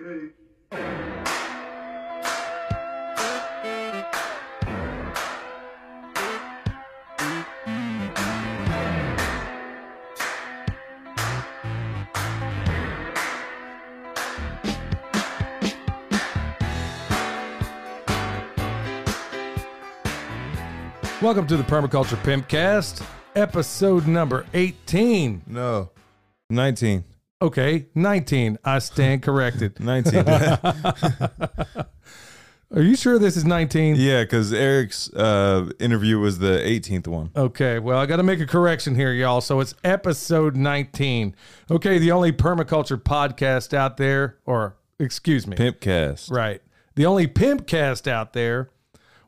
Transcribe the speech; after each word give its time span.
Okay. 0.00 0.28
Welcome 21.20 21.48
to 21.48 21.56
the 21.56 21.64
Permaculture 21.64 22.16
Pimpcast, 22.22 23.04
episode 23.34 24.06
number 24.06 24.46
18. 24.54 25.42
No. 25.48 25.90
19. 26.50 27.02
Okay, 27.40 27.86
19. 27.94 28.58
I 28.64 28.80
stand 28.80 29.22
corrected. 29.22 29.78
19. 29.84 30.26
Are 32.74 32.82
you 32.82 32.96
sure 32.96 33.18
this 33.18 33.34
is 33.36 33.46
19? 33.46 33.96
yeah, 33.96 34.24
because 34.24 34.52
Eric's 34.52 35.10
uh, 35.14 35.70
interview 35.80 36.18
was 36.18 36.38
the 36.38 36.58
18th 36.58 37.06
one. 37.06 37.30
Okay, 37.34 37.78
well, 37.78 37.98
I 37.98 38.04
got 38.04 38.16
to 38.16 38.22
make 38.22 38.40
a 38.40 38.46
correction 38.46 38.94
here, 38.94 39.12
y'all. 39.12 39.40
So 39.40 39.60
it's 39.60 39.74
episode 39.84 40.54
19. 40.54 41.34
Okay, 41.70 41.98
the 41.98 42.10
only 42.10 42.30
permaculture 42.32 43.00
podcast 43.02 43.72
out 43.72 43.96
there, 43.96 44.36
or 44.44 44.76
excuse 44.98 45.46
me, 45.46 45.56
Pimpcast. 45.56 46.30
right? 46.30 46.60
The 46.94 47.06
only 47.06 47.26
pimpcast 47.26 48.06
out 48.06 48.32
there 48.34 48.68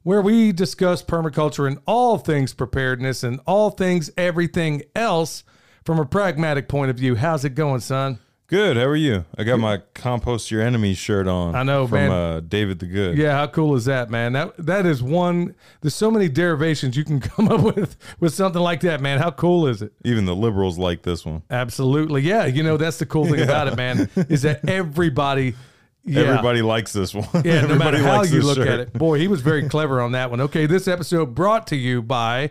where 0.02 0.20
we 0.20 0.52
discuss 0.52 1.02
permaculture 1.02 1.66
and 1.66 1.78
all 1.86 2.18
things 2.18 2.52
preparedness 2.52 3.22
and 3.22 3.40
all 3.46 3.70
things 3.70 4.10
everything 4.16 4.82
else 4.94 5.44
from 5.84 5.98
a 5.98 6.04
pragmatic 6.06 6.68
point 6.68 6.90
of 6.90 6.96
view. 6.96 7.16
How's 7.16 7.44
it 7.44 7.54
going, 7.54 7.80
son? 7.80 8.18
Good. 8.46 8.76
How 8.76 8.82
are 8.86 8.96
you? 8.96 9.24
I 9.38 9.44
got 9.44 9.60
my 9.60 9.80
Compost 9.94 10.50
Your 10.50 10.60
Enemy 10.60 10.94
shirt 10.94 11.28
on. 11.28 11.54
I 11.54 11.62
know, 11.62 11.86
from, 11.86 11.98
man. 11.98 12.10
uh, 12.10 12.40
David 12.40 12.80
the 12.80 12.86
Good. 12.86 13.16
Yeah, 13.16 13.32
how 13.36 13.46
cool 13.46 13.76
is 13.76 13.84
that, 13.84 14.10
man? 14.10 14.32
That 14.32 14.56
that 14.58 14.86
is 14.86 15.00
one. 15.04 15.54
There's 15.82 15.94
so 15.94 16.10
many 16.10 16.28
derivations 16.28 16.96
you 16.96 17.04
can 17.04 17.20
come 17.20 17.46
up 17.48 17.60
with 17.60 17.96
with 18.18 18.34
something 18.34 18.60
like 18.60 18.80
that, 18.80 19.00
man. 19.00 19.20
How 19.20 19.30
cool 19.30 19.68
is 19.68 19.82
it? 19.82 19.92
Even 20.04 20.24
the 20.24 20.34
liberals 20.34 20.78
like 20.78 21.02
this 21.02 21.24
one. 21.24 21.42
Absolutely, 21.48 22.22
yeah. 22.22 22.46
You 22.46 22.64
know 22.64 22.76
that's 22.76 22.96
the 22.98 23.06
cool 23.06 23.24
thing 23.26 23.40
about 23.40 23.68
it, 23.68 23.76
man, 23.76 24.10
is 24.28 24.42
that 24.42 24.68
everybody, 24.68 25.54
yeah, 26.04 26.22
Everybody 26.22 26.62
likes 26.62 26.92
this 26.92 27.14
one. 27.14 27.28
yeah, 27.44 27.60
no 27.60 27.68
matter 27.76 27.98
Everybody 27.98 28.02
how 28.02 28.16
likes 28.18 28.32
you 28.32 28.42
look 28.42 28.56
shirt. 28.56 28.66
at 28.66 28.80
it. 28.80 28.92
Boy, 28.94 29.20
he 29.20 29.28
was 29.28 29.42
very 29.42 29.68
clever 29.68 30.00
on 30.00 30.10
that 30.12 30.28
one. 30.28 30.40
Okay, 30.40 30.66
this 30.66 30.88
episode 30.88 31.36
brought 31.36 31.68
to 31.68 31.76
you 31.76 32.02
by 32.02 32.50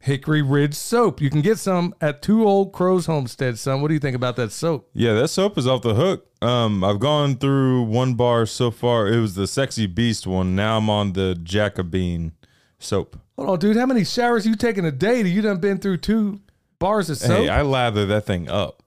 Hickory 0.00 0.40
Ridge 0.40 0.74
Soap. 0.74 1.20
You 1.20 1.28
can 1.28 1.42
get 1.42 1.58
some 1.58 1.94
at 2.00 2.22
Two 2.22 2.46
Old 2.46 2.72
Crows 2.72 3.06
Homestead. 3.06 3.58
Son, 3.58 3.82
what 3.82 3.88
do 3.88 3.94
you 3.94 4.00
think 4.00 4.16
about 4.16 4.36
that 4.36 4.50
soap? 4.50 4.88
Yeah, 4.94 5.12
that 5.14 5.28
soap 5.28 5.58
is 5.58 5.66
off 5.66 5.82
the 5.82 5.94
hook. 5.94 6.26
Um, 6.40 6.82
I've 6.82 7.00
gone 7.00 7.36
through 7.36 7.82
one 7.82 8.14
bar 8.14 8.46
so 8.46 8.70
far. 8.70 9.06
It 9.08 9.20
was 9.20 9.34
the 9.34 9.46
Sexy 9.46 9.86
Beast 9.86 10.26
one. 10.26 10.56
Now 10.56 10.78
I'm 10.78 10.88
on 10.88 11.12
the 11.12 11.34
Jacobine 11.42 12.32
soap. 12.78 13.18
Hold 13.36 13.50
on, 13.50 13.58
dude. 13.58 13.76
How 13.76 13.86
many 13.86 14.04
showers 14.04 14.46
you 14.46 14.56
taking 14.56 14.86
a 14.86 14.90
day? 14.92 15.22
Do 15.22 15.28
You 15.28 15.42
done 15.42 15.58
been 15.58 15.78
through 15.78 15.98
two 15.98 16.40
bars 16.78 17.10
of 17.10 17.18
soap? 17.18 17.36
Hey, 17.38 17.48
I 17.50 17.60
lather 17.60 18.06
that 18.06 18.24
thing 18.24 18.48
up. 18.48 18.79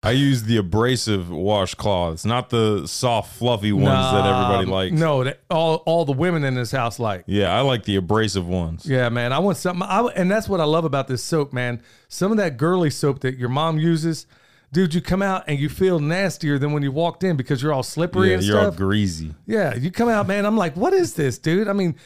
I 0.00 0.12
use 0.12 0.44
the 0.44 0.58
abrasive 0.58 1.26
washcloths, 1.26 2.24
not 2.24 2.50
the 2.50 2.86
soft, 2.86 3.34
fluffy 3.36 3.72
ones 3.72 3.86
that 4.12 4.24
everybody 4.26 4.66
likes. 4.66 4.92
No, 4.94 5.24
that 5.24 5.40
all 5.50 5.76
all 5.86 6.04
the 6.04 6.12
women 6.12 6.44
in 6.44 6.54
this 6.54 6.70
house 6.70 7.00
like. 7.00 7.24
Yeah, 7.26 7.52
I 7.56 7.62
like 7.62 7.82
the 7.84 7.96
abrasive 7.96 8.46
ones. 8.46 8.86
Yeah, 8.86 9.08
man. 9.08 9.32
I 9.32 9.40
want 9.40 9.56
something. 9.56 9.82
I, 9.82 10.04
and 10.14 10.30
that's 10.30 10.48
what 10.48 10.60
I 10.60 10.64
love 10.64 10.84
about 10.84 11.08
this 11.08 11.22
soap, 11.24 11.52
man. 11.52 11.82
Some 12.06 12.30
of 12.30 12.38
that 12.38 12.56
girly 12.56 12.90
soap 12.90 13.20
that 13.20 13.38
your 13.38 13.48
mom 13.48 13.78
uses, 13.80 14.26
dude. 14.72 14.94
You 14.94 15.00
come 15.00 15.20
out 15.20 15.42
and 15.48 15.58
you 15.58 15.68
feel 15.68 15.98
nastier 15.98 16.60
than 16.60 16.70
when 16.72 16.84
you 16.84 16.92
walked 16.92 17.24
in 17.24 17.36
because 17.36 17.60
you're 17.60 17.72
all 17.72 17.82
slippery 17.82 18.28
Yeah, 18.28 18.34
and 18.36 18.44
you're 18.44 18.60
all 18.66 18.70
greasy. 18.70 19.34
yeah, 19.46 19.74
you 19.74 19.90
come 19.90 20.08
out, 20.08 20.28
man. 20.28 20.46
I'm 20.46 20.56
like, 20.56 20.76
what 20.76 20.92
is 20.92 21.14
this, 21.14 21.38
dude? 21.38 21.66
I 21.66 21.72
mean, 21.72 21.96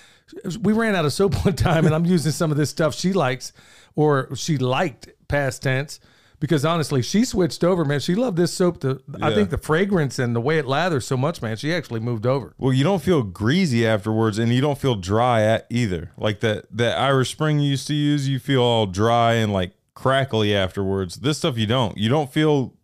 we 0.63 0.73
ran 0.73 0.95
out 0.95 1.05
of 1.05 1.13
soap 1.13 1.35
one 1.45 1.57
time, 1.57 1.85
and 1.85 1.95
I'm 1.95 2.07
using 2.07 2.33
some 2.33 2.51
of 2.51 2.57
this 2.57 2.71
stuff 2.71 2.95
she 2.95 3.13
likes 3.13 3.53
or 3.95 4.35
she 4.35 4.57
liked 4.57 5.11
past 5.29 5.63
tense. 5.63 6.01
Because 6.43 6.65
honestly, 6.65 7.03
she 7.03 7.25
switched 7.25 7.63
over, 7.63 7.85
man. 7.85 8.01
She 8.01 8.17
loved 8.17 8.37
this 8.37 8.53
soap. 8.53 8.81
The 8.81 9.01
I 9.23 9.33
think 9.33 9.51
the 9.51 9.59
fragrance 9.59 10.19
and 10.19 10.35
the 10.35 10.41
way 10.41 10.59
it 10.59 10.67
lathers 10.67 11.05
so 11.05 11.17
much, 11.17 11.41
man. 11.41 11.57
She 11.57 11.73
actually 11.73 12.01
moved 12.01 12.27
over. 12.27 12.53
Well, 12.59 12.73
you 12.73 12.83
don't 12.83 13.01
feel 13.01 13.23
greasy 13.23 13.87
afterwards, 13.87 14.39
and 14.39 14.53
you 14.53 14.61
don't 14.61 14.77
feel 14.77 14.97
dry 14.97 15.43
at 15.43 15.69
either. 15.71 16.11
Like 16.19 16.41
that 16.41 16.65
that 16.73 16.99
Irish 16.99 17.31
Spring 17.31 17.61
you 17.61 17.71
used 17.71 17.87
to 17.87 17.95
use, 17.95 18.29
you 18.29 18.41
feel 18.41 18.61
all 18.61 18.87
dry 18.87 19.35
and 19.35 19.53
like 19.53 19.75
crackly 19.95 20.53
afterwards. 20.53 21.19
This 21.21 21.39
stuff 21.39 21.57
you 21.57 21.69
don't. 21.69 21.97
You 21.97 22.09
don't 22.09 22.33
feel, 22.33 22.75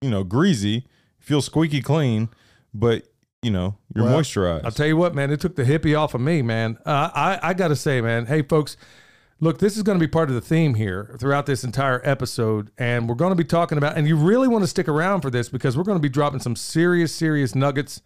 you 0.00 0.08
know, 0.08 0.24
greasy. 0.24 0.86
Feel 1.18 1.42
squeaky 1.42 1.82
clean, 1.82 2.30
but 2.72 3.02
you 3.42 3.50
know 3.50 3.76
you're 3.94 4.06
Well, 4.06 4.20
moisturized. 4.20 4.64
I'll 4.64 4.70
tell 4.70 4.86
you 4.86 4.96
what, 4.96 5.14
man, 5.14 5.30
it 5.30 5.38
took 5.38 5.54
the 5.56 5.64
hippie 5.64 5.98
off 5.98 6.14
of 6.14 6.22
me, 6.22 6.40
man. 6.40 6.78
Uh, 6.86 7.10
I 7.14 7.40
I 7.42 7.52
got 7.52 7.68
to 7.68 7.76
say, 7.76 8.00
man, 8.00 8.24
hey 8.24 8.40
folks, 8.40 8.78
look, 9.42 9.58
this 9.58 9.76
is 9.76 9.82
going 9.82 9.98
to 9.98 10.02
be 10.02 10.08
part 10.08 10.28
of 10.28 10.34
the 10.36 10.40
theme 10.40 10.74
here 10.74 11.14
throughout 11.18 11.46
this 11.46 11.64
entire 11.64 12.00
episode, 12.04 12.70
and 12.78 13.08
we're 13.08 13.16
going 13.16 13.32
to 13.32 13.36
be 13.36 13.44
talking 13.44 13.76
about, 13.76 13.96
and 13.98 14.06
you 14.06 14.16
really 14.16 14.46
want 14.48 14.62
to 14.62 14.68
stick 14.68 14.86
around 14.88 15.20
for 15.20 15.30
this 15.30 15.48
because 15.48 15.76
we're 15.76 15.82
going 15.82 15.98
to 15.98 16.02
be 16.02 16.08
dropping 16.08 16.38
some 16.40 16.54
serious, 16.56 17.12
serious 17.14 17.54
nuggets 17.54 18.00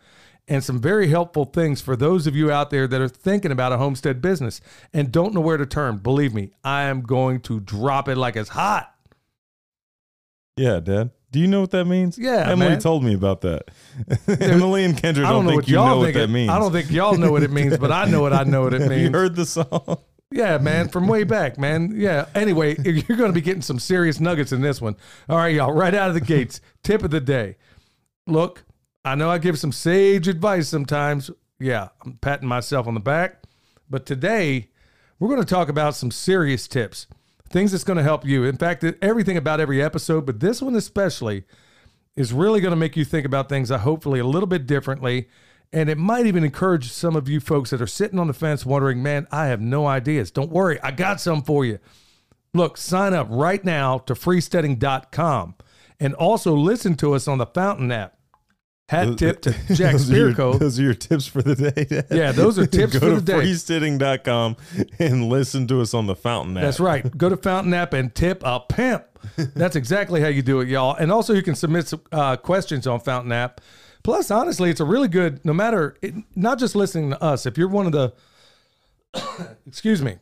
and 0.48 0.64
some 0.64 0.80
very 0.80 1.08
helpful 1.08 1.44
things 1.44 1.80
for 1.82 1.94
those 1.94 2.26
of 2.26 2.34
you 2.34 2.50
out 2.50 2.70
there 2.70 2.86
that 2.86 3.00
are 3.00 3.08
thinking 3.08 3.50
about 3.52 3.72
a 3.72 3.76
homestead 3.76 4.22
business 4.22 4.60
and 4.94 5.12
don't 5.12 5.34
know 5.34 5.40
where 5.40 5.56
to 5.58 5.66
turn. 5.66 5.98
Believe 5.98 6.32
me, 6.32 6.52
I 6.64 6.84
am 6.84 7.02
going 7.02 7.40
to 7.42 7.60
drop 7.60 8.08
it 8.08 8.16
like 8.16 8.34
it's 8.36 8.48
hot. 8.50 8.92
yeah, 10.56 10.80
Dad. 10.80 11.10
Do 11.32 11.40
you 11.40 11.48
know 11.48 11.60
what 11.60 11.72
that 11.72 11.84
means? 11.84 12.16
Yeah, 12.16 12.48
Emily 12.50 12.70
man. 12.70 12.78
told 12.80 13.04
me 13.04 13.12
about 13.12 13.42
that. 13.42 13.64
Emily 14.40 14.84
and 14.84 14.96
Kendra 14.96 15.24
I 15.26 15.32
don't, 15.32 15.44
don't 15.44 15.44
know 15.44 15.50
think 15.50 15.62
what 15.62 15.68
you 15.68 15.74
y'all 15.74 15.86
know 15.88 15.98
what 15.98 16.04
think. 16.06 16.14
that 16.14 16.22
it- 16.22 16.28
means. 16.30 16.48
I 16.50 16.58
don't 16.58 16.72
think 16.72 16.90
y'all 16.90 17.18
know 17.18 17.30
what 17.30 17.42
it 17.42 17.50
means, 17.50 17.76
but 17.76 17.92
I 17.92 18.06
know 18.06 18.22
what 18.22 18.32
I 18.32 18.44
know 18.44 18.62
what 18.62 18.72
it 18.72 18.80
means. 18.88 19.02
you 19.02 19.10
heard 19.10 19.34
the 19.36 19.44
song? 19.44 19.98
Yeah, 20.30 20.58
man, 20.58 20.88
from 20.88 21.06
way 21.06 21.24
back, 21.24 21.56
man. 21.56 21.92
Yeah. 21.94 22.26
Anyway, 22.34 22.76
you're 22.84 23.16
going 23.16 23.30
to 23.30 23.34
be 23.34 23.40
getting 23.40 23.62
some 23.62 23.78
serious 23.78 24.18
nuggets 24.20 24.52
in 24.52 24.60
this 24.60 24.80
one. 24.80 24.96
All 25.28 25.36
right, 25.36 25.54
y'all, 25.54 25.72
right 25.72 25.94
out 25.94 26.08
of 26.08 26.14
the 26.14 26.20
gates. 26.20 26.60
Tip 26.82 27.02
of 27.04 27.10
the 27.10 27.20
day. 27.20 27.56
Look, 28.26 28.64
I 29.04 29.14
know 29.14 29.30
I 29.30 29.38
give 29.38 29.58
some 29.58 29.72
sage 29.72 30.26
advice 30.26 30.68
sometimes. 30.68 31.30
Yeah, 31.60 31.88
I'm 32.04 32.18
patting 32.20 32.48
myself 32.48 32.88
on 32.88 32.94
the 32.94 33.00
back. 33.00 33.44
But 33.88 34.04
today, 34.04 34.70
we're 35.20 35.28
going 35.28 35.40
to 35.40 35.46
talk 35.46 35.68
about 35.68 35.94
some 35.94 36.10
serious 36.10 36.66
tips, 36.66 37.06
things 37.48 37.70
that's 37.70 37.84
going 37.84 37.98
to 37.98 38.02
help 38.02 38.24
you. 38.24 38.44
In 38.44 38.56
fact, 38.56 38.84
everything 39.00 39.36
about 39.36 39.60
every 39.60 39.80
episode, 39.80 40.26
but 40.26 40.40
this 40.40 40.60
one 40.60 40.74
especially 40.74 41.44
is 42.16 42.32
really 42.32 42.60
going 42.60 42.72
to 42.72 42.76
make 42.76 42.96
you 42.96 43.04
think 43.04 43.24
about 43.24 43.48
things, 43.48 43.70
uh, 43.70 43.78
hopefully, 43.78 44.18
a 44.18 44.26
little 44.26 44.48
bit 44.48 44.66
differently. 44.66 45.28
And 45.72 45.88
it 45.88 45.98
might 45.98 46.26
even 46.26 46.44
encourage 46.44 46.90
some 46.90 47.16
of 47.16 47.28
you 47.28 47.40
folks 47.40 47.70
that 47.70 47.82
are 47.82 47.86
sitting 47.86 48.18
on 48.18 48.28
the 48.28 48.32
fence 48.32 48.64
wondering, 48.64 49.02
man, 49.02 49.26
I 49.30 49.46
have 49.46 49.60
no 49.60 49.86
ideas. 49.86 50.30
Don't 50.30 50.50
worry, 50.50 50.80
I 50.80 50.90
got 50.90 51.20
some 51.20 51.42
for 51.42 51.64
you. 51.64 51.78
Look, 52.54 52.76
sign 52.76 53.12
up 53.12 53.26
right 53.30 53.62
now 53.64 53.98
to 53.98 54.14
freesteading.com 54.14 55.54
and 56.00 56.14
also 56.14 56.54
listen 56.54 56.94
to 56.96 57.14
us 57.14 57.28
on 57.28 57.38
the 57.38 57.46
Fountain 57.46 57.92
app. 57.92 58.14
Hat 58.88 59.18
tip 59.18 59.42
to 59.42 59.50
Jack 59.74 59.92
those, 59.92 60.10
are 60.12 60.16
your, 60.16 60.32
those 60.32 60.78
are 60.78 60.82
your 60.82 60.94
tips 60.94 61.26
for 61.26 61.42
the 61.42 61.56
day, 61.56 61.84
Dad. 61.84 62.06
Yeah, 62.08 62.30
those 62.30 62.56
are 62.56 62.66
tips 62.68 62.92
Go 62.92 63.00
for 63.00 63.06
to 63.06 63.14
the 63.16 63.20
day. 63.20 63.32
freesteading.com 63.40 64.56
and 65.00 65.28
listen 65.28 65.66
to 65.66 65.80
us 65.80 65.92
on 65.92 66.06
the 66.06 66.14
Fountain 66.14 66.56
app. 66.56 66.62
That's 66.62 66.78
right. 66.78 67.18
Go 67.18 67.28
to 67.28 67.36
Fountain 67.36 67.74
App 67.74 67.92
and 67.92 68.14
tip 68.14 68.42
a 68.44 68.60
pimp. 68.60 69.04
That's 69.36 69.74
exactly 69.74 70.20
how 70.20 70.28
you 70.28 70.40
do 70.40 70.60
it, 70.60 70.68
y'all. 70.68 70.94
And 70.94 71.10
also, 71.10 71.34
you 71.34 71.42
can 71.42 71.56
submit 71.56 71.88
some, 71.88 72.00
uh, 72.12 72.36
questions 72.36 72.86
on 72.86 73.00
Fountain 73.00 73.32
App. 73.32 73.60
Plus, 74.06 74.30
honestly, 74.30 74.70
it's 74.70 74.78
a 74.78 74.84
really 74.84 75.08
good. 75.08 75.44
No 75.44 75.52
matter 75.52 75.96
it, 76.00 76.14
not 76.36 76.60
just 76.60 76.76
listening 76.76 77.10
to 77.10 77.20
us. 77.20 77.44
If 77.44 77.58
you're 77.58 77.66
one 77.66 77.86
of 77.86 77.92
the, 77.92 78.14
excuse 79.66 80.00
me, 80.00 80.18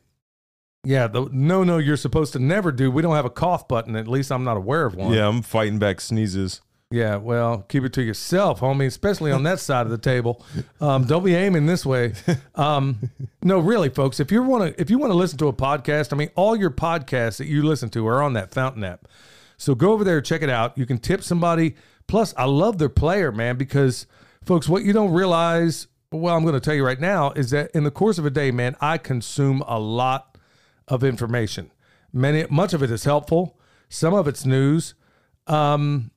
yeah, 0.84 1.06
the 1.06 1.28
no, 1.30 1.64
no, 1.64 1.76
you're 1.76 1.98
supposed 1.98 2.32
to 2.32 2.38
never 2.38 2.72
do. 2.72 2.90
We 2.90 3.02
don't 3.02 3.14
have 3.14 3.26
a 3.26 3.30
cough 3.30 3.68
button. 3.68 3.94
At 3.94 4.08
least 4.08 4.32
I'm 4.32 4.42
not 4.42 4.56
aware 4.56 4.86
of 4.86 4.94
one. 4.94 5.12
Yeah, 5.12 5.28
I'm 5.28 5.42
fighting 5.42 5.78
back 5.78 6.00
sneezes. 6.00 6.62
Yeah, 6.90 7.16
well, 7.16 7.58
keep 7.68 7.84
it 7.84 7.92
to 7.92 8.02
yourself, 8.02 8.60
homie, 8.60 8.86
especially 8.86 9.30
on 9.32 9.42
that 9.42 9.60
side 9.60 9.84
of 9.84 9.90
the 9.90 9.98
table. 9.98 10.42
Um, 10.80 11.04
don't 11.04 11.22
be 11.22 11.34
aiming 11.34 11.66
this 11.66 11.84
way. 11.84 12.14
Um, 12.54 13.10
no, 13.42 13.58
really, 13.58 13.90
folks, 13.90 14.18
if 14.18 14.32
you 14.32 14.42
want 14.42 14.74
to 14.74 14.80
if 14.80 14.88
you 14.88 14.96
want 14.96 15.10
to 15.10 15.16
listen 15.16 15.36
to 15.38 15.48
a 15.48 15.52
podcast, 15.52 16.14
I 16.14 16.16
mean, 16.16 16.30
all 16.36 16.56
your 16.56 16.70
podcasts 16.70 17.36
that 17.36 17.48
you 17.48 17.62
listen 17.62 17.90
to 17.90 18.06
are 18.06 18.22
on 18.22 18.32
that 18.32 18.54
Fountain 18.54 18.82
app. 18.82 19.06
So 19.58 19.74
go 19.74 19.92
over 19.92 20.04
there, 20.04 20.22
check 20.22 20.40
it 20.40 20.48
out. 20.48 20.78
You 20.78 20.86
can 20.86 20.96
tip 20.96 21.22
somebody. 21.22 21.74
Plus, 22.06 22.34
I 22.36 22.44
love 22.44 22.78
their 22.78 22.88
player, 22.88 23.32
man, 23.32 23.56
because 23.56 24.06
folks, 24.44 24.68
what 24.68 24.84
you 24.84 24.92
don't 24.92 25.12
realize, 25.12 25.88
well, 26.12 26.36
I'm 26.36 26.42
going 26.42 26.54
to 26.54 26.60
tell 26.60 26.74
you 26.74 26.84
right 26.84 27.00
now, 27.00 27.32
is 27.32 27.50
that 27.50 27.70
in 27.72 27.84
the 27.84 27.90
course 27.90 28.18
of 28.18 28.26
a 28.26 28.30
day, 28.30 28.50
man, 28.50 28.76
I 28.80 28.98
consume 28.98 29.62
a 29.66 29.78
lot 29.78 30.38
of 30.88 31.02
information. 31.02 31.70
Many, 32.12 32.46
much 32.50 32.72
of 32.72 32.82
it 32.82 32.90
is 32.90 33.04
helpful. 33.04 33.58
Some 33.88 34.14
of 34.14 34.28
it's 34.28 34.44
news. 34.44 34.94
Um, 35.46 36.10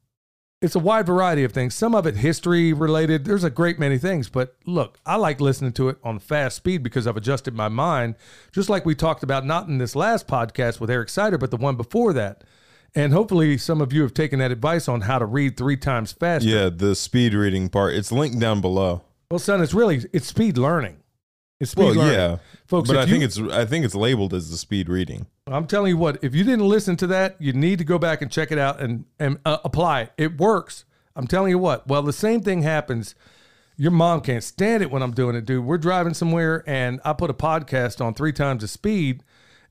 it's 0.61 0.75
a 0.75 0.79
wide 0.79 1.05
variety 1.05 1.43
of 1.43 1.51
things. 1.51 1.75
Some 1.75 1.93
of 1.93 2.07
it 2.07 2.15
history 2.15 2.73
related. 2.73 3.25
There's 3.25 3.43
a 3.43 3.49
great 3.49 3.77
many 3.77 3.97
things, 3.97 4.27
but 4.27 4.55
look, 4.65 4.99
I 5.05 5.15
like 5.15 5.39
listening 5.39 5.73
to 5.73 5.89
it 5.89 5.97
on 6.03 6.17
fast 6.19 6.57
speed 6.57 6.81
because 6.81 7.05
I've 7.05 7.17
adjusted 7.17 7.53
my 7.53 7.69
mind, 7.69 8.15
just 8.51 8.69
like 8.69 8.85
we 8.85 8.95
talked 8.95 9.21
about 9.21 9.45
not 9.45 9.67
in 9.67 9.77
this 9.77 9.95
last 9.95 10.27
podcast 10.27 10.79
with 10.79 10.89
Eric 10.89 11.09
Sider, 11.09 11.37
but 11.37 11.51
the 11.51 11.57
one 11.57 11.75
before 11.75 12.11
that. 12.13 12.43
And 12.97 13.13
hopefully, 13.13 13.59
some 13.59 13.79
of 13.79 13.93
you 13.93 14.01
have 14.01 14.15
taken 14.15 14.39
that 14.39 14.51
advice 14.51 14.87
on 14.87 15.01
how 15.01 15.19
to 15.19 15.25
read 15.25 15.55
three 15.55 15.77
times 15.77 16.11
faster. 16.13 16.49
Yeah, 16.49 16.69
the 16.69 16.95
speed 16.95 17.35
reading 17.35 17.69
part. 17.69 17.93
It's 17.93 18.11
linked 18.11 18.39
down 18.39 18.59
below. 18.59 19.03
Well, 19.29 19.37
son, 19.37 19.61
it's 19.61 19.73
really 19.73 20.01
it's 20.13 20.25
speed 20.25 20.57
learning. 20.57 20.97
It's 21.59 21.71
speed 21.71 21.83
Well, 21.83 21.93
learning, 21.95 22.13
yeah, 22.13 22.37
folks. 22.65 22.87
but 22.89 22.97
I 22.97 23.03
you- 23.03 23.07
think 23.11 23.23
it's 23.23 23.37
I 23.39 23.65
think 23.65 23.85
it's 23.85 23.93
labeled 23.93 24.33
as 24.33 24.49
the 24.49 24.57
speed 24.57 24.89
reading. 24.89 25.27
I'm 25.45 25.67
telling 25.67 25.89
you 25.89 25.97
what, 25.97 26.17
if 26.23 26.33
you 26.33 26.43
didn't 26.43 26.67
listen 26.67 26.97
to 26.97 27.07
that, 27.07 27.35
you 27.39 27.53
need 27.53 27.77
to 27.77 27.85
go 27.85 27.99
back 27.99 28.21
and 28.23 28.31
check 28.31 28.51
it 28.51 28.57
out 28.57 28.79
and 28.81 29.05
and 29.19 29.37
uh, 29.45 29.57
apply 29.63 30.01
it. 30.01 30.13
It 30.17 30.37
works. 30.39 30.83
I'm 31.15 31.27
telling 31.27 31.51
you 31.51 31.59
what. 31.59 31.87
Well, 31.87 32.01
the 32.01 32.13
same 32.13 32.41
thing 32.41 32.63
happens. 32.63 33.13
Your 33.77 33.91
mom 33.91 34.21
can't 34.21 34.43
stand 34.43 34.81
it 34.81 34.89
when 34.89 35.03
I'm 35.03 35.11
doing 35.13 35.35
it, 35.35 35.45
dude. 35.45 35.63
We're 35.63 35.77
driving 35.77 36.15
somewhere 36.15 36.63
and 36.65 36.99
I 37.05 37.13
put 37.13 37.29
a 37.29 37.33
podcast 37.35 38.03
on 38.03 38.15
three 38.15 38.33
times 38.33 38.61
the 38.61 38.67
speed, 38.67 39.23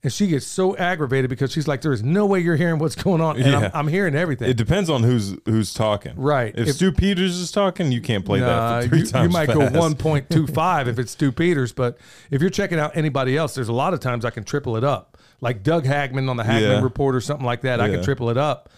and 0.07 0.13
she 0.13 0.29
gets 0.29 0.47
so 0.47 0.77
aggravated 0.77 1.29
because 1.29 1.51
she's 1.51 1.67
like, 1.67 1.81
"There 1.81 1.93
is 1.93 2.01
no 2.05 2.27
way 2.27 2.39
you're 2.39 2.55
hearing 2.55 2.79
what's 2.79 2.95
going 2.95 3.21
on," 3.21 3.35
and 3.37 3.45
Yeah. 3.45 3.59
I'm, 3.59 3.71
I'm 3.75 3.89
hearing 3.89 4.15
everything. 4.15 4.49
It 4.49 4.57
depends 4.57 4.89
on 4.89 5.03
who's 5.03 5.35
who's 5.47 5.75
talking. 5.75 6.13
Right. 6.15 6.55
If, 6.57 6.69
If- 6.69 6.77
Stew 6.77 6.93
Peters 6.93 7.37
is 7.37 7.51
talking, 7.51 7.91
you 7.91 8.01
can't 8.01 8.25
play 8.25 8.39
Nah, 8.39 8.47
that 8.47 8.83
for 8.85 8.89
three 8.91 8.99
you, 9.01 9.07
times. 9.07 9.25
you 9.25 9.33
might 9.33 9.47
fast. 9.47 9.73
go 9.75 9.81
1.25 9.81 10.87
if 10.87 10.99
it's 11.01 11.11
Stew 11.11 11.33
Peters, 11.33 11.73
but 11.73 11.99
if 12.31 12.41
you're 12.41 12.51
checking 12.51 12.79
out 12.79 12.97
anybody 12.97 13.37
else, 13.37 13.55
there's 13.57 13.69
a 13.69 13.73
lot 13.73 13.95
of 13.95 14.01
times 14.01 14.25
I 14.25 14.31
can 14.31 14.45
triple 14.45 14.77
it 14.77 14.85
up. 14.85 15.19
Like 15.41 15.63
Doug 15.65 15.85
Hagmann 15.85 16.29
on 16.31 16.37
the 16.37 16.45
Hagmann 16.45 16.63
Yeah. 16.79 16.83
Report 16.83 17.15
or 17.17 17.21
something 17.21 17.45
like 17.45 17.63
that, 17.63 17.81
I 17.81 17.89
can 17.91 18.03
triple 18.05 18.31
it 18.31 18.37
up. 18.39 18.71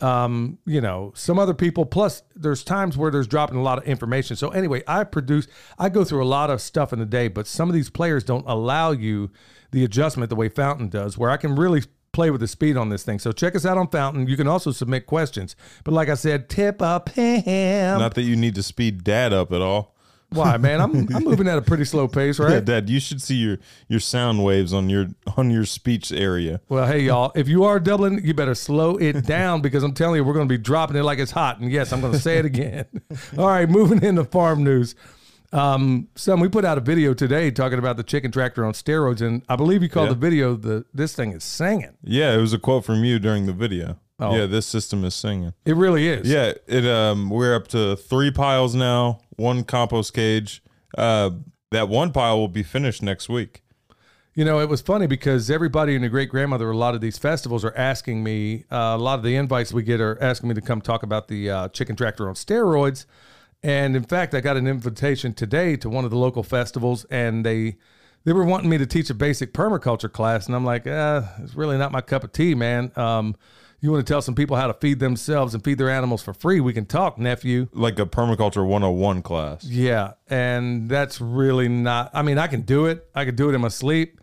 Um, 0.00 0.58
you 0.66 0.80
know, 0.80 1.12
some 1.16 1.38
other 1.38 1.54
people. 1.54 1.86
Plus, 1.86 2.22
there's 2.34 2.62
times 2.64 2.96
where 2.98 3.10
there's 3.10 3.26
dropping 3.28 3.56
a 3.56 3.62
lot 3.62 3.78
of 3.78 3.84
information. 3.84 4.36
So 4.36 4.50
anyway, 4.50 4.82
I 4.86 5.04
produce, 5.04 5.46
I 5.78 5.88
go 5.88 6.04
through 6.04 6.22
a 6.22 6.26
lot 6.26 6.50
of 6.50 6.60
stuff 6.60 6.92
in 6.92 7.00
a 7.00 7.06
day, 7.06 7.28
but 7.28 7.46
some 7.46 7.68
of 7.70 7.74
these 7.74 7.90
players 7.90 8.22
don't 8.24 8.44
allow 8.46 8.90
you 8.90 9.30
the 9.74 9.84
adjustment 9.84 10.30
the 10.30 10.36
way 10.36 10.48
Fountain 10.48 10.88
does, 10.88 11.18
where 11.18 11.30
I 11.30 11.36
can 11.36 11.56
really 11.56 11.82
play 12.12 12.30
with 12.30 12.40
the 12.40 12.48
speed 12.48 12.76
on 12.76 12.88
this 12.88 13.02
thing. 13.02 13.18
So 13.18 13.32
check 13.32 13.56
us 13.56 13.66
out 13.66 13.76
on 13.76 13.88
Fountain. 13.88 14.28
You 14.28 14.36
can 14.36 14.46
also 14.46 14.70
submit 14.70 15.06
questions. 15.06 15.56
But 15.82 15.92
like 15.92 16.08
I 16.08 16.14
said, 16.14 16.48
tip 16.48 16.80
up 16.80 17.10
him. 17.10 17.98
Not 17.98 18.14
that 18.14 18.22
you 18.22 18.36
need 18.36 18.54
to 18.54 18.62
speed 18.62 19.04
dad 19.04 19.32
up 19.32 19.52
at 19.52 19.60
all. 19.60 19.94
Why, 20.30 20.56
man? 20.56 20.80
I'm 20.80 21.14
I'm 21.14 21.22
moving 21.24 21.46
at 21.46 21.58
a 21.58 21.62
pretty 21.62 21.84
slow 21.84 22.08
pace, 22.08 22.38
right? 22.38 22.54
Yeah, 22.54 22.60
dad, 22.60 22.90
you 22.90 22.98
should 22.98 23.22
see 23.22 23.36
your 23.36 23.58
your 23.88 24.00
sound 24.00 24.42
waves 24.42 24.72
on 24.72 24.88
your 24.90 25.08
on 25.36 25.50
your 25.50 25.64
speech 25.64 26.10
area. 26.10 26.60
Well, 26.68 26.86
hey, 26.86 27.00
y'all, 27.00 27.30
if 27.34 27.46
you 27.46 27.64
are 27.64 27.78
doubling, 27.78 28.24
you 28.24 28.34
better 28.34 28.54
slow 28.54 28.96
it 28.96 29.26
down 29.26 29.60
because 29.60 29.82
I'm 29.82 29.94
telling 29.94 30.16
you, 30.16 30.24
we're 30.24 30.34
going 30.34 30.48
to 30.48 30.52
be 30.52 30.60
dropping 30.60 30.96
it 30.96 31.04
like 31.04 31.18
it's 31.18 31.30
hot. 31.30 31.60
And 31.60 31.70
yes, 31.70 31.92
I'm 31.92 32.00
going 32.00 32.12
to 32.12 32.18
say 32.18 32.38
it 32.38 32.44
again. 32.44 32.86
All 33.38 33.46
right, 33.46 33.68
moving 33.68 34.02
into 34.02 34.24
farm 34.24 34.64
news. 34.64 34.94
Um, 35.54 36.08
son, 36.16 36.40
we 36.40 36.48
put 36.48 36.64
out 36.64 36.78
a 36.78 36.80
video 36.80 37.14
today 37.14 37.50
talking 37.52 37.78
about 37.78 37.96
the 37.96 38.02
chicken 38.02 38.32
tractor 38.32 38.64
on 38.64 38.72
steroids, 38.72 39.20
and 39.20 39.42
I 39.48 39.54
believe 39.54 39.82
you 39.84 39.88
called 39.88 40.08
Yeah. 40.08 40.14
the 40.14 40.18
video 40.18 40.56
the 40.56 40.84
this 40.92 41.14
thing 41.14 41.30
is 41.32 41.44
singing. 41.44 41.96
Yeah, 42.02 42.34
it 42.34 42.38
was 42.38 42.52
a 42.52 42.58
quote 42.58 42.84
from 42.84 43.04
you 43.04 43.20
during 43.20 43.46
the 43.46 43.52
video. 43.52 43.98
Oh. 44.18 44.36
Yeah, 44.36 44.46
this 44.46 44.66
system 44.66 45.04
is 45.04 45.14
singing. 45.14 45.52
It 45.64 45.76
really 45.76 46.08
is. 46.08 46.28
Yeah, 46.28 46.52
it 46.66 46.84
um 46.84 47.30
we're 47.30 47.54
up 47.54 47.68
to 47.68 47.94
three 47.96 48.32
piles 48.32 48.74
now, 48.74 49.20
one 49.36 49.62
compost 49.62 50.12
cage. 50.12 50.60
Uh 50.98 51.30
that 51.70 51.88
one 51.88 52.10
pile 52.12 52.38
will 52.38 52.48
be 52.48 52.62
finished 52.64 53.02
next 53.02 53.28
week. 53.28 53.62
You 54.34 54.44
know, 54.44 54.58
it 54.58 54.68
was 54.68 54.80
funny 54.80 55.06
because 55.06 55.48
everybody 55.50 55.94
and 55.94 56.02
their 56.02 56.10
great 56.10 56.30
grandmother, 56.30 56.68
a 56.68 56.76
lot 56.76 56.96
of 56.96 57.00
these 57.00 57.18
festivals 57.18 57.64
are 57.64 57.76
asking 57.76 58.24
me, 58.24 58.64
uh, 58.70 58.94
a 58.96 58.98
lot 58.98 59.16
of 59.20 59.24
the 59.24 59.36
invites 59.36 59.72
we 59.72 59.84
get 59.84 60.00
are 60.00 60.20
asking 60.20 60.48
me 60.48 60.56
to 60.56 60.60
come 60.60 60.80
talk 60.80 61.04
about 61.04 61.28
the 61.28 61.48
uh, 61.48 61.68
chicken 61.68 61.94
tractor 61.94 62.28
on 62.28 62.34
steroids. 62.34 63.06
And 63.64 63.96
in 63.96 64.02
fact, 64.02 64.34
I 64.34 64.42
got 64.42 64.58
an 64.58 64.66
invitation 64.66 65.32
today 65.32 65.74
to 65.76 65.88
one 65.88 66.04
of 66.04 66.10
the 66.10 66.18
local 66.18 66.42
festivals, 66.42 67.06
and 67.06 67.46
they 67.46 67.78
they 68.24 68.34
were 68.34 68.44
wanting 68.44 68.68
me 68.68 68.76
to 68.76 68.86
teach 68.86 69.08
a 69.08 69.14
basic 69.14 69.54
permaculture 69.54 70.12
class, 70.12 70.46
and 70.46 70.54
I'm 70.54 70.66
like, 70.66 70.86
uh, 70.86 71.22
it's 71.38 71.54
really 71.54 71.78
not 71.78 71.90
my 71.90 72.02
cup 72.02 72.24
of 72.24 72.32
tea, 72.32 72.54
man. 72.54 72.92
Um, 72.94 73.34
you 73.80 73.90
want 73.90 74.06
to 74.06 74.10
tell 74.10 74.20
some 74.20 74.34
people 74.34 74.56
how 74.56 74.66
to 74.66 74.74
feed 74.74 74.98
themselves 74.98 75.54
and 75.54 75.64
feed 75.64 75.78
their 75.78 75.90
animals 75.90 76.22
for 76.22 76.34
free? 76.34 76.60
We 76.60 76.74
can 76.74 76.84
talk, 76.84 77.18
nephew. 77.18 77.68
Like 77.72 77.98
a 77.98 78.06
permaculture 78.06 78.66
101 78.66 79.22
class. 79.22 79.64
Yeah, 79.64 80.12
and 80.28 80.88
that's 80.88 81.20
really 81.20 81.68
not. 81.68 82.10
I 82.12 82.20
mean, 82.20 82.36
I 82.36 82.46
can 82.48 82.62
do 82.62 82.84
it. 82.84 83.06
I 83.14 83.24
can 83.24 83.34
do 83.34 83.48
it 83.48 83.54
in 83.54 83.62
my 83.62 83.68
sleep. 83.68 84.20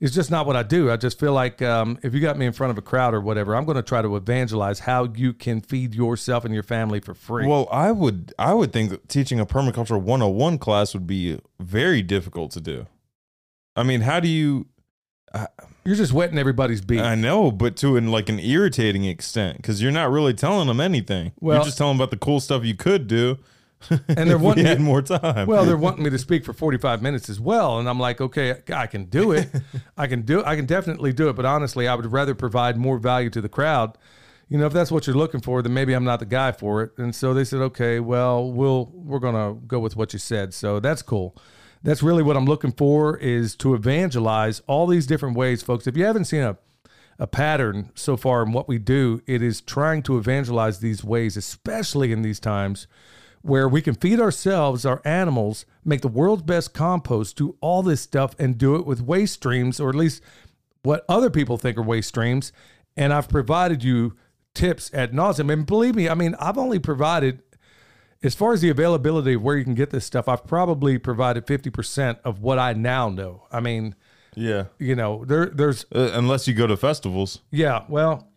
It's 0.00 0.14
just 0.14 0.30
not 0.30 0.46
what 0.46 0.54
I 0.54 0.62
do. 0.62 0.90
I 0.90 0.96
just 0.96 1.18
feel 1.18 1.32
like 1.32 1.60
um, 1.60 1.98
if 2.02 2.14
you 2.14 2.20
got 2.20 2.38
me 2.38 2.46
in 2.46 2.52
front 2.52 2.70
of 2.70 2.78
a 2.78 2.82
crowd 2.82 3.14
or 3.14 3.20
whatever, 3.20 3.56
I'm 3.56 3.64
going 3.64 3.76
to 3.76 3.82
try 3.82 4.00
to 4.00 4.14
evangelize 4.16 4.80
how 4.80 5.08
you 5.16 5.32
can 5.32 5.60
feed 5.60 5.94
yourself 5.94 6.44
and 6.44 6.54
your 6.54 6.62
family 6.62 7.00
for 7.00 7.14
free. 7.14 7.46
Well, 7.46 7.68
I 7.72 7.90
would 7.90 8.32
I 8.38 8.54
would 8.54 8.72
think 8.72 8.90
that 8.90 9.08
teaching 9.08 9.40
a 9.40 9.46
permaculture 9.46 10.00
101 10.00 10.58
class 10.58 10.94
would 10.94 11.06
be 11.06 11.40
very 11.58 12.02
difficult 12.02 12.52
to 12.52 12.60
do. 12.60 12.86
I 13.74 13.82
mean, 13.82 14.02
how 14.02 14.20
do 14.20 14.28
you 14.28 14.66
You're 15.84 15.96
just 15.96 16.12
wetting 16.12 16.38
everybody's 16.38 16.80
beak. 16.80 17.00
I 17.00 17.14
know, 17.14 17.50
but 17.50 17.76
to 17.78 17.96
an 17.96 18.10
like 18.10 18.28
an 18.28 18.38
irritating 18.38 19.04
extent 19.04 19.62
cuz 19.62 19.82
you're 19.82 19.92
not 19.92 20.10
really 20.10 20.34
telling 20.34 20.68
them 20.68 20.80
anything. 20.80 21.32
Well- 21.40 21.56
you're 21.58 21.64
just 21.64 21.78
telling 21.78 21.96
them 21.96 22.00
about 22.02 22.10
the 22.10 22.18
cool 22.18 22.40
stuff 22.40 22.64
you 22.64 22.74
could 22.76 23.08
do. 23.08 23.38
And 23.90 24.00
they're 24.08 24.26
if 24.36 24.40
we 24.40 24.46
wanting 24.46 24.66
had 24.66 24.78
me, 24.78 24.84
more 24.84 25.02
time. 25.02 25.46
well, 25.46 25.64
they're 25.64 25.76
wanting 25.76 26.04
me 26.04 26.10
to 26.10 26.18
speak 26.18 26.44
for 26.44 26.52
45 26.52 27.02
minutes 27.02 27.28
as 27.28 27.40
well, 27.40 27.78
and 27.78 27.88
I'm 27.88 27.98
like, 28.00 28.20
okay, 28.20 28.62
I 28.74 28.86
can 28.86 29.04
do 29.04 29.32
it. 29.32 29.48
I 29.96 30.06
can 30.06 30.22
do. 30.22 30.44
I 30.44 30.56
can 30.56 30.66
definitely 30.66 31.12
do 31.12 31.28
it. 31.28 31.36
But 31.36 31.44
honestly, 31.44 31.88
I 31.88 31.94
would 31.94 32.10
rather 32.10 32.34
provide 32.34 32.76
more 32.76 32.98
value 32.98 33.30
to 33.30 33.40
the 33.40 33.48
crowd. 33.48 33.96
You 34.48 34.58
know, 34.58 34.66
if 34.66 34.72
that's 34.72 34.90
what 34.90 35.06
you're 35.06 35.16
looking 35.16 35.40
for, 35.40 35.60
then 35.60 35.74
maybe 35.74 35.92
I'm 35.92 36.04
not 36.04 36.20
the 36.20 36.26
guy 36.26 36.52
for 36.52 36.82
it. 36.82 36.92
And 36.96 37.14
so 37.14 37.34
they 37.34 37.44
said, 37.44 37.60
okay, 37.60 38.00
well, 38.00 38.50
we'll 38.50 38.86
we're 38.94 39.18
gonna 39.18 39.54
go 39.66 39.78
with 39.78 39.94
what 39.96 40.12
you 40.12 40.18
said. 40.18 40.54
So 40.54 40.80
that's 40.80 41.02
cool. 41.02 41.36
That's 41.82 42.02
really 42.02 42.22
what 42.22 42.36
I'm 42.36 42.46
looking 42.46 42.72
for 42.72 43.16
is 43.18 43.54
to 43.56 43.74
evangelize 43.74 44.60
all 44.66 44.86
these 44.86 45.06
different 45.06 45.36
ways, 45.36 45.62
folks. 45.62 45.86
If 45.86 45.96
you 45.96 46.04
haven't 46.04 46.24
seen 46.24 46.42
a 46.42 46.58
a 47.20 47.26
pattern 47.26 47.90
so 47.94 48.16
far 48.16 48.42
in 48.44 48.52
what 48.52 48.68
we 48.68 48.78
do, 48.78 49.20
it 49.26 49.42
is 49.42 49.60
trying 49.60 50.02
to 50.04 50.18
evangelize 50.18 50.78
these 50.78 51.02
ways, 51.02 51.36
especially 51.36 52.12
in 52.12 52.22
these 52.22 52.38
times 52.38 52.86
where 53.48 53.68
we 53.68 53.82
can 53.82 53.94
feed 53.94 54.20
ourselves, 54.20 54.84
our 54.84 55.00
animals, 55.04 55.64
make 55.84 56.02
the 56.02 56.08
world's 56.08 56.42
best 56.42 56.74
compost, 56.74 57.36
do 57.36 57.56
all 57.60 57.82
this 57.82 58.00
stuff, 58.00 58.34
and 58.38 58.58
do 58.58 58.76
it 58.76 58.86
with 58.86 59.00
waste 59.00 59.34
streams, 59.34 59.80
or 59.80 59.88
at 59.88 59.94
least 59.94 60.22
what 60.82 61.04
other 61.08 61.30
people 61.30 61.56
think 61.56 61.76
are 61.76 61.82
waste 61.82 62.08
streams. 62.08 62.52
And 62.96 63.12
I've 63.12 63.28
provided 63.28 63.82
you 63.82 64.16
tips 64.54 64.90
at 64.92 65.12
nauseum. 65.12 65.52
And 65.52 65.66
believe 65.66 65.94
me, 65.94 66.08
I 66.08 66.14
mean, 66.14 66.34
I've 66.38 66.58
only 66.58 66.78
provided, 66.78 67.42
as 68.22 68.34
far 68.34 68.52
as 68.52 68.60
the 68.60 68.70
availability 68.70 69.34
of 69.34 69.42
where 69.42 69.56
you 69.56 69.64
can 69.64 69.74
get 69.74 69.90
this 69.90 70.04
stuff, 70.04 70.28
I've 70.28 70.46
probably 70.46 70.98
provided 70.98 71.46
50% 71.46 72.18
of 72.24 72.40
what 72.40 72.58
I 72.58 72.72
now 72.72 73.08
know. 73.08 73.44
I 73.50 73.60
mean, 73.60 73.94
yeah. 74.34 74.64
you 74.78 74.94
know, 74.94 75.24
there, 75.24 75.46
there's 75.46 75.86
Uh, 75.94 76.10
unless 76.12 76.46
you 76.46 76.54
go 76.54 76.66
to 76.66 76.76
festivals. 76.76 77.40
yeah, 77.50 77.84
well, 77.88 78.28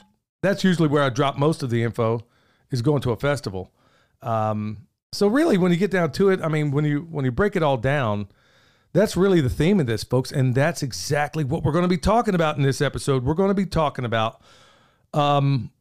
that's 0.42 0.64
usually 0.64 0.88
where 0.88 1.04
I 1.04 1.10
drop 1.10 1.38
most 1.38 1.64
of 1.64 1.69
the 1.69 1.84
info 1.84 2.22
is 2.72 2.81
going 2.81 3.02
to 3.02 3.12
a 3.12 3.18
festival. 3.18 3.71
Um, 4.21 4.88
so 5.11 5.27
really, 5.27 5.57
when 5.57 5.71
you 5.71 5.77
get 5.77 5.91
down 5.91 6.11
to 6.13 6.30
it, 6.30 6.41
I 6.41 6.47
mean, 6.47 6.71
when 6.71 6.85
you 6.85 7.07
when 7.09 7.25
you 7.25 7.31
break 7.31 7.56
it 7.56 7.63
all 7.63 7.77
down, 7.77 8.27
that's 8.94 9.18
really 9.18 9.41
the 9.41 9.49
theme 9.49 9.80
of 9.80 9.87
this, 9.87 10.03
folks, 10.03 10.31
and 10.31 10.56
that's 10.56 10.83
exactly 10.83 11.44
what 11.44 11.63
we're 11.63 11.71
going 11.71 11.83
to 11.83 11.89
be 11.89 11.97
talking 11.97 12.35
about 12.35 12.57
in 12.57 12.63
this 12.63 12.81
episode. 12.81 13.23
We're 13.23 13.33
going 13.33 13.49
to 13.49 13.53
be 13.56 13.65
talking 13.65 14.06
about 14.06 14.41
um, 15.13 15.71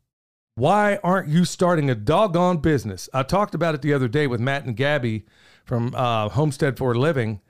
why 0.54 0.99
aren't 1.02 1.28
you 1.28 1.44
starting 1.44 1.90
a 1.90 1.94
doggone 1.94 2.58
business? 2.58 3.08
I 3.14 3.22
talked 3.22 3.54
about 3.54 3.75
it 3.75 3.82
the 3.82 3.94
other 3.94 4.08
day 4.08 4.26
with 4.26 4.40
Matt 4.40 4.64
and 4.64 4.76
Gabby 4.76 5.25
from 5.64 5.94
uh, 5.94 6.28
Homestead 6.28 6.76
for 6.76 6.92
a 6.92 6.99
Living. 6.99 7.40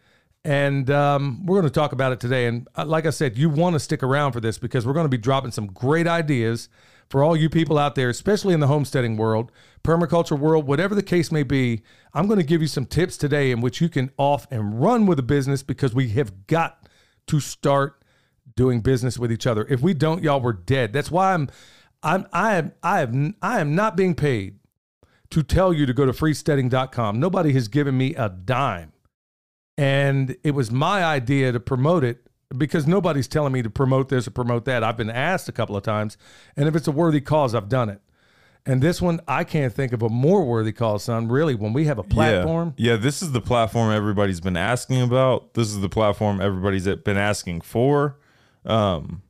And 0.45 0.91
um, 0.91 1.45
we're 1.45 1.61
going 1.61 1.71
to 1.71 1.75
talk 1.75 1.93
about 1.93 2.13
it 2.13 2.21
today. 2.21 2.47
And 2.47 2.69
uh, 2.77 2.85
like 2.87 3.07
I 3.07 3.11
said, 3.11 3.37
you 3.37 3.51
want 3.51 3.75
to 3.75 3.81
stick 3.81 4.03
around 4.03 4.33
for 4.33 4.41
this 4.41 4.59
because 4.59 4.87
we're 4.87 4.95
going 4.95 5.05
to 5.05 5.11
be 5.11 5.19
dropping 5.19 5.51
some 5.51 5.67
great 5.67 6.07
ideas 6.07 6.69
for 7.11 7.25
all 7.25 7.37
you 7.37 7.51
people 7.51 7.77
out 7.77 7.97
there, 7.97 8.09
especially 8.09 8.55
in 8.55 8.61
the 8.61 8.69
homesteading 8.69 9.17
world, 9.17 9.51
permaculture 9.83 10.39
world, 10.39 10.67
whatever 10.67 10.95
the 10.95 11.03
case 11.03 11.33
may 11.33 11.43
be. 11.43 11.83
I'm 12.15 12.27
going 12.27 12.39
to 12.39 12.47
give 12.47 12.63
you 12.63 12.69
some 12.69 12.87
tips 12.87 13.17
today 13.17 13.51
in 13.51 13.61
which 13.61 13.81
you 13.81 13.89
can 13.89 14.13
off 14.17 14.47
and 14.51 14.81
run 14.81 15.07
with 15.07 15.19
a 15.19 15.25
business 15.25 15.65
because 15.65 15.93
we 15.93 16.11
have 16.11 16.47
got 16.47 16.89
to 17.27 17.41
start 17.41 18.03
doing 18.55 18.81
business 18.81 19.19
with 19.19 19.33
each 19.33 19.47
other. 19.47 19.67
If 19.69 19.81
we 19.81 19.93
don't, 19.93 20.23
y'all, 20.23 20.41
we're 20.41 20.53
dead. 20.53 20.93
That's 20.93 21.11
why 21.11 21.35
I'm, 21.35 21.51
I'm, 22.03 22.27
I 22.33 22.55
am, 22.55 22.73
I 22.83 23.01
am, 23.01 23.35
I 23.43 23.61
am 23.61 23.75
not 23.75 23.97
being 23.97 24.15
paid 24.15 24.61
to 25.31 25.43
tell 25.43 25.73
you 25.73 25.87
to 25.87 25.93
go 25.93 26.07
to 26.07 26.13
freesteading.com. 26.13 27.19
Nobody 27.19 27.53
has 27.55 27.69
given 27.69 27.99
me 27.99 28.15
a 28.15 28.29
dime. 28.29 28.93
And 29.77 30.37
it 30.45 30.53
was 30.53 30.71
my 30.71 31.03
idea 31.03 31.53
to 31.53 31.61
promote 31.61 32.05
it 32.05 32.27
because 32.57 32.87
nobody's 32.87 33.29
telling 33.29 33.53
me 33.53 33.63
to 33.63 33.71
promote 33.71 34.09
this 34.09 34.27
or 34.27 34.31
promote 34.33 34.65
that. 34.65 34.83
I've 34.83 34.97
been 34.97 35.11
asked 35.11 35.49
a 35.49 35.53
couple 35.53 35.77
of 35.77 35.83
times. 35.83 36.17
And 36.57 36.69
if 36.69 36.75
it's 36.77 36.89
a 36.89 36.93
worthy 36.93 37.21
cause, 37.21 37.55
I've 37.55 37.69
done 37.69 37.89
it. 37.89 38.01
And 38.67 38.83
this 38.83 39.01
one, 39.01 39.21
I 39.27 39.45
can't 39.45 39.73
think 39.73 39.93
of 39.93 40.03
a 40.03 40.09
more 40.11 40.45
worthy 40.45 40.73
cause, 40.73 41.05
son. 41.05 41.29
Really, 41.29 41.55
when 41.55 41.73
we 41.73 41.87
have 41.87 41.99
a 41.99 42.03
platform, 42.03 42.75
Yeah. 42.77 42.93
yeah, 42.93 42.97
this 42.99 43.23
is 43.23 43.33
the 43.33 43.41
platform 43.41 43.91
everybody's 43.91 44.41
been 44.41 44.57
asking 44.57 45.01
about. 45.01 45.55
This 45.55 45.69
is 45.69 45.81
the 45.81 45.89
platform 45.89 46.41
everybody's 46.43 46.87
been 46.87 47.17
asking 47.17 47.63
for. 47.63 48.19
Um, 48.67 49.23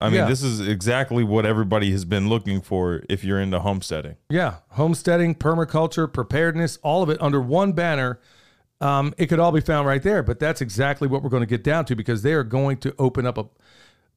I 0.00 0.06
mean, 0.08 0.16
Yeah. 0.16 0.28
this 0.28 0.42
is 0.42 0.60
exactly 0.60 1.24
what 1.24 1.44
everybody 1.46 1.90
has 1.90 2.04
been 2.04 2.28
looking 2.28 2.60
for 2.60 3.02
if 3.08 3.24
you're 3.24 3.40
into 3.40 3.58
homesteading. 3.58 4.16
Yeah, 4.28 4.56
homesteading, 4.72 5.36
permaculture, 5.36 6.10
preparedness, 6.12 6.78
all 6.82 7.02
of 7.02 7.08
it 7.10 7.20
under 7.20 7.40
one 7.40 7.72
banner. 7.72 8.20
Um, 8.80 9.14
it 9.16 9.26
could 9.26 9.38
all 9.38 9.52
be 9.52 9.60
found 9.60 9.86
right 9.86 10.02
there, 10.02 10.22
but 10.22 10.38
that's 10.38 10.60
exactly 10.60 11.08
what 11.08 11.22
we're 11.22 11.30
going 11.30 11.42
to 11.42 11.46
get 11.46 11.64
down 11.64 11.84
to 11.86 11.96
because 11.96 12.22
they 12.22 12.34
are 12.34 12.44
going 12.44 12.76
to 12.78 12.94
open 12.98 13.26
up 13.26 13.38
a 13.38 13.46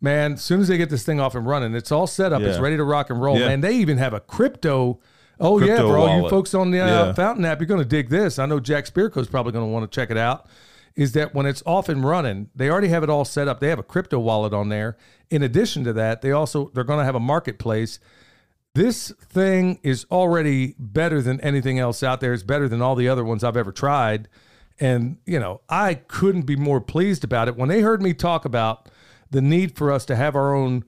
man, 0.02 0.34
as 0.34 0.42
soon 0.42 0.60
as 0.62 0.68
they 0.68 0.78
get 0.78 0.90
this 0.90 1.04
thing 1.04 1.20
off 1.20 1.36
and 1.36 1.46
running, 1.46 1.74
it's 1.76 1.92
all 1.92 2.08
set 2.08 2.34
up. 2.34 2.42
It's 2.42 2.60
ready 2.60 2.78
to 2.78 2.84
rock 2.84 3.10
and 3.10 3.22
roll. 3.22 3.38
Yeah. 3.38 3.48
Man, 3.48 3.62
they 3.62 3.76
even 3.76 3.98
have 3.98 4.14
a 4.14 4.20
crypto. 4.20 5.00
Oh 5.40 5.60
yeah, 5.60 5.68
Crypto 5.68 5.88
for 5.92 5.98
all 5.98 6.22
you 6.22 6.30
folks 6.30 6.54
on 6.54 6.72
the 6.72 6.82
uh, 6.82 6.88
Yeah. 6.88 7.14
Fountain 7.14 7.46
app, 7.46 7.60
you're 7.60 7.68
going 7.68 7.80
to 7.82 7.88
dig 7.88 8.10
this. 8.10 8.40
I 8.40 8.46
know 8.46 8.60
Jack 8.60 8.86
Spirko's 8.86 9.30
probably 9.30 9.54
going 9.54 9.66
to 9.66 9.72
want 9.72 9.90
to 9.90 9.96
check 9.96 10.12
it 10.12 10.18
out. 10.18 10.48
Is 10.96 11.14
that 11.14 11.34
when 11.34 11.46
it's 11.46 11.64
off 11.66 11.88
and 11.88 12.04
running, 12.04 12.50
they 12.54 12.70
already 12.70 12.90
have 12.90 13.04
it 13.04 13.10
all 13.10 13.24
set 13.24 13.48
up. 13.48 13.62
They 13.62 13.70
have 13.70 13.80
a 13.80 13.84
crypto 13.84 14.20
wallet 14.20 14.54
on 14.54 14.68
there. 14.68 14.98
In 15.30 15.44
addition 15.44 15.86
to 15.86 15.94
that, 15.94 16.22
they 16.22 16.32
also 16.32 16.72
they're 16.74 16.84
going 16.84 17.00
to 17.00 17.06
have 17.06 17.16
a 17.16 17.20
marketplace. 17.22 18.00
This 18.76 19.12
thing 19.22 19.80
is 19.82 20.06
already 20.12 20.76
better 20.78 21.22
than 21.22 21.40
anything 21.42 21.80
else 21.80 22.04
out 22.04 22.20
there. 22.20 22.34
It's 22.34 22.44
better 22.44 22.68
than 22.68 22.82
all 22.82 22.96
the 22.96 23.08
other 23.08 23.24
ones 23.24 23.44
I've 23.46 23.56
ever 23.58 23.72
tried. 23.72 24.28
And, 24.80 25.18
you 25.26 25.40
know, 25.40 25.62
I 25.70 25.96
couldn't 25.96 26.44
be 26.44 26.56
more 26.56 26.80
pleased 26.80 27.24
about 27.24 27.48
it. 27.48 27.56
When 27.58 27.68
they 27.70 27.82
heard 27.82 28.02
me 28.02 28.14
talk 28.14 28.46
about 28.46 28.90
the 29.30 29.42
need 29.42 29.76
for 29.76 29.92
us 29.92 30.06
to 30.06 30.16
have 30.16 30.36
our 30.36 30.56
own 30.56 30.86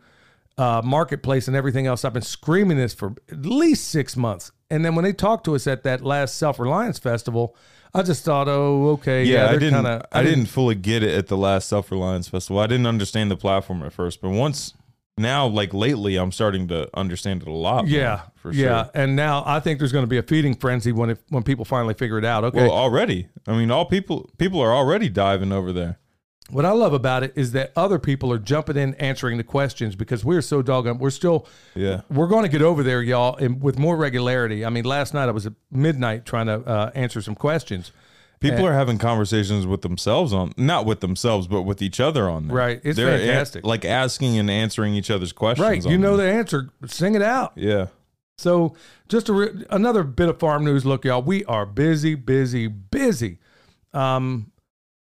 uh, 0.58 0.82
marketplace 0.84 1.48
and 1.48 1.58
everything 1.58 1.88
else, 1.88 2.06
I've 2.06 2.14
been 2.14 2.22
screaming 2.22 2.78
this 2.78 2.94
for 2.94 3.14
at 3.30 3.46
least 3.46 3.88
six 3.90 4.16
months. 4.16 4.52
And 4.70 4.86
then 4.86 4.96
when 4.96 5.04
they 5.04 5.12
talked 5.14 5.44
to 5.46 5.56
us 5.56 5.68
at 5.68 5.84
that 5.84 6.02
last 6.02 6.38
Self 6.38 6.58
Reliance 6.60 7.00
Festival, 7.00 7.56
I 7.94 8.04
just 8.04 8.24
thought, 8.24 8.48
oh, 8.48 8.90
okay. 8.92 9.26
Yeah, 9.26 9.46
I 9.46 9.48
they're 9.50 9.60
didn't. 9.60 9.74
kinda- 9.84 10.08
I 10.14 10.24
didn't 10.24 10.46
fully 10.46 10.76
get 10.76 11.04
it 11.04 11.14
at 11.14 11.28
the 11.28 11.36
last 11.36 11.68
Self 11.68 11.92
Reliance 11.92 12.30
Festival. 12.30 12.62
I 12.62 12.68
didn't 12.68 12.88
understand 12.88 13.30
the 13.30 13.36
platform 13.36 13.84
at 13.84 13.92
first, 13.92 14.22
but 14.22 14.30
once 14.30 14.74
now, 15.18 15.48
like 15.48 15.74
lately, 15.74 16.16
I'm 16.16 16.32
starting 16.32 16.68
to 16.70 16.90
understand 16.98 17.42
it 17.42 17.48
a 17.48 17.52
lot. 17.52 17.86
more, 17.86 17.94
Yeah, 17.94 18.22
for 18.36 18.54
sure. 18.54 18.64
yeah. 18.64 18.90
And 18.94 19.16
now 19.16 19.44
I 19.46 19.60
think 19.60 19.80
there's 19.80 19.92
going 19.92 20.04
to 20.04 20.08
be 20.10 20.18
a 20.18 20.24
feeding 20.24 20.56
frenzy 20.56 20.92
when 20.92 21.12
it, 21.12 21.20
when 21.30 21.44
people 21.44 21.66
finally 21.66 21.94
figure 21.94 22.18
it 22.18 22.26
out. 22.26 22.44
Okay, 22.46 22.62
Well, 22.62 22.72
already, 22.72 23.28
I 23.48 23.54
mean, 23.58 23.72
all 23.72 23.86
people 23.86 24.30
people 24.38 24.60
are 24.62 24.74
already 24.74 25.10
diving 25.10 25.52
over 25.52 25.72
there. 25.72 26.00
What 26.50 26.66
I 26.66 26.72
love 26.72 26.92
about 26.92 27.24
it 27.24 27.32
is 27.38 27.54
that 27.54 27.72
other 27.78 27.98
people 27.98 28.32
are 28.34 28.38
jumping 28.38 28.76
in 28.76 28.94
answering 28.96 29.38
the 29.38 29.44
questions 29.44 29.96
because 29.96 30.26
we're 30.26 30.42
so 30.42 30.62
doggone. 30.62 30.98
We're 30.98 31.10
still, 31.10 31.48
Yeah, 31.76 32.02
we're 32.10 32.28
going 32.28 32.44
to 32.44 32.50
get 32.50 32.62
over 32.62 32.84
there, 32.84 33.02
y'all, 33.02 33.38
and 33.38 33.62
with 33.62 33.80
more 33.80 33.96
regularity. 33.96 34.66
I 34.66 34.70
mean, 34.70 34.84
last 34.84 35.14
night 35.14 35.30
I 35.30 35.32
was 35.32 35.46
at 35.46 35.54
midnight 35.72 36.26
trying 36.26 36.48
to 36.48 36.56
uh, 36.68 36.92
answer 36.94 37.22
some 37.22 37.36
questions. 37.36 37.94
People 38.42 38.66
are 38.68 38.74
having 38.74 38.98
conversations 38.98 39.66
with 39.66 39.82
themselves 39.82 40.34
on, 40.34 40.52
not 40.58 40.86
with 40.86 41.00
themselves, 41.00 41.48
but 41.48 41.62
with 41.62 41.82
each 41.82 42.00
other 42.00 42.30
on 42.30 42.48
there. 42.48 42.58
Right, 42.58 42.82
it's 42.84 42.98
They're 42.98 43.16
a- 43.16 43.20
fantastic. 43.20 43.66
like 43.66 43.86
asking 43.86 44.38
and 44.38 44.50
answering 44.52 44.94
each 44.96 45.10
other's 45.10 45.32
questions. 45.32 45.66
Right, 45.68 45.86
you 45.92 45.98
know 45.98 46.18
the 46.18 46.30
answer. 46.30 46.70
Sing 46.88 47.16
it 47.16 47.22
out. 47.22 47.54
Yeah, 47.56 47.88
So, 48.38 48.76
just 49.08 49.30
a 49.30 49.34
re- 49.34 49.66
another 49.70 50.04
bit 50.04 50.28
of 50.30 50.40
farm 50.40 50.66
news. 50.66 50.86
Look, 50.86 51.06
y'all, 51.06 51.22
we 51.22 51.46
are 51.46 51.66
busy, 51.66 52.16
busy, 52.16 52.68
busy, 52.68 53.38
um, 53.94 54.52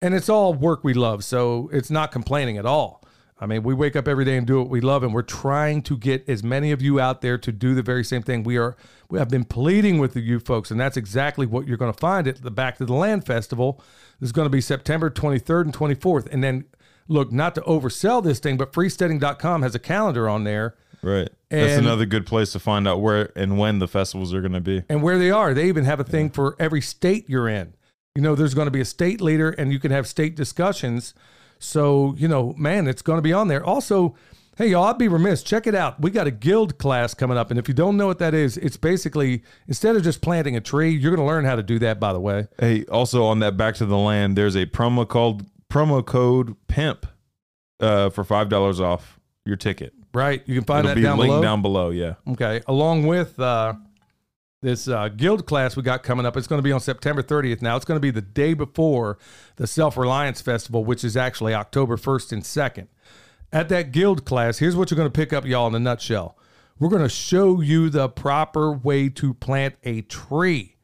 and 0.01 0.13
it's 0.13 0.29
all 0.29 0.53
work 0.53 0.83
we 0.83 0.93
love. 0.93 1.23
So 1.23 1.69
it's 1.73 1.89
not 1.89 2.11
complaining 2.11 2.57
at 2.57 2.65
all. 2.65 3.03
I 3.39 3.45
mean, 3.45 3.61
we 3.61 3.73
wake 3.73 3.95
up 3.95 4.07
every 4.07 4.25
day 4.25 4.35
and 4.35 4.47
do 4.47 4.57
what 4.59 4.69
we 4.69 4.81
love, 4.81 5.03
and 5.03 5.13
we're 5.13 5.21
trying 5.21 5.83
to 5.83 5.97
get 5.97 6.27
as 6.27 6.43
many 6.43 6.71
of 6.71 6.81
you 6.81 6.99
out 6.99 7.21
there 7.21 7.37
to 7.37 7.51
do 7.51 7.75
the 7.75 7.83
very 7.83 8.03
same 8.03 8.23
thing. 8.23 8.43
We 8.43 8.57
are. 8.57 8.75
We 9.09 9.19
have 9.19 9.29
been 9.29 9.45
pleading 9.45 9.99
with 9.99 10.15
you 10.15 10.39
folks, 10.39 10.71
and 10.71 10.79
that's 10.79 10.97
exactly 10.97 11.45
what 11.45 11.67
you're 11.67 11.77
going 11.77 11.93
to 11.93 11.99
find 11.99 12.27
at 12.27 12.41
the 12.41 12.51
Back 12.51 12.77
to 12.77 12.85
the 12.85 12.93
Land 12.93 13.25
Festival. 13.25 13.81
This 14.19 14.29
is 14.29 14.31
going 14.33 14.47
to 14.47 14.49
be 14.49 14.59
September 14.59 15.09
23rd 15.09 15.65
and 15.65 15.73
24th, 15.73 16.27
and 16.31 16.43
then 16.43 16.65
look, 17.07 17.31
not 17.31 17.55
to 17.55 17.61
oversell 17.61 18.23
this 18.23 18.39
thing, 18.39 18.57
but 18.57 18.73
freesteading.com 18.73 19.61
has 19.61 19.75
a 19.75 19.79
calendar 19.79 20.27
on 20.27 20.43
there 20.43 20.75
right. 21.01 21.29
That's 21.49 21.77
another 21.77 22.05
good 22.05 22.25
place 22.25 22.51
to 22.51 22.59
find 22.59 22.87
out 22.87 23.01
where 23.01 23.31
and 23.35 23.57
when 23.57 23.79
the 23.79 23.87
festivals 23.87 24.33
are 24.33 24.41
going 24.41 24.53
to 24.53 24.61
be. 24.61 24.83
and 24.89 25.01
where 25.01 25.17
they 25.17 25.31
are. 25.31 25.53
They 25.53 25.67
even 25.67 25.85
have 25.85 25.99
a 25.99 26.03
thing 26.03 26.29
for 26.29 26.55
every 26.59 26.81
state 26.81 27.29
you're 27.29 27.47
in. 27.47 27.73
You 28.15 28.21
know, 28.21 28.35
there's 28.35 28.53
going 28.53 28.65
to 28.67 28.71
be 28.71 28.81
a 28.81 28.85
state 28.85 29.21
leader 29.21 29.51
and 29.51 29.71
you 29.71 29.79
can 29.79 29.91
have 29.91 30.07
state 30.07 30.35
discussions. 30.35 31.13
So, 31.59 32.13
you 32.17 32.27
know, 32.27 32.53
man, 32.57 32.87
it's 32.87 33.01
going 33.01 33.17
to 33.17 33.21
be 33.21 33.33
on 33.33 33.47
there. 33.47 33.63
Also, 33.63 34.15
hey, 34.57 34.67
y'all, 34.67 34.83
I'd 34.85 34.97
be 34.97 35.07
remiss. 35.07 35.43
Check 35.43 35.67
it 35.67 35.75
out. 35.75 35.99
We 35.99 36.11
got 36.11 36.27
a 36.27 36.31
guild 36.31 36.77
class 36.77 37.13
coming 37.13 37.37
up. 37.37 37.49
And 37.51 37.59
if 37.59 37.67
you 37.67 37.73
don't 37.73 37.97
know 37.97 38.07
what 38.07 38.19
that 38.19 38.33
is, 38.33 38.57
it's 38.57 38.77
basically 38.77 39.43
instead 39.67 39.95
of 39.95 40.03
just 40.03 40.21
planting 40.21 40.55
a 40.55 40.61
tree, 40.61 40.91
you're 40.91 41.15
going 41.15 41.25
to 41.25 41.31
learn 41.31 41.45
how 41.45 41.55
to 41.55 41.63
do 41.63 41.79
that, 41.79 41.99
by 41.99 42.13
the 42.13 42.19
way. 42.19 42.47
Hey, 42.59 42.83
also 42.85 43.25
on 43.25 43.39
that 43.39 43.57
back 43.57 43.75
to 43.75 43.85
the 43.85 43.97
land, 43.97 44.37
there's 44.37 44.55
a 44.55 44.65
promo 44.65 45.07
called 45.07 45.45
promo 45.69 46.05
code 46.05 46.55
pimp 46.67 47.05
uh, 47.79 48.09
for 48.09 48.23
five 48.23 48.49
dollars 48.49 48.79
off 48.79 49.19
your 49.45 49.57
ticket. 49.57 49.93
Right? 50.13 50.41
You 50.47 50.55
can 50.55 50.63
find 50.63 50.79
It'll 50.85 50.89
that 50.89 50.95
be 50.95 51.01
down 51.03 51.17
linked 51.19 51.31
below. 51.33 51.41
down 51.41 51.61
below. 51.61 51.89
Yeah, 51.91 52.13
Okay. 52.27 52.61
Along 52.67 53.05
with 53.05 53.39
uh, 53.39 53.73
this 54.61 54.87
uh, 54.87 55.09
guild 55.09 55.45
class 55.45 55.75
we 55.75 55.83
got 55.83 56.03
coming 56.03 56.25
up, 56.25 56.35
it's 56.35 56.47
going 56.47 56.59
to 56.59 56.63
be 56.63 56.71
on 56.71 56.79
September 56.79 57.21
30th. 57.21 57.61
Now, 57.61 57.75
it's 57.75 57.85
going 57.85 57.97
to 57.97 58.01
be 58.01 58.11
the 58.11 58.21
day 58.21 58.53
before 58.53 59.17
the 59.57 59.67
Self 59.67 59.97
Reliance 59.97 60.41
Festival, 60.41 60.83
which 60.83 61.03
is 61.03 61.15
actually 61.15 61.53
October 61.53 61.97
1st 61.97 62.31
and 62.31 62.43
2nd. 62.43 62.87
At 63.53 63.69
that 63.69 63.91
guild 63.91 64.25
class, 64.25 64.57
here's 64.57 64.75
what 64.75 64.89
you're 64.89 64.97
going 64.97 65.11
to 65.11 65.15
pick 65.15 65.31
up, 65.31 65.45
y'all, 65.45 65.67
in 65.67 65.75
a 65.75 65.79
nutshell. 65.79 66.37
We're 66.79 66.89
going 66.89 67.03
to 67.03 67.09
show 67.09 67.61
you 67.61 67.89
the 67.89 68.09
proper 68.09 68.71
way 68.71 69.09
to 69.09 69.33
plant 69.33 69.75
a 69.83 70.01
tree. 70.01 70.76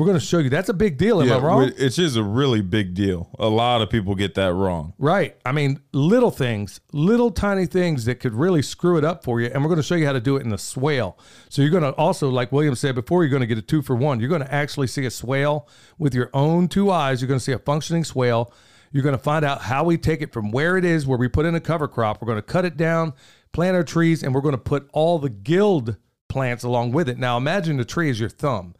We're 0.00 0.06
going 0.06 0.18
to 0.18 0.24
show 0.24 0.38
you. 0.38 0.48
That's 0.48 0.70
a 0.70 0.74
big 0.74 0.96
deal. 0.96 1.20
Am 1.20 1.28
yeah. 1.28 1.36
I 1.36 1.40
wrong? 1.40 1.72
It 1.76 1.98
is 1.98 2.16
a 2.16 2.22
really 2.22 2.62
big 2.62 2.94
deal. 2.94 3.28
A 3.38 3.50
lot 3.50 3.82
of 3.82 3.90
people 3.90 4.14
get 4.14 4.34
that 4.36 4.54
wrong. 4.54 4.94
Right. 4.96 5.36
I 5.44 5.52
mean, 5.52 5.82
little 5.92 6.30
things, 6.30 6.80
little 6.94 7.30
tiny 7.30 7.66
things 7.66 8.06
that 8.06 8.14
could 8.14 8.32
really 8.32 8.62
screw 8.62 8.96
it 8.96 9.04
up 9.04 9.22
for 9.22 9.42
you. 9.42 9.50
And 9.52 9.62
we're 9.62 9.68
going 9.68 9.76
to 9.76 9.82
show 9.82 9.96
you 9.96 10.06
how 10.06 10.14
to 10.14 10.20
do 10.20 10.36
it 10.36 10.42
in 10.42 10.48
the 10.48 10.56
swale. 10.56 11.18
So 11.50 11.60
you're 11.60 11.70
going 11.70 11.82
to 11.82 11.90
also, 11.96 12.30
like 12.30 12.50
William 12.50 12.74
said 12.76 12.94
before, 12.94 13.24
you're 13.24 13.30
going 13.30 13.42
to 13.42 13.46
get 13.46 13.58
a 13.58 13.62
two 13.62 13.82
for 13.82 13.94
one. 13.94 14.20
You're 14.20 14.30
going 14.30 14.40
to 14.40 14.50
actually 14.50 14.86
see 14.86 15.04
a 15.04 15.10
swale 15.10 15.68
with 15.98 16.14
your 16.14 16.30
own 16.32 16.68
two 16.68 16.90
eyes. 16.90 17.20
You're 17.20 17.28
going 17.28 17.40
to 17.40 17.44
see 17.44 17.52
a 17.52 17.58
functioning 17.58 18.04
swale. 18.04 18.54
You're 18.92 19.04
going 19.04 19.18
to 19.18 19.22
find 19.22 19.44
out 19.44 19.60
how 19.60 19.84
we 19.84 19.98
take 19.98 20.22
it 20.22 20.32
from 20.32 20.50
where 20.50 20.78
it 20.78 20.84
is, 20.86 21.06
where 21.06 21.18
we 21.18 21.28
put 21.28 21.44
in 21.44 21.54
a 21.54 21.60
cover 21.60 21.88
crop. 21.88 22.22
We're 22.22 22.26
going 22.26 22.38
to 22.38 22.42
cut 22.42 22.64
it 22.64 22.78
down, 22.78 23.12
plant 23.52 23.76
our 23.76 23.84
trees, 23.84 24.22
and 24.22 24.34
we're 24.34 24.40
going 24.40 24.52
to 24.52 24.58
put 24.58 24.88
all 24.94 25.18
the 25.18 25.28
guild 25.28 25.96
plants 26.30 26.64
along 26.64 26.92
with 26.92 27.06
it. 27.10 27.18
Now, 27.18 27.36
imagine 27.36 27.76
the 27.76 27.84
tree 27.84 28.08
is 28.08 28.18
your 28.18 28.30
thumb 28.30 28.74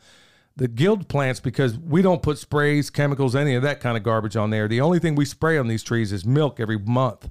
the 0.56 0.68
guild 0.68 1.08
plants 1.08 1.40
because 1.40 1.78
we 1.78 2.02
don't 2.02 2.22
put 2.22 2.38
sprays, 2.38 2.90
chemicals, 2.90 3.34
any 3.34 3.54
of 3.54 3.62
that 3.62 3.80
kind 3.80 3.96
of 3.96 4.02
garbage 4.02 4.36
on 4.36 4.50
there. 4.50 4.68
The 4.68 4.80
only 4.80 4.98
thing 4.98 5.14
we 5.14 5.24
spray 5.24 5.56
on 5.56 5.68
these 5.68 5.82
trees 5.82 6.12
is 6.12 6.24
milk 6.24 6.60
every 6.60 6.78
month 6.78 7.30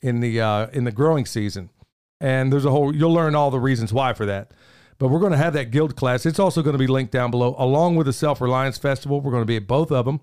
in 0.00 0.20
the 0.20 0.40
uh, 0.40 0.66
in 0.72 0.84
the 0.84 0.92
growing 0.92 1.26
season. 1.26 1.70
And 2.20 2.52
there's 2.52 2.64
a 2.64 2.70
whole 2.70 2.94
you'll 2.94 3.12
learn 3.12 3.34
all 3.34 3.50
the 3.50 3.60
reasons 3.60 3.92
why 3.92 4.12
for 4.12 4.26
that. 4.26 4.52
But 4.98 5.08
we're 5.08 5.18
going 5.18 5.32
to 5.32 5.38
have 5.38 5.54
that 5.54 5.70
guild 5.72 5.96
class. 5.96 6.24
It's 6.26 6.38
also 6.38 6.62
going 6.62 6.74
to 6.74 6.78
be 6.78 6.86
linked 6.86 7.12
down 7.12 7.32
below, 7.32 7.56
along 7.58 7.96
with 7.96 8.06
the 8.06 8.12
Self 8.12 8.40
Reliance 8.40 8.78
Festival. 8.78 9.20
We're 9.20 9.32
going 9.32 9.42
to 9.42 9.46
be 9.46 9.56
at 9.56 9.66
both 9.66 9.90
of 9.90 10.04
them. 10.04 10.20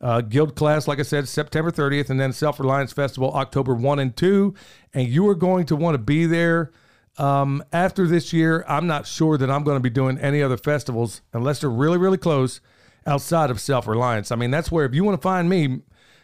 Uh, 0.00 0.20
guild 0.20 0.54
class, 0.54 0.86
like 0.86 1.00
I 1.00 1.02
said, 1.02 1.26
September 1.26 1.72
30th, 1.72 2.10
and 2.10 2.20
then 2.20 2.32
Self 2.32 2.60
Reliance 2.60 2.92
Festival, 2.92 3.32
October 3.32 3.74
1 3.74 3.98
and 3.98 4.16
2. 4.16 4.54
And 4.94 5.08
you 5.08 5.26
are 5.28 5.34
going 5.34 5.66
to 5.66 5.76
want 5.76 5.94
to 5.94 5.98
be 5.98 6.26
there. 6.26 6.70
Um, 7.18 7.62
after 7.72 8.06
this 8.06 8.32
year, 8.32 8.64
I'm 8.68 8.86
not 8.86 9.06
sure 9.06 9.36
that 9.38 9.50
I'm 9.50 9.64
going 9.64 9.76
to 9.76 9.82
be 9.82 9.90
doing 9.90 10.18
any 10.18 10.42
other 10.42 10.56
festivals 10.56 11.20
unless 11.32 11.60
they're 11.60 11.70
really, 11.70 11.98
really 11.98 12.18
close 12.18 12.60
outside 13.06 13.50
of 13.50 13.60
Self 13.60 13.86
Reliance. 13.86 14.30
I 14.30 14.36
mean, 14.36 14.50
that's 14.50 14.70
where, 14.70 14.84
if 14.84 14.94
you 14.94 15.02
want 15.04 15.18
to 15.18 15.22
find 15.22 15.48
me, 15.48 15.80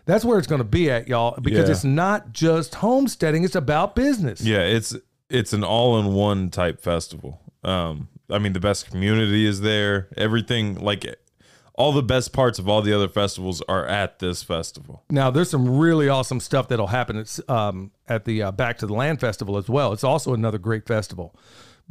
that's 0.06 0.24
where 0.24 0.38
it's 0.38 0.46
going 0.46 0.60
to 0.60 0.64
be 0.64 0.90
at, 0.90 1.08
y'all, 1.08 1.38
because 1.40 1.66
Yeah. 1.68 1.72
it's 1.72 1.84
not 1.84 2.32
just 2.32 2.76
homesteading, 2.76 3.42
it's 3.44 3.54
about 3.56 3.94
business. 3.96 4.40
Yeah, 4.42 4.60
it's 4.60 4.94
it's 5.30 5.52
an 5.52 5.64
all-in-one 5.64 6.50
type 6.50 6.80
festival. 6.80 7.40
Um, 7.64 8.08
I 8.30 8.38
mean, 8.38 8.52
the 8.52 8.60
best 8.60 8.90
community 8.90 9.46
is 9.46 9.62
there. 9.62 10.08
Everything 10.16 10.74
like 10.76 11.04
all 11.74 11.92
the 11.92 12.02
best 12.02 12.32
parts 12.32 12.58
of 12.58 12.68
all 12.68 12.82
the 12.82 12.92
other 12.92 13.08
festivals 13.08 13.60
are 13.62 13.86
at 13.86 14.20
this 14.20 14.42
festival. 14.42 15.02
Now, 15.10 15.30
there's 15.30 15.50
some 15.50 15.78
really 15.78 16.08
awesome 16.08 16.40
stuff 16.40 16.68
that'll 16.68 16.86
happen 16.88 17.16
at, 17.16 17.50
um, 17.50 17.90
at 18.08 18.24
the 18.24 18.42
uh, 18.42 18.52
Back 18.52 18.78
to 18.78 18.86
the 18.86 18.94
Land 18.94 19.20
Festival 19.20 19.56
as 19.56 19.68
well. 19.68 19.92
It's 19.92 20.04
also 20.04 20.34
another 20.34 20.58
great 20.58 20.86
festival. 20.86 21.34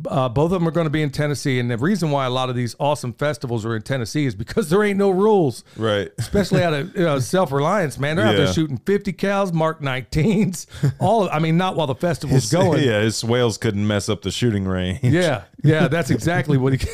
Uh, 0.07 0.27
both 0.27 0.45
of 0.45 0.59
them 0.59 0.67
are 0.67 0.71
going 0.71 0.85
to 0.87 0.89
be 0.91 1.03
in 1.03 1.11
Tennessee. 1.11 1.59
And 1.59 1.69
the 1.69 1.77
reason 1.77 2.09
why 2.09 2.25
a 2.25 2.29
lot 2.29 2.49
of 2.49 2.55
these 2.55 2.75
awesome 2.79 3.13
festivals 3.13 3.63
are 3.63 3.75
in 3.75 3.83
Tennessee 3.83 4.25
is 4.25 4.33
because 4.33 4.69
there 4.71 4.83
ain't 4.83 4.97
no 4.97 5.11
rules, 5.11 5.63
Right. 5.77 6.11
especially 6.17 6.63
out 6.63 6.73
of 6.73 6.95
you 6.95 7.03
know, 7.03 7.19
self 7.19 7.51
reliance, 7.51 7.99
man. 7.99 8.15
They're 8.15 8.25
out 8.25 8.35
there 8.35 8.51
shooting 8.51 8.77
50 8.77 9.13
cals, 9.13 9.53
Mark 9.53 9.81
19s, 9.81 10.65
all 10.99 11.25
of, 11.25 11.29
I 11.31 11.37
mean, 11.37 11.57
not 11.57 11.75
while 11.75 11.85
the 11.85 11.93
festival's 11.95 12.51
going. 12.51 12.83
yeah, 12.87 13.01
his 13.01 13.23
whales 13.23 13.59
couldn't 13.59 13.85
mess 13.85 14.09
up 14.09 14.23
the 14.23 14.31
shooting 14.31 14.65
range. 14.65 14.99
Yeah, 15.03 15.43
yeah, 15.63 15.87
that's 15.87 16.09
exactly 16.09 16.57
what 16.57 16.73
he. 16.73 16.87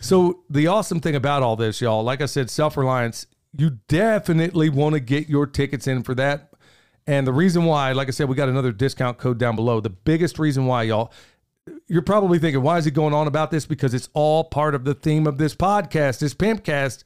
so 0.00 0.40
the 0.50 0.66
awesome 0.66 1.00
thing 1.00 1.16
about 1.16 1.42
all 1.42 1.56
this, 1.56 1.80
y'all, 1.80 2.02
like 2.04 2.20
I 2.20 2.26
said, 2.26 2.50
self 2.50 2.76
reliance. 2.76 3.26
You 3.56 3.78
definitely 3.88 4.68
want 4.68 4.94
to 4.94 5.00
get 5.00 5.28
your 5.28 5.46
tickets 5.46 5.86
in 5.86 6.02
for 6.02 6.14
that. 6.16 6.50
And 7.06 7.26
the 7.26 7.32
reason 7.32 7.64
why, 7.66 7.92
like 7.92 8.08
I 8.08 8.10
said, 8.10 8.28
we 8.28 8.34
got 8.34 8.48
another 8.48 8.72
discount 8.72 9.18
code 9.18 9.38
down 9.38 9.56
below. 9.56 9.80
The 9.80 9.90
biggest 9.90 10.38
reason 10.38 10.66
why, 10.66 10.84
y'all, 10.84 11.12
you're 11.86 12.02
probably 12.02 12.38
thinking, 12.38 12.62
why 12.62 12.78
is 12.78 12.84
he 12.84 12.90
going 12.90 13.14
on 13.14 13.26
about 13.26 13.50
this? 13.50 13.66
Because 13.66 13.94
it's 13.94 14.08
all 14.12 14.44
part 14.44 14.74
of 14.74 14.84
the 14.84 14.94
theme 14.94 15.26
of 15.26 15.38
this 15.38 15.54
podcast, 15.54 16.20
this 16.20 16.34
Pimpcast. 16.34 17.04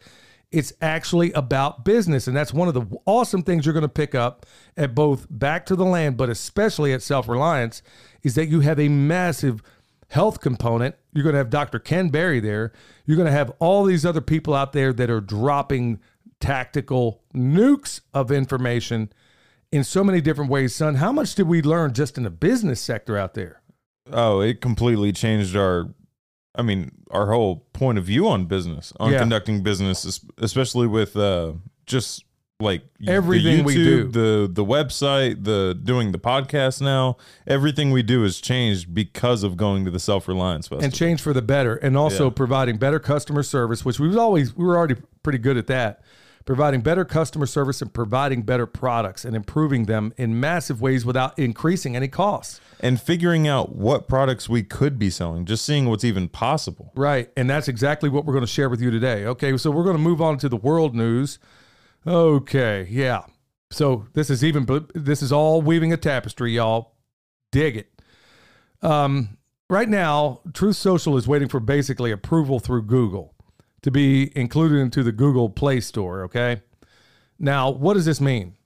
It's 0.51 0.73
actually 0.81 1.31
about 1.33 1.85
business. 1.85 2.27
And 2.27 2.37
that's 2.37 2.55
one 2.55 2.69
of 2.69 2.75
the 2.75 2.87
awesome 3.05 3.43
things 3.43 3.67
you're 3.67 3.75
going 3.75 3.83
to 3.83 3.89
pick 3.89 4.15
up 4.15 4.47
at 4.77 4.95
both 4.95 5.27
Back 5.31 5.67
to 5.67 5.77
the 5.77 5.85
Land, 5.85 6.17
but 6.17 6.31
especially 6.31 6.93
at 6.93 7.03
Self 7.03 7.29
Reliance, 7.29 7.83
is 8.23 8.35
that 8.35 8.49
you 8.49 8.61
have 8.61 8.81
a 8.81 8.89
massive 8.89 9.63
health 10.09 10.41
component. 10.41 10.95
You're 11.13 11.25
going 11.25 11.35
to 11.35 11.39
have 11.39 11.51
Dr. 11.51 11.79
Ken 11.79 12.09
Berry 12.09 12.41
there. 12.41 12.73
You're 13.05 13.17
going 13.17 13.27
to 13.27 13.33
have 13.33 13.53
all 13.59 13.85
these 13.85 14.07
other 14.07 14.23
people 14.23 14.55
out 14.55 14.73
there 14.73 14.93
that 14.95 15.11
are 15.11 15.21
dropping 15.21 16.01
tactical 16.41 17.23
nukes 17.35 18.01
of 18.15 18.33
information 18.33 19.13
in 19.71 19.85
so 19.85 20.03
many 20.03 20.23
different 20.23 20.51
ways, 20.51 20.75
son. 20.75 20.95
How 20.95 21.13
much 21.13 21.35
did 21.35 21.47
we 21.47 21.61
learn 21.61 21.93
just 21.93 22.17
in 22.17 22.25
the 22.25 22.31
business 22.31 22.81
sector 22.81 23.19
out 23.19 23.35
there? 23.35 23.61
Oh, 24.13 24.41
it 24.41 24.61
completely 24.61 25.13
changed 25.13 25.57
our 25.57 25.89
I 26.55 26.63
mean, 26.63 26.91
our 27.13 27.31
whole 27.33 27.67
point 27.73 27.99
of 27.99 28.05
view 28.05 28.27
on 28.29 28.47
business, 28.47 28.93
on 28.99 29.13
Yeah. 29.13 29.21
conducting 29.21 29.63
business, 29.63 30.21
especially 30.39 30.87
with 30.89 31.17
uh 31.17 31.53
just 31.87 32.25
like 32.61 32.83
Everything 33.07 33.65
we 33.65 33.75
do. 33.75 34.09
the 34.09 34.51
the 34.53 34.65
website, 34.65 35.45
the 35.45 35.79
doing 35.81 36.11
the 36.11 36.19
podcast 36.19 36.81
now, 36.83 37.17
everything 37.47 37.93
we 37.93 38.03
do 38.03 38.25
has 38.25 38.41
changed 38.41 38.93
because 38.93 39.45
of 39.45 39.57
going 39.57 39.85
to 39.85 39.93
the 39.93 40.01
Self 40.01 40.27
Reliance 40.27 40.67
Festival. 40.67 40.85
and 40.85 40.93
change 40.93 41.21
for 41.21 41.33
the 41.33 41.43
better 41.43 41.77
and 41.77 41.97
also 41.97 42.25
Yeah. 42.25 42.31
providing 42.35 42.77
better 42.79 42.99
customer 42.99 43.45
service 43.45 43.85
which 43.85 44.01
we 44.01 44.09
was 44.09 44.17
always 44.17 44.57
we 44.57 44.65
were 44.65 44.77
already 44.77 44.97
pretty 45.23 45.39
good 45.39 45.57
at 45.57 45.69
that 45.69 46.01
providing 46.49 46.81
better 46.81 47.05
customer 47.05 47.45
service 47.45 47.83
and 47.83 47.93
providing 47.93 48.41
better 48.41 48.65
products 48.65 49.23
and 49.23 49.37
improving 49.37 49.85
them 49.85 50.15
in 50.17 50.41
massive 50.41 50.81
ways 50.81 51.05
without 51.05 51.39
increasing 51.39 51.95
any 51.95 52.09
costs. 52.09 52.59
And 52.81 52.99
figuring 52.99 53.47
out 53.47 53.77
what 53.77 54.09
products 54.09 54.49
we 54.49 54.63
could 54.63 54.99
be 54.99 55.11
selling, 55.11 55.45
just 55.45 55.63
seeing 55.63 55.91
what's 55.91 56.05
even 56.05 56.27
possible. 56.27 56.91
right 56.95 57.31
and 57.37 57.51
that's 57.51 57.69
exactly 57.69 58.09
what 58.09 58.25
we're 58.25 58.33
going 58.33 58.47
to 58.47 58.51
share 58.51 58.71
with 58.71 58.81
you 58.81 58.91
today 58.91 59.27
okay? 59.27 59.55
So 59.59 59.71
we're 59.71 59.85
going 59.85 59.99
to 59.99 60.03
move 60.03 60.23
on 60.23 60.39
to 60.39 60.49
the 60.49 60.57
world 60.57 60.95
news. 60.95 61.39
Okay 62.07 62.87
yeah. 62.89 63.25
So 63.71 64.07
this 64.15 64.31
is 64.31 64.43
even 64.43 64.67
this 64.95 65.21
is 65.21 65.31
all 65.31 65.61
weaving 65.61 65.93
a 65.93 65.99
tapestry 65.99 66.53
y'all. 66.53 66.95
Dig 67.53 67.77
it. 67.77 68.01
Um, 68.81 69.37
right 69.69 69.89
now 69.91 70.41
truth 70.55 70.77
social 70.77 71.19
is 71.19 71.29
waiting 71.29 71.49
for 71.49 71.61
basically 71.61 72.11
approval 72.11 72.59
through 72.59 72.85
google 72.85 73.35
to 73.83 73.91
be 73.91 74.37
included 74.37 74.79
into 74.79 75.03
the 75.03 75.13
google 75.13 75.49
play 75.49 75.81
store 75.81 76.23
okay? 76.25 76.63
Now 77.39 77.71
what 77.71 77.95
does 77.95 78.05
this 78.05 78.21
mean? 78.21 78.57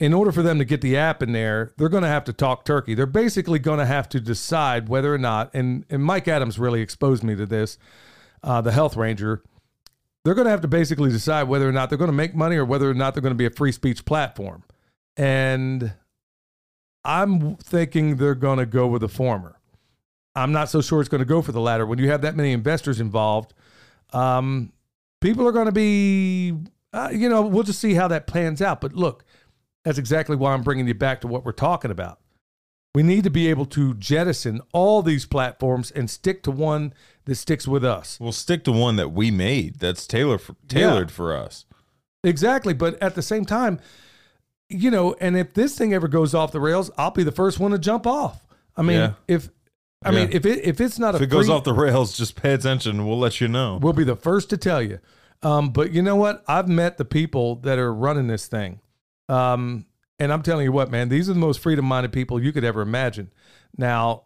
In 0.00 0.12
order 0.12 0.32
for 0.32 0.42
them 0.42 0.58
to 0.58 0.64
get 0.64 0.80
the 0.80 0.96
app 0.96 1.22
in 1.22 1.32
there 1.32 1.72
they're 1.76 1.88
going 1.88 2.02
to 2.02 2.08
have 2.08 2.24
to 2.24 2.32
talk 2.32 2.64
turkey. 2.64 2.94
They're 2.94 3.06
basically 3.06 3.58
going 3.58 3.78
to 3.78 3.86
have 3.86 4.08
to 4.10 4.20
decide 4.20 4.88
whether 4.88 5.14
or 5.14 5.18
not 5.18 5.50
and, 5.54 5.84
and 5.90 6.02
mike 6.02 6.28
adams 6.28 6.58
really 6.58 6.80
exposed 6.80 7.24
me 7.24 7.34
to 7.36 7.46
this 7.46 7.78
uh, 8.44 8.60
the 8.60 8.72
health 8.72 8.96
ranger. 8.96 9.42
They're 10.24 10.34
going 10.34 10.46
to 10.46 10.50
have 10.50 10.62
to 10.62 10.68
basically 10.68 11.10
decide 11.10 11.44
whether 11.44 11.68
or 11.68 11.72
not 11.72 11.88
they're 11.88 11.98
going 11.98 12.08
to 12.08 12.16
make 12.16 12.34
money 12.34 12.56
or 12.56 12.64
whether 12.64 12.88
or 12.88 12.94
not 12.94 13.14
they're 13.14 13.22
going 13.22 13.34
to 13.34 13.38
be 13.38 13.46
a 13.46 13.50
free 13.50 13.72
speech 13.72 14.04
platform. 14.04 14.62
And 15.16 15.94
I'm 17.04 17.56
thinking 17.56 18.16
they're 18.16 18.34
going 18.34 18.58
to 18.58 18.66
go 18.66 18.86
with 18.86 19.02
the 19.02 19.08
former. 19.08 19.58
I'm 20.34 20.52
not 20.52 20.70
so 20.70 20.80
sure 20.80 21.00
it's 21.00 21.08
going 21.08 21.20
to 21.20 21.26
go 21.26 21.42
for 21.42 21.52
the 21.52 21.60
latter. 21.60 21.86
When 21.86 21.98
you 21.98 22.10
have 22.10 22.22
that 22.22 22.36
many 22.36 22.52
investors 22.52 23.00
involved, 23.00 23.54
um, 24.14 24.72
people 25.20 25.46
are 25.46 25.52
going 25.52 25.66
to 25.66 25.72
be, 25.72 26.54
uh, 26.92 27.10
you 27.12 27.28
know, 27.28 27.42
we'll 27.42 27.62
just 27.64 27.80
see 27.80 27.94
how 27.94 28.08
that 28.08 28.26
plans 28.26 28.62
out. 28.62 28.80
But 28.80 28.94
look, 28.94 29.24
that's 29.84 29.98
exactly 29.98 30.36
why 30.36 30.52
I'm 30.54 30.62
bringing 30.62 30.86
you 30.88 30.94
back 30.94 31.20
to 31.22 31.26
what 31.28 31.44
we're 31.44 31.52
talking 31.52 31.90
about. 31.90 32.20
We 32.94 33.02
need 33.02 33.24
to 33.24 33.30
be 33.30 33.48
able 33.48 33.66
to 33.66 33.94
jettison 33.94 34.60
all 34.72 35.02
these 35.02 35.26
platforms 35.26 35.90
and 35.90 36.08
stick 36.08 36.44
to 36.44 36.52
one 36.52 36.94
that 37.24 37.34
sticks 37.34 37.66
with 37.66 37.84
us. 37.84 38.18
We'll 38.20 38.30
stick 38.30 38.62
to 38.64 38.72
one 38.72 38.94
that 38.96 39.08
we 39.10 39.32
made 39.32 39.80
that's 39.80 40.06
tailored 40.06 40.40
for, 40.42 40.54
tailored 40.68 41.10
for 41.10 41.36
us. 41.36 41.64
Exactly. 42.22 42.72
But 42.72 43.02
at 43.02 43.16
the 43.16 43.22
same 43.22 43.44
time, 43.44 43.80
you 44.68 44.90
know, 44.92 45.16
and 45.20 45.36
if 45.36 45.54
this 45.54 45.76
thing 45.76 45.92
ever 45.92 46.06
goes 46.06 46.34
off 46.34 46.52
the 46.52 46.60
rails, 46.60 46.90
I'll 46.96 47.10
be 47.10 47.24
the 47.24 47.32
first 47.32 47.58
one 47.58 47.72
to 47.72 47.78
jump 47.78 48.06
off. 48.06 48.46
I 48.76 48.82
mean, 48.82 48.98
Yeah. 48.98 49.12
if 49.26 49.50
I 50.02 50.10
mean, 50.10 50.28
if 50.32 50.44
it 50.44 50.64
if 50.64 50.80
it's 50.80 50.98
not 50.98 51.14
If 51.14 51.20
a 51.20 51.24
it 51.24 51.28
goes 51.30 51.46
free- 51.46 51.54
off 51.54 51.64
the 51.64 51.72
rails, 51.72 52.16
just 52.16 52.36
pay 52.40 52.52
attention 52.54 52.92
and 52.98 53.08
we'll 53.08 53.18
let 53.18 53.40
you 53.40 53.48
know. 53.48 53.78
we'll 53.80 53.92
be 53.94 54.04
the 54.04 54.16
first 54.16 54.50
to 54.50 54.56
tell 54.56 54.82
you. 54.82 54.98
Um, 55.42 55.70
but 55.70 55.92
you 55.92 56.02
know 56.02 56.16
what? 56.16 56.42
I've 56.48 56.68
met 56.68 56.96
the 56.98 57.04
people 57.04 57.56
that 57.56 57.78
are 57.78 57.92
running 57.92 58.26
this 58.28 58.46
thing. 58.46 58.80
Um, 59.28 59.86
and 60.18 60.32
I'm 60.32 60.42
telling 60.42 60.64
you 60.64 60.72
what, 60.72 60.90
man, 60.90 61.08
these 61.08 61.28
are 61.28 61.32
the 61.34 61.38
most 61.38 61.60
freedom 61.60 61.84
minded 61.84 62.12
people 62.12 62.42
you 62.42 62.52
could 62.52 62.64
ever 62.64 62.80
imagine. 62.82 63.30
Now, 63.76 64.22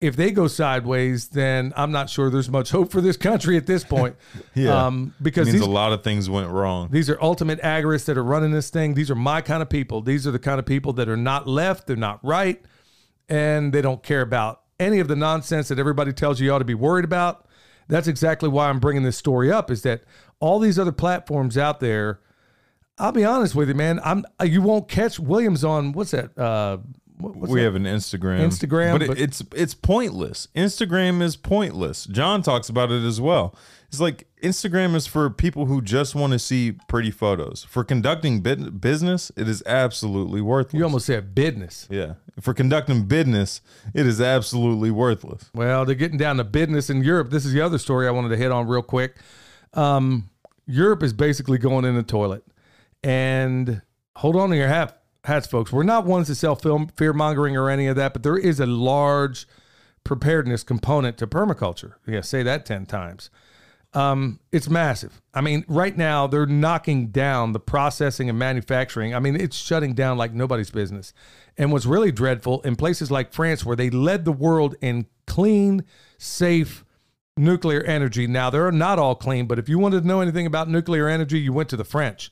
if 0.00 0.14
they 0.16 0.30
go 0.30 0.46
sideways, 0.46 1.28
then 1.28 1.72
I'm 1.76 1.90
not 1.92 2.08
sure 2.08 2.30
there's 2.30 2.48
much 2.48 2.70
hope 2.76 2.90
for 2.92 3.00
this 3.00 3.16
country 3.16 3.56
at 3.56 3.66
this 3.66 3.82
point. 3.84 4.16
Yeah. 4.54 4.86
Um, 4.86 5.14
It 5.18 5.22
because 5.22 5.46
means 5.46 5.58
these 5.60 5.66
a 5.66 5.70
lot 5.70 5.92
of 5.92 6.02
things 6.02 6.28
went 6.30 6.50
wrong. 6.50 6.88
These 6.90 7.10
are 7.10 7.18
ultimate 7.22 7.60
agorists 7.62 8.06
that 8.06 8.16
are 8.18 8.24
running 8.24 8.50
this 8.52 8.70
thing. 8.70 8.94
These 8.94 9.10
are 9.10 9.14
my 9.16 9.40
kind 9.40 9.62
of 9.62 9.68
people. 9.68 10.00
These 10.02 10.26
are 10.26 10.30
the 10.32 10.38
kind 10.40 10.58
of 10.58 10.66
people 10.66 10.92
that 10.94 11.08
are 11.08 11.16
not 11.16 11.46
left, 11.46 11.86
they're 11.86 11.96
not 11.96 12.18
right, 12.24 12.60
and 13.28 13.72
they 13.72 13.82
don't 13.82 14.02
care 14.02 14.22
about 14.22 14.62
any 14.80 14.98
of 15.00 15.08
the 15.08 15.16
nonsense 15.16 15.68
that 15.68 15.78
everybody 15.78 16.12
tells 16.12 16.40
you 16.40 16.46
you 16.46 16.52
ought 16.52 16.58
to 16.58 16.64
be 16.64 16.74
worried 16.74 17.04
about. 17.04 17.46
That's 17.88 18.06
exactly 18.08 18.48
why 18.48 18.68
I'm 18.68 18.78
bringing 18.80 19.02
this 19.02 19.16
story 19.16 19.50
up 19.50 19.70
is 19.70 19.82
that 19.82 20.02
all 20.40 20.58
these 20.58 20.78
other 20.78 20.92
platforms 20.92 21.56
out 21.56 21.80
there, 21.80 22.20
I'll 22.98 23.12
be 23.12 23.24
honest 23.24 23.54
with 23.54 23.68
you, 23.68 23.74
man, 23.74 24.00
I'm 24.04 24.24
you 24.44 24.60
won't 24.62 24.88
catch 24.88 25.18
Williams 25.18 25.64
on 25.64 25.92
what's 25.92 26.10
that? 26.10 26.36
Uh 26.38 26.78
what's 27.18 27.50
we 27.50 27.60
that? 27.60 27.64
have 27.64 27.74
an 27.74 27.84
Instagram. 27.84 28.40
Instagram, 28.40 28.92
but, 28.92 29.02
it- 29.02 29.08
but- 29.08 29.18
it's 29.18 29.42
it's 29.56 29.74
pointless. 29.74 30.48
Instagram 30.54 31.22
is 31.22 31.36
pointless. 31.36 32.04
John 32.04 32.42
talks 32.42 32.68
about 32.68 32.90
it 32.92 33.02
as 33.04 33.20
well. 33.20 33.54
It's 33.88 34.00
like 34.00 34.26
Instagram 34.42 34.94
is 34.94 35.06
for 35.06 35.30
people 35.30 35.64
who 35.66 35.80
just 35.80 36.14
want 36.14 36.34
to 36.34 36.38
see 36.38 36.72
pretty 36.88 37.10
photos. 37.10 37.64
For 37.64 37.84
conducting 37.84 38.40
bit- 38.40 38.80
business, 38.82 39.32
it 39.34 39.48
is 39.48 39.62
absolutely 39.64 40.42
worthless. 40.42 40.74
you 40.78 40.84
almost 40.84 41.06
said 41.06 41.34
business. 41.34 41.86
yeah. 41.90 42.14
For 42.40 42.54
conducting 42.54 43.04
business, 43.06 43.60
it 43.94 44.06
is 44.06 44.20
absolutely 44.20 44.90
worthless. 44.92 45.50
Well, 45.54 45.84
they're 45.84 45.94
getting 45.96 46.18
down 46.18 46.36
to 46.36 46.44
business 46.44 46.88
in 46.90 47.02
Europe. 47.02 47.30
This 47.30 47.44
is 47.44 47.52
the 47.52 47.60
other 47.62 47.78
story 47.78 48.06
I 48.06 48.10
wanted 48.12 48.28
to 48.28 48.36
hit 48.36 48.52
on 48.52 48.68
real 48.68 48.82
quick. 48.82 49.16
Um, 49.74 50.30
Europe 50.66 51.02
is 51.02 51.12
basically 51.12 51.58
going 51.58 51.84
in 51.84 51.96
the 51.96 52.02
toilet. 52.04 52.44
And 53.02 53.82
hold 54.16 54.36
on 54.36 54.50
to 54.50 54.56
your 54.56 54.68
hat, 54.68 55.02
hats, 55.24 55.46
folks. 55.46 55.72
We're 55.72 55.82
not 55.82 56.04
ones 56.04 56.26
to 56.28 56.34
sell 56.34 56.54
film 56.54 56.88
fear 56.96 57.12
mongering 57.12 57.56
or 57.56 57.70
any 57.70 57.86
of 57.86 57.96
that, 57.96 58.12
but 58.12 58.22
there 58.22 58.36
is 58.38 58.60
a 58.60 58.66
large 58.66 59.46
preparedness 60.04 60.62
component 60.62 61.16
to 61.18 61.26
permaculture. 61.26 61.94
Yeah, 62.06 62.20
say 62.20 62.42
that 62.42 62.66
10 62.66 62.86
times. 62.86 63.30
Um, 63.94 64.38
it's 64.52 64.68
massive. 64.68 65.20
I 65.32 65.40
mean, 65.40 65.64
right 65.66 65.96
now 65.96 66.26
they're 66.26 66.46
knocking 66.46 67.08
down 67.08 67.52
the 67.52 67.60
processing 67.60 68.28
and 68.28 68.38
manufacturing. 68.38 69.14
I 69.14 69.18
mean, 69.18 69.34
it's 69.34 69.56
shutting 69.56 69.94
down 69.94 70.18
like 70.18 70.34
nobody's 70.34 70.70
business. 70.70 71.14
And 71.56 71.72
what's 71.72 71.86
really 71.86 72.12
dreadful 72.12 72.60
in 72.62 72.76
places 72.76 73.10
like 73.10 73.32
France, 73.32 73.64
where 73.64 73.76
they 73.76 73.88
led 73.88 74.24
the 74.24 74.32
world 74.32 74.76
in 74.82 75.06
clean, 75.26 75.84
safe 76.18 76.84
nuclear 77.38 77.82
energy. 77.82 78.26
Now 78.26 78.50
they're 78.50 78.70
not 78.70 78.98
all 78.98 79.14
clean, 79.14 79.46
but 79.46 79.58
if 79.58 79.68
you 79.68 79.78
wanted 79.78 80.02
to 80.02 80.06
know 80.06 80.20
anything 80.20 80.46
about 80.46 80.68
nuclear 80.68 81.08
energy, 81.08 81.38
you 81.38 81.52
went 81.52 81.68
to 81.70 81.76
the 81.76 81.84
French. 81.84 82.30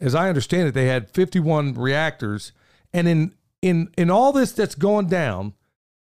As 0.00 0.14
I 0.14 0.28
understand 0.28 0.68
it, 0.68 0.74
they 0.74 0.86
had 0.86 1.10
51 1.10 1.74
reactors, 1.74 2.52
and 2.92 3.08
in 3.08 3.34
in 3.62 3.90
in 3.96 4.10
all 4.10 4.32
this 4.32 4.52
that's 4.52 4.74
going 4.74 5.06
down, 5.06 5.54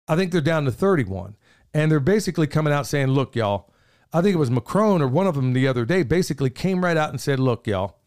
I 0.08 0.16
think 0.16 0.32
they're 0.32 0.42
down 0.42 0.66
to 0.66 0.72
31. 0.72 1.36
And 1.74 1.92
they're 1.92 2.00
basically 2.00 2.48
coming 2.48 2.72
out 2.72 2.88
saying, 2.88 3.08
look, 3.08 3.36
y'all, 3.36 3.70
I 4.16 4.22
think 4.22 4.34
it 4.34 4.40
was 4.40 4.50
Macron 4.50 5.02
or 5.02 5.10
one 5.10 5.28
of 5.28 5.36
them 5.36 5.52
the 5.52 5.68
other 5.68 5.84
day 5.84 6.02
basically 6.04 6.50
came 6.50 6.86
right 6.86 6.96
out 6.96 7.10
and 7.10 7.20
said, 7.20 7.38
look, 7.38 7.68
y'all, 7.68 7.98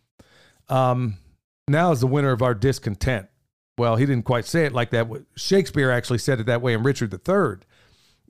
um, 0.70 1.18
now 1.68 1.92
is 1.92 2.00
the 2.00 2.06
winter 2.06 2.32
of 2.32 2.40
our 2.40 2.54
discontent. 2.54 3.26
Well, 3.76 3.96
he 3.96 4.06
didn't 4.06 4.24
quite 4.24 4.46
say 4.46 4.64
it 4.64 4.72
like 4.72 4.88
that. 4.92 5.06
Shakespeare 5.36 5.90
actually 5.90 6.16
said 6.16 6.40
it 6.40 6.46
that 6.46 6.62
way 6.62 6.72
in 6.72 6.82
Richard 6.82 7.12
III. 7.12 7.58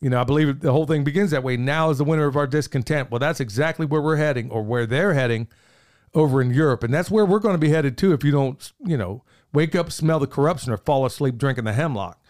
You 0.01 0.11
know, 0.11 0.21
I 0.21 0.25
believe 0.25 0.59
the 0.59 0.73
whole 0.73 0.87
thing 0.87 1.05
begins 1.05 1.31
that 1.31 1.45
way. 1.45 1.57
Now 1.57 1.91
is 1.91 1.99
the 1.99 2.05
winter 2.05 2.27
of 2.27 2.37
our 2.37 2.49
discontent. 2.49 3.13
Well, 3.13 3.21
that's 3.21 3.39
exactly 3.39 3.87
where 3.87 4.03
we're 4.03 4.17
heading 4.17 4.51
or 4.51 4.65
where 4.65 4.85
they're 4.85 5.15
heading 5.15 5.47
over 6.15 6.43
in 6.43 6.53
Europe. 6.53 6.83
And 6.83 6.93
that's 6.93 7.13
where 7.13 7.25
we're 7.25 7.39
going 7.39 7.55
to 7.55 7.61
be 7.61 7.71
headed 7.71 7.97
too 7.97 8.13
if 8.13 8.25
you 8.25 8.33
don't, 8.33 8.73
you 8.85 8.97
know, 8.97 9.23
wake 9.53 9.77
up, 9.77 9.93
smell 9.93 10.19
the 10.19 10.27
corruption, 10.27 10.73
or 10.73 10.79
fall 10.79 11.07
asleep 11.07 11.39
drinking 11.39 11.65
the 11.65 11.75
hemlock. 11.75 12.21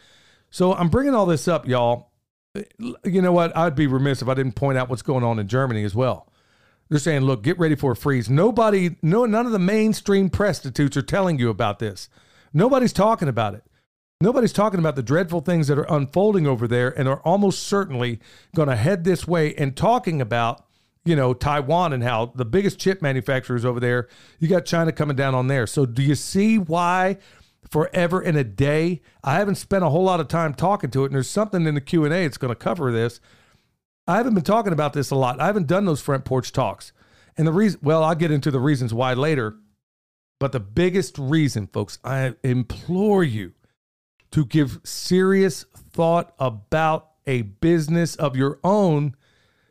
So 0.50 0.74
I'm 0.74 0.90
bringing 0.90 1.14
all 1.14 1.24
this 1.24 1.48
up, 1.48 1.66
y'all. 1.66 2.10
You 2.54 3.22
know 3.22 3.32
what? 3.32 3.56
I'd 3.56 3.74
be 3.74 3.86
remiss 3.86 4.22
if 4.22 4.28
I 4.28 4.34
didn't 4.34 4.54
point 4.54 4.78
out 4.78 4.88
what's 4.88 5.02
going 5.02 5.24
on 5.24 5.38
in 5.38 5.48
Germany 5.48 5.84
as 5.84 5.94
well. 5.94 6.28
They're 6.88 6.98
saying, 6.98 7.22
look, 7.22 7.42
get 7.42 7.58
ready 7.58 7.74
for 7.74 7.92
a 7.92 7.96
freeze. 7.96 8.30
Nobody, 8.30 8.96
no, 9.02 9.26
none 9.26 9.46
of 9.46 9.52
the 9.52 9.58
mainstream 9.58 10.30
prostitutes 10.30 10.96
are 10.96 11.02
telling 11.02 11.38
you 11.38 11.50
about 11.50 11.78
this. 11.78 12.08
Nobody's 12.52 12.94
talking 12.94 13.28
about 13.28 13.54
it. 13.54 13.62
Nobody's 14.20 14.52
talking 14.52 14.80
about 14.80 14.96
the 14.96 15.02
dreadful 15.02 15.40
things 15.40 15.68
that 15.68 15.78
are 15.78 15.86
unfolding 15.94 16.46
over 16.46 16.66
there 16.66 16.98
and 16.98 17.06
are 17.06 17.20
almost 17.20 17.64
certainly 17.64 18.18
going 18.54 18.68
to 18.68 18.74
head 18.74 19.04
this 19.04 19.28
way 19.28 19.54
and 19.54 19.76
talking 19.76 20.20
about, 20.20 20.64
you 21.04 21.14
know, 21.14 21.34
Taiwan 21.34 21.92
and 21.92 22.02
how 22.02 22.32
the 22.34 22.44
biggest 22.44 22.80
chip 22.80 23.00
manufacturers 23.00 23.64
over 23.64 23.78
there, 23.78 24.08
you 24.40 24.48
got 24.48 24.64
China 24.64 24.90
coming 24.90 25.14
down 25.14 25.34
on 25.34 25.46
there. 25.46 25.66
So 25.66 25.86
do 25.86 26.02
you 26.02 26.14
see 26.14 26.58
why 26.58 27.18
forever 27.70 28.20
in 28.20 28.36
a 28.36 28.44
day, 28.44 29.02
I 29.22 29.36
haven't 29.36 29.56
spent 29.56 29.84
a 29.84 29.90
whole 29.90 30.04
lot 30.04 30.20
of 30.20 30.28
time 30.28 30.54
talking 30.54 30.90
to 30.90 31.02
it 31.02 31.06
and 31.06 31.14
there's 31.14 31.30
something 31.30 31.66
in 31.66 31.74
the 31.74 31.80
Q&A 31.80 32.08
that's 32.08 32.38
going 32.38 32.50
to 32.50 32.56
cover 32.56 32.90
this. 32.90 33.20
I 34.06 34.16
haven't 34.16 34.34
been 34.34 34.44
talking 34.44 34.72
about 34.72 34.94
this 34.94 35.10
a 35.10 35.16
lot. 35.16 35.40
I 35.40 35.46
haven't 35.46 35.66
done 35.66 35.84
those 35.84 36.00
front 36.00 36.24
porch 36.24 36.52
talks. 36.52 36.92
And 37.36 37.46
the 37.46 37.52
reason, 37.52 37.80
well, 37.82 38.02
I'll 38.02 38.14
get 38.14 38.30
into 38.30 38.50
the 38.50 38.60
reasons 38.60 38.94
why 38.94 39.12
later. 39.12 39.56
But 40.40 40.52
the 40.52 40.60
biggest 40.60 41.18
reason, 41.18 41.66
folks, 41.66 41.98
I 42.04 42.34
implore 42.42 43.22
you 43.22 43.52
to 44.30 44.44
give 44.44 44.80
serious 44.84 45.64
thought 45.74 46.34
about 46.38 47.10
a 47.26 47.42
business 47.42 48.14
of 48.16 48.36
your 48.36 48.58
own 48.64 49.14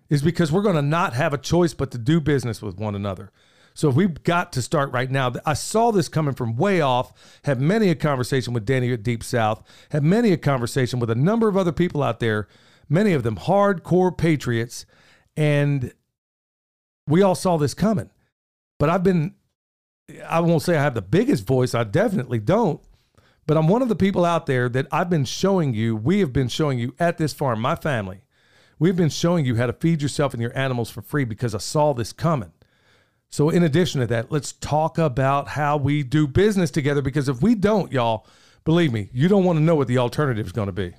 is 0.10 0.22
because 0.22 0.52
we're 0.52 0.62
going 0.62 0.76
to 0.76 0.82
not 0.82 1.14
have 1.14 1.34
a 1.34 1.38
choice 1.38 1.74
but 1.74 1.92
to 1.92 1.98
do 1.98 2.22
business 2.22 2.62
with 2.62 2.78
one 2.78 2.96
another. 2.96 3.32
So 3.78 3.90
if 3.90 3.96
we've 3.96 4.24
got 4.24 4.52
to 4.54 4.64
start 4.64 4.92
right 4.92 5.12
now. 5.12 5.32
I 5.46 5.54
saw 5.54 5.92
this 5.92 6.10
coming 6.10 6.34
from 6.34 6.58
way 6.58 6.82
off. 6.82 7.14
Had 7.44 7.62
many 7.62 7.90
a 7.90 7.96
conversation 7.96 8.52
with 8.52 8.66
Danny 8.66 8.92
at 8.92 9.04
Deep 9.04 9.24
South. 9.24 9.62
Had 9.92 10.02
many 10.02 10.32
a 10.32 10.38
conversation 10.38 11.00
with 11.00 11.12
a 11.12 11.16
number 11.16 11.48
of 11.48 11.56
other 11.56 11.72
people 11.72 12.02
out 12.02 12.20
there. 12.20 12.48
Many 12.90 13.14
of 13.14 13.22
them 13.22 13.36
hardcore 13.36 14.18
patriots, 14.18 14.88
and 15.36 15.94
we 17.06 17.22
all 17.22 17.36
saw 17.36 17.58
this 17.58 17.76
coming. 17.76 18.10
But 18.80 18.90
I've 18.90 19.04
been. 19.04 19.36
I 20.28 20.40
won't 20.40 20.64
say 20.64 20.76
I 20.76 20.82
have 20.82 20.96
the 20.96 21.02
biggest 21.04 21.46
voice. 21.46 21.76
I 21.76 21.84
definitely 21.84 22.40
don't. 22.40 22.82
But 23.46 23.58
I'm 23.58 23.68
one 23.68 23.84
of 23.84 23.90
the 23.90 23.96
people 23.96 24.26
out 24.26 24.48
there 24.48 24.70
that 24.70 24.88
I've 24.92 25.12
been 25.12 25.26
showing 25.26 25.76
you. 25.76 25.96
We 25.96 26.20
have 26.22 26.34
been 26.34 26.48
showing 26.48 26.80
you 26.80 26.96
at 26.98 27.20
this 27.20 27.32
farm, 27.32 27.62
my 27.62 27.76
family. 27.76 28.24
We've 28.80 28.98
been 28.98 29.10
showing 29.10 29.46
you 29.46 29.58
how 29.58 29.68
to 29.68 29.74
feed 29.74 30.02
yourself 30.02 30.34
and 30.34 30.42
your 30.42 30.58
animals 30.58 30.90
for 30.90 31.04
free 31.04 31.26
because 31.26 31.54
I 31.54 31.60
saw 31.60 31.94
this 31.94 32.12
coming. 32.12 32.54
So, 33.30 33.50
in 33.50 33.64
addition 33.64 34.02
to 34.02 34.08
that, 34.08 34.32
let's 34.32 34.54
talk 34.54 34.98
about 34.98 35.50
how 35.50 35.78
we 35.78 36.04
do 36.04 36.28
business 36.28 36.72
together 36.72 37.02
because 37.02 37.28
if 37.28 37.42
we 37.42 37.56
don't, 37.56 37.92
y'all, 37.92 38.26
believe 38.64 38.92
me, 38.92 39.10
you 39.14 39.28
don't 39.28 39.44
want 39.44 39.58
to 39.58 39.64
know 39.64 39.76
what 39.76 39.88
the 39.88 39.98
alternative 39.98 40.46
is 40.46 40.52
going 40.52 40.68
to 40.68 40.72
be. 40.72 40.94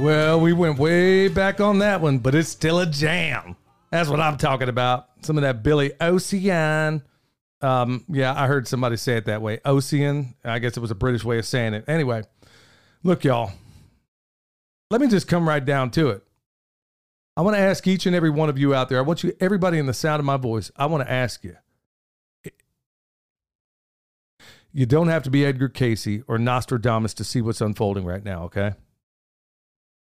Well, 0.00 0.40
we 0.40 0.54
went 0.54 0.78
way 0.78 1.28
back 1.28 1.60
on 1.60 1.80
that 1.80 2.00
one, 2.00 2.20
but 2.20 2.34
it's 2.34 2.48
still 2.48 2.78
a 2.78 2.86
jam. 2.86 3.54
That's 3.90 4.08
what 4.08 4.18
I'm 4.18 4.38
talking 4.38 4.70
about. 4.70 5.08
Some 5.20 5.36
of 5.36 5.42
that 5.42 5.62
Billy 5.62 5.92
Ocean. 6.00 7.02
Um, 7.60 8.04
yeah, 8.08 8.32
I 8.34 8.46
heard 8.46 8.66
somebody 8.66 8.96
say 8.96 9.18
it 9.18 9.26
that 9.26 9.42
way. 9.42 9.60
Ocean. 9.66 10.34
I 10.42 10.58
guess 10.58 10.78
it 10.78 10.80
was 10.80 10.90
a 10.90 10.94
British 10.94 11.22
way 11.22 11.38
of 11.38 11.44
saying 11.44 11.74
it. 11.74 11.84
Anyway, 11.86 12.22
look, 13.02 13.24
y'all. 13.24 13.52
Let 14.90 15.02
me 15.02 15.06
just 15.06 15.28
come 15.28 15.46
right 15.46 15.62
down 15.62 15.90
to 15.90 16.08
it. 16.08 16.22
I 17.36 17.42
want 17.42 17.56
to 17.58 17.62
ask 17.62 17.86
each 17.86 18.06
and 18.06 18.16
every 18.16 18.30
one 18.30 18.48
of 18.48 18.58
you 18.58 18.74
out 18.74 18.88
there. 18.88 18.98
I 18.98 19.02
want 19.02 19.22
you, 19.22 19.36
everybody 19.38 19.78
in 19.78 19.84
the 19.84 19.92
sound 19.92 20.18
of 20.18 20.24
my 20.24 20.38
voice, 20.38 20.70
I 20.76 20.86
want 20.86 21.04
to 21.04 21.12
ask 21.12 21.44
you. 21.44 21.58
You 24.72 24.86
don't 24.86 25.08
have 25.08 25.24
to 25.24 25.30
be 25.30 25.44
Edgar 25.44 25.68
Cayce 25.68 26.22
or 26.26 26.38
Nostradamus 26.38 27.12
to 27.14 27.24
see 27.24 27.42
what's 27.42 27.60
unfolding 27.60 28.06
right 28.06 28.24
now, 28.24 28.44
okay? 28.44 28.72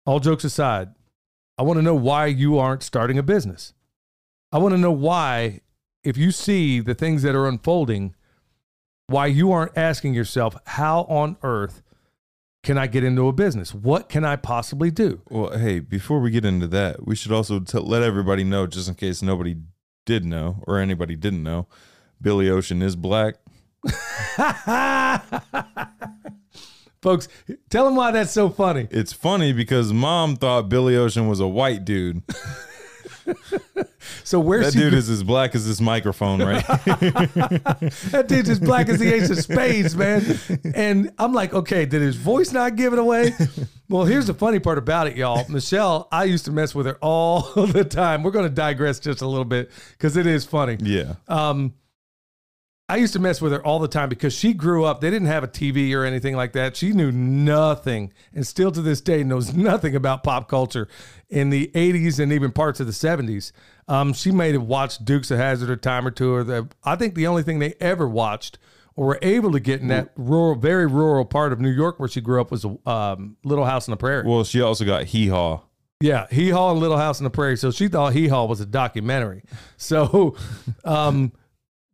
All 0.06 0.20
jokes 0.20 0.44
aside, 0.44 0.90
I 1.58 1.62
want 1.62 1.78
to 1.78 1.82
know 1.82 1.94
why 1.94 2.26
you 2.26 2.58
aren't 2.58 2.82
starting 2.82 3.18
a 3.18 3.22
business. 3.22 3.74
I 4.52 4.58
want 4.58 4.74
to 4.74 4.80
know 4.80 4.92
why, 4.92 5.60
if 6.02 6.16
you 6.16 6.30
see 6.30 6.80
the 6.80 6.94
things 6.94 7.22
that 7.22 7.34
are 7.34 7.46
unfolding, 7.46 8.14
why 9.06 9.26
you 9.26 9.52
aren't 9.52 9.76
asking 9.76 10.14
yourself, 10.14 10.56
how 10.66 11.02
on 11.02 11.36
earth 11.42 11.82
can 12.62 12.78
I 12.78 12.86
get 12.86 13.04
into 13.04 13.28
a 13.28 13.32
business? 13.32 13.74
What 13.74 14.08
can 14.08 14.24
I 14.24 14.36
possibly 14.36 14.90
do? 14.90 15.20
Well, 15.30 15.58
hey, 15.58 15.80
before 15.80 16.20
we 16.20 16.30
get 16.30 16.44
into 16.44 16.66
that, 16.68 17.06
we 17.06 17.16
should 17.16 17.32
also 17.32 17.60
t- 17.60 17.78
let 17.78 18.02
everybody 18.02 18.44
know, 18.44 18.66
just 18.66 18.88
in 18.88 18.94
case 18.94 19.22
nobody 19.22 19.56
did 20.06 20.24
know 20.24 20.62
or 20.66 20.78
anybody 20.78 21.16
didn't 21.16 21.42
know, 21.42 21.66
Billy 22.20 22.50
Ocean 22.50 22.82
is 22.82 22.96
black. 22.96 23.36
Folks, 27.02 27.28
tell 27.70 27.86
them 27.86 27.96
why 27.96 28.10
that's 28.10 28.32
so 28.32 28.50
funny. 28.50 28.86
It's 28.90 29.12
funny 29.12 29.52
because 29.52 29.92
mom 29.92 30.36
thought 30.36 30.68
Billy 30.68 30.96
Ocean 30.96 31.28
was 31.28 31.40
a 31.40 31.48
white 31.48 31.84
dude. 31.84 32.22
So 34.24 34.40
where's 34.40 34.72
That 34.72 34.78
dude 34.78 34.94
is 34.94 35.08
as 35.08 35.22
black 35.22 35.54
as 35.54 35.66
this 35.66 35.80
microphone, 35.80 36.40
right? 36.40 36.64
That 36.66 38.24
dude's 38.28 38.48
as 38.48 38.60
black 38.60 38.88
as 38.88 38.98
the 38.98 39.12
ace 39.12 39.30
of 39.30 39.38
spades, 39.38 39.96
man. 39.96 40.38
And 40.74 41.12
I'm 41.18 41.32
like, 41.32 41.52
okay, 41.52 41.84
did 41.84 42.00
his 42.00 42.16
voice 42.16 42.52
not 42.52 42.76
give 42.76 42.92
it 42.92 42.98
away? 42.98 43.32
Well, 43.88 44.04
here's 44.04 44.26
the 44.26 44.34
funny 44.34 44.58
part 44.58 44.78
about 44.78 45.06
it, 45.06 45.16
y'all. 45.16 45.44
Michelle, 45.48 46.08
I 46.12 46.24
used 46.24 46.44
to 46.44 46.52
mess 46.52 46.74
with 46.74 46.86
her 46.86 46.96
all 47.00 47.42
the 47.66 47.84
time. 47.84 48.22
We're 48.22 48.30
going 48.30 48.48
to 48.48 48.54
digress 48.54 49.00
just 49.00 49.20
a 49.20 49.26
little 49.26 49.44
bit 49.44 49.70
because 49.92 50.16
it 50.16 50.26
is 50.26 50.44
funny. 50.44 50.76
yeah. 50.80 51.14
Um, 51.28 51.74
I 52.90 52.96
used 52.96 53.12
to 53.12 53.20
mess 53.20 53.40
with 53.40 53.52
her 53.52 53.64
all 53.64 53.78
the 53.78 53.86
time 53.86 54.08
because 54.08 54.32
she 54.32 54.52
grew 54.52 54.84
up. 54.84 55.00
They 55.00 55.10
didn't 55.10 55.28
have 55.28 55.44
a 55.44 55.48
TV 55.48 55.94
or 55.94 56.04
anything 56.04 56.34
like 56.34 56.54
that. 56.54 56.76
She 56.76 56.92
knew 56.92 57.12
nothing, 57.12 58.12
and 58.34 58.44
still 58.44 58.72
to 58.72 58.82
this 58.82 59.00
day 59.00 59.22
knows 59.22 59.54
nothing 59.54 59.94
about 59.94 60.24
pop 60.24 60.48
culture 60.48 60.88
in 61.28 61.50
the 61.50 61.70
'80s 61.74 62.18
and 62.18 62.32
even 62.32 62.50
parts 62.50 62.80
of 62.80 62.86
the 62.88 62.92
'70s. 62.92 63.52
Um, 63.86 64.12
she 64.12 64.32
may 64.32 64.52
have 64.52 64.64
watched 64.64 65.04
Dukes 65.04 65.30
of 65.30 65.38
Hazzard 65.38 65.70
a 65.70 65.76
time 65.76 66.04
or 66.04 66.10
two, 66.10 66.34
or 66.34 66.42
the, 66.42 66.68
I 66.82 66.96
think 66.96 67.14
the 67.14 67.28
only 67.28 67.44
thing 67.44 67.60
they 67.60 67.74
ever 67.80 68.08
watched 68.08 68.58
or 68.96 69.06
were 69.06 69.18
able 69.22 69.52
to 69.52 69.60
get 69.60 69.80
in 69.80 69.88
that 69.88 70.10
rural, 70.16 70.56
very 70.56 70.86
rural 70.86 71.24
part 71.24 71.52
of 71.52 71.60
New 71.60 71.70
York 71.70 72.00
where 72.00 72.08
she 72.08 72.20
grew 72.20 72.40
up 72.40 72.50
was 72.50 72.64
a 72.64 72.90
um, 72.90 73.36
Little 73.44 73.64
House 73.64 73.88
on 73.88 73.92
the 73.92 73.96
Prairie. 73.96 74.26
Well, 74.26 74.42
she 74.42 74.60
also 74.60 74.84
got 74.84 75.04
Hee 75.04 75.28
Haw. 75.28 75.60
Yeah, 76.00 76.26
Hee 76.30 76.50
Haw 76.50 76.72
and 76.72 76.80
Little 76.80 76.96
House 76.96 77.20
on 77.20 77.24
the 77.24 77.30
Prairie. 77.30 77.56
So 77.56 77.70
she 77.70 77.88
thought 77.88 78.14
Hee 78.14 78.28
Haw 78.28 78.46
was 78.46 78.60
a 78.60 78.66
documentary. 78.66 79.42
So 79.76 80.36
um, 80.84 81.32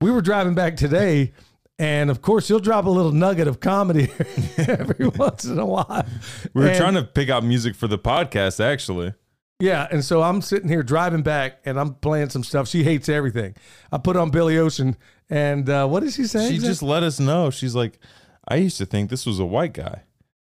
we 0.01 0.11
were 0.11 0.21
driving 0.23 0.55
back 0.55 0.77
today, 0.77 1.33
and 1.79 2.11
of 2.11 2.23
course, 2.23 2.47
she'll 2.47 2.59
drop 2.61 2.85
a 2.87 2.91
little 2.91 3.13
nugget 3.13 3.49
of 3.49 3.61
comedy 3.61 4.11
every 4.59 5.09
once 5.17 5.45
in 5.45 5.59
a 5.59 5.67
while. 5.67 6.07
We 6.55 6.63
were 6.63 6.69
And- 6.69 6.77
trying 6.77 6.95
to 6.95 7.03
pick 7.05 7.29
out 7.31 7.45
music 7.45 7.75
for 7.75 7.89
the 7.89 7.99
podcast, 7.99 8.61
actually. 8.65 9.15
Yeah, 9.59 9.89
and 9.91 10.05
so 10.05 10.21
I'm 10.23 10.43
sitting 10.43 10.69
here 10.69 10.83
driving 10.83 11.23
back, 11.23 11.61
and 11.65 11.81
I'm 11.81 11.95
playing 11.95 12.29
some 12.29 12.45
stuff. 12.45 12.69
She 12.69 12.85
hates 12.85 13.09
everything. 13.09 13.55
I 13.91 13.97
put 13.97 14.15
on 14.17 14.29
Billy 14.31 14.59
Ocean, 14.59 14.97
and 15.31 15.69
uh, 15.71 15.87
what 15.87 16.03
did 16.03 16.13
she 16.13 16.25
say? 16.25 16.51
She 16.51 16.59
just 16.59 16.83
let 16.83 17.03
us 17.03 17.19
know. 17.19 17.49
She's 17.51 17.75
like, 17.75 17.99
I 18.47 18.57
used 18.57 18.77
to 18.79 18.85
think 18.87 19.09
this 19.09 19.25
was 19.25 19.39
a 19.39 19.47
white 19.47 19.73
guy. 19.73 20.03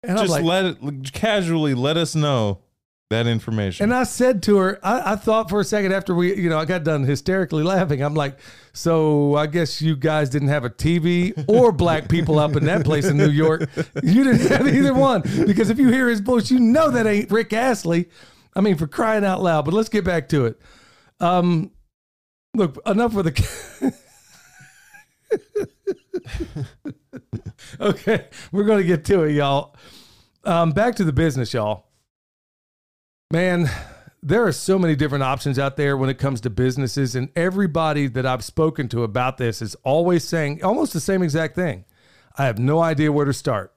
and 0.05 0.13
I'm 0.13 0.19
Just 0.27 0.31
like, 0.31 0.45
let 0.45 0.65
it 0.67 1.13
casually 1.13 1.75
let 1.75 1.97
us 1.97 2.15
know 2.15 2.61
that 3.13 3.27
information. 3.27 3.85
And 3.85 3.95
I 3.95 4.03
said 4.05 4.43
to 4.45 4.57
her, 4.59 4.79
I, 4.83 5.13
I 5.13 5.17
thought 5.17 5.49
for 5.49 5.61
a 5.61 5.65
second 5.65 5.93
after 5.93 6.15
we, 6.15 6.35
you 6.35 6.51
know, 6.51 6.59
I 6.59 6.65
got 6.65 6.85
done 6.85 7.05
hysterically 7.05 7.63
laughing. 7.63 8.03
I'm 8.03 8.15
like, 8.15 8.39
so 8.73 9.37
I 9.37 9.47
guess 9.47 9.81
you 9.81 9.97
guys 9.97 10.29
didn't 10.31 10.49
have 10.49 10.65
a 10.65 10.71
TV 10.71 11.45
or 11.49 11.73
black 11.73 12.09
people 12.09 12.39
up 12.39 12.57
in 12.57 12.65
that 12.65 12.85
place 12.85 13.07
in 13.07 13.17
New 13.17 13.31
York. 13.31 13.69
You 14.03 14.25
didn't 14.25 14.49
have 14.49 14.67
either 14.67 14.95
one 14.95 15.23
because 15.47 15.71
if 15.71 15.79
you 15.79 15.89
hear 15.89 16.09
his 16.09 16.21
voice, 16.21 16.51
you 16.51 16.59
know 16.59 16.91
that 16.91 17.07
ain't 17.07 17.31
Rick 17.31 17.53
Astley. 17.53 18.09
I 18.55 18.61
mean, 18.61 18.77
for 18.77 18.87
crying 18.87 19.25
out 19.25 19.43
loud. 19.43 19.65
But 19.65 19.75
let's 19.75 19.89
get 19.89 20.05
back 20.05 20.29
to 20.31 20.47
it. 20.47 20.61
Um, 21.21 21.71
look, 22.55 22.79
enough 22.87 23.15
with 23.15 23.35
the. 23.35 23.95
okay, 27.81 28.27
we're 28.51 28.65
going 28.65 28.79
to 28.79 28.87
get 28.87 29.05
to 29.07 29.23
it, 29.23 29.33
y'all. 29.33 29.77
Um, 30.45 30.73
back 30.73 30.97
to 30.97 31.05
the 31.05 31.13
business, 31.13 31.55
y'all. 31.55 31.87
Man, 33.33 33.71
there 34.23 34.47
are 34.47 34.53
so 34.53 34.79
many 34.79 34.95
different 34.95 35.25
options 35.25 35.59
out 35.59 35.79
there 35.79 35.97
when 35.97 36.11
it 36.11 36.19
comes 36.19 36.43
to 36.43 36.51
businesses, 36.51 37.17
and 37.17 37.31
everybody 37.35 38.07
that 38.09 38.27
I've 38.27 38.45
spoken 38.45 38.89
to 38.89 39.05
about 39.05 39.39
this 39.39 39.63
is 39.63 39.75
always 39.85 40.23
saying 40.23 40.63
almost 40.63 40.93
the 40.93 41.01
same 41.01 41.23
exact 41.23 41.55
thing. 41.55 41.87
I 42.37 42.45
have 42.45 42.59
no 42.59 42.81
idea 42.81 43.11
where 43.11 43.25
to 43.25 43.33
start. 43.33 43.73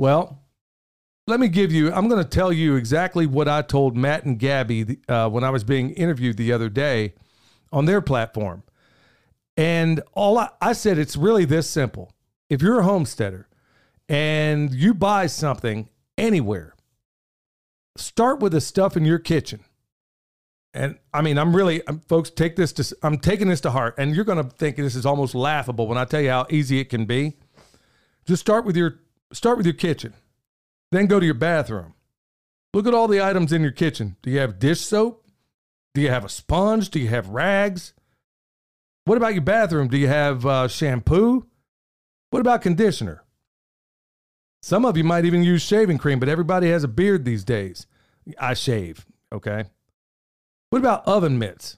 Well, 0.00 0.42
let 1.28 1.38
me 1.38 1.46
give 1.46 1.70
you, 1.70 1.92
I'm 1.92 2.08
going 2.08 2.20
to 2.20 2.28
tell 2.28 2.52
you 2.52 2.74
exactly 2.74 3.24
what 3.24 3.46
I 3.46 3.62
told 3.62 3.96
Matt 3.96 4.24
and 4.24 4.36
Gabby 4.36 4.98
uh, 5.08 5.28
when 5.28 5.44
I 5.44 5.50
was 5.50 5.62
being 5.62 5.90
interviewed 5.90 6.36
the 6.36 6.52
other 6.52 6.68
day 6.68 7.14
on 7.72 7.84
their 7.84 8.00
platform. 8.00 8.64
And 9.56 10.02
all 10.12 10.38
I, 10.38 10.48
I 10.60 10.72
said, 10.72 10.98
it's 10.98 11.16
really 11.16 11.44
this 11.44 11.70
simple. 11.70 12.10
If 12.50 12.62
you're 12.62 12.80
a 12.80 12.84
homesteader 12.84 13.48
and 14.08 14.74
you 14.74 14.92
buy 14.92 15.28
something 15.28 15.88
anywhere, 16.18 16.72
start 17.96 18.40
with 18.40 18.52
the 18.52 18.60
stuff 18.60 18.96
in 18.96 19.04
your 19.04 19.18
kitchen. 19.18 19.60
And 20.74 20.98
I 21.14 21.22
mean, 21.22 21.38
I'm 21.38 21.56
really, 21.56 21.82
I'm, 21.88 22.00
folks, 22.00 22.28
take 22.28 22.56
this 22.56 22.72
to, 22.74 22.96
I'm 23.02 23.18
taking 23.18 23.48
this 23.48 23.62
to 23.62 23.70
heart. 23.70 23.94
And 23.96 24.14
you're 24.14 24.24
going 24.26 24.42
to 24.42 24.50
think 24.56 24.76
this 24.76 24.94
is 24.94 25.06
almost 25.06 25.34
laughable 25.34 25.86
when 25.86 25.96
I 25.96 26.04
tell 26.04 26.20
you 26.20 26.30
how 26.30 26.46
easy 26.50 26.80
it 26.80 26.90
can 26.90 27.06
be. 27.06 27.36
Just 28.26 28.40
start 28.40 28.64
with 28.64 28.76
your, 28.76 29.00
start 29.32 29.56
with 29.56 29.66
your 29.66 29.74
kitchen. 29.74 30.12
Then 30.92 31.06
go 31.06 31.18
to 31.18 31.24
your 31.24 31.34
bathroom. 31.34 31.94
Look 32.74 32.86
at 32.86 32.94
all 32.94 33.08
the 33.08 33.24
items 33.24 33.52
in 33.52 33.62
your 33.62 33.70
kitchen. 33.70 34.16
Do 34.22 34.30
you 34.30 34.38
have 34.40 34.58
dish 34.58 34.80
soap? 34.80 35.24
Do 35.94 36.02
you 36.02 36.10
have 36.10 36.26
a 36.26 36.28
sponge? 36.28 36.90
Do 36.90 37.00
you 37.00 37.08
have 37.08 37.30
rags? 37.30 37.94
What 39.06 39.16
about 39.16 39.32
your 39.32 39.42
bathroom? 39.42 39.88
Do 39.88 39.96
you 39.96 40.08
have 40.08 40.44
uh, 40.44 40.68
shampoo? 40.68 41.46
What 42.30 42.40
about 42.40 42.60
conditioner? 42.60 43.22
Some 44.66 44.84
of 44.84 44.96
you 44.96 45.04
might 45.04 45.24
even 45.24 45.44
use 45.44 45.62
shaving 45.62 45.96
cream, 45.96 46.18
but 46.18 46.28
everybody 46.28 46.68
has 46.70 46.82
a 46.82 46.88
beard 46.88 47.24
these 47.24 47.44
days. 47.44 47.86
I 48.36 48.54
shave, 48.54 49.06
okay? 49.32 49.66
What 50.70 50.80
about 50.80 51.06
oven 51.06 51.38
mitts? 51.38 51.76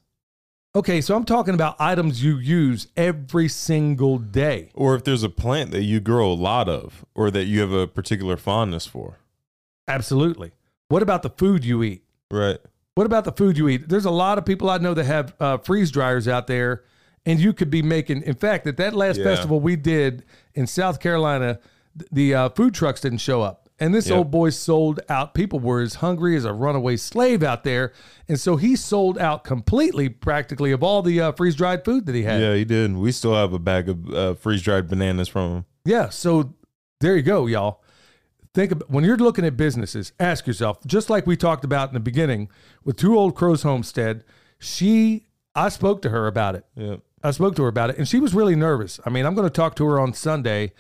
Okay, 0.75 1.03
so 1.03 1.15
I'm 1.15 1.27
talking 1.27 1.53
about 1.53 1.77
items 1.79 2.25
you 2.25 2.39
use 2.39 2.87
every 2.97 3.47
single 3.47 4.17
day. 4.17 4.71
Or 4.75 4.95
if 4.95 5.05
there's 5.05 5.23
a 5.23 5.29
plant 5.29 5.71
that 5.73 5.83
you 5.83 6.01
grow 6.01 6.33
a 6.33 6.33
lot 6.33 6.67
of 6.67 7.05
or 7.15 7.31
that 7.31 7.45
you 7.45 7.61
have 7.61 7.73
a 7.73 7.87
particular 7.87 8.39
fondness 8.39 8.87
for. 8.87 9.19
Absolutely. 9.87 10.53
What 10.89 11.03
about 11.03 11.23
the 11.23 11.29
food 11.29 11.67
you 11.67 11.83
eat? 11.83 12.05
Right. 12.31 12.57
What 12.95 13.05
about 13.05 13.27
the 13.27 13.33
food 13.33 13.59
you 13.59 13.69
eat? 13.69 13.91
There's 13.91 14.07
a 14.07 14.11
lot 14.11 14.39
of 14.39 14.47
people 14.47 14.71
I 14.71 14.79
know 14.79 14.95
that 14.95 15.05
have 15.05 15.35
uh, 15.39 15.59
freeze 15.59 15.91
dryers 15.91 16.27
out 16.27 16.47
there, 16.47 16.85
and 17.27 17.39
you 17.39 17.53
could 17.53 17.69
be 17.69 17.83
making. 17.83 18.23
In 18.23 18.35
fact, 18.35 18.67
at 18.67 18.79
that 18.79 18.95
last 18.95 19.19
Yeah. 19.19 19.25
festival 19.25 19.61
we 19.61 19.77
did 19.77 20.25
in 20.55 20.67
South 20.67 21.01
Carolina, 21.01 21.59
the 22.13 22.35
uh, 22.35 22.49
food 22.51 22.75
trucks 22.75 23.01
didn't 23.01 23.19
show 23.19 23.43
up, 23.43 23.69
and 23.81 23.95
this 23.95 24.09
Yep. 24.09 24.19
old 24.19 24.31
boy 24.31 24.51
sold 24.51 25.01
out. 25.09 25.35
People 25.35 25.59
were 25.61 25.81
as 25.81 25.97
hungry 25.97 26.37
as 26.37 26.45
a 26.45 26.53
runaway 26.53 26.97
slave 26.97 27.43
out 27.43 27.65
there, 27.65 27.93
and 28.29 28.39
so 28.39 28.57
he 28.57 28.77
sold 28.77 29.19
out 29.19 29.45
completely, 29.45 30.09
practically, 30.09 30.73
of 30.73 30.83
all 30.83 31.03
the 31.03 31.21
uh, 31.21 31.33
freeze 31.33 31.55
dried 31.55 31.85
food 31.85 32.07
that 32.07 32.15
he 32.15 32.23
had. 32.23 32.41
Yeah, 32.41 32.55
he 32.55 32.65
did. 32.65 32.97
We 32.97 33.13
still 33.13 33.35
have 33.35 33.53
a 33.53 33.59
bag 33.59 33.89
of 33.89 34.15
uh, 34.15 34.35
freeze 34.35 34.63
dried 34.63 34.89
bananas 34.89 35.29
from 35.29 35.57
him. 35.57 35.65
Yeah, 35.85 36.09
so 36.09 36.55
there 37.01 37.17
you 37.17 37.23
go, 37.23 37.47
y'all. 37.47 37.83
Think 38.55 38.73
about 38.73 38.91
when 38.91 39.05
you're 39.05 39.17
looking 39.17 39.45
at 39.45 39.57
businesses, 39.57 40.13
ask 40.19 40.47
yourself, 40.47 40.79
just 40.87 41.11
like 41.11 41.27
we 41.27 41.37
talked 41.37 41.65
about 41.65 41.89
in 41.91 41.95
the 41.95 42.01
beginning 42.01 42.49
with 42.83 42.97
Two 42.97 43.17
Old 43.17 43.35
Crows 43.37 43.63
Homestead, 43.63 44.25
she 44.59 45.27
I 45.55 45.69
spoke 45.69 46.03
to 46.03 46.09
her 46.11 46.27
about 46.27 46.55
it. 46.57 46.65
Yeah. 46.75 46.97
I 47.23 47.31
spoke 47.33 47.57
to 47.57 47.63
her 47.63 47.69
about 47.69 47.91
it 47.91 47.99
and 47.99 48.09
she 48.09 48.19
was 48.21 48.33
really 48.35 48.55
nervous. 48.57 49.01
I 49.05 49.11
mean, 49.11 49.27
I'm 49.27 49.35
going 49.35 49.47
to 49.47 49.53
talk 49.53 49.75
to 49.77 49.85
her 49.87 50.01
on 50.01 50.13
Sunday. 50.15 50.73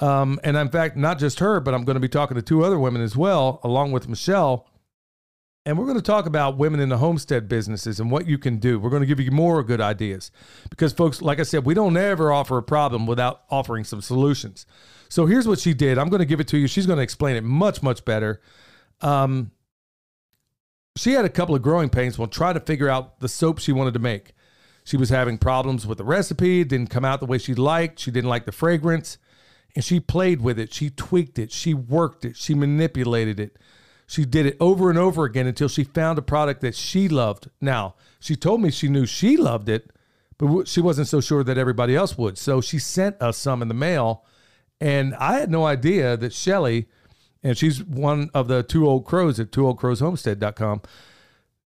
Um, 0.00 0.40
and 0.42 0.56
in 0.56 0.70
fact, 0.70 0.96
not 0.96 1.18
just 1.18 1.40
her, 1.40 1.60
but 1.60 1.74
I'm 1.74 1.84
going 1.84 1.94
to 1.94 2.00
be 2.00 2.08
talking 2.08 2.34
to 2.34 2.42
two 2.42 2.64
other 2.64 2.78
women 2.78 3.02
as 3.02 3.16
well, 3.16 3.60
along 3.62 3.92
with 3.92 4.08
Michelle. 4.08 4.66
And 5.66 5.76
we're 5.76 5.84
going 5.84 5.98
to 5.98 6.02
talk 6.02 6.24
about 6.24 6.56
women 6.56 6.80
in 6.80 6.88
the 6.88 6.96
homestead 6.96 7.46
businesses 7.46 8.00
and 8.00 8.10
what 8.10 8.26
you 8.26 8.38
can 8.38 8.56
do. 8.56 8.80
We're 8.80 8.88
going 8.88 9.02
to 9.02 9.06
give 9.06 9.20
you 9.20 9.30
more 9.30 9.62
good 9.62 9.80
ideas 9.80 10.30
because, 10.70 10.94
folks, 10.94 11.20
like 11.20 11.38
I 11.38 11.42
said, 11.42 11.66
we 11.66 11.74
don't 11.74 11.96
ever 11.98 12.32
offer 12.32 12.56
a 12.56 12.62
problem 12.62 13.06
without 13.06 13.42
offering 13.50 13.84
some 13.84 14.00
solutions. 14.00 14.64
So 15.10 15.26
here's 15.26 15.46
what 15.46 15.58
she 15.58 15.74
did. 15.74 15.98
I'm 15.98 16.08
going 16.08 16.20
to 16.20 16.26
give 16.26 16.40
it 16.40 16.48
to 16.48 16.58
you. 16.58 16.66
She's 16.66 16.86
going 16.86 16.96
to 16.96 17.02
explain 17.02 17.36
it 17.36 17.44
much, 17.44 17.82
much 17.82 18.06
better. 18.06 18.40
Um, 19.02 19.50
she 20.96 21.12
had 21.12 21.26
a 21.26 21.30
couple 21.30 21.54
of 21.54 21.60
growing 21.60 21.90
pains 21.90 22.18
while 22.18 22.28
trying 22.28 22.54
to 22.54 22.60
figure 22.60 22.88
out 22.88 23.20
the 23.20 23.28
soap 23.28 23.58
she 23.58 23.72
wanted 23.72 23.94
to 23.94 24.00
make. 24.00 24.32
She 24.84 24.96
was 24.96 25.10
having 25.10 25.36
problems 25.36 25.86
with 25.86 25.98
the 25.98 26.04
recipe, 26.04 26.64
didn't 26.64 26.90
come 26.90 27.04
out 27.04 27.20
the 27.20 27.26
way 27.26 27.38
she 27.38 27.54
liked. 27.54 27.98
She 28.00 28.10
didn't 28.10 28.30
like 28.30 28.46
the 28.46 28.52
fragrance. 28.52 29.18
And 29.74 29.84
she 29.84 30.00
played 30.00 30.40
with 30.40 30.58
it. 30.58 30.72
She 30.74 30.90
tweaked 30.90 31.38
it. 31.38 31.52
She 31.52 31.74
worked 31.74 32.24
it. 32.24 32.36
She 32.36 32.54
manipulated 32.54 33.38
it. 33.38 33.56
She 34.06 34.24
did 34.24 34.44
it 34.44 34.56
over 34.58 34.90
and 34.90 34.98
over 34.98 35.24
again 35.24 35.46
until 35.46 35.68
she 35.68 35.84
found 35.84 36.18
a 36.18 36.22
product 36.22 36.60
that 36.62 36.74
she 36.74 37.08
loved. 37.08 37.48
Now, 37.60 37.94
she 38.18 38.34
told 38.34 38.60
me 38.60 38.72
she 38.72 38.88
knew 38.88 39.06
she 39.06 39.36
loved 39.36 39.68
it, 39.68 39.90
but 40.36 40.66
she 40.66 40.80
wasn't 40.80 41.06
so 41.06 41.20
sure 41.20 41.44
that 41.44 41.56
everybody 41.56 41.94
else 41.94 42.18
would. 42.18 42.36
So 42.36 42.60
she 42.60 42.80
sent 42.80 43.22
us 43.22 43.36
some 43.36 43.62
in 43.62 43.68
the 43.68 43.74
mail. 43.74 44.24
And 44.80 45.14
I 45.14 45.38
had 45.38 45.50
no 45.50 45.64
idea 45.64 46.16
that 46.16 46.32
Shelly, 46.32 46.88
and 47.44 47.56
she's 47.56 47.84
one 47.84 48.30
of 48.34 48.48
the 48.48 48.64
two 48.64 48.88
old 48.88 49.04
crows 49.06 49.38
at 49.38 49.52
twooldcrowshomestead.com. 49.52 50.82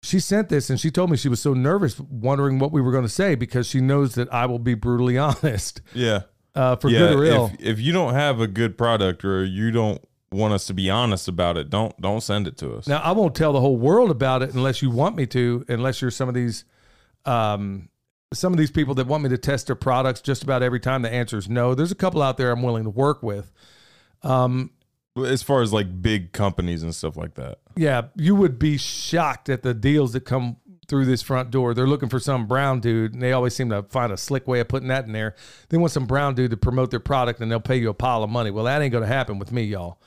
She 0.01 0.19
sent 0.19 0.49
this 0.49 0.69
and 0.69 0.77
she 0.77 0.91
told 0.91 1.11
me 1.11 1.15
she 1.15 1.29
was 1.29 1.39
so 1.41 1.53
nervous, 1.53 1.97
wondering 1.97 2.59
what 2.59 2.73
we 2.73 2.81
were 2.81 2.91
going 2.91 3.05
to 3.05 3.09
say 3.09 3.35
because 3.35 3.67
she 3.67 3.79
knows 3.79 4.15
that 4.15 4.31
I 4.33 4.47
will 4.47 4.59
be 4.59 4.73
brutally 4.73 5.17
honest 5.17 5.79
Yeah. 5.93 6.23
Uh, 6.55 6.75
for 6.75 6.89
yeah. 6.89 6.99
good 6.99 7.13
or 7.13 7.23
ill. 7.25 7.51
If, 7.59 7.65
if 7.65 7.79
you 7.79 7.93
don't 7.93 8.13
have 8.13 8.39
a 8.39 8.47
good 8.47 8.77
product 8.77 9.25
or 9.25 9.43
you 9.43 9.71
don't 9.71 10.03
want 10.31 10.53
us 10.53 10.65
to 10.67 10.73
be 10.73 10.89
honest 10.89 11.27
about 11.27 11.57
it, 11.57 11.69
don't 11.69 11.99
don't 12.01 12.21
send 12.21 12.47
it 12.47 12.57
to 12.57 12.75
us. 12.75 12.87
Now, 12.87 12.99
I 12.99 13.11
won't 13.11 13.35
tell 13.35 13.53
the 13.53 13.61
whole 13.61 13.77
world 13.77 14.11
about 14.11 14.41
it 14.41 14.53
unless 14.53 14.81
you 14.81 14.89
want 14.89 15.15
me 15.15 15.25
to, 15.27 15.65
unless 15.67 16.01
you're 16.01 16.11
some 16.11 16.27
of 16.27 16.35
these 16.35 16.65
um, 17.25 17.89
some 18.33 18.51
of 18.51 18.59
these 18.59 18.71
people 18.71 18.95
that 18.95 19.07
want 19.07 19.23
me 19.23 19.29
to 19.29 19.37
test 19.37 19.67
their 19.67 19.75
products 19.75 20.21
just 20.21 20.43
about 20.43 20.63
every 20.63 20.79
time 20.79 21.01
the 21.01 21.11
answer 21.11 21.37
is 21.37 21.47
no. 21.47 21.75
There's 21.75 21.91
a 21.91 21.95
couple 21.95 22.21
out 22.21 22.37
there 22.37 22.51
I'm 22.51 22.63
willing 22.63 22.83
to 22.83 22.89
work 22.89 23.23
with. 23.23 23.51
Um, 24.23 24.71
As 25.17 25.43
far 25.43 25.61
as 25.61 25.71
like 25.71 26.01
big 26.01 26.31
companies 26.31 26.83
and 26.83 26.93
stuff 26.95 27.15
like 27.15 27.35
that. 27.35 27.59
yeah, 27.75 28.03
you 28.15 28.35
would 28.35 28.57
be 28.57 28.77
shocked 28.77 29.49
at 29.49 29.63
the 29.63 29.73
deals 29.73 30.13
that 30.13 30.21
come 30.21 30.57
through 30.87 31.05
this 31.05 31.21
front 31.21 31.51
door. 31.51 31.73
They're 31.73 31.87
looking 31.87 32.09
for 32.09 32.19
some 32.19 32.45
brown 32.45 32.79
dude, 32.79 33.13
and 33.13 33.21
they 33.21 33.31
always 33.31 33.55
seem 33.55 33.69
to 33.69 33.83
find 33.83 34.11
a 34.11 34.17
slick 34.17 34.47
way 34.47 34.59
of 34.59 34.67
putting 34.67 34.89
that 34.89 35.05
in 35.05 35.11
there. 35.11 35.35
They 35.69 35.77
want 35.77 35.91
some 35.91 36.05
brown 36.05 36.35
dude 36.35 36.51
to 36.51 36.57
promote 36.57 36.91
their 36.91 36.99
product, 36.99 37.39
and 37.39 37.51
they'll 37.51 37.59
pay 37.59 37.77
you 37.77 37.89
a 37.89 37.93
pile 37.93 38.23
of 38.23 38.29
money. 38.29 38.51
Well, 38.51 38.65
that 38.65 38.81
ain't 38.81 38.91
going 38.91 39.03
to 39.03 39.07
happen 39.07 39.39
with 39.39 39.51
me, 39.51 39.63
y'all. 39.63 39.99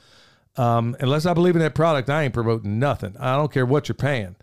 Um, 0.55 0.95
unless 0.99 1.25
I 1.25 1.33
believe 1.33 1.55
in 1.55 1.61
that 1.61 1.75
product, 1.75 2.09
I 2.09 2.23
ain't 2.23 2.33
promoting 2.33 2.79
nothing. 2.79 3.15
I 3.19 3.35
don't 3.35 3.51
care 3.51 3.65
what 3.65 3.87
you're 3.87 3.95
paying. 3.95 4.35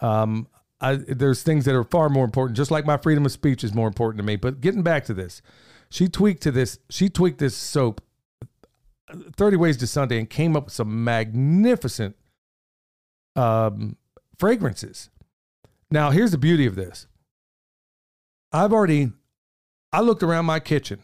Um, 0.00 0.48
I, 0.80 0.94
there's 0.94 1.42
things 1.42 1.64
that 1.64 1.74
are 1.74 1.84
far 1.84 2.08
more 2.08 2.24
important. 2.24 2.56
Just 2.56 2.70
like 2.70 2.86
my 2.86 2.96
freedom 2.96 3.26
of 3.26 3.32
speech 3.32 3.64
is 3.64 3.74
more 3.74 3.88
important 3.88 4.18
to 4.18 4.24
me. 4.24 4.36
But 4.36 4.60
getting 4.60 4.82
back 4.82 5.04
to 5.06 5.14
this, 5.14 5.42
she 5.90 6.08
tweaked 6.08 6.42
to 6.44 6.50
this. 6.50 6.78
She 6.88 7.08
tweaked 7.08 7.38
this 7.38 7.56
soap, 7.56 8.00
Thirty 9.36 9.56
Ways 9.56 9.76
to 9.78 9.86
Sunday, 9.86 10.18
and 10.18 10.30
came 10.30 10.56
up 10.56 10.66
with 10.66 10.74
some 10.74 11.02
magnificent 11.02 12.16
um, 13.36 13.96
fragrances. 14.38 15.10
Now, 15.90 16.10
here's 16.10 16.32
the 16.32 16.38
beauty 16.38 16.66
of 16.66 16.74
this. 16.74 17.06
I've 18.52 18.72
already, 18.72 19.12
I 19.92 20.00
looked 20.00 20.22
around 20.22 20.46
my 20.46 20.60
kitchen, 20.60 21.00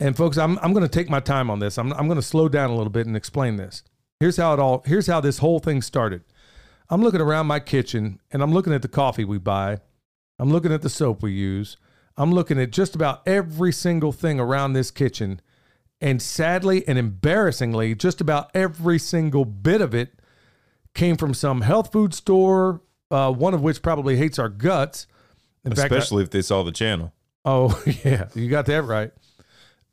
and 0.00 0.16
folks, 0.16 0.38
I'm 0.38 0.58
I'm 0.62 0.72
going 0.72 0.84
to 0.84 0.88
take 0.88 1.10
my 1.10 1.20
time 1.20 1.50
on 1.50 1.58
this. 1.58 1.78
I'm 1.78 1.92
I'm 1.92 2.06
going 2.06 2.20
to 2.20 2.22
slow 2.22 2.48
down 2.48 2.70
a 2.70 2.76
little 2.76 2.90
bit 2.90 3.06
and 3.06 3.16
explain 3.16 3.56
this. 3.56 3.82
Here's 4.20 4.36
how 4.36 4.52
it 4.54 4.60
all. 4.60 4.82
Here's 4.86 5.06
how 5.06 5.20
this 5.20 5.38
whole 5.38 5.58
thing 5.58 5.82
started. 5.82 6.22
I'm 6.88 7.02
looking 7.02 7.20
around 7.20 7.46
my 7.46 7.60
kitchen, 7.60 8.20
and 8.30 8.42
I'm 8.42 8.52
looking 8.52 8.72
at 8.72 8.82
the 8.82 8.88
coffee 8.88 9.24
we 9.24 9.38
buy. 9.38 9.78
I'm 10.38 10.50
looking 10.50 10.72
at 10.72 10.82
the 10.82 10.88
soap 10.88 11.22
we 11.22 11.32
use. 11.32 11.76
I'm 12.16 12.32
looking 12.32 12.60
at 12.60 12.72
just 12.72 12.94
about 12.94 13.26
every 13.26 13.72
single 13.72 14.12
thing 14.12 14.40
around 14.40 14.72
this 14.72 14.90
kitchen. 14.90 15.40
And 16.00 16.22
sadly 16.22 16.86
and 16.86 16.96
embarrassingly, 16.96 17.94
just 17.94 18.20
about 18.20 18.50
every 18.54 18.98
single 18.98 19.44
bit 19.44 19.80
of 19.80 19.94
it 19.94 20.20
came 20.94 21.16
from 21.16 21.34
some 21.34 21.62
health 21.62 21.92
food 21.92 22.14
store, 22.14 22.82
uh, 23.10 23.32
one 23.32 23.54
of 23.54 23.62
which 23.62 23.82
probably 23.82 24.16
hates 24.16 24.38
our 24.38 24.48
guts. 24.48 25.06
In 25.64 25.74
fact, 25.74 25.92
I- 25.92 25.96
Especially 25.96 26.22
if 26.22 26.30
they 26.30 26.42
saw 26.42 26.62
the 26.62 26.72
channel. 26.72 27.12
Oh 27.44 27.82
yeah, 28.04 28.28
you 28.34 28.48
got 28.48 28.66
that 28.66 28.82
right. 28.82 29.12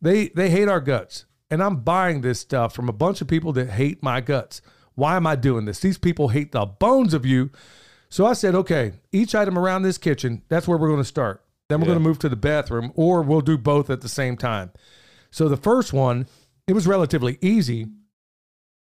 They 0.01 0.27
they 0.29 0.49
hate 0.49 0.67
our 0.67 0.81
guts, 0.81 1.25
and 1.49 1.63
I'm 1.63 1.77
buying 1.77 2.21
this 2.21 2.39
stuff 2.39 2.73
from 2.75 2.89
a 2.89 2.93
bunch 2.93 3.21
of 3.21 3.27
people 3.27 3.53
that 3.53 3.69
hate 3.71 4.03
my 4.03 4.21
guts. 4.21 4.61
Why 4.95 5.15
am 5.15 5.27
I 5.27 5.35
doing 5.35 5.65
this? 5.65 5.79
These 5.79 5.97
people 5.97 6.29
hate 6.29 6.51
the 6.51 6.65
bones 6.65 7.13
of 7.13 7.25
you. 7.25 7.51
So 8.09 8.25
I 8.25 8.33
said, 8.33 8.55
okay, 8.55 8.93
each 9.11 9.35
item 9.35 9.57
around 9.57 9.81
this 9.81 9.97
kitchen, 9.97 10.41
that's 10.47 10.67
where 10.67 10.77
we're 10.77 10.87
going 10.87 11.01
to 11.01 11.03
start. 11.03 11.43
Then 11.67 11.79
we're 11.79 11.85
Yeah. 11.87 11.93
going 11.93 12.03
to 12.03 12.07
move 12.09 12.19
to 12.19 12.29
the 12.29 12.35
bathroom, 12.37 12.93
or 12.95 13.21
we'll 13.21 13.41
do 13.41 13.57
both 13.57 13.89
at 13.89 14.01
the 14.01 14.07
same 14.07 14.37
time. 14.37 14.71
So 15.31 15.49
the 15.49 15.57
first 15.57 15.91
one, 15.91 16.27
it 16.67 16.73
was 16.73 16.87
relatively 16.87 17.37
easy, 17.41 17.87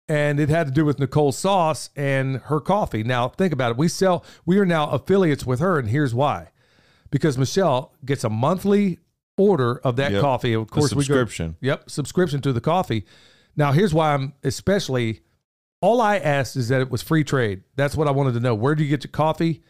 and 0.08 0.38
it 0.40 0.48
had 0.48 0.66
to 0.66 0.72
do 0.72 0.84
with 0.84 0.98
Nicole 0.98 1.32
Sauce 1.32 1.90
and 1.96 2.36
her 2.44 2.60
coffee. 2.60 3.02
Now 3.02 3.28
think 3.28 3.52
about 3.52 3.70
it. 3.72 3.76
We 3.76 3.88
sell, 3.88 4.24
we 4.44 4.58
are 4.58 4.66
now 4.66 4.90
affiliates 4.90 5.46
with 5.46 5.60
her, 5.60 5.78
and 5.78 5.88
here's 5.88 6.14
why 6.14 6.48
because 7.10 7.36
Michelle 7.36 7.92
gets 8.04 8.24
a 8.24 8.30
monthly 8.30 8.98
order 9.36 9.76
of 9.84 9.96
that 9.96 10.12
Yep. 10.12 10.20
coffee. 10.22 10.54
Of 10.54 10.70
course, 10.70 10.92
we 10.92 10.96
go. 11.04 11.14
subscription. 11.14 11.56
Yep, 11.60 11.90
subscription 11.90 12.40
to 12.42 12.52
the 12.52 12.60
coffee. 12.60 13.04
Now, 13.56 13.72
here's 13.72 13.92
why 13.94 14.14
I'm 14.14 14.32
especially. 14.42 15.20
All 15.82 16.00
I 16.00 16.16
asked 16.16 16.54
is 16.56 16.68
that 16.68 16.80
it 16.80 16.90
was 16.92 17.02
free 17.02 17.24
trade. 17.24 17.64
That's 17.76 17.96
what 17.96 18.06
I 18.06 18.12
wanted 18.12 18.34
to 18.34 18.40
know. 18.40 18.54
Where 18.54 18.74
do 18.76 18.84
you 18.84 18.88
get 18.88 19.02
your 19.04 19.10
coffee? 19.10 19.62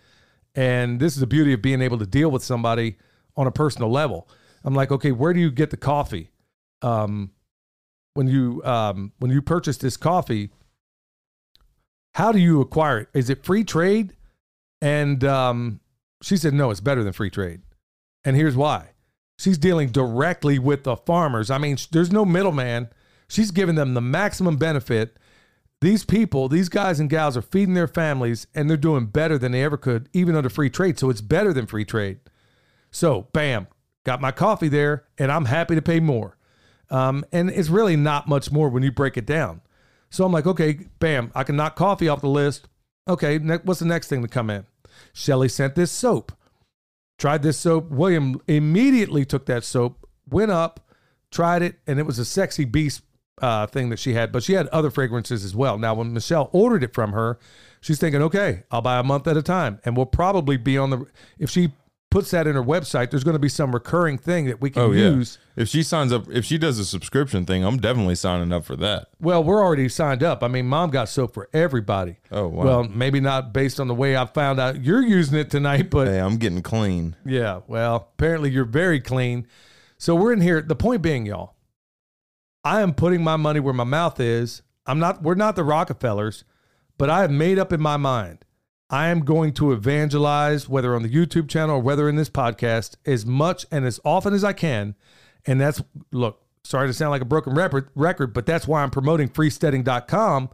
And 0.54 1.00
this 1.00 1.14
is 1.14 1.20
the 1.20 1.26
beauty 1.26 1.54
of 1.54 1.62
being 1.62 1.80
able 1.80 1.98
to 1.98 2.06
deal 2.06 2.30
with 2.30 2.44
somebody 2.44 2.98
on 3.34 3.46
a 3.46 3.50
personal 3.50 3.90
level. 3.90 4.28
I'm 4.62 4.74
like, 4.74 4.92
okay, 4.92 5.10
where 5.10 5.32
do 5.32 5.40
you 5.40 5.50
get 5.50 5.70
the 5.70 5.78
coffee? 5.78 6.30
Um, 6.82 7.30
when 8.14 8.26
you 8.26 8.62
um, 8.64 9.12
when 9.18 9.30
you 9.30 9.42
purchase 9.42 9.76
this 9.76 9.96
coffee, 9.96 10.50
how 12.14 12.32
do 12.32 12.38
you 12.38 12.60
acquire 12.60 13.00
it? 13.00 13.08
Is 13.14 13.30
it 13.30 13.44
free 13.44 13.64
trade? 13.64 14.14
And 14.80 15.22
um, 15.24 15.80
she 16.22 16.36
said, 16.36 16.54
no, 16.54 16.70
it's 16.70 16.80
better 16.80 17.04
than 17.04 17.12
free 17.12 17.30
trade. 17.30 17.62
And 18.24 18.36
here's 18.36 18.56
why. 18.56 18.90
She's 19.38 19.58
dealing 19.58 19.88
directly 19.88 20.58
with 20.58 20.84
the 20.84 20.96
farmers. 20.96 21.50
I 21.50 21.58
mean, 21.58 21.76
there's 21.90 22.12
no 22.12 22.24
middleman. 22.24 22.88
She's 23.28 23.50
giving 23.50 23.76
them 23.76 23.94
the 23.94 24.00
maximum 24.00 24.56
benefit. 24.56 25.16
These 25.80 26.04
people, 26.04 26.48
these 26.48 26.68
guys 26.68 27.00
and 27.00 27.10
gals 27.10 27.36
are 27.36 27.42
feeding 27.42 27.74
their 27.74 27.88
families 27.88 28.46
and 28.54 28.68
they're 28.68 28.76
doing 28.76 29.06
better 29.06 29.38
than 29.38 29.52
they 29.52 29.64
ever 29.64 29.76
could, 29.76 30.08
even 30.12 30.36
under 30.36 30.48
free 30.48 30.70
trade. 30.70 30.98
So 30.98 31.10
it's 31.10 31.20
better 31.20 31.52
than 31.52 31.66
free 31.66 31.84
trade. 31.84 32.20
So, 32.90 33.28
bam, 33.32 33.66
got 34.04 34.20
my 34.20 34.30
coffee 34.30 34.68
there 34.68 35.04
and 35.18 35.32
I'm 35.32 35.46
happy 35.46 35.74
to 35.74 35.82
pay 35.82 35.98
more. 35.98 36.36
Um, 36.92 37.24
and 37.32 37.48
it's 37.48 37.70
really 37.70 37.96
not 37.96 38.28
much 38.28 38.52
more 38.52 38.68
when 38.68 38.82
you 38.82 38.92
break 38.92 39.16
it 39.16 39.24
down. 39.26 39.62
So 40.10 40.26
I'm 40.26 40.32
like, 40.32 40.46
okay, 40.46 40.78
bam, 40.98 41.32
I 41.34 41.42
can 41.42 41.56
knock 41.56 41.74
coffee 41.74 42.08
off 42.08 42.20
the 42.20 42.28
list. 42.28 42.68
Okay, 43.08 43.38
ne- 43.38 43.60
what's 43.64 43.80
the 43.80 43.86
next 43.86 44.08
thing 44.08 44.20
to 44.20 44.28
come 44.28 44.50
in? 44.50 44.66
Shelly 45.14 45.48
sent 45.48 45.74
this 45.74 45.90
soap. 45.90 46.32
Tried 47.18 47.42
this 47.42 47.58
soap. 47.58 47.90
William 47.90 48.40
immediately 48.46 49.24
took 49.24 49.46
that 49.46 49.64
soap, 49.64 50.06
went 50.28 50.50
up, 50.50 50.86
tried 51.30 51.62
it, 51.62 51.76
and 51.86 51.98
it 51.98 52.04
was 52.04 52.18
a 52.18 52.26
sexy 52.26 52.66
beast 52.66 53.02
uh, 53.40 53.66
thing 53.66 53.88
that 53.88 53.98
she 53.98 54.12
had, 54.12 54.30
but 54.30 54.42
she 54.42 54.52
had 54.52 54.68
other 54.68 54.90
fragrances 54.90 55.46
as 55.46 55.56
well. 55.56 55.78
Now, 55.78 55.94
when 55.94 56.12
Michelle 56.12 56.50
ordered 56.52 56.84
it 56.84 56.92
from 56.92 57.12
her, 57.12 57.38
she's 57.80 57.98
thinking, 57.98 58.20
okay, 58.20 58.64
I'll 58.70 58.82
buy 58.82 58.98
a 58.98 59.02
month 59.02 59.26
at 59.26 59.38
a 59.38 59.42
time, 59.42 59.80
and 59.86 59.96
we'll 59.96 60.06
probably 60.06 60.58
be 60.58 60.76
on 60.76 60.90
the 60.90 61.06
if 61.38 61.48
she 61.48 61.72
puts 62.12 62.30
that 62.30 62.46
in 62.46 62.54
her 62.54 62.62
website, 62.62 63.10
there's 63.10 63.24
going 63.24 63.34
to 63.34 63.40
be 63.40 63.48
some 63.48 63.72
recurring 63.72 64.18
thing 64.18 64.44
that 64.46 64.60
we 64.60 64.70
can 64.70 64.82
Oh 64.82 64.92
yeah. 64.92 65.08
use. 65.10 65.38
If 65.56 65.68
she 65.68 65.82
signs 65.82 66.12
up, 66.12 66.28
if 66.30 66.44
she 66.44 66.58
does 66.58 66.78
a 66.78 66.84
subscription 66.84 67.44
thing, 67.44 67.64
I'm 67.64 67.78
definitely 67.78 68.14
signing 68.14 68.52
up 68.52 68.64
for 68.64 68.76
that. 68.76 69.08
Well, 69.20 69.42
we're 69.42 69.60
already 69.60 69.88
signed 69.88 70.22
up. 70.22 70.42
I 70.44 70.48
mean, 70.48 70.66
mom 70.68 70.90
got 70.90 71.08
soap 71.08 71.34
for 71.34 71.48
everybody. 71.52 72.18
Oh 72.30 72.46
wow. 72.48 72.64
Well, 72.64 72.84
maybe 72.84 73.18
not 73.18 73.52
based 73.52 73.80
on 73.80 73.88
the 73.88 73.94
way 73.94 74.16
I 74.16 74.26
found 74.26 74.60
out 74.60 74.84
you're 74.84 75.02
using 75.02 75.36
it 75.38 75.50
tonight, 75.50 75.90
but 75.90 76.06
hey, 76.06 76.20
I'm 76.20 76.36
getting 76.36 76.62
clean. 76.62 77.16
yeah, 77.24 77.60
well, 77.66 77.96
apparently 78.14 78.50
you're 78.50 78.64
very 78.64 79.00
clean. 79.00 79.46
So 79.98 80.14
we're 80.14 80.32
in 80.32 80.40
here. 80.40 80.62
The 80.62 80.76
point 80.76 81.02
being, 81.02 81.26
y'all, 81.26 81.54
I 82.64 82.80
am 82.82 82.94
putting 82.94 83.24
my 83.24 83.36
money 83.36 83.58
where 83.60 83.74
my 83.74 83.84
mouth 83.84 84.20
is. 84.20 84.62
I'm 84.86 84.98
not, 84.98 85.22
we're 85.22 85.34
not 85.34 85.56
the 85.56 85.64
Rockefellers, 85.64 86.44
but 86.98 87.08
I 87.10 87.20
have 87.22 87.30
made 87.30 87.58
up 87.58 87.72
in 87.72 87.80
my 87.80 87.96
mind. 87.96 88.44
I 88.92 89.08
am 89.08 89.24
going 89.24 89.54
to 89.54 89.72
evangelize, 89.72 90.68
whether 90.68 90.94
on 90.94 91.02
the 91.02 91.08
YouTube 91.08 91.48
channel 91.48 91.76
or 91.76 91.82
whether 91.82 92.10
in 92.10 92.16
this 92.16 92.28
podcast, 92.28 92.96
as 93.06 93.24
much 93.24 93.64
and 93.72 93.86
as 93.86 93.98
often 94.04 94.34
as 94.34 94.44
I 94.44 94.52
can. 94.52 94.94
And 95.46 95.58
that's, 95.58 95.82
look, 96.10 96.42
sorry 96.62 96.88
to 96.88 96.92
sound 96.92 97.10
like 97.10 97.22
a 97.22 97.24
broken 97.24 97.54
record, 97.54 98.34
but 98.34 98.44
that's 98.44 98.68
why 98.68 98.82
I'm 98.82 98.90
promoting 98.90 99.30
freesteading.com 99.30 100.50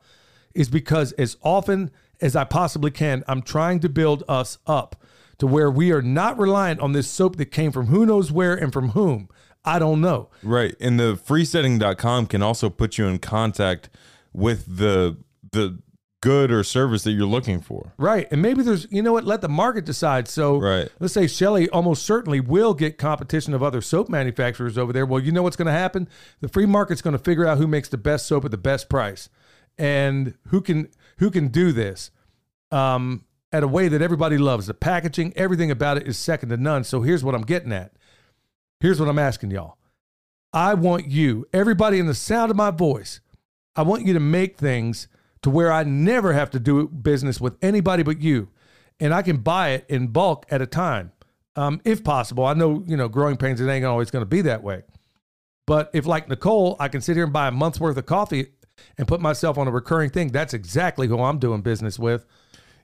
is 0.54 0.68
because 0.68 1.12
as 1.12 1.36
often 1.42 1.90
as 2.20 2.36
I 2.36 2.44
possibly 2.44 2.92
can, 2.92 3.24
I'm 3.26 3.42
trying 3.42 3.80
to 3.80 3.88
build 3.88 4.22
us 4.28 4.58
up 4.68 5.02
to 5.38 5.46
where 5.46 5.70
we 5.70 5.92
are 5.92 6.02
not 6.02 6.38
reliant 6.38 6.80
on 6.80 6.92
this 6.92 7.08
soap 7.08 7.36
that 7.36 7.46
came 7.46 7.72
from 7.72 7.86
who 7.86 8.06
knows 8.06 8.30
where 8.30 8.54
and 8.54 8.72
from 8.72 8.90
whom. 8.90 9.28
I 9.64 9.78
don't 9.78 10.00
know. 10.00 10.30
Right. 10.42 10.76
And 10.80 10.98
the 10.98 11.14
freesteading.com 11.16 12.26
can 12.26 12.42
also 12.42 12.70
put 12.70 12.98
you 12.98 13.06
in 13.06 13.18
contact 13.18 13.88
with 14.32 14.78
the 14.78 15.18
the 15.50 15.78
good 16.20 16.50
or 16.50 16.64
service 16.64 17.04
that 17.04 17.12
you're 17.12 17.26
looking 17.26 17.60
for. 17.60 17.92
Right. 17.96 18.26
And 18.30 18.42
maybe 18.42 18.62
there's, 18.62 18.86
you 18.90 19.02
know 19.02 19.12
what, 19.12 19.24
let 19.24 19.40
the 19.40 19.48
market 19.48 19.84
decide. 19.84 20.26
So 20.26 20.58
Right. 20.58 20.88
let's 20.98 21.14
say 21.14 21.26
Shelly 21.26 21.68
almost 21.70 22.04
certainly 22.04 22.40
will 22.40 22.74
get 22.74 22.98
competition 22.98 23.54
of 23.54 23.62
other 23.62 23.80
soap 23.80 24.08
manufacturers 24.08 24.76
over 24.76 24.92
there. 24.92 25.06
Well, 25.06 25.20
you 25.22 25.30
know 25.30 25.42
what's 25.44 25.56
going 25.56 25.66
to 25.66 25.72
happen? 25.72 26.08
The 26.40 26.48
free 26.48 26.66
market's 26.66 27.02
going 27.02 27.16
to 27.16 27.22
figure 27.22 27.46
out 27.46 27.58
who 27.58 27.66
makes 27.68 27.88
the 27.88 27.98
best 27.98 28.26
soap 28.26 28.44
at 28.44 28.50
the 28.50 28.56
best 28.58 28.88
price 28.88 29.28
and 29.78 30.34
who 30.48 30.60
can 30.60 30.88
who 31.18 31.30
can 31.30 31.48
do 31.48 31.70
this 31.72 32.10
um, 32.72 33.24
at 33.52 33.62
a 33.62 33.68
way 33.68 33.88
that 33.88 34.02
everybody 34.02 34.38
loves. 34.38 34.66
The 34.66 34.74
packaging, 34.74 35.32
everything 35.36 35.70
about 35.70 35.96
it 35.98 36.06
is 36.08 36.18
second 36.18 36.48
to 36.48 36.56
none. 36.56 36.82
So 36.84 37.02
here's 37.02 37.22
what 37.22 37.34
I'm 37.34 37.42
getting 37.42 37.72
at. 37.72 37.92
Here's 38.80 39.00
what 39.00 39.08
I'm 39.08 39.18
asking 39.18 39.50
y'all. 39.52 39.76
I 40.52 40.74
want 40.74 41.06
you, 41.06 41.46
everybody 41.52 41.98
in 41.98 42.06
the 42.06 42.14
sound 42.14 42.50
of 42.50 42.56
my 42.56 42.70
voice, 42.70 43.20
I 43.76 43.82
want 43.82 44.06
you 44.06 44.14
to 44.14 44.20
make 44.20 44.56
things 44.56 45.06
to 45.42 45.50
where 45.50 45.72
I 45.72 45.84
never 45.84 46.32
have 46.32 46.50
to 46.50 46.60
do 46.60 46.88
business 46.88 47.40
with 47.40 47.56
anybody 47.62 48.02
but 48.02 48.20
you. 48.20 48.48
And 49.00 49.14
I 49.14 49.22
can 49.22 49.38
buy 49.38 49.70
it 49.70 49.86
in 49.88 50.08
bulk 50.08 50.46
at 50.50 50.60
a 50.60 50.66
time, 50.66 51.12
um, 51.54 51.80
if 51.84 52.02
possible. 52.02 52.44
I 52.44 52.54
know, 52.54 52.82
you 52.86 52.96
know, 52.96 53.08
growing 53.08 53.36
pains, 53.36 53.60
it 53.60 53.68
ain't 53.68 53.84
always 53.84 54.10
going 54.10 54.22
to 54.22 54.26
be 54.26 54.40
that 54.42 54.62
way. 54.62 54.82
But 55.66 55.90
if, 55.92 56.06
like 56.06 56.28
Nicole, 56.28 56.76
I 56.80 56.88
can 56.88 57.00
sit 57.00 57.14
here 57.14 57.24
and 57.24 57.32
buy 57.32 57.48
a 57.48 57.52
month's 57.52 57.78
worth 57.78 57.96
of 57.96 58.06
coffee 58.06 58.46
and 58.96 59.06
put 59.06 59.20
myself 59.20 59.58
on 59.58 59.68
a 59.68 59.70
recurring 59.70 60.10
thing, 60.10 60.28
that's 60.28 60.54
exactly 60.54 61.06
who 61.06 61.22
I'm 61.22 61.38
doing 61.38 61.60
business 61.60 61.98
with. 61.98 62.24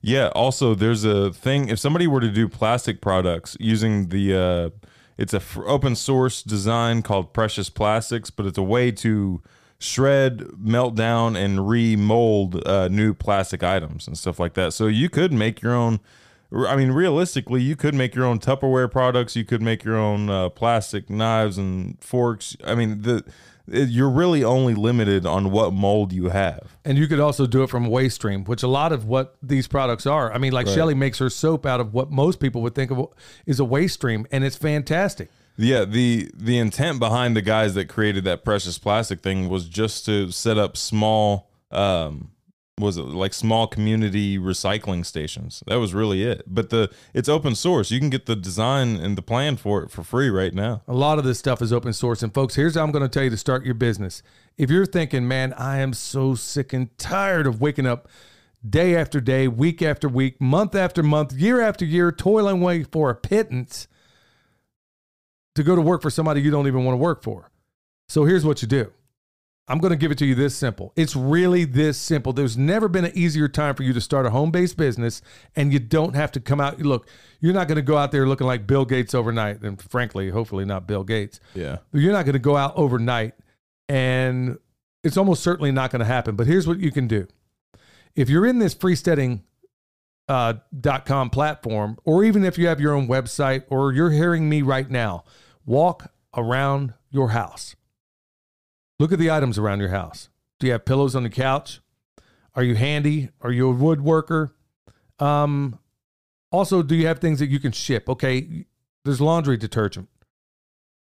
Yeah. 0.02 0.28
Also, 0.34 0.74
there's 0.74 1.02
a 1.04 1.32
thing. 1.32 1.70
If 1.70 1.78
somebody 1.78 2.06
were 2.06 2.20
to 2.20 2.30
do 2.30 2.46
plastic 2.48 3.00
products 3.00 3.56
using 3.58 4.10
the, 4.10 4.38
uh, 4.38 4.88
it's 5.16 5.32
a 5.32 5.38
f- 5.38 5.58
open 5.64 5.96
source 5.96 6.42
design 6.42 7.00
called 7.00 7.32
Precious 7.32 7.70
Plastics, 7.70 8.28
but 8.30 8.44
it's 8.44 8.58
a 8.58 8.62
way 8.62 8.92
to 8.92 9.42
shred, 9.78 10.44
melt 10.58 10.94
down, 10.94 11.36
and 11.36 11.68
remold 11.68 12.66
uh, 12.66 12.88
new 12.88 13.14
plastic 13.14 13.62
items 13.62 14.06
and 14.06 14.16
stuff 14.16 14.38
like 14.38 14.54
that. 14.54 14.72
So 14.72 14.86
you 14.86 15.08
could 15.08 15.32
make 15.32 15.62
your 15.62 15.74
own. 15.74 16.00
I 16.52 16.76
mean, 16.76 16.92
realistically, 16.92 17.62
you 17.62 17.74
could 17.74 17.94
make 17.94 18.14
your 18.14 18.24
own 18.24 18.38
Tupperware 18.38 18.90
products. 18.90 19.34
You 19.34 19.44
could 19.44 19.60
make 19.62 19.82
your 19.82 19.96
own 19.96 20.30
uh, 20.30 20.50
plastic 20.50 21.10
knives 21.10 21.58
and 21.58 21.96
forks. 22.00 22.56
I 22.64 22.74
mean, 22.76 23.02
the 23.02 23.24
it- 23.66 23.88
you're 23.88 24.10
really 24.10 24.44
only 24.44 24.74
limited 24.74 25.26
on 25.26 25.50
what 25.50 25.72
mold 25.72 26.12
you 26.12 26.28
have. 26.28 26.76
And 26.84 26.96
you 26.96 27.08
could 27.08 27.18
also 27.18 27.46
do 27.46 27.62
it 27.64 27.70
from 27.70 27.86
a 27.86 27.88
waste 27.88 28.16
stream, 28.16 28.44
which 28.44 28.62
a 28.62 28.68
lot 28.68 28.92
of 28.92 29.06
what 29.06 29.36
these 29.42 29.66
products 29.66 30.06
are. 30.06 30.32
I 30.32 30.38
mean, 30.38 30.52
like 30.52 30.66
Shelly 30.68 30.94
makes 30.94 31.18
her 31.18 31.30
soap 31.30 31.66
out 31.66 31.80
of 31.80 31.92
what 31.92 32.10
most 32.12 32.38
people 32.40 32.62
would 32.62 32.74
think 32.74 32.90
of 32.92 33.04
is 33.46 33.58
a 33.58 33.64
waste 33.64 33.94
stream, 33.94 34.24
and 34.30 34.44
it's 34.44 34.54
fantastic. 34.56 35.30
Yeah, 35.56 35.84
the 35.84 36.30
the 36.34 36.58
intent 36.58 36.98
behind 36.98 37.36
the 37.36 37.42
guys 37.42 37.74
that 37.74 37.88
created 37.88 38.24
that 38.24 38.44
precious 38.44 38.78
plastic 38.78 39.20
thing 39.20 39.48
was 39.48 39.68
just 39.68 40.04
to 40.06 40.30
set 40.30 40.58
up 40.58 40.76
small 40.76 41.50
um 41.70 42.30
was 42.78 42.96
it 42.96 43.02
like 43.02 43.32
small 43.32 43.68
community 43.68 44.36
recycling 44.36 45.06
stations. 45.06 45.62
That 45.66 45.76
was 45.76 45.94
really 45.94 46.24
it. 46.24 46.42
But 46.46 46.70
the 46.70 46.90
it's 47.12 47.28
open 47.28 47.54
source. 47.54 47.90
You 47.90 48.00
can 48.00 48.10
get 48.10 48.26
the 48.26 48.34
design 48.34 48.96
and 48.96 49.16
the 49.16 49.22
plan 49.22 49.56
for 49.56 49.82
it 49.84 49.90
for 49.90 50.02
free 50.02 50.28
right 50.28 50.52
now. 50.52 50.82
A 50.88 50.94
lot 50.94 51.18
of 51.18 51.24
this 51.24 51.38
stuff 51.38 51.62
is 51.62 51.72
open 51.72 51.92
source. 51.92 52.22
And 52.22 52.34
folks, 52.34 52.56
here's 52.56 52.74
how 52.74 52.82
I'm 52.82 52.90
going 52.90 53.04
to 53.04 53.08
tell 53.08 53.24
you 53.24 53.30
to 53.30 53.36
start 53.36 53.64
your 53.64 53.74
business. 53.74 54.22
If 54.56 54.70
you're 54.70 54.86
thinking, 54.86 55.28
man, 55.28 55.52
I 55.52 55.78
am 55.78 55.92
so 55.92 56.34
sick 56.34 56.72
and 56.72 56.96
tired 56.98 57.46
of 57.46 57.60
waking 57.60 57.86
up 57.86 58.08
day 58.68 58.96
after 58.96 59.20
day, 59.20 59.46
week 59.46 59.80
after 59.80 60.08
week, 60.08 60.40
month 60.40 60.74
after 60.74 61.02
month, 61.02 61.32
year 61.32 61.60
after 61.60 61.84
year, 61.84 62.10
toiling 62.10 62.60
away 62.60 62.82
for 62.82 63.10
a 63.10 63.14
pittance 63.14 63.86
to 65.54 65.62
go 65.62 65.76
to 65.76 65.82
work 65.82 66.02
for 66.02 66.10
somebody 66.10 66.40
you 66.40 66.50
don't 66.50 66.66
even 66.66 66.84
want 66.84 66.94
to 66.94 66.98
work 66.98 67.22
for. 67.22 67.50
So 68.08 68.24
here's 68.24 68.44
what 68.44 68.62
you 68.62 68.68
do. 68.68 68.92
I'm 69.66 69.78
going 69.78 69.92
to 69.92 69.96
give 69.96 70.10
it 70.10 70.18
to 70.18 70.26
you 70.26 70.34
this 70.34 70.54
simple. 70.54 70.92
It's 70.94 71.16
really 71.16 71.64
this 71.64 71.96
simple. 71.96 72.34
There's 72.34 72.58
never 72.58 72.86
been 72.86 73.06
an 73.06 73.12
easier 73.14 73.48
time 73.48 73.74
for 73.74 73.82
you 73.82 73.94
to 73.94 74.00
start 74.00 74.26
a 74.26 74.30
home 74.30 74.50
based 74.50 74.76
business, 74.76 75.22
and 75.56 75.72
you 75.72 75.78
don't 75.78 76.14
have 76.14 76.30
to 76.32 76.40
come 76.40 76.60
out. 76.60 76.80
Look, 76.80 77.08
you're 77.40 77.54
not 77.54 77.66
going 77.66 77.76
to 77.76 77.82
go 77.82 77.96
out 77.96 78.12
there 78.12 78.26
looking 78.26 78.46
like 78.46 78.66
Bill 78.66 78.84
Gates 78.84 79.14
overnight. 79.14 79.62
And 79.62 79.80
frankly, 79.80 80.28
hopefully 80.28 80.66
not 80.66 80.86
Bill 80.86 81.02
Gates. 81.02 81.40
Yeah. 81.54 81.78
You're 81.94 82.12
not 82.12 82.26
going 82.26 82.34
to 82.34 82.40
go 82.40 82.58
out 82.58 82.76
overnight, 82.76 83.32
and 83.88 84.58
it's 85.02 85.16
almost 85.16 85.42
certainly 85.42 85.72
not 85.72 85.90
going 85.90 86.00
to 86.00 86.06
happen. 86.06 86.36
But 86.36 86.46
here's 86.46 86.66
what 86.66 86.78
you 86.78 86.92
can 86.92 87.06
do 87.06 87.26
if 88.14 88.28
you're 88.28 88.44
in 88.44 88.58
this 88.58 88.74
freesteading 88.74 89.44
uh, 90.28 90.54
dot 90.78 91.06
com 91.06 91.30
platform, 91.30 91.96
or 92.04 92.22
even 92.22 92.44
if 92.44 92.58
you 92.58 92.66
have 92.66 92.80
your 92.80 92.92
own 92.92 93.08
website, 93.08 93.64
or 93.68 93.92
you're 93.92 94.10
hearing 94.10 94.46
me 94.46 94.60
right 94.60 94.90
now, 94.90 95.24
walk 95.64 96.12
around 96.36 96.94
your 97.10 97.30
house. 97.30 97.76
Look 98.98 99.12
at 99.12 99.18
the 99.18 99.30
items 99.30 99.58
around 99.58 99.80
your 99.80 99.88
house. 99.90 100.28
Do 100.58 100.66
you 100.66 100.72
have 100.72 100.84
pillows 100.84 101.16
on 101.16 101.22
the 101.22 101.30
couch? 101.30 101.80
Are 102.54 102.62
you 102.62 102.74
handy? 102.74 103.30
Are 103.40 103.50
you 103.50 103.70
a 103.70 103.74
woodworker? 103.74 104.52
Um, 105.18 105.78
also, 106.52 106.82
do 106.82 106.94
you 106.94 107.06
have 107.06 107.18
things 107.18 107.40
that 107.40 107.48
you 107.48 107.58
can 107.58 107.72
ship? 107.72 108.08
Okay, 108.08 108.66
there's 109.04 109.20
laundry 109.20 109.56
detergent. 109.56 110.08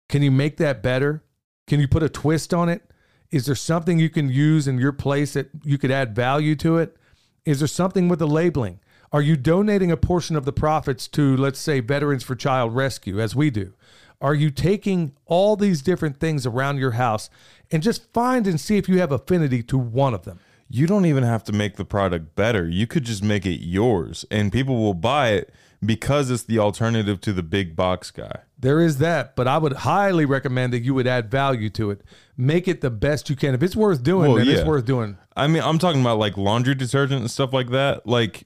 Can 0.08 0.22
you 0.22 0.32
make 0.32 0.58
that 0.58 0.84
better? 0.84 1.24
Can 1.68 1.80
you 1.80 1.88
put 1.88 2.04
a 2.04 2.10
twist 2.10 2.54
on 2.54 2.70
it? 2.70 2.84
Is 3.32 3.46
there 3.46 3.56
something 3.56 4.00
you 4.00 4.10
can 4.10 4.30
use 4.30 4.68
in 4.68 4.80
your 4.80 4.92
place 4.92 5.34
that 5.34 5.50
you 5.64 5.78
could 5.78 5.92
add 5.92 6.16
value 6.16 6.56
to 6.58 6.78
it? 6.78 6.98
Is 7.46 7.60
there 7.60 7.68
something 7.68 8.10
with 8.10 8.20
the 8.20 8.28
labeling? 8.28 8.80
Are 9.12 9.22
you 9.22 9.36
donating 9.36 9.92
a 9.92 9.98
portion 9.98 10.36
of 10.36 10.46
the 10.46 10.54
profits 10.54 11.08
to, 11.10 11.36
let's 11.36 11.60
say, 11.60 11.80
Veterans 11.80 12.24
for 12.24 12.36
Child 12.36 12.76
Rescue, 12.76 13.20
as 13.20 13.36
we 13.36 13.50
do? 13.50 13.74
Are 14.22 14.36
you 14.36 14.52
taking 14.52 15.14
all 15.26 15.56
these 15.56 15.82
different 15.82 16.20
things 16.20 16.46
around 16.46 16.78
your 16.78 16.92
house 16.92 17.30
and 17.72 17.82
just 17.82 18.12
find 18.14 18.48
and 18.48 18.60
see 18.60 18.78
if 18.78 18.90
you 18.90 19.00
have 19.00 19.12
affinity 19.12 19.64
to 19.64 19.78
one 19.78 20.14
of 20.14 20.24
them? 20.26 20.40
You 20.68 20.88
don't 20.88 21.06
even 21.06 21.24
have 21.24 21.44
to 21.46 21.54
make 21.54 21.78
the 21.78 21.86
product 21.86 22.36
better. 22.36 22.68
You 22.68 22.86
could 22.86 23.04
just 23.06 23.24
make 23.24 23.46
it 23.46 23.62
yours 23.64 24.26
and 24.30 24.52
people 24.52 24.78
will 24.78 24.94
buy 24.94 25.30
it 25.30 25.52
because 25.84 26.30
it's 26.30 26.44
the 26.44 26.60
alternative 26.60 27.22
to 27.22 27.34
the 27.34 27.42
big 27.42 27.76
box 27.76 28.12
guy. 28.12 28.42
There 28.60 28.82
is 28.82 28.98
that, 28.98 29.38
but 29.38 29.48
I 29.48 29.58
would 29.58 29.72
highly 29.72 30.26
recommend 30.26 30.74
that 30.74 30.80
you 30.84 30.94
would 30.94 31.08
add 31.08 31.32
value 31.32 31.70
to 31.72 31.92
it. 31.92 32.02
Make 32.36 32.68
it 32.68 32.82
the 32.82 32.90
best 32.90 33.30
you 33.30 33.38
can. 33.38 33.54
If 33.54 33.64
it's 33.64 33.76
worth 33.76 34.04
doing, 34.04 34.34
Well, 34.34 34.38
then 34.44 34.50
it's 34.50 34.68
worth 34.68 34.86
doing. 34.86 35.18
I 35.38 35.48
mean, 35.48 35.64
I'm 35.64 35.80
talking 35.80 36.02
about 36.02 36.20
like 36.20 36.38
laundry 36.38 36.76
detergent 36.76 37.22
and 37.22 37.32
stuff 37.32 37.54
like 37.54 37.70
that. 37.70 38.06
Like 38.06 38.46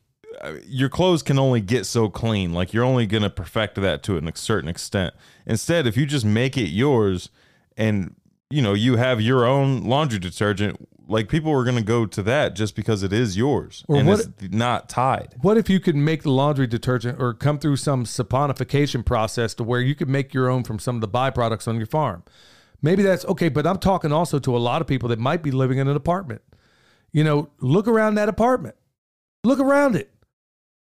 your 0.66 0.90
clothes 0.90 1.24
can 1.24 1.38
only 1.40 1.62
get 1.62 1.86
so 1.86 2.10
clean. 2.10 2.54
Like 2.54 2.74
you're 2.74 2.84
only 2.84 3.06
going 3.06 3.24
to 3.24 3.30
perfect 3.30 3.76
that 3.76 4.04
to 4.04 4.18
a 4.18 4.32
certain 4.36 4.70
extent. 4.70 5.14
Instead, 5.46 5.88
if 5.88 5.96
you 5.98 6.06
just 6.06 6.26
make 6.26 6.58
it 6.58 6.70
yours 6.70 7.30
and 7.78 8.16
you 8.50 8.62
know, 8.62 8.74
you 8.74 8.98
have 8.98 9.20
your 9.20 9.46
own 9.46 9.84
laundry 9.84 10.20
detergent, 10.20 10.88
like 11.08 11.28
people 11.28 11.52
are 11.52 11.64
going 11.64 11.76
to 11.76 11.82
go 11.84 12.06
to 12.06 12.22
that 12.22 12.56
just 12.56 12.76
because 12.76 13.02
it 13.02 13.12
is 13.12 13.36
yours 13.36 13.84
Or 13.88 13.96
and 13.98 14.08
what- 14.08 14.20
it's 14.20 14.54
not 14.54 14.90
tied. 14.90 15.34
What 15.42 15.58
if 15.58 15.70
you 15.72 15.80
could 15.80 15.96
make 15.96 16.22
the 16.22 16.30
laundry 16.32 16.68
detergent 16.68 17.20
or 17.20 17.34
come 17.34 17.58
through 17.58 17.78
some 17.78 18.04
saponification 18.06 19.04
process 19.04 19.56
to 19.56 19.64
where 19.64 19.82
you 19.82 19.96
could 19.96 20.08
make 20.08 20.34
your 20.36 20.50
own 20.50 20.64
from 20.64 20.78
some 20.78 20.96
of 20.96 21.02
the 21.02 21.08
byproducts 21.08 21.68
on 21.68 21.78
your 21.78 21.88
farm? 21.88 22.24
Maybe 22.82 23.02
that's 23.02 23.26
okay, 23.26 23.50
but 23.50 23.66
I'm 23.66 23.80
talking 23.80 24.12
also 24.12 24.38
to 24.40 24.56
a 24.56 24.60
lot 24.60 24.82
of 24.82 24.88
people 24.88 25.10
that 25.10 25.18
might 25.20 25.42
be 25.42 25.50
living 25.52 25.80
in 25.80 25.88
an 25.88 25.96
apartment. 25.96 26.42
You 27.12 27.24
know, 27.24 27.50
look 27.60 27.88
around 27.88 28.16
that 28.16 28.30
apartment. 28.30 28.76
Look 29.44 29.60
around 29.60 29.96
it. 29.96 30.13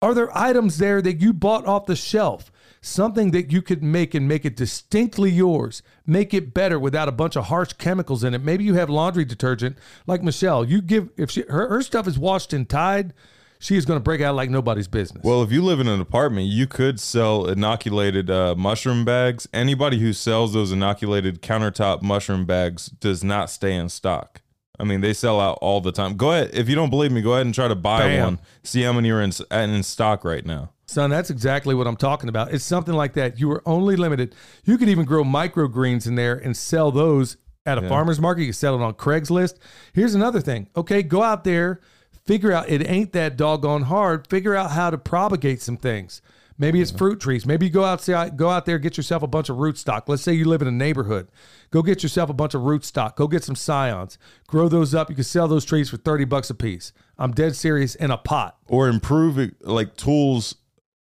Are 0.03 0.15
there 0.15 0.37
items 0.37 0.79
there 0.79 1.01
that 1.01 1.21
you 1.21 1.33
bought 1.33 1.67
off 1.67 1.87
the 1.87 1.97
shelf 1.97 2.53
something 2.87 3.33
that 3.33 3.53
you 3.53 3.61
could 3.61 3.83
make 3.83 4.15
and 4.15 4.29
make 4.29 4.45
it 4.45 4.57
distinctly 4.57 5.31
yours, 5.31 5.83
make 6.07 6.33
it 6.33 6.55
better 6.55 6.79
without 6.79 7.09
a 7.09 7.13
bunch 7.13 7.37
of 7.37 7.47
harsh 7.47 7.73
chemicals 7.75 8.23
in 8.23 8.35
it. 8.35 8.43
Maybe 8.43 8.65
you 8.65 8.75
have 8.75 8.89
laundry 8.89 9.25
detergent 9.25 9.77
like 10.07 10.23
Michelle. 10.23 10.65
You 10.65 10.81
give 10.81 11.11
if 11.17 11.31
she 11.31 11.43
her, 11.49 11.69
her 11.69 11.83
stuff 11.83 12.07
is 12.07 12.19
washed 12.19 12.53
in 12.53 12.67
Tide, 12.67 13.13
she 13.59 13.77
is 13.77 13.85
going 13.85 13.99
to 13.99 14.03
break 14.03 14.21
out 14.21 14.35
like 14.35 14.51
nobody's 14.51 14.89
business. 14.89 15.25
Well, 15.25 15.43
if 15.43 15.51
you 15.51 15.63
live 15.63 15.81
in 15.81 15.89
an 15.89 16.01
apartment, 16.01 16.47
you 16.49 16.67
could 16.67 17.01
sell 17.01 17.47
inoculated 17.47 18.31
uh, 18.31 18.55
mushroom 18.57 19.05
bags. 19.05 19.49
Anybody 19.53 19.99
who 19.99 20.13
sells 20.13 20.53
those 20.53 20.73
inoculated 20.73 21.43
countertop 21.43 22.03
mushroom 22.03 22.45
bags 22.45 22.87
does 22.87 23.25
not 23.25 23.51
stay 23.51 23.75
in 23.75 23.89
stock. 23.89 24.43
I 24.79 24.85
mean, 24.85 25.01
they 25.01 25.13
sell 25.13 25.41
out 25.41 25.59
all 25.61 25.81
the 25.81 25.93
time. 25.93 26.17
Go 26.17 26.33
ahead. 26.33 26.51
If 26.53 26.69
you 26.69 26.75
don't 26.75 26.91
believe 26.91 27.13
me, 27.13 27.23
go 27.23 27.35
ahead 27.35 27.47
and 27.47 27.55
try 27.55 27.69
to 27.69 27.75
buy 27.75 28.01
Bam. 28.01 28.25
one. 28.25 28.41
See 28.63 28.83
how 28.83 28.93
many 28.93 29.11
are 29.11 29.23
in, 29.23 29.33
in 29.51 29.83
stock 29.83 30.25
right 30.25 30.45
now. 30.45 30.71
Son, 30.87 31.11
that's 31.11 31.31
exactly 31.31 31.75
what 31.75 31.87
I'm 31.87 31.97
talking 31.97 32.29
about. 32.29 32.53
It's 32.53 32.65
something 32.65 32.95
like 32.95 33.15
that. 33.15 33.41
You 33.41 33.51
are 33.51 33.63
only 33.67 33.97
limited. 33.97 34.35
You 34.65 34.79
could 34.79 34.89
even 34.89 35.05
grow 35.05 35.25
microgreens 35.25 36.07
in 36.07 36.15
there 36.15 36.37
and 36.37 36.57
sell 36.57 36.93
those 36.93 37.37
at 37.65 37.79
a 37.79 37.89
farmer's 37.89 38.21
market. 38.21 38.45
You 38.45 38.53
sell 38.53 38.77
it 38.77 38.83
on 38.83 38.95
Craigslist. 38.95 39.55
Here's 39.93 40.15
another 40.15 40.41
thing. 40.41 40.69
Okay, 40.77 41.03
go 41.03 41.23
out 41.23 41.43
there, 41.43 41.81
figure 42.25 42.53
out 42.53 42.69
it 42.69 42.89
ain't 42.89 43.13
that 43.13 43.37
doggone 43.37 43.83
hard. 43.83 44.29
Figure 44.29 44.55
out 44.55 44.71
how 44.71 44.91
to 44.91 44.99
propagate 44.99 45.61
some 45.61 45.77
things. 45.77 46.23
Maybe 46.59 46.81
it's 46.81 46.91
fruit 46.91 47.21
trees. 47.21 47.45
Maybe 47.45 47.67
you 47.67 47.73
go 47.73 47.85
outside, 47.85 48.37
go 48.37 48.49
out 48.49 48.65
there, 48.65 48.79
get 48.79 48.97
yourself 48.97 49.23
a 49.23 49.27
bunch 49.27 49.51
of 49.51 49.59
root 49.59 49.77
stock. 49.77 50.09
Let's 50.09 50.23
say 50.23 50.33
you 50.33 50.47
live 50.47 50.63
in 50.63 50.69
a 50.69 50.73
neighborhood. 50.73 51.29
Go 51.71 51.83
get 51.83 52.03
yourself 52.03 52.31
a 52.31 52.35
bunch 52.35 52.55
of 52.55 52.63
root 52.63 52.85
stock. 52.85 53.17
Go 53.17 53.29
get 53.29 53.45
some 53.45 53.57
scions. 53.57 54.17
Grow 54.47 54.69
those 54.69 54.95
up. 54.95 55.11
You 55.11 55.17
can 55.17 55.25
sell 55.25 55.49
those 55.49 55.65
trees 55.65 55.91
for 55.91 55.99
30 55.99 56.25
bucks 56.25 56.49
a 56.49 56.55
piece. 56.55 56.93
I'm 57.19 57.33
dead 57.33 57.57
serious 57.57 57.95
in 57.95 58.11
a 58.11 58.17
pot. 58.17 58.57
Or 58.69 58.89
improve 58.89 59.53
like 59.61 59.97
tools 59.97 60.55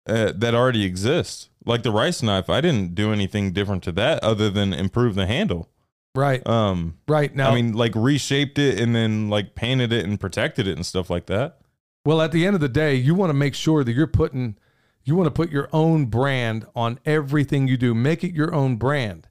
uh, 0.06 0.32
that 0.36 0.54
already 0.54 0.84
exist. 0.84 1.50
Like 1.64 1.82
the 1.82 1.92
rice 1.92 2.22
knife, 2.22 2.50
I 2.50 2.60
didn't 2.60 2.94
do 2.94 3.12
anything 3.12 3.52
different 3.52 3.82
to 3.84 3.92
that 3.92 4.22
other 4.22 4.50
than 4.50 4.72
improve 4.72 5.14
the 5.14 5.26
handle. 5.26 5.70
Right. 6.14 6.46
Um, 6.46 6.98
right. 7.08 7.34
Now, 7.34 7.50
I 7.50 7.54
mean, 7.54 7.72
like 7.72 7.92
reshaped 7.94 8.58
it 8.58 8.78
and 8.78 8.94
then 8.94 9.28
like 9.28 9.54
painted 9.54 9.92
it 9.92 10.04
and 10.04 10.18
protected 10.18 10.68
it 10.68 10.76
and 10.76 10.86
stuff 10.86 11.10
like 11.10 11.26
that. 11.26 11.58
Well, 12.04 12.20
at 12.20 12.32
the 12.32 12.46
end 12.46 12.54
of 12.54 12.60
the 12.60 12.68
day, 12.68 12.94
you 12.94 13.14
want 13.14 13.30
to 13.30 13.34
make 13.34 13.54
sure 13.54 13.82
that 13.82 13.92
you're 13.92 14.06
putting, 14.06 14.56
you 15.04 15.14
want 15.16 15.26
to 15.26 15.30
put 15.30 15.50
your 15.50 15.68
own 15.72 16.06
brand 16.06 16.66
on 16.74 16.98
everything 17.04 17.68
you 17.68 17.76
do. 17.76 17.94
Make 17.94 18.24
it 18.24 18.34
your 18.34 18.54
own 18.54 18.76
brand. 18.76 19.28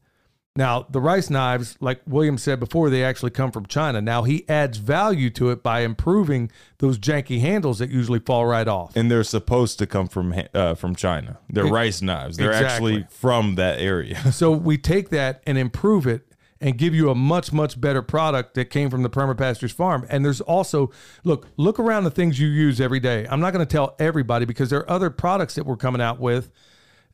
Now, 0.56 0.86
the 0.88 1.02
rice 1.02 1.32
knives, 1.32 1.78
like 1.80 2.02
William 2.06 2.38
said 2.38 2.60
before, 2.60 2.92
they 2.92 3.04
actually 3.04 3.32
come 3.32 3.52
from 3.52 3.66
China. 3.66 4.02
Now, 4.02 4.22
he 4.22 4.48
adds 4.48 4.78
value 4.78 5.32
to 5.32 5.50
it 5.50 5.64
by 5.64 5.80
improving 5.80 6.52
those 6.78 7.00
janky 7.00 7.40
handles 7.40 7.80
that 7.80 7.90
usually 7.90 8.20
fall 8.20 8.46
right 8.46 8.68
off. 8.68 8.96
And 8.96 9.10
they're 9.10 9.24
supposed 9.24 9.80
to 9.80 9.88
come 9.88 10.08
from 10.08 10.36
uh, 10.54 10.76
from 10.76 10.96
China. 10.96 11.40
They're 11.50 11.66
rice 11.66 12.04
knives. 12.04 12.38
They're 12.38 12.52
Exactly. 12.52 12.98
actually 12.98 13.08
from 13.10 13.56
that 13.56 13.80
area. 13.80 14.20
So 14.32 14.52
we 14.52 14.78
take 14.78 15.10
that 15.10 15.42
and 15.48 15.58
improve 15.58 16.06
it 16.06 16.28
and 16.64 16.78
give 16.78 16.96
you 16.96 17.10
a 17.10 17.16
much 17.16 17.52
much 17.52 17.80
better 17.80 18.02
product 18.02 18.54
that 18.54 18.70
came 18.70 18.90
from 18.90 19.04
the 19.04 19.10
permapastures 19.10 19.74
farm. 19.74 20.08
And 20.10 20.24
there's 20.24 20.40
also 20.40 20.92
look 21.26 21.50
look 21.58 21.78
around 21.78 22.06
the 22.06 22.12
things 22.12 22.40
you 22.40 22.48
use 22.48 22.80
every 22.80 23.02
day. 23.02 23.28
I'm 23.30 23.42
not 23.42 23.52
going 23.52 23.66
to 23.68 23.72
tell 23.72 23.96
everybody 24.00 24.46
because 24.46 24.70
there 24.70 24.80
are 24.80 24.90
other 24.90 25.10
products 25.10 25.56
that 25.56 25.66
we're 25.66 25.76
coming 25.76 26.02
out 26.02 26.22
with 26.22 26.52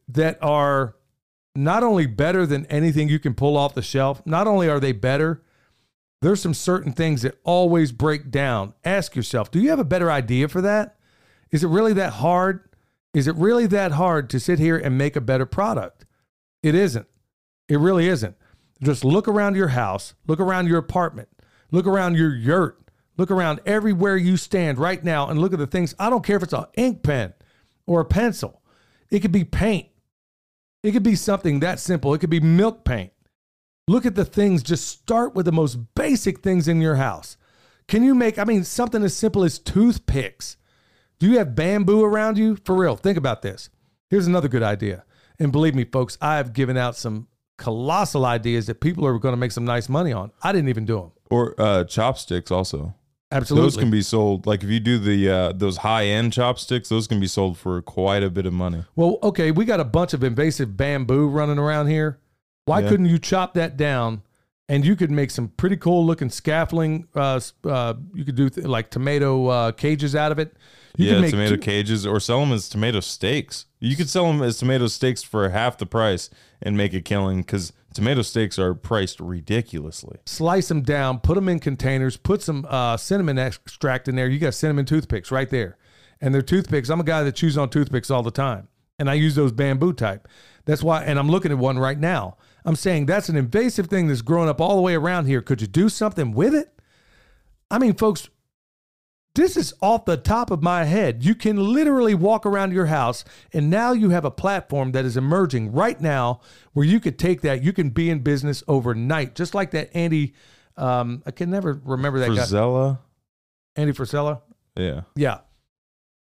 that 0.08 0.38
are 0.44 0.96
not 1.56 1.84
only 1.84 2.06
better 2.06 2.46
than 2.46 2.68
anything 2.68 3.10
you 3.10 3.18
can 3.18 3.34
pull 3.34 3.58
off 3.58 3.74
the 3.74 3.82
shelf. 3.82 4.22
Not 4.24 4.46
only 4.46 4.70
are 4.70 4.80
they 4.80 4.92
better, 4.92 5.42
there's 6.22 6.42
some 6.42 6.54
certain 6.54 6.94
things 6.94 7.24
that 7.24 7.40
always 7.44 7.92
break 7.92 8.30
down. 8.30 8.76
Ask 8.86 9.16
yourself, 9.16 9.50
do 9.50 9.60
you 9.60 9.72
have 9.72 9.80
a 9.80 9.84
better 9.84 10.12
idea 10.12 10.48
for 10.48 10.62
that? 10.62 10.96
Is 11.50 11.64
it 11.64 11.70
really 11.70 11.94
that 11.94 12.14
hard? 12.14 12.70
Is 13.16 13.28
it 13.28 13.36
really 13.36 13.66
that 13.66 13.94
hard 13.94 14.30
to 14.30 14.40
sit 14.40 14.60
here 14.60 14.78
and 14.78 14.96
make 14.96 15.16
a 15.16 15.22
better 15.22 15.48
product? 15.48 16.06
It 16.62 16.76
isn't. 16.76 17.08
It 17.68 17.80
really 17.80 18.08
isn't. 18.08 18.36
Just 18.82 19.04
look 19.04 19.28
around 19.28 19.56
your 19.56 19.70
house, 19.70 20.14
look 20.28 20.40
around 20.40 20.68
your 20.68 20.78
apartment, 20.78 21.28
look 21.72 21.86
around 21.86 22.16
your 22.16 22.34
yurt, 22.34 22.80
look 23.18 23.30
around 23.30 23.60
everywhere 23.66 24.16
you 24.16 24.38
stand 24.38 24.78
right 24.78 25.04
now 25.04 25.28
and 25.28 25.40
look 25.40 25.52
at 25.52 25.60
the 25.60 25.68
things. 25.68 25.94
I 26.00 26.10
don't 26.10 26.24
care 26.24 26.38
if 26.38 26.44
it's 26.44 26.54
an 26.54 26.66
ink 26.76 27.04
pen 27.04 27.34
or 27.86 28.00
a 28.00 28.06
pencil, 28.06 28.62
it 29.10 29.20
could 29.20 29.32
be 29.32 29.44
paint, 29.44 29.88
it 30.82 30.92
could 30.92 31.04
be 31.04 31.16
something 31.16 31.60
that 31.60 31.80
simple, 31.80 32.14
it 32.14 32.20
could 32.20 32.30
be 32.30 32.40
milk 32.40 32.86
paint. 32.86 33.12
Look 33.88 34.06
at 34.06 34.16
the 34.16 34.26
things, 34.26 34.64
just 34.64 34.88
start 34.88 35.34
with 35.34 35.46
the 35.46 35.52
most 35.52 35.96
basic 35.96 36.42
things 36.42 36.68
in 36.68 36.80
your 36.80 36.96
house. 36.96 37.38
Can 37.88 38.04
you 38.04 38.14
make, 38.14 38.38
I 38.38 38.44
mean, 38.44 38.64
something 38.64 39.04
as 39.04 39.18
simple 39.18 39.44
as 39.44 39.58
toothpicks? 39.58 40.58
Do 41.18 41.28
you 41.28 41.40
have 41.40 41.56
bamboo 41.56 42.04
around 42.04 42.38
you? 42.38 42.56
For 42.64 42.76
real, 42.76 42.96
think 42.96 43.18
about 43.18 43.42
this. 43.42 43.72
Here's 44.10 44.28
another 44.28 44.48
good 44.48 44.62
idea. 44.62 45.06
And 45.40 45.52
believe 45.52 45.74
me, 45.74 45.86
folks, 45.86 46.18
I 46.22 46.38
have 46.38 46.54
given 46.54 46.78
out 46.78 46.96
some 46.96 47.29
colossal 47.60 48.26
ideas 48.26 48.66
that 48.66 48.80
people 48.80 49.06
are 49.06 49.20
going 49.20 49.34
to 49.34 49.38
make 49.38 49.52
some 49.52 49.66
nice 49.66 49.88
money 49.90 50.12
on. 50.12 50.32
I 50.42 50.52
didn't 50.52 50.70
even 50.70 50.86
do 50.86 50.96
them. 50.96 51.12
or 51.30 51.54
uh, 51.62 51.84
chopsticks 51.84 52.50
also. 52.50 52.96
Absolutely. 53.32 53.66
Those 53.68 53.78
can 53.78 53.92
be 53.92 54.02
sold. 54.02 54.48
Like 54.48 54.64
if 54.64 54.70
you 54.72 54.80
do 54.80 54.98
the 54.98 55.30
uh, 55.30 55.52
those 55.54 55.78
high 55.78 56.06
end 56.06 56.34
chopsticks, 56.34 56.90
those 56.90 57.06
can 57.08 57.20
be 57.20 57.28
sold 57.28 57.60
for 57.60 57.80
quite 57.84 58.24
a 58.24 58.30
bit 58.32 58.48
of 58.48 58.54
money. 58.54 58.86
well, 58.96 59.20
okay, 59.22 59.52
we 59.52 59.66
got 59.66 59.80
a 59.80 59.84
bunch 59.86 60.14
of 60.16 60.24
invasive 60.24 60.76
bamboo 60.76 61.28
running 61.28 61.60
around 61.60 61.88
here. 61.88 62.18
Why 62.66 62.80
Yeah. 62.80 62.90
couldn't 62.90 63.06
you 63.06 63.20
chop 63.20 63.54
that 63.54 63.78
down 63.78 64.24
and 64.68 64.84
you 64.84 64.96
could 64.96 65.12
make 65.12 65.30
some 65.30 65.50
pretty 65.50 65.78
cool 65.78 66.04
looking 66.04 66.32
scaffolding? 66.32 67.08
Uh, 67.16 67.40
uh, 67.66 67.94
you 68.16 68.26
could 68.26 68.36
do 68.36 68.50
th- 68.50 68.66
like 68.66 68.90
tomato 68.90 69.46
uh, 69.48 69.72
cages 69.74 70.16
out 70.16 70.32
of 70.32 70.40
it. 70.40 70.56
You 70.98 71.08
yeah, 71.08 71.14
could 71.14 71.22
make 71.22 71.32
tomato 71.32 71.56
two- 71.56 71.62
cages, 71.62 72.06
or 72.06 72.20
sell 72.20 72.40
them 72.40 72.52
as 72.52 72.68
tomato 72.70 73.00
stakes. 73.00 73.66
You 73.80 73.96
could 73.96 74.10
sell 74.10 74.26
them 74.26 74.42
as 74.42 74.58
tomato 74.58 74.88
stakes 74.88 75.24
for 75.24 75.50
half 75.50 75.78
the 75.78 75.86
price 75.86 76.30
and 76.62 76.76
make 76.76 76.94
a 76.94 77.02
killing 77.02 77.42
because 77.42 77.72
tomato 77.94 78.22
stakes 78.22 78.60
are 78.60 78.74
priced 78.74 79.20
ridiculously. 79.20 80.20
slice 80.26 80.68
them 80.68 80.82
down, 80.82 81.20
put 81.20 81.36
them 81.36 81.48
in 81.50 81.60
containers, 81.60 82.18
put 82.18 82.42
some 82.42 82.66
uh, 82.70 82.98
cinnamon 82.98 83.38
extract 83.38 84.08
in 84.08 84.16
there. 84.16 84.28
You 84.28 84.40
got 84.40 84.54
cinnamon 84.54 84.86
toothpicks 84.86 85.32
right 85.32 85.50
there. 85.50 85.78
And 86.22 86.34
they're 86.34 86.42
toothpicks. 86.42 86.90
I'm 86.90 87.00
a 87.00 87.06
guy 87.06 87.24
that 87.24 87.36
chews 87.36 87.58
on 87.58 87.70
toothpicks 87.70 88.12
all 88.12 88.24
the 88.24 88.32
time. 88.32 88.68
And 88.98 89.10
I 89.10 89.14
use 89.14 89.36
those 89.36 89.54
bamboo 89.54 89.94
type. 89.94 90.28
That's 90.66 90.84
why, 90.84 91.04
and 91.04 91.18
I'm 91.18 91.30
looking 91.30 91.52
at 91.52 91.58
one 91.58 91.80
right 91.80 91.98
now. 91.98 92.36
I'm 92.66 92.76
saying 92.76 93.06
that's 93.06 93.30
an 93.30 93.38
invasive 93.38 93.88
thing 93.88 94.08
that's 94.08 94.22
growing 94.22 94.50
up 94.50 94.60
all 94.60 94.76
the 94.76 94.82
way 94.82 94.96
around 94.96 95.28
here. 95.28 95.42
Could 95.42 95.62
you 95.62 95.68
do 95.68 95.88
something 95.88 96.34
with 96.34 96.54
it? 96.54 96.78
I 97.72 97.80
mean, 97.80 97.94
folks, 97.94 98.30
this 99.36 99.56
is 99.56 99.74
off 99.82 100.06
the 100.06 100.18
top 100.18 100.52
of 100.52 100.64
my 100.64 100.86
head. 100.86 101.24
You 101.24 101.36
can 101.36 101.58
literally 101.74 102.16
walk 102.16 102.46
around 102.46 102.74
your 102.74 102.88
house, 102.88 103.24
and 103.54 103.70
now 103.70 103.92
you 103.92 104.10
have 104.10 104.26
a 104.26 104.32
platform 104.32 104.92
that 104.94 105.06
is 105.06 105.18
emerging 105.18 105.72
right 105.72 106.00
now 106.00 106.42
where 106.74 106.86
you 106.86 107.00
could 107.00 107.20
take 107.20 107.42
that. 107.42 107.64
You 107.64 107.72
can 107.72 107.90
be 107.90 108.10
in 108.10 108.20
business 108.20 108.64
overnight, 108.68 109.36
just 109.36 109.54
like 109.54 109.72
that 109.72 109.96
Andy. 109.96 110.34
Um, 110.78 111.24
I 111.26 111.32
can 111.32 111.50
never 111.50 111.80
remember 111.84 112.20
that 112.20 112.30
guy, 112.30 112.36
Frisella, 112.36 113.00
Andy 113.76 113.94
Frisella. 113.94 114.42
yeah. 114.76 115.02
Yeah, 115.16 115.40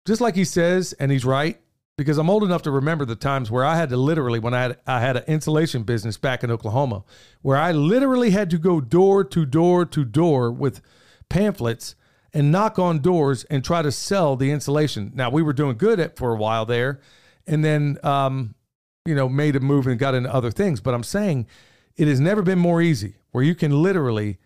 just 0.06 0.20
like 0.20 0.34
he 0.34 0.44
says, 0.44 0.92
and 0.94 1.12
he's 1.12 1.24
right 1.24 1.60
because 1.98 2.18
I'm 2.18 2.28
old 2.28 2.44
enough 2.44 2.62
to 2.62 2.70
remember 2.70 3.04
the 3.04 3.16
times 3.16 3.50
where 3.50 3.64
I 3.64 3.76
had 3.76 3.88
to 3.88 3.96
literally, 3.96 4.38
when 4.38 4.52
I 4.52 4.62
had 4.62 4.78
I 4.86 5.00
had 5.00 5.16
an 5.16 5.24
insulation 5.26 5.82
business 5.82 6.16
back 6.16 6.44
in 6.44 6.50
Oklahoma, 6.50 7.04
where 7.42 7.56
I 7.56 7.72
literally 7.72 8.30
had 8.30 8.50
to 8.50 8.58
go 8.58 8.80
door 8.80 9.24
to 9.24 9.46
door 9.46 9.84
to 9.86 10.04
door 10.04 10.50
with 10.50 10.80
pamphlets 11.28 11.94
and 12.36 12.52
knock 12.52 12.78
on 12.78 12.98
doors 12.98 13.44
and 13.44 13.64
try 13.64 13.80
to 13.80 13.90
sell 13.90 14.36
the 14.36 14.50
insulation. 14.50 15.10
Now 15.14 15.30
we 15.30 15.40
were 15.40 15.54
doing 15.54 15.78
good 15.78 15.98
at 15.98 16.18
for 16.18 16.34
a 16.34 16.36
while 16.36 16.66
there, 16.66 17.00
and 17.46 17.64
then 17.64 17.98
um, 18.02 18.54
you 19.06 19.14
know 19.14 19.26
made 19.26 19.56
a 19.56 19.60
move 19.60 19.86
and 19.86 19.98
got 19.98 20.14
into 20.14 20.32
other 20.32 20.50
things. 20.50 20.80
But 20.80 20.92
I'm 20.92 21.02
saying 21.02 21.46
it 21.96 22.06
has 22.06 22.20
never 22.20 22.42
been 22.42 22.58
more 22.58 22.82
easy 22.82 23.16
where 23.32 23.42
you 23.42 23.54
can 23.54 23.82
literally. 23.82 24.38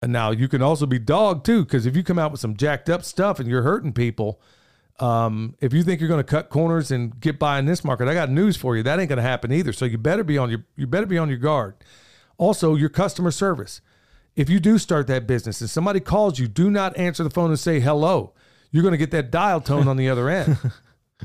And 0.00 0.12
now 0.12 0.32
you 0.32 0.48
can 0.48 0.60
also 0.60 0.84
be 0.84 0.98
dog 0.98 1.44
too, 1.44 1.64
because 1.64 1.86
if 1.86 1.96
you 1.96 2.04
come 2.04 2.18
out 2.18 2.30
with 2.30 2.40
some 2.40 2.56
jacked 2.56 2.90
up 2.90 3.02
stuff 3.02 3.40
and 3.40 3.48
you're 3.48 3.62
hurting 3.62 3.94
people, 3.94 4.38
um, 5.00 5.54
if 5.60 5.72
you 5.72 5.82
think 5.82 5.98
you're 5.98 6.10
going 6.10 6.18
to 6.18 6.24
cut 6.24 6.50
corners 6.50 6.90
and 6.90 7.18
get 7.20 7.38
by 7.38 7.58
in 7.58 7.64
this 7.64 7.82
market, 7.82 8.06
I 8.06 8.12
got 8.12 8.28
news 8.28 8.54
for 8.54 8.76
you. 8.76 8.82
That 8.82 9.00
ain't 9.00 9.08
going 9.08 9.16
to 9.16 9.22
happen 9.22 9.50
either. 9.50 9.72
So 9.72 9.86
you 9.86 9.96
better 9.96 10.22
be 10.22 10.36
on 10.36 10.50
your 10.50 10.64
you 10.76 10.86
better 10.86 11.06
be 11.06 11.16
on 11.16 11.30
your 11.30 11.38
guard. 11.38 11.74
Also, 12.36 12.74
your 12.74 12.90
customer 12.90 13.30
service. 13.30 13.80
If 14.36 14.50
you 14.50 14.58
do 14.58 14.78
start 14.78 15.06
that 15.06 15.26
business 15.26 15.60
and 15.60 15.70
somebody 15.70 16.00
calls 16.00 16.38
you, 16.38 16.48
do 16.48 16.70
not 16.70 16.96
answer 16.96 17.22
the 17.22 17.30
phone 17.30 17.50
and 17.50 17.58
say 17.58 17.80
hello. 17.80 18.32
You're 18.70 18.82
going 18.82 18.92
to 18.92 18.98
get 18.98 19.12
that 19.12 19.30
dial 19.30 19.60
tone 19.60 19.86
on 19.86 19.96
the 19.96 20.08
other 20.08 20.28
end. 20.28 20.58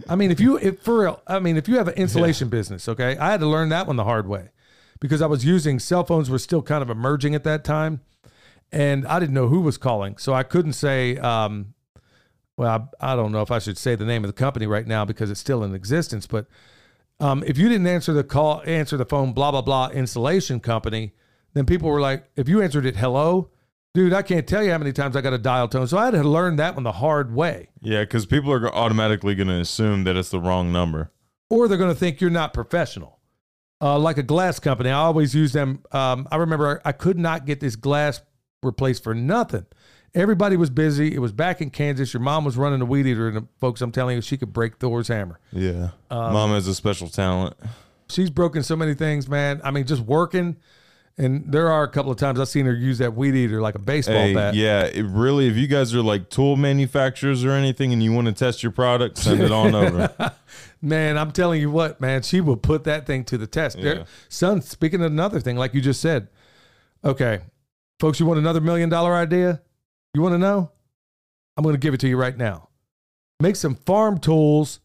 I 0.08 0.16
mean, 0.16 0.32
if 0.32 0.40
you 0.40 0.58
if 0.58 0.82
for 0.82 1.02
real, 1.02 1.22
I 1.26 1.40
mean, 1.40 1.58
if 1.58 1.68
you 1.68 1.78
have 1.78 1.88
an 1.88 1.96
insulation 1.96 2.50
business, 2.50 2.88
okay, 2.88 3.18
I 3.18 3.32
had 3.32 3.40
to 3.40 3.48
learn 3.48 3.70
that 3.70 3.88
one 3.88 3.96
the 3.96 4.04
hard 4.04 4.28
way 4.28 4.50
because 5.00 5.22
I 5.22 5.26
was 5.26 5.44
using 5.44 5.80
cell 5.80 6.04
phones 6.04 6.30
were 6.30 6.38
still 6.38 6.62
kind 6.62 6.84
of 6.84 6.90
emerging 6.90 7.34
at 7.34 7.44
that 7.46 7.64
time, 7.64 8.02
and 8.72 9.08
I 9.08 9.20
didn't 9.20 9.34
know 9.34 9.48
who 9.48 9.62
was 9.62 9.78
calling, 9.78 10.18
so 10.18 10.34
I 10.34 10.44
couldn't 10.44 10.74
say. 10.74 11.18
Um, 11.18 11.74
well, 12.56 12.92
I, 13.02 13.14
I 13.14 13.16
don't 13.16 13.32
know 13.32 13.42
if 13.42 13.52
I 13.52 13.60
should 13.60 13.78
say 13.78 13.96
the 13.96 14.06
name 14.06 14.26
of 14.26 14.28
the 14.28 14.34
company 14.34 14.68
right 14.68 14.86
now 14.86 15.06
because 15.06 15.32
it's 15.32 15.40
still 15.40 15.64
in 15.64 15.74
existence, 15.74 16.28
but 16.28 16.46
um, 17.22 17.42
if 17.48 17.58
you 17.58 17.70
didn't 17.70 17.88
answer 17.88 18.14
the 18.14 18.24
call, 18.24 18.62
answer 18.66 18.98
the 18.98 19.06
phone, 19.06 19.34
blah 19.34 19.52
blah 19.52 19.62
blah, 19.62 19.90
insulation 19.90 20.60
company, 20.60 21.14
then 21.54 21.66
people 21.66 21.90
were 21.90 22.00
like, 22.02 22.26
if 22.36 22.48
you 22.50 22.62
answered 22.62 22.86
it, 22.86 22.96
hello, 22.96 23.50
dude, 23.94 24.14
I 24.14 24.22
can't 24.22 24.48
tell 24.48 24.64
you 24.64 24.72
how 24.72 24.78
many 24.78 24.94
times 24.94 25.16
I 25.16 25.22
got 25.22 25.34
a 25.34 25.38
dial 25.38 25.68
tone. 25.68 25.88
So 25.88 25.98
I 25.98 26.06
had 26.06 26.12
to 26.12 26.24
learn 26.24 26.56
that 26.58 26.76
one 26.76 26.84
the 26.84 26.92
hard 26.94 27.34
way. 27.34 27.70
Yeah, 27.82 28.02
because 28.02 28.26
people 28.26 28.52
are 28.54 28.74
automatically 28.74 29.36
going 29.36 29.48
to 29.48 29.60
assume 29.60 30.04
that 30.06 30.16
it's 30.16 30.30
the 30.30 30.40
wrong 30.40 30.72
number. 30.72 31.12
or 31.50 31.68
they're 31.68 31.78
going 31.78 31.94
to 31.94 32.00
think 32.00 32.22
you're 32.22 32.30
not 32.30 32.54
professional. 32.54 33.20
Uh, 33.82 33.98
like 33.98 34.18
a 34.18 34.24
glass 34.24 34.60
company, 34.60 34.90
I 34.90 35.00
always 35.00 35.34
use 35.34 35.54
them. 35.54 35.84
Um, 35.92 36.28
I 36.32 36.36
remember 36.36 36.82
I 36.84 36.92
could 36.92 37.18
not 37.18 37.46
get 37.46 37.62
this 37.62 37.76
glass 37.78 38.22
replaced 38.62 39.04
for 39.04 39.16
nothing. 39.16 39.66
Everybody 40.14 40.58
was 40.58 40.70
busy. 40.70 41.14
It 41.16 41.20
was 41.20 41.32
back 41.32 41.62
in 41.62 41.70
Kansas. 41.70 42.14
Your 42.14 42.22
mom 42.22 42.44
was 42.44 42.58
running 42.58 42.82
a 42.82 42.86
weed 42.86 43.06
eater, 43.08 43.30
and 43.30 43.48
folks, 43.60 43.80
I'm 43.80 43.92
telling 43.94 44.16
you, 44.18 44.22
she 44.22 44.38
could 44.38 44.52
break 44.52 44.78
Thor's 44.80 45.08
hammer. 45.08 45.40
Yeah. 45.54 45.92
Um, 46.10 46.34
Mom 46.34 46.50
has 46.52 46.68
a 46.68 46.76
special 46.76 47.08
talent. 47.08 47.56
She's 48.10 48.30
broken 48.30 48.64
so 48.64 48.76
many 48.76 48.96
things, 48.96 49.30
man. 49.30 49.62
I 49.64 49.72
mean, 49.72 49.86
just 49.86 50.02
working. 50.02 50.58
And 51.20 51.52
there 51.52 51.70
are 51.70 51.84
a 51.84 51.90
couple 51.90 52.14
of 52.14 52.18
times 52.18 52.40
I've 52.40 52.48
seen 52.48 52.66
her 52.66 52.74
use 52.74 53.00
that 53.00 53.14
weed 53.14 53.36
eater 53.36 53.60
like 53.62 53.76
a 53.76 53.80
baseball 53.80 54.16
Hey, 54.16 54.34
bat. 54.34 54.56
yeah, 54.56 54.86
it 54.86 55.04
really, 55.04 55.50
if 55.50 55.58
you 55.58 55.68
guys 55.68 55.94
are 55.94 56.02
like 56.02 56.30
tool 56.30 56.56
manufacturers 56.56 57.44
or 57.44 57.52
anything 57.52 57.92
and 57.92 58.02
you 58.02 58.14
want 58.14 58.28
to 58.28 58.34
test 58.34 58.64
your 58.64 58.72
product, 58.72 59.18
send 59.18 59.42
it 59.42 59.52
on 59.52 59.76
over. 59.76 60.34
Man, 60.82 61.18
I'm 61.18 61.32
telling 61.34 61.60
you 61.60 61.70
what, 61.70 62.00
man, 62.00 62.22
she 62.22 62.40
will 62.40 62.56
put 62.56 62.86
that 62.86 63.06
thing 63.06 63.26
to 63.26 63.38
the 63.38 63.48
test. 63.48 63.82
There- 63.82 64.06
son, 64.30 64.62
speaking 64.62 65.02
of 65.02 65.08
another 65.12 65.42
thing, 65.42 65.58
like 65.58 65.74
you 65.74 65.82
just 65.82 66.00
said, 66.00 66.30
okay, 67.04 67.42
folks, 68.00 68.18
you 68.22 68.26
want 68.26 68.40
another 68.40 68.62
million 68.62 68.88
dollar 68.88 69.14
idea? 69.14 69.62
You 70.14 70.22
want 70.22 70.36
to 70.36 70.40
know? 70.40 70.72
I'm 71.58 71.64
going 71.64 71.76
to 71.76 71.80
give 71.80 71.94
it 71.94 72.00
to 72.00 72.08
you 72.08 72.16
right 72.16 72.38
now. 72.38 72.70
Make 73.42 73.58
some 73.58 73.76
farm 73.76 74.20
tools 74.20 74.80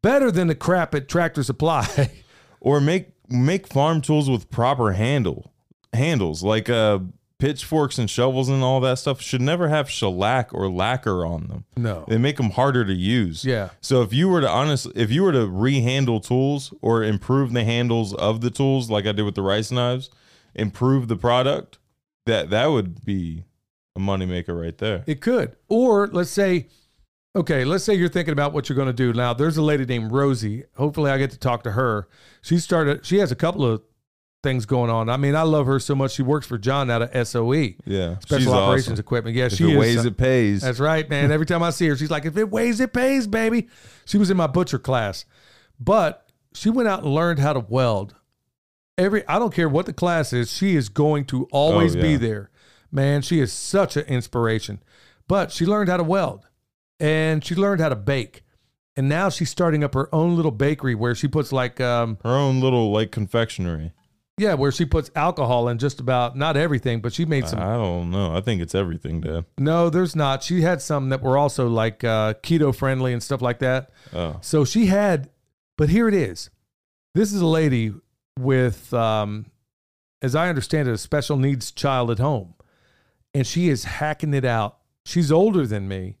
better 0.00 0.30
than 0.30 0.46
the 0.46 0.54
crap 0.54 0.94
at 0.94 1.08
Tractor 1.08 1.42
Supply. 1.42 2.12
or 2.60 2.80
make 2.80 3.08
make 3.30 3.66
farm 3.66 4.00
tools 4.00 4.28
with 4.28 4.50
proper 4.50 4.92
handle 4.92 5.52
handles 5.92 6.42
like 6.42 6.68
uh 6.68 6.98
pitchforks 7.38 7.96
and 7.98 8.10
shovels 8.10 8.50
and 8.50 8.62
all 8.62 8.80
that 8.80 8.98
stuff 8.98 9.20
should 9.20 9.40
never 9.40 9.68
have 9.68 9.88
shellac 9.88 10.52
or 10.52 10.70
lacquer 10.70 11.24
on 11.24 11.46
them 11.46 11.64
no. 11.76 12.04
they 12.06 12.18
make 12.18 12.36
them 12.36 12.50
harder 12.50 12.84
to 12.84 12.92
use 12.92 13.44
Yeah. 13.46 13.70
so 13.80 14.02
if 14.02 14.12
you 14.12 14.28
were 14.28 14.42
to 14.42 14.48
honest 14.48 14.88
if 14.94 15.10
you 15.10 15.22
were 15.22 15.32
to 15.32 15.46
rehandle 15.46 16.22
tools 16.22 16.74
or 16.82 17.02
improve 17.02 17.52
the 17.54 17.64
handles 17.64 18.12
of 18.14 18.42
the 18.42 18.50
tools 18.50 18.90
like 18.90 19.06
i 19.06 19.12
did 19.12 19.22
with 19.22 19.36
the 19.36 19.42
rice 19.42 19.70
knives 19.70 20.10
improve 20.54 21.08
the 21.08 21.16
product 21.16 21.78
that 22.26 22.50
that 22.50 22.66
would 22.66 23.04
be 23.06 23.44
a 23.96 24.00
moneymaker 24.00 24.60
right 24.60 24.76
there 24.78 25.02
It 25.06 25.20
could. 25.20 25.56
Or 25.68 26.06
let's 26.08 26.30
say, 26.30 26.68
okay, 27.34 27.64
let's 27.64 27.84
say 27.84 27.94
you're 27.94 28.08
thinking 28.08 28.32
about 28.32 28.52
what 28.52 28.68
you're 28.68 28.76
going 28.76 28.88
to 28.88 28.92
do. 28.92 29.12
Now, 29.12 29.32
there's 29.32 29.56
a 29.56 29.62
lady 29.62 29.86
named 29.86 30.12
Rosie. 30.12 30.64
Hopefully, 30.76 31.10
I 31.10 31.18
get 31.18 31.30
to 31.32 31.38
talk 31.38 31.62
to 31.64 31.72
her. 31.72 32.08
She 32.42 32.58
started, 32.58 33.04
she 33.04 33.18
has 33.18 33.30
a 33.30 33.36
couple 33.36 33.64
of 33.64 33.82
things 34.42 34.66
going 34.66 34.90
on. 34.90 35.08
I 35.08 35.16
mean, 35.16 35.34
I 35.34 35.42
love 35.42 35.66
her 35.66 35.78
so 35.78 35.94
much. 35.94 36.12
She 36.12 36.22
works 36.22 36.46
for 36.46 36.58
John 36.58 36.90
out 36.90 37.02
of 37.02 37.28
SOE, 37.28 37.74
yeah 37.84 38.18
Special 38.20 38.38
she's 38.38 38.48
Operations 38.48 38.92
awesome. 38.92 39.00
Equipment. 39.00 39.36
Yeah, 39.36 39.46
if 39.46 39.52
she 39.52 39.64
it 39.64 39.70
is. 39.70 39.78
weighs 39.78 40.04
uh, 40.04 40.08
it 40.08 40.16
pays 40.16 40.62
That's 40.62 40.80
right, 40.80 41.08
man. 41.08 41.30
Every 41.30 41.46
time 41.46 41.62
I 41.62 41.70
see 41.70 41.88
her, 41.88 41.96
she's 41.96 42.10
like, 42.10 42.24
if 42.24 42.36
it 42.36 42.50
weighs, 42.50 42.80
it 42.80 42.92
pays, 42.92 43.26
baby. 43.26 43.68
She 44.04 44.18
was 44.18 44.30
in 44.30 44.36
my 44.36 44.46
butcher 44.46 44.78
class, 44.78 45.24
but 45.78 46.26
she 46.54 46.70
went 46.70 46.88
out 46.88 47.02
and 47.02 47.14
learned 47.14 47.38
how 47.38 47.52
to 47.52 47.60
weld. 47.60 48.14
Every 48.98 49.26
I 49.28 49.38
don't 49.38 49.54
care 49.54 49.68
what 49.68 49.86
the 49.86 49.92
class 49.92 50.32
is, 50.32 50.52
she 50.52 50.76
is 50.76 50.88
going 50.88 51.24
to 51.26 51.46
always 51.52 51.96
oh, 51.96 52.02
be 52.02 52.12
yeah. 52.12 52.18
there. 52.18 52.50
Man, 52.92 53.22
she 53.22 53.40
is 53.40 53.52
such 53.52 53.96
an 53.96 54.04
inspiration. 54.06 54.82
But 55.28 55.52
she 55.52 55.64
learned 55.64 55.88
how 55.88 55.96
to 55.96 56.02
weld 56.02 56.48
and 57.00 57.44
she 57.44 57.54
learned 57.54 57.80
how 57.80 57.88
to 57.88 57.96
bake. 57.96 58.42
And 58.96 59.08
now 59.08 59.30
she's 59.30 59.48
starting 59.50 59.82
up 59.82 59.94
her 59.94 60.14
own 60.14 60.36
little 60.36 60.50
bakery 60.50 60.94
where 60.94 61.14
she 61.14 61.26
puts 61.28 61.52
like 61.52 61.80
um 61.80 62.18
her 62.22 62.30
own 62.30 62.60
little 62.60 62.92
like 62.92 63.10
confectionery 63.10 63.92
yeah, 64.38 64.54
where 64.54 64.72
she 64.72 64.86
puts 64.86 65.10
alcohol 65.14 65.68
in 65.68 65.76
just 65.76 66.00
about 66.00 66.34
not 66.34 66.56
everything, 66.56 67.02
but 67.02 67.12
she 67.12 67.26
made 67.26 67.46
some 67.46 67.58
i 67.60 67.74
don't 67.74 68.10
know 68.10 68.34
i 68.34 68.40
think 68.40 68.62
it's 68.62 68.74
everything 68.74 69.20
dad 69.20 69.44
No, 69.58 69.90
there's 69.90 70.16
not. 70.16 70.42
She 70.42 70.62
had 70.62 70.80
some 70.80 71.10
that 71.10 71.20
were 71.22 71.36
also 71.36 71.68
like 71.68 72.02
uh, 72.04 72.34
keto 72.42 72.74
friendly 72.74 73.12
and 73.12 73.22
stuff 73.22 73.42
like 73.42 73.58
that. 73.58 73.90
oh 74.14 74.38
So 74.40 74.64
she 74.64 74.86
had, 74.86 75.28
but 75.76 75.90
here 75.90 76.08
it 76.08 76.14
is. 76.14 76.48
This 77.14 77.32
is 77.34 77.40
a 77.42 77.46
lady 77.46 77.92
with, 78.38 78.94
um, 78.94 79.46
as 80.22 80.34
I 80.34 80.48
understand 80.48 80.88
it, 80.88 80.92
a 80.92 80.98
special 80.98 81.36
needs 81.36 81.70
child 81.70 82.10
at 82.10 82.18
home, 82.18 82.54
and 83.34 83.46
she 83.46 83.68
is 83.68 83.84
hacking 83.84 84.32
it 84.32 84.44
out. 84.46 84.78
She's 85.04 85.30
older 85.30 85.66
than 85.66 85.86
me, 85.86 86.16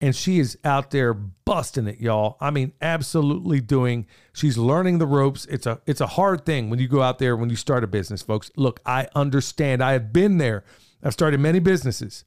and 0.00 0.14
she 0.14 0.38
is 0.38 0.58
out 0.64 0.90
there 0.90 1.14
busting 1.14 1.86
it, 1.86 2.00
y'all. 2.00 2.36
I 2.40 2.50
mean, 2.50 2.72
absolutely 2.82 3.60
doing. 3.60 4.06
She's 4.32 4.58
learning 4.58 4.98
the 4.98 5.06
ropes. 5.06 5.46
It's 5.46 5.66
a 5.66 5.80
it's 5.86 6.00
a 6.00 6.06
hard 6.06 6.44
thing 6.44 6.68
when 6.68 6.78
you 6.78 6.88
go 6.88 7.02
out 7.02 7.18
there 7.18 7.36
when 7.36 7.50
you 7.50 7.56
start 7.56 7.84
a 7.84 7.86
business, 7.86 8.22
folks. 8.22 8.50
Look, 8.56 8.80
I 8.84 9.08
understand. 9.14 9.82
I 9.82 9.92
have 9.92 10.12
been 10.12 10.38
there. 10.38 10.64
I've 11.02 11.12
started 11.12 11.40
many 11.40 11.60
businesses, 11.60 12.24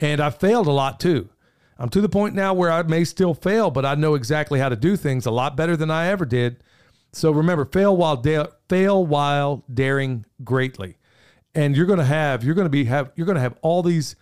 and 0.00 0.20
I've 0.20 0.38
failed 0.38 0.66
a 0.66 0.72
lot 0.72 0.98
too. 0.98 1.28
I'm 1.78 1.88
to 1.90 2.00
the 2.00 2.08
point 2.08 2.34
now 2.34 2.54
where 2.54 2.70
I 2.70 2.82
may 2.82 3.04
still 3.04 3.34
fail, 3.34 3.70
but 3.70 3.84
I 3.84 3.94
know 3.94 4.14
exactly 4.14 4.60
how 4.60 4.68
to 4.68 4.76
do 4.76 4.96
things 4.96 5.26
a 5.26 5.30
lot 5.30 5.56
better 5.56 5.76
than 5.76 5.90
I 5.90 6.06
ever 6.06 6.24
did. 6.24 6.62
So 7.12 7.30
remember, 7.30 7.64
fail 7.64 7.96
while 7.96 8.16
da- 8.16 8.48
fail 8.68 9.06
while 9.06 9.64
daring 9.72 10.24
greatly, 10.42 10.96
and 11.54 11.76
you're 11.76 11.86
going 11.86 11.98
to 12.00 12.04
have 12.04 12.42
you're 12.42 12.56
going 12.56 12.66
to 12.66 12.70
be 12.70 12.84
have 12.84 13.12
you're 13.14 13.26
going 13.26 13.36
to 13.36 13.40
have 13.40 13.56
all 13.62 13.82
these 13.84 14.16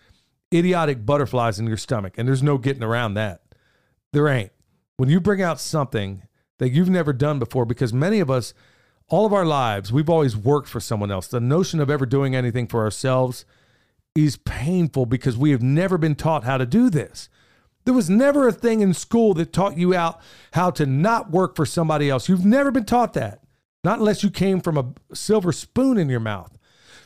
idiotic 0.53 1.05
butterflies 1.05 1.59
in 1.59 1.67
your 1.67 1.77
stomach, 1.77 2.15
and 2.17 2.27
there's 2.27 2.43
no 2.43 2.57
getting 2.57 2.83
around 2.83 3.15
that. 3.15 3.41
There 4.11 4.27
ain't. 4.27 4.51
When 4.97 5.09
you 5.09 5.19
bring 5.19 5.41
out 5.41 5.59
something 5.59 6.23
that 6.59 6.69
you've 6.69 6.89
never 6.89 7.13
done 7.13 7.39
before, 7.39 7.65
because 7.65 7.91
many 7.91 8.19
of 8.19 8.29
us, 8.29 8.53
all 9.09 9.25
of 9.25 9.33
our 9.33 9.45
lives, 9.45 9.91
we've 9.91 10.09
always 10.09 10.37
worked 10.37 10.69
for 10.69 10.79
someone 10.79 11.11
else. 11.11 11.27
The 11.27 11.39
notion 11.39 11.79
of 11.79 11.89
ever 11.89 12.05
doing 12.05 12.35
anything 12.35 12.67
for 12.67 12.81
ourselves 12.83 13.45
is 14.15 14.37
painful 14.37 15.07
because 15.07 15.35
we 15.35 15.51
have 15.51 15.63
never 15.63 15.97
been 15.97 16.15
taught 16.15 16.43
how 16.43 16.57
to 16.57 16.65
do 16.65 16.89
this. 16.89 17.29
There 17.85 17.93
was 17.93 18.09
never 18.09 18.47
a 18.47 18.53
thing 18.53 18.81
in 18.81 18.93
school 18.93 19.33
that 19.33 19.51
taught 19.51 19.77
you 19.77 19.93
out 19.93 20.21
how 20.53 20.69
to 20.71 20.85
not 20.85 21.31
work 21.31 21.55
for 21.55 21.65
somebody 21.65 22.09
else. 22.09 22.29
You've 22.29 22.45
never 22.45 22.71
been 22.71 22.85
taught 22.85 23.13
that, 23.13 23.41
not 23.83 23.99
unless 23.99 24.23
you 24.23 24.29
came 24.29 24.61
from 24.61 24.77
a 24.77 25.15
silver 25.15 25.51
spoon 25.51 25.97
in 25.97 26.09
your 26.09 26.19
mouth. 26.19 26.57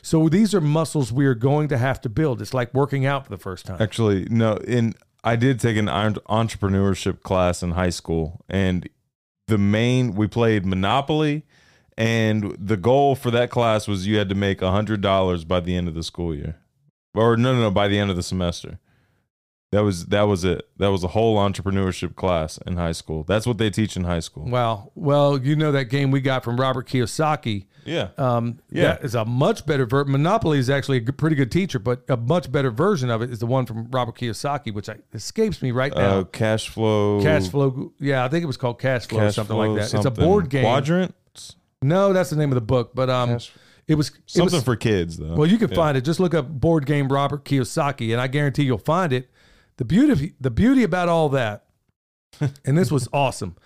So 0.08 0.26
these 0.30 0.54
are 0.54 0.62
muscles 0.62 1.12
we 1.12 1.26
are 1.26 1.34
going 1.34 1.68
to 1.68 1.76
have 1.76 2.00
to 2.00 2.08
build. 2.08 2.40
It's 2.40 2.54
like 2.54 2.72
working 2.72 3.04
out 3.04 3.24
for 3.24 3.30
the 3.30 3.36
first 3.36 3.66
time. 3.66 3.76
Actually, 3.78 4.26
no. 4.30 4.54
In 4.56 4.94
I 5.22 5.36
did 5.36 5.60
take 5.60 5.76
an 5.76 5.84
entrepreneurship 5.84 7.20
class 7.22 7.62
in 7.62 7.72
high 7.72 7.90
school, 7.90 8.40
and 8.48 8.88
the 9.48 9.58
main 9.58 10.14
we 10.14 10.26
played 10.26 10.64
Monopoly, 10.64 11.44
and 11.98 12.56
the 12.58 12.78
goal 12.78 13.16
for 13.16 13.30
that 13.32 13.50
class 13.50 13.86
was 13.86 14.06
you 14.06 14.16
had 14.16 14.30
to 14.30 14.34
make 14.34 14.62
a 14.62 14.70
hundred 14.70 15.02
dollars 15.02 15.44
by 15.44 15.60
the 15.60 15.76
end 15.76 15.88
of 15.88 15.94
the 15.94 16.02
school 16.02 16.34
year, 16.34 16.56
or 17.12 17.36
no, 17.36 17.54
no, 17.54 17.60
no, 17.60 17.70
by 17.70 17.86
the 17.86 17.98
end 17.98 18.08
of 18.08 18.16
the 18.16 18.22
semester. 18.22 18.78
That 19.72 19.80
was 19.80 20.06
that 20.06 20.22
was 20.22 20.42
it. 20.42 20.70
That 20.78 20.88
was 20.90 21.04
a 21.04 21.08
whole 21.08 21.36
entrepreneurship 21.36 22.16
class 22.16 22.58
in 22.66 22.78
high 22.78 22.92
school. 22.92 23.24
That's 23.24 23.46
what 23.46 23.58
they 23.58 23.68
teach 23.68 23.94
in 23.94 24.04
high 24.04 24.20
school. 24.20 24.46
Wow. 24.46 24.90
Well, 24.94 25.38
you 25.38 25.54
know 25.54 25.70
that 25.72 25.90
game 25.90 26.10
we 26.10 26.22
got 26.22 26.44
from 26.44 26.58
Robert 26.58 26.88
Kiyosaki. 26.88 27.66
Yeah. 27.88 28.08
Um, 28.18 28.58
Yeah. 28.70 28.82
That 28.94 29.04
is 29.04 29.14
a 29.14 29.24
much 29.24 29.66
better 29.66 29.86
ver- 29.86 30.04
Monopoly 30.04 30.58
is 30.58 30.68
actually 30.70 30.98
a 30.98 31.00
good, 31.00 31.18
pretty 31.18 31.36
good 31.36 31.50
teacher, 31.50 31.78
but 31.78 32.02
a 32.08 32.16
much 32.16 32.50
better 32.52 32.70
version 32.70 33.10
of 33.10 33.22
it 33.22 33.30
is 33.30 33.38
the 33.38 33.46
one 33.46 33.66
from 33.66 33.88
Robert 33.90 34.16
Kiyosaki, 34.16 34.72
which 34.72 34.88
I, 34.88 34.96
escapes 35.14 35.62
me 35.62 35.70
right 35.70 35.94
now. 35.94 36.18
Uh, 36.20 36.24
cash 36.24 36.68
flow. 36.68 37.20
cash 37.22 37.48
flow. 37.48 37.92
Yeah, 37.98 38.24
I 38.24 38.28
think 38.28 38.42
it 38.44 38.46
was 38.46 38.56
called 38.56 38.78
Cash 38.78 39.06
Flow 39.06 39.20
or 39.26 39.32
something 39.32 39.56
flow 39.56 39.72
like 39.74 39.90
that. 39.90 39.94
It's 39.96 40.04
a 40.06 40.10
board 40.10 40.50
game. 40.50 40.62
Quadrant. 40.64 41.14
No, 41.82 42.12
that's 42.12 42.30
the 42.30 42.36
name 42.36 42.50
of 42.50 42.56
the 42.56 42.60
book, 42.60 42.90
but 42.94 43.08
um, 43.08 43.30
Cash- 43.30 43.52
it 43.86 43.94
was 43.94 44.08
it 44.10 44.14
Something 44.26 44.56
was- 44.56 44.64
for 44.64 44.76
kids 44.76 45.16
though. 45.16 45.34
Well, 45.34 45.46
you 45.48 45.56
can 45.58 45.70
Yeah. 45.70 45.76
find 45.76 45.96
it. 45.96 46.02
Just 46.04 46.20
look 46.20 46.34
up 46.34 46.48
board 46.48 46.86
game 46.86 47.08
Robert 47.08 47.44
Kiyosaki, 47.44 48.12
and 48.12 48.20
I 48.20 48.26
guarantee 48.26 48.64
you'll 48.64 48.78
find 48.78 49.12
it. 49.12 49.30
The 49.78 49.84
beauty, 49.84 50.34
the 50.40 50.50
beauty 50.50 50.82
about 50.82 51.08
all 51.08 51.28
that, 51.30 51.64
and 52.64 52.76
this 52.76 52.90
was 52.90 53.08
awesome, 53.12 53.56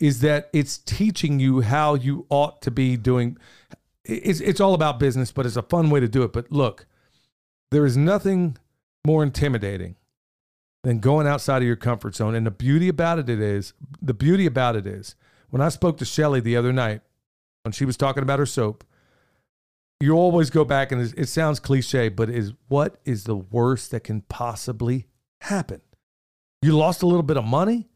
is 0.00 0.20
that 0.20 0.50
it's 0.52 0.78
teaching 0.78 1.38
you 1.38 1.60
how 1.60 1.94
you 1.94 2.26
ought 2.28 2.60
to 2.62 2.70
be 2.70 2.96
doing. 2.96 3.36
It's 4.10 4.40
it's 4.40 4.60
all 4.60 4.74
about 4.74 4.98
business, 4.98 5.32
but 5.32 5.46
it's 5.46 5.56
a 5.56 5.62
fun 5.62 5.90
way 5.90 6.00
to 6.00 6.08
do 6.08 6.22
it. 6.22 6.32
But 6.32 6.50
look, 6.50 6.86
there 7.70 7.86
is 7.86 7.96
nothing 7.96 8.56
more 9.06 9.22
intimidating 9.22 9.96
than 10.82 10.98
going 10.98 11.26
outside 11.26 11.58
of 11.58 11.66
your 11.66 11.76
comfort 11.76 12.14
zone. 12.16 12.34
And 12.34 12.46
the 12.46 12.50
beauty 12.50 12.88
about 12.88 13.18
it, 13.18 13.28
it 13.28 13.40
is 13.40 13.72
the 14.00 14.14
beauty 14.14 14.46
about 14.46 14.76
it 14.76 14.86
is 14.86 15.14
when 15.50 15.62
I 15.62 15.68
spoke 15.68 15.98
to 15.98 16.04
Shelly 16.04 16.40
the 16.40 16.56
other 16.56 16.72
night 16.72 17.02
when 17.62 17.72
she 17.72 17.84
was 17.84 17.96
talking 17.96 18.22
about 18.22 18.38
her 18.38 18.46
soap 18.46 18.84
you 20.00 20.14
always 20.14 20.48
go 20.48 20.64
back 20.64 20.90
and 20.90 21.02
it, 21.02 21.14
it 21.16 21.28
sounds 21.28 21.60
cliche, 21.60 22.08
but 22.08 22.30
is 22.30 22.54
what 22.68 22.96
is 23.04 23.24
the 23.24 23.36
worst 23.36 23.90
that 23.90 24.04
can 24.04 24.22
possibly 24.22 25.06
happen? 25.42 25.82
You 26.62 26.76
lost 26.76 27.02
a 27.02 27.06
little 27.06 27.22
bit 27.22 27.36
of 27.36 27.44
money? 27.44 27.88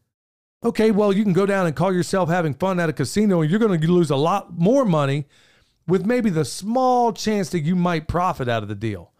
Okay, 0.63 0.91
well, 0.91 1.11
you 1.11 1.23
can 1.23 1.33
go 1.33 1.45
down 1.45 1.65
and 1.65 1.75
call 1.75 1.93
yourself 1.93 2.29
having 2.29 2.53
fun 2.53 2.79
at 2.79 2.89
a 2.89 2.93
casino 2.93 3.41
and 3.41 3.49
you're 3.49 3.59
going 3.59 3.79
to 3.79 3.91
lose 3.91 4.09
a 4.09 4.15
lot 4.15 4.57
more 4.57 4.85
money 4.85 5.25
with 5.87 6.05
maybe 6.05 6.29
the 6.29 6.45
small 6.45 7.13
chance 7.13 7.49
that 7.49 7.61
you 7.61 7.75
might 7.75 8.07
profit 8.07 8.47
out 8.47 8.63
of 8.63 8.69
the 8.69 8.75
deal. 8.75 9.11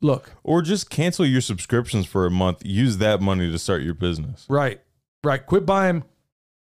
Look, 0.00 0.32
Or 0.42 0.60
just 0.60 0.90
cancel 0.90 1.24
your 1.24 1.40
subscriptions 1.40 2.06
for 2.06 2.26
a 2.26 2.30
month. 2.30 2.62
Use 2.64 2.98
that 2.98 3.20
money 3.20 3.50
to 3.50 3.58
start 3.58 3.82
your 3.82 3.94
business. 3.94 4.44
right, 4.48 4.80
right. 5.24 5.44
Quit 5.44 5.64
buying 5.64 6.04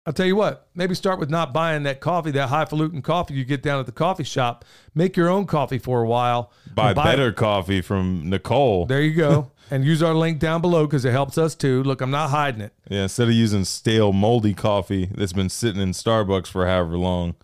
I'll 0.06 0.12
tell 0.12 0.26
you 0.26 0.36
what, 0.36 0.68
maybe 0.74 0.94
start 0.94 1.18
with 1.18 1.30
not 1.30 1.54
buying 1.54 1.84
that 1.84 2.00
coffee, 2.00 2.30
that 2.32 2.50
highfalutin 2.50 3.00
coffee 3.00 3.32
you 3.34 3.44
get 3.46 3.62
down 3.62 3.80
at 3.80 3.86
the 3.86 3.92
coffee 3.92 4.24
shop. 4.24 4.62
Make 4.94 5.16
your 5.16 5.30
own 5.30 5.46
coffee 5.46 5.78
for 5.78 6.02
a 6.02 6.06
while. 6.06 6.52
Buy 6.74 6.88
And 6.88 6.96
better 6.96 7.32
coffee 7.32 7.80
from 7.80 8.28
Nicole. 8.28 8.84
There 8.84 9.00
you 9.00 9.14
go. 9.14 9.50
and 9.70 9.82
use 9.82 10.02
our 10.02 10.12
link 10.12 10.40
down 10.40 10.60
below 10.60 10.86
because 10.86 11.06
it 11.06 11.12
helps 11.12 11.38
us 11.38 11.54
too. 11.54 11.82
Look, 11.82 12.02
I'm 12.02 12.10
not 12.10 12.28
hiding 12.28 12.60
it. 12.60 12.74
Yeah, 12.90 13.04
instead 13.04 13.28
of 13.28 13.34
using 13.34 13.64
stale, 13.64 14.12
moldy 14.12 14.52
coffee 14.52 15.08
that's 15.14 15.32
been 15.32 15.48
sitting 15.48 15.80
in 15.80 15.92
Starbucks 15.92 16.48
for 16.48 16.66
however 16.66 16.98
long. 16.98 17.34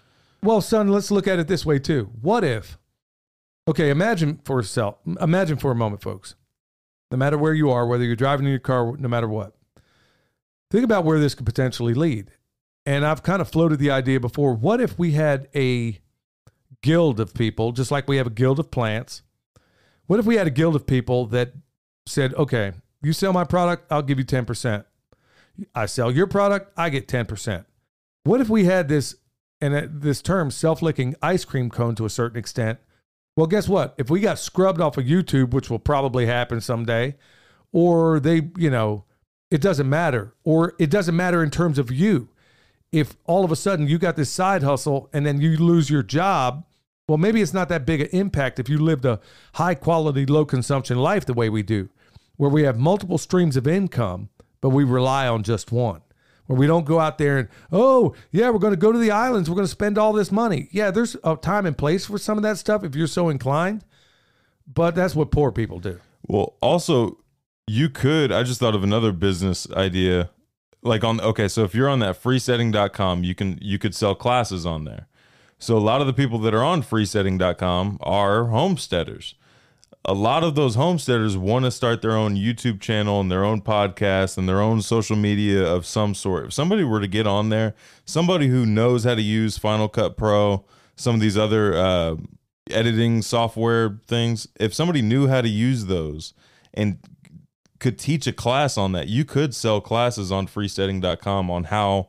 Well, 0.43 0.61
son, 0.61 0.89
let's 0.89 1.11
look 1.11 1.27
at 1.29 1.39
it 1.39 1.49
this 1.49 1.67
way 1.67 1.79
too. 1.79 2.11
What 2.21 2.45
if? 2.45 2.79
Okay, 3.69 3.91
imagine 3.91 4.41
for 4.45 4.59
yourself. 4.59 4.97
Imagine 5.21 5.59
for 5.59 5.71
a 5.71 5.77
moment, 5.77 6.03
folks. 6.03 6.35
No 7.11 7.19
matter 7.19 7.37
where 7.37 7.55
you 7.55 7.71
are, 7.71 7.87
whether 7.87 8.05
you're 8.05 8.17
driving 8.17 8.47
in 8.47 8.51
your 8.51 8.61
car, 8.61 8.97
no 8.97 9.09
matter 9.09 9.29
what, 9.29 9.55
think 10.71 10.85
about 10.85 11.05
where 11.05 11.19
this 11.19 11.35
could 11.35 11.47
potentially 11.47 11.95
lead. 11.95 12.31
And 12.87 13.05
I've 13.05 13.23
kind 13.23 13.43
of 13.43 13.51
floated 13.51 13.79
the 13.79 13.91
idea 13.91 14.19
before. 14.19 14.55
What 14.55 14.81
if 14.81 14.99
we 14.99 15.13
had 15.13 15.49
a 15.55 15.99
guild 16.83 17.21
of 17.21 17.35
people, 17.35 17.73
just 17.73 17.91
like 17.91 18.09
we 18.09 18.17
have 18.17 18.27
a 18.29 18.31
guild 18.31 18.59
of 18.59 18.71
plants? 18.71 19.23
What 20.07 20.19
if 20.19 20.27
we 20.27 20.37
had 20.37 20.47
a 20.47 20.51
guild 20.51 20.75
of 20.75 20.87
people 20.87 21.27
that 21.27 21.53
said, 22.07 22.35
okay, 22.35 22.73
you 23.03 23.13
sell 23.13 23.33
my 23.33 23.45
product, 23.45 23.87
I'll 23.91 24.03
give 24.03 24.19
you 24.19 24.25
10%. 24.25 24.85
I 25.75 25.87
sell 25.87 26.11
your 26.11 26.27
product, 26.27 26.73
I 26.77 26.89
get 26.89 27.07
10%. 27.07 27.65
What 28.25 28.41
if 28.41 28.49
we 28.49 28.65
had 28.65 28.89
this 28.89 29.17
and 29.61 29.75
that- 29.75 30.01
this 30.01 30.23
term 30.23 30.51
self-licking 30.51 31.15
ice 31.23 31.45
cream 31.45 31.71
cone 31.71 31.95
to 31.97 32.05
a 32.05 32.11
certain 32.11 32.39
extent? 32.39 32.79
Well, 33.37 33.47
guess 33.47 33.69
what? 33.69 33.95
If 33.97 34.11
we 34.11 34.21
got 34.21 34.39
scrubbed 34.39 34.81
off 34.81 34.99
of 34.99 35.05
YouTube, 35.05 35.51
which 35.53 35.71
will 35.71 35.79
probably 35.79 36.27
happen 36.27 36.61
someday, 36.61 37.17
or 37.73 38.21
they, 38.21 38.51
you 38.57 38.71
know, 38.71 39.05
it 39.51 39.61
doesn't 39.61 39.89
matter, 39.89 40.35
or 40.45 40.75
it 40.79 40.91
doesn't 40.91 41.17
matter 41.17 41.43
in 41.43 41.51
terms 41.51 41.79
of 41.79 41.91
you. 41.91 42.29
If 42.93 43.17
all 43.25 43.45
of 43.45 43.53
a 43.53 43.57
sudden 43.57 43.87
you 43.87 43.99
got 43.99 44.17
this 44.17 44.31
side 44.31 44.63
hustle 44.63 45.09
and 45.13 45.25
then 45.25 45.41
you 45.41 45.57
lose 45.57 45.91
your 45.91 46.03
job, 46.03 46.65
well, 47.09 47.19
maybe 47.19 47.41
it's 47.41 47.55
not 47.55 47.69
that 47.69 47.87
big 47.87 48.01
an 48.01 48.09
impact 48.13 48.59
if 48.59 48.69
you 48.69 48.79
lived 48.79 49.05
a 49.05 49.21
high 49.55 49.75
quality, 49.75 50.27
low 50.27 50.45
consumption 50.45 50.99
life 50.99 51.25
the 51.25 51.35
way 51.35 51.49
we 51.49 51.63
do, 51.63 51.89
where 52.37 52.51
we 52.51 52.63
have 52.63 52.79
multiple 52.79 53.19
streams 53.19 53.57
of 53.57 53.67
income, 53.67 54.29
but 54.61 54.71
we 54.71 54.85
rely 54.85 55.27
on 55.27 55.43
just 55.43 55.73
one. 55.73 56.03
Where 56.51 56.59
we 56.59 56.67
don't 56.67 56.85
go 56.85 56.99
out 56.99 57.17
there 57.17 57.39
and, 57.39 57.49
oh, 57.71 58.13
yeah, 58.33 58.51
we're 58.51 58.59
going 58.59 58.73
to 58.73 58.77
go 58.77 58.91
to 58.91 58.99
the 58.99 59.13
islands. 59.13 59.49
We're 59.49 59.55
going 59.55 59.69
to 59.69 59.71
spend 59.71 59.97
all 59.97 60.13
this 60.13 60.33
money. 60.33 60.69
Yeah, 60.73 60.91
there's 60.91 61.17
a 61.23 61.37
time 61.37 61.65
and 61.65 61.79
place 61.79 62.07
for 62.07 62.19
some 62.19 62.39
of 62.39 62.43
that 62.43 62.59
stuff 62.59 62.83
if 62.83 62.97
you're 62.97 63.07
so 63.07 63.29
inclined, 63.29 63.85
but 64.67 64.97
that's 64.97 65.15
what 65.15 65.31
poor 65.31 65.53
people 65.53 65.79
do. 65.79 66.01
Well, 66.27 66.57
also, 66.61 67.19
you 67.69 67.89
could, 67.89 68.33
I 68.33 68.43
just 68.43 68.59
thought 68.59 68.75
of 68.75 68.83
another 68.83 69.13
business 69.13 69.71
idea. 69.71 70.31
Like 70.83 71.05
on, 71.05 71.21
okay, 71.21 71.47
so 71.47 71.63
if 71.63 71.73
you're 71.73 71.89
on 71.89 72.01
that 72.01 72.21
freesteading.com, 72.21 73.23
you 73.23 73.37
can, 73.37 73.57
you 73.63 73.79
could 73.79 73.95
sell 73.95 74.17
classes 74.17 74.67
on 74.67 74.87
there. 74.87 75.07
So 75.61 75.77
a 75.77 75.79
lot 75.79 76.01
of 76.01 76.09
the 76.09 76.13
people 76.13 76.41
that 76.41 76.53
are 76.53 76.65
on 76.65 76.83
freesteading.com 76.83 77.99
are 78.01 78.47
homesteaders. 78.47 79.37
A 80.07 80.15
lot 80.15 80.43
of 80.43 80.55
those 80.55 80.77
homesteaders 80.77 81.37
want 81.37 81.67
to 81.67 81.71
start 81.71 82.01
their 82.01 82.17
own 82.17 82.35
YouTube 82.35 82.81
channel 82.81 83.21
and 83.21 83.31
their 83.31 83.45
own 83.45 83.61
podcast 83.61 84.39
and 84.39 84.49
their 84.49 84.61
own 84.61 84.81
social 84.81 85.17
media 85.17 85.63
of 85.63 85.85
some 85.85 86.15
sort. 86.15 86.47
If 86.47 86.53
somebody 86.55 86.85
were 86.85 87.01
to 87.01 87.07
get 87.07 87.27
on 87.27 87.51
there, 87.51 87.75
somebody 88.07 88.49
who 88.49 88.65
knows 88.65 89.05
how 89.05 89.15
to 89.15 89.23
use 89.23 89.59
Final 89.59 89.89
Cut 89.89 90.17
Pro, 90.17 90.65
some 90.97 91.17
of 91.17 91.21
these 91.21 91.37
other 91.37 91.75
uh, 91.75 92.17
editing 92.71 93.21
software 93.21 94.01
things, 94.07 94.49
if 94.59 94.73
somebody 94.73 95.03
knew 95.03 95.29
how 95.29 95.43
to 95.43 95.49
use 95.49 95.85
those 95.87 96.33
and 96.73 96.99
could 97.79 97.99
teach 97.99 98.27
a 98.27 98.33
class 98.33 98.79
on 98.79 98.93
that, 98.93 99.09
you 99.09 99.25
could 99.25 99.55
sell 99.55 99.81
classes 99.81 100.33
on 100.33 100.47
freesteading.com 100.47 101.51
on 101.51 101.65
how 101.65 102.09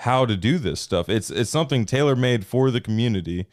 how 0.00 0.24
to 0.24 0.34
do 0.36 0.58
this 0.58 0.80
stuff. 0.80 1.08
It's 1.08 1.30
it's 1.30 1.50
something 1.50 1.84
tailor 1.84 2.16
made 2.16 2.44
for 2.46 2.70
the 2.70 2.80
community. 2.80 3.46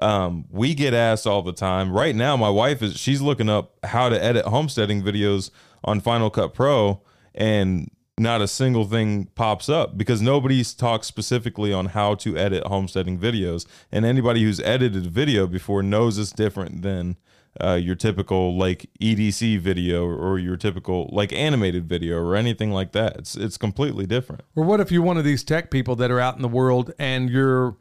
Um, 0.00 0.46
we 0.50 0.74
get 0.74 0.94
asked 0.94 1.26
all 1.26 1.42
the 1.42 1.52
time. 1.52 1.92
Right 1.92 2.14
now, 2.14 2.36
my 2.36 2.48
wife 2.48 2.82
is 2.82 2.96
she's 2.96 3.20
looking 3.20 3.48
up 3.48 3.74
how 3.84 4.08
to 4.08 4.22
edit 4.22 4.46
homesteading 4.46 5.02
videos 5.02 5.50
on 5.84 6.00
Final 6.00 6.30
Cut 6.30 6.54
Pro, 6.54 7.02
and 7.34 7.90
not 8.18 8.40
a 8.40 8.48
single 8.48 8.84
thing 8.84 9.26
pops 9.34 9.68
up 9.68 9.96
because 9.96 10.22
nobody's 10.22 10.74
talked 10.74 11.04
specifically 11.04 11.72
on 11.72 11.86
how 11.86 12.14
to 12.16 12.36
edit 12.36 12.66
homesteading 12.66 13.18
videos. 13.18 13.66
And 13.90 14.04
anybody 14.04 14.42
who's 14.42 14.60
edited 14.60 15.06
a 15.06 15.10
video 15.10 15.46
before 15.46 15.82
knows 15.82 16.18
it's 16.18 16.32
different 16.32 16.82
than 16.82 17.16
uh, 17.62 17.74
your 17.74 17.94
typical 17.94 18.56
like 18.56 18.88
EDC 19.00 19.58
video 19.60 20.06
or 20.06 20.38
your 20.38 20.56
typical 20.56 21.10
like 21.12 21.32
animated 21.32 21.86
video 21.86 22.18
or 22.18 22.36
anything 22.36 22.70
like 22.70 22.92
that. 22.92 23.16
It's 23.16 23.36
it's 23.36 23.58
completely 23.58 24.06
different. 24.06 24.42
Or 24.56 24.64
what 24.64 24.80
if 24.80 24.90
you're 24.90 25.02
one 25.02 25.18
of 25.18 25.24
these 25.24 25.44
tech 25.44 25.70
people 25.70 25.96
that 25.96 26.10
are 26.10 26.20
out 26.20 26.36
in 26.36 26.42
the 26.42 26.48
world 26.48 26.92
and 26.98 27.28
you're, 27.28 27.76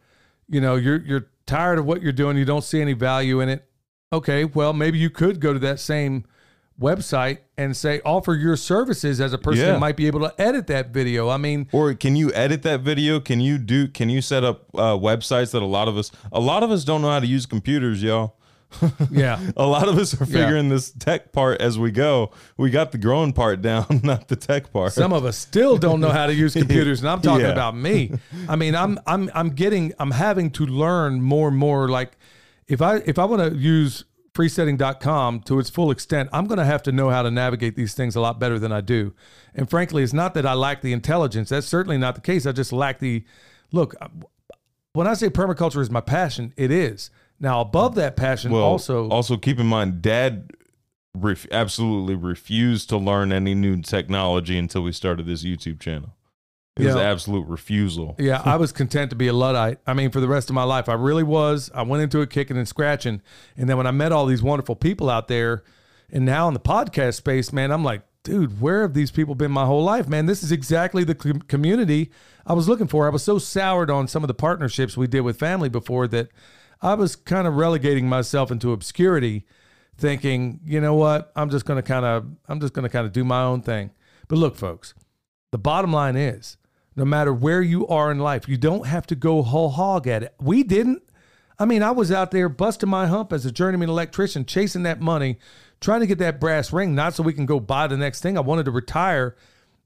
you 0.50 0.60
know, 0.60 0.76
you're 0.76 1.02
you're 1.02 1.28
tired 1.52 1.80
of 1.80 1.86
what 1.86 2.02
you're 2.02 2.12
doing, 2.14 2.38
you 2.38 2.46
don't 2.46 2.64
see 2.64 2.82
any 2.82 2.94
value 2.94 3.42
in 3.42 3.50
it. 3.50 3.68
Okay, 4.14 4.46
well, 4.46 4.74
maybe 4.74 4.98
you 4.98 5.10
could 5.10 5.40
go 5.40 5.54
to 5.54 5.60
that 5.60 5.80
same 5.80 6.26
website 6.80 7.40
and 7.58 7.76
say 7.78 8.02
offer 8.04 8.34
your 8.34 8.56
services 8.56 9.22
as 9.22 9.34
a 9.34 9.38
person 9.38 9.66
Yeah. 9.66 9.74
that 9.74 9.80
might 9.80 9.96
be 9.96 10.08
able 10.08 10.22
to 10.22 10.34
edit 10.42 10.68
that 10.68 10.90
video. 10.92 11.30
I 11.30 11.38
mean, 11.38 11.68
Or 11.72 11.94
can 11.94 12.16
you 12.16 12.34
edit 12.34 12.64
that 12.64 12.82
video? 12.82 13.20
Can 13.20 13.40
you 13.40 13.58
do? 13.58 13.88
Can 13.88 14.10
you 14.10 14.22
set 14.22 14.44
up 14.44 14.66
uh, 14.74 14.98
websites 14.98 15.52
that 15.52 15.62
a 15.62 15.66
lot 15.66 15.88
of 15.88 15.98
us, 15.98 16.12
a 16.32 16.40
lot 16.40 16.64
of 16.64 16.72
us 16.72 16.84
don't 16.84 17.02
know 17.02 17.10
how 17.12 17.20
to 17.20 17.28
use 17.28 17.46
computers, 17.46 18.02
y'all. 18.02 18.36
yeah. 19.12 19.40
A 19.58 19.66
lot 19.66 19.88
of 19.88 19.98
us 19.98 20.14
are 20.20 20.26
Yeah. 20.26 20.42
figuring 20.44 20.70
this 20.70 20.92
tech 20.92 21.32
part 21.32 21.62
as 21.62 21.78
we 21.78 21.92
go. 21.92 22.32
We 22.58 22.70
got 22.70 22.92
the 22.92 22.98
growing 22.98 23.34
part 23.34 23.62
down, 23.62 23.86
not 24.04 24.28
the 24.28 24.36
tech 24.36 24.72
part. 24.72 24.94
Some 24.94 25.14
of 25.14 25.26
us 25.26 25.38
still 25.38 25.78
don't 25.78 26.00
know 26.00 26.10
how 26.12 26.28
to 26.28 26.34
use 26.34 26.54
computers, 26.64 27.00
and 27.02 27.10
I'm 27.10 27.22
talking 27.22 27.46
Yeah. 27.46 27.52
about 27.52 27.76
me. 27.76 28.14
I 28.48 28.56
mean, 28.56 28.76
I'm 28.76 29.00
I'm 29.06 29.30
I'm 29.34 29.50
getting 29.50 29.94
I'm 30.00 30.12
having 30.12 30.50
to 30.52 30.66
learn 30.66 31.22
more 31.22 31.48
and 31.50 31.58
more. 31.58 31.88
Like, 31.90 32.18
if 32.68 32.82
I 32.82 32.98
if 33.06 33.20
I 33.20 33.26
want 33.26 33.42
to 33.52 33.58
use 33.58 34.06
freesteading.com 34.34 35.42
to 35.42 35.60
its 35.60 35.70
full 35.70 35.92
extent, 35.92 36.30
I'm 36.32 36.46
going 36.46 36.58
to 36.58 36.66
have 36.66 36.84
to 36.84 36.92
know 36.92 37.10
how 37.10 37.22
to 37.22 37.32
navigate 37.32 37.76
these 37.76 37.94
things 37.94 38.16
a 38.16 38.22
lot 38.22 38.40
better 38.40 38.58
than 38.60 38.72
I 38.72 38.80
do. 38.82 39.14
And 39.54 39.70
frankly, 39.70 40.04
it's 40.04 40.14
not 40.14 40.34
that 40.36 40.46
I 40.46 40.54
lack 40.54 40.82
the 40.82 40.94
intelligence. 40.94 41.50
That's 41.50 41.68
certainly 41.68 41.98
not 41.98 42.16
the 42.16 42.22
case. 42.22 42.46
I 42.46 42.52
just 42.54 42.72
lack 42.72 43.00
the 43.00 43.26
look. 43.74 43.96
When 44.94 45.08
I 45.08 45.14
say 45.16 45.30
permaculture 45.30 45.82
is 45.82 45.90
my 45.90 46.02
passion, 46.02 46.54
it 46.58 46.72
is. 46.72 47.10
Now, 47.42 47.60
above 47.60 47.96
that 47.96 48.16
passion, 48.16 48.52
well, 48.52 48.64
also 48.64 49.10
also 49.10 49.36
keep 49.36 49.60
in 49.60 49.66
mind, 49.66 50.02
Dad 50.02 50.52
ref- 51.16 51.52
absolutely 51.52 52.16
refused 52.16 52.88
to 52.90 52.98
learn 52.98 53.34
any 53.34 53.56
new 53.56 53.82
technology 53.82 54.58
until 54.58 54.84
we 54.84 54.92
started 54.92 55.26
this 55.26 55.44
YouTube 55.44 55.80
channel. 55.80 56.16
It 56.78 56.86
was 56.86 56.96
absolute 56.96 57.48
refusal. 57.48 58.16
Yeah, 58.18 58.42
I 58.46 58.56
was 58.58 58.72
content 58.72 59.10
to 59.10 59.16
be 59.16 59.28
a 59.28 59.34
Luddite. 59.34 59.80
I 59.86 59.94
mean, 59.94 60.12
for 60.12 60.20
the 60.20 60.28
rest 60.28 60.50
of 60.50 60.54
my 60.54 60.64
life, 60.64 60.88
I 60.88 60.94
really 60.94 61.24
was. 61.24 61.70
I 61.76 61.82
went 61.82 62.04
into 62.04 62.22
it 62.22 62.30
kicking 62.30 62.58
and 62.58 62.68
scratching. 62.68 63.22
And 63.58 63.68
then 63.68 63.76
when 63.76 63.88
I 63.88 63.92
met 63.92 64.12
all 64.12 64.26
these 64.26 64.42
wonderful 64.42 64.76
people 64.76 65.10
out 65.10 65.28
there, 65.28 65.64
and 66.12 66.26
now 66.26 66.48
in 66.48 66.54
the 66.54 66.60
podcast 66.60 67.16
space, 67.16 67.52
man, 67.52 67.72
I'm 67.72 67.84
like, 67.84 68.04
dude, 68.24 68.62
where 68.62 68.84
have 68.84 68.94
these 68.94 69.12
people 69.12 69.36
been 69.36 69.52
my 69.52 69.66
whole 69.66 69.84
life, 69.84 70.08
man? 70.08 70.28
This 70.28 70.44
is 70.44 70.52
exactly 70.52 71.04
the 71.04 71.16
com- 71.16 71.42
community 71.42 72.12
I 72.46 72.54
was 72.54 72.70
looking 72.70 72.88
for. 72.88 73.06
I 73.06 73.10
was 73.10 73.24
so 73.24 73.38
soured 73.38 73.90
on 73.90 74.08
some 74.08 74.24
of 74.24 74.28
the 74.28 74.34
partnerships 74.34 74.96
we 74.96 75.08
did 75.08 75.22
with 75.22 75.40
family 75.40 75.70
before 75.70 76.08
that 76.10 76.30
I 76.82 76.96
was 76.96 77.16
kind 77.16 77.48
of 77.48 77.56
relegating 77.56 78.10
myself 78.10 78.52
into 78.52 78.72
obscurity, 78.72 79.46
thinking, 79.98 80.60
you 80.66 80.82
know 80.82 80.96
what, 80.96 81.32
I'm 81.36 81.50
just 81.50 81.66
to 81.66 81.82
kind 81.82 82.06
of, 82.06 82.26
I'm 82.48 82.60
just 82.60 82.74
to 82.74 82.90
kind 82.90 83.06
of 83.06 83.14
do 83.14 83.24
my 83.24 83.44
own 83.44 83.62
thing. 83.62 83.92
But 84.28 84.38
look, 84.40 84.56
folks, 84.56 84.94
the 85.52 85.58
bottom 85.58 85.94
line 85.94 86.16
is 86.16 86.58
no 86.96 87.06
matter 87.06 87.34
where 87.34 87.62
you 87.62 87.88
are 87.88 88.12
in 88.12 88.20
life, 88.20 88.48
you 88.48 88.58
don't 88.58 88.88
have 88.88 89.06
to 89.08 89.16
go 89.16 89.42
whole 89.44 89.70
hog 89.70 90.08
at 90.08 90.24
it. 90.24 90.34
We 90.40 90.64
didn't. 90.64 91.04
I 91.60 91.66
mean, 91.66 91.84
I 91.84 91.92
was 91.92 92.12
out 92.12 92.32
there 92.32 92.50
busting 92.50 92.90
my 92.90 93.08
hump 93.08 93.32
as 93.32 93.46
a 93.46 93.52
journeyman 93.52 93.90
electrician, 93.90 94.46
chasing 94.46 94.84
that 94.84 95.00
money, 95.00 95.38
trying 95.80 96.00
to 96.00 96.08
get 96.08 96.18
that 96.18 96.40
brass 96.40 96.74
ring, 96.74 96.96
not 96.96 97.14
so 97.14 97.24
we 97.24 97.34
can 97.34 97.46
go 97.46 97.60
buy 97.60 97.88
the 97.88 97.98
next 97.98 98.22
thing. 98.22 98.38
I 98.38 98.42
wanted 98.42 98.66
to 98.66 98.72
retire. 98.72 99.36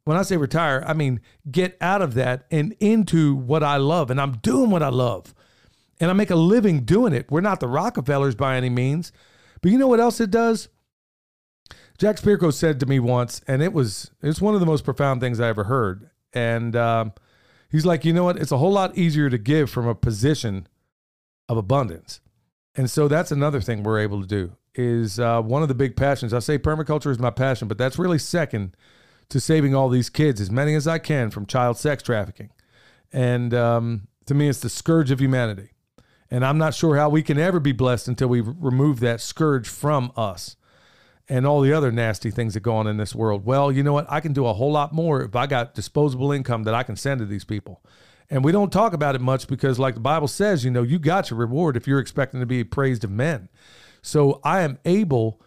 When 0.06 0.18
I 0.18 0.22
say 0.22 0.38
retire, 0.38 0.84
I 0.88 0.94
mean 0.94 1.20
get 1.52 1.78
out 1.82 2.02
of 2.02 2.14
that 2.14 2.46
and 2.52 2.76
into 2.80 3.36
what 3.36 3.64
I 3.64 3.78
love. 3.78 4.10
And 4.10 4.22
I'm 4.22 4.34
doing 4.38 4.70
what 4.70 4.84
I 4.84 4.90
love. 4.90 5.34
And 6.00 6.10
I 6.10 6.14
make 6.14 6.30
a 6.30 6.36
living 6.36 6.82
doing 6.82 7.14
it. 7.14 7.32
We're 7.32 7.42
not 7.42 7.60
the 7.60 7.68
Rockefellers 7.68 8.36
by 8.36 8.58
any 8.58 8.70
means. 8.70 9.12
But 9.62 9.72
you 9.72 9.78
know 9.78 9.88
what 9.88 10.00
else 10.00 10.20
it 10.20 10.32
does? 10.32 10.70
Jack 11.98 12.18
Spirko 12.18 12.54
said 12.54 12.80
to 12.82 12.86
me 12.86 13.00
once, 13.00 13.42
and 13.48 13.64
it 13.64 13.72
was 13.72 14.12
it's 14.22 14.42
one 14.42 14.54
of 14.54 14.60
the 14.60 14.66
most 14.66 14.84
profound 14.84 15.22
things 15.22 15.40
I 15.40 15.48
ever 15.48 15.64
heard. 15.64 16.10
And 16.34 16.76
um, 16.76 17.14
he's 17.72 17.86
like, 17.86 18.04
you 18.04 18.12
know 18.12 18.26
what? 18.26 18.38
It's 18.38 18.52
a 18.52 18.58
whole 18.58 18.74
lot 18.74 18.98
easier 18.98 19.30
to 19.30 19.38
give 19.38 19.70
from 19.70 19.88
a 19.88 19.96
position 19.96 20.68
of 21.48 21.58
abundance. 21.58 22.20
And 22.76 22.90
so 22.90 23.08
that's 23.08 23.32
another 23.32 23.62
thing 23.62 23.84
we're 23.84 24.00
able 24.00 24.22
to 24.22 24.28
do. 24.28 24.58
Is 24.76 25.20
uh, 25.20 25.42
one 25.42 25.62
of 25.62 25.70
the 25.70 25.76
big 25.76 25.96
passions. 25.96 26.34
I 26.34 26.40
say 26.40 26.58
permaculture 26.58 27.10
is 27.10 27.18
my 27.18 27.30
passion, 27.30 27.70
but 27.70 27.78
that's 27.78 27.98
really 27.98 28.20
second 28.20 28.76
to 29.30 29.40
saving 29.40 29.74
all 29.74 29.88
these 29.88 30.10
kids, 30.10 30.42
as 30.42 30.52
many 30.52 30.76
as 30.76 30.88
I 30.88 31.00
can, 31.00 31.32
from 31.32 31.46
child 31.46 31.78
sex 31.78 32.04
trafficking. 32.04 32.50
And 33.14 33.54
um, 33.54 34.08
to 34.26 34.34
me, 34.34 34.50
it's 34.50 34.60
the 34.60 34.70
scourge 34.70 35.12
of 35.12 35.22
humanity. 35.22 35.70
And 36.32 36.46
I'm 36.46 36.58
not 36.58 36.74
sure 36.74 36.96
how 36.96 37.10
we 37.10 37.22
can 37.22 37.38
ever 37.38 37.60
be 37.60 37.72
blessed 37.72 38.08
until 38.08 38.28
we 38.28 38.42
remove 38.42 39.00
that 39.02 39.22
scourge 39.22 39.68
from 39.68 40.12
us 40.18 40.56
and 41.28 41.46
all 41.46 41.62
the 41.62 41.74
other 41.74 41.92
nasty 41.92 42.32
things 42.32 42.54
that 42.54 42.62
go 42.62 42.76
on 42.76 42.88
in 42.88 42.98
this 42.98 43.16
world. 43.16 43.46
Well, 43.46 43.72
you 43.72 43.84
know 43.84 43.94
what? 43.94 44.06
I 44.10 44.20
can 44.20 44.34
do 44.34 44.46
a 44.46 44.54
whole 44.54 44.72
lot 44.72 44.94
more 44.94 45.22
if 45.22 45.36
I 45.36 45.48
got 45.48 45.74
disposable 45.74 46.32
income 46.32 46.64
that 46.64 46.74
I 46.74 46.84
can 46.84 46.96
send 46.96 47.20
to 47.20 47.26
these 47.26 47.46
people. 47.46 47.82
And 48.30 48.44
we 48.44 48.52
don't 48.52 48.72
talk 48.72 48.94
about 48.94 49.16
it 49.16 49.22
much 49.22 49.48
because, 49.48 49.78
like 49.78 49.94
the 49.94 50.00
Bible 50.00 50.28
says, 50.28 50.66
you 50.66 50.72
know, 50.72 50.82
you 50.82 50.98
got 50.98 51.30
your 51.30 51.38
reward 51.38 51.78
if 51.78 51.88
you're 51.88 52.00
expecting 52.00 52.40
to 52.40 52.46
be 52.46 52.64
praised 52.64 53.04
of 53.04 53.12
men. 53.12 53.50
So 54.02 54.40
I 54.44 54.62
am 54.62 54.80
able 54.86 55.42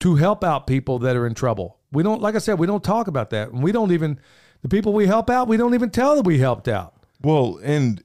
to 0.00 0.16
help 0.16 0.42
out 0.42 0.66
people 0.66 0.98
that 1.00 1.16
are 1.16 1.26
in 1.26 1.34
trouble. 1.34 1.78
We 1.92 2.02
don't, 2.02 2.20
like 2.20 2.34
I 2.34 2.38
said, 2.38 2.58
we 2.58 2.66
don't 2.66 2.84
talk 2.84 3.06
about 3.06 3.30
that. 3.30 3.50
And 3.50 3.62
we 3.62 3.72
don't 3.72 3.92
even, 3.92 4.20
the 4.62 4.68
people 4.68 4.92
we 4.92 5.06
help 5.06 5.30
out, 5.30 5.48
we 5.48 5.56
don't 5.56 5.74
even 5.74 5.90
tell 5.90 6.16
that 6.16 6.26
we 6.26 6.38
helped 6.38 6.68
out. 6.68 6.94
Well, 7.22 7.58
and 7.62 8.02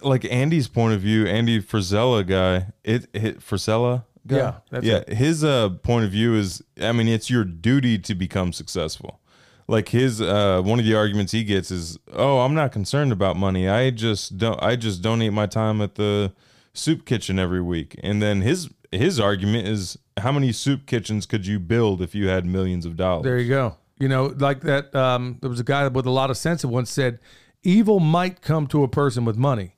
like 0.00 0.24
Andy's 0.24 0.68
point 0.68 0.94
of 0.94 1.00
view, 1.00 1.26
Andy 1.26 1.60
Frisella 1.60 2.26
guy, 2.26 2.66
it 2.84 3.08
hit 3.12 3.40
Frisella 3.40 4.04
guy. 4.26 4.54
Yeah, 4.72 4.80
yeah. 4.80 4.96
it. 4.98 5.08
His 5.10 5.42
uh 5.42 5.70
point 5.70 6.04
of 6.04 6.10
view 6.10 6.34
is, 6.34 6.62
I 6.80 6.92
mean, 6.92 7.08
it's 7.08 7.30
your 7.30 7.44
duty 7.44 7.98
to 7.98 8.14
become 8.14 8.52
successful. 8.52 9.20
Like 9.66 9.88
his 9.88 10.20
uh 10.20 10.62
one 10.62 10.78
of 10.78 10.84
the 10.84 10.94
arguments 10.94 11.32
he 11.32 11.44
gets 11.44 11.70
is, 11.70 11.98
oh, 12.12 12.40
I'm 12.40 12.54
not 12.54 12.72
concerned 12.72 13.12
about 13.12 13.36
money. 13.36 13.68
I 13.68 13.90
just 13.90 14.38
don't. 14.38 14.62
I 14.62 14.76
just 14.76 15.02
donate 15.02 15.32
my 15.32 15.46
time 15.46 15.80
at 15.80 15.96
the 15.96 16.32
soup 16.74 17.04
kitchen 17.04 17.38
every 17.38 17.60
week. 17.60 17.98
And 18.02 18.22
then 18.22 18.42
his 18.42 18.70
his 18.92 19.18
argument 19.18 19.66
is, 19.66 19.98
how 20.18 20.30
many 20.30 20.52
soup 20.52 20.86
kitchens 20.86 21.26
could 21.26 21.46
you 21.46 21.58
build 21.58 22.02
if 22.02 22.14
you 22.14 22.28
had 22.28 22.46
millions 22.46 22.86
of 22.86 22.96
dollars? 22.96 23.24
There 23.24 23.38
you 23.38 23.48
go. 23.48 23.76
You 23.98 24.08
know, 24.08 24.34
like 24.36 24.60
that. 24.62 24.94
Um, 24.94 25.38
there 25.40 25.50
was 25.50 25.60
a 25.60 25.64
guy 25.64 25.86
with 25.88 26.06
a 26.06 26.10
lot 26.10 26.30
of 26.30 26.36
sense 26.36 26.62
that 26.62 26.68
once 26.68 26.90
said, 26.90 27.18
"Evil 27.62 28.00
might 28.00 28.42
come 28.42 28.66
to 28.68 28.82
a 28.82 28.88
person 28.88 29.24
with 29.24 29.36
money, 29.36 29.76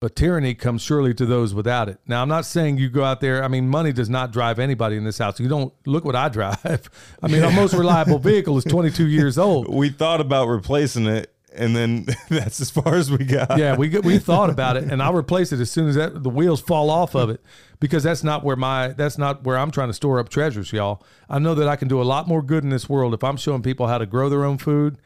but 0.00 0.14
tyranny 0.16 0.54
comes 0.54 0.82
surely 0.82 1.14
to 1.14 1.26
those 1.26 1.54
without 1.54 1.88
it." 1.88 1.98
Now, 2.06 2.22
I'm 2.22 2.28
not 2.28 2.44
saying 2.44 2.78
you 2.78 2.88
go 2.88 3.04
out 3.04 3.20
there. 3.20 3.42
I 3.42 3.48
mean, 3.48 3.68
money 3.68 3.92
does 3.92 4.10
not 4.10 4.32
drive 4.32 4.58
anybody 4.58 4.96
in 4.96 5.04
this 5.04 5.18
house. 5.18 5.40
You 5.40 5.48
don't 5.48 5.72
look 5.86 6.04
what 6.04 6.16
I 6.16 6.28
drive. 6.28 6.90
I 7.22 7.28
mean, 7.28 7.42
our 7.42 7.52
most 7.52 7.74
reliable 7.74 8.18
vehicle 8.18 8.56
is 8.58 8.64
22 8.64 9.06
years 9.06 9.38
old. 9.38 9.68
we 9.74 9.88
thought 9.88 10.20
about 10.20 10.48
replacing 10.48 11.06
it, 11.06 11.32
and 11.56 11.74
then 11.74 12.06
that's 12.28 12.60
as 12.60 12.70
far 12.70 12.94
as 12.94 13.10
we 13.10 13.24
got. 13.24 13.58
Yeah, 13.58 13.76
we 13.76 13.88
we 14.00 14.18
thought 14.18 14.50
about 14.50 14.76
it, 14.76 14.84
and 14.84 15.02
I'll 15.02 15.14
replace 15.14 15.52
it 15.52 15.60
as 15.60 15.70
soon 15.70 15.88
as 15.88 15.94
that 15.96 16.22
the 16.22 16.30
wheels 16.30 16.60
fall 16.60 16.90
off 16.90 17.14
of 17.14 17.30
it, 17.30 17.40
because 17.80 18.02
that's 18.02 18.22
not 18.22 18.44
where 18.44 18.56
my 18.56 18.88
that's 18.88 19.18
not 19.18 19.44
where 19.44 19.58
I'm 19.58 19.70
trying 19.70 19.88
to 19.88 19.94
store 19.94 20.18
up 20.18 20.28
treasures, 20.28 20.72
y'all. 20.72 21.02
I 21.28 21.38
know 21.38 21.54
that 21.54 21.68
I 21.68 21.76
can 21.76 21.88
do 21.88 22.00
a 22.00 22.04
lot 22.04 22.28
more 22.28 22.42
good 22.42 22.62
in 22.62 22.70
this 22.70 22.88
world 22.88 23.14
if 23.14 23.24
I'm 23.24 23.36
showing 23.36 23.62
people 23.62 23.86
how 23.86 23.98
to 23.98 24.06
grow 24.06 24.28
their 24.28 24.44
own 24.44 24.58
food, 24.58 24.98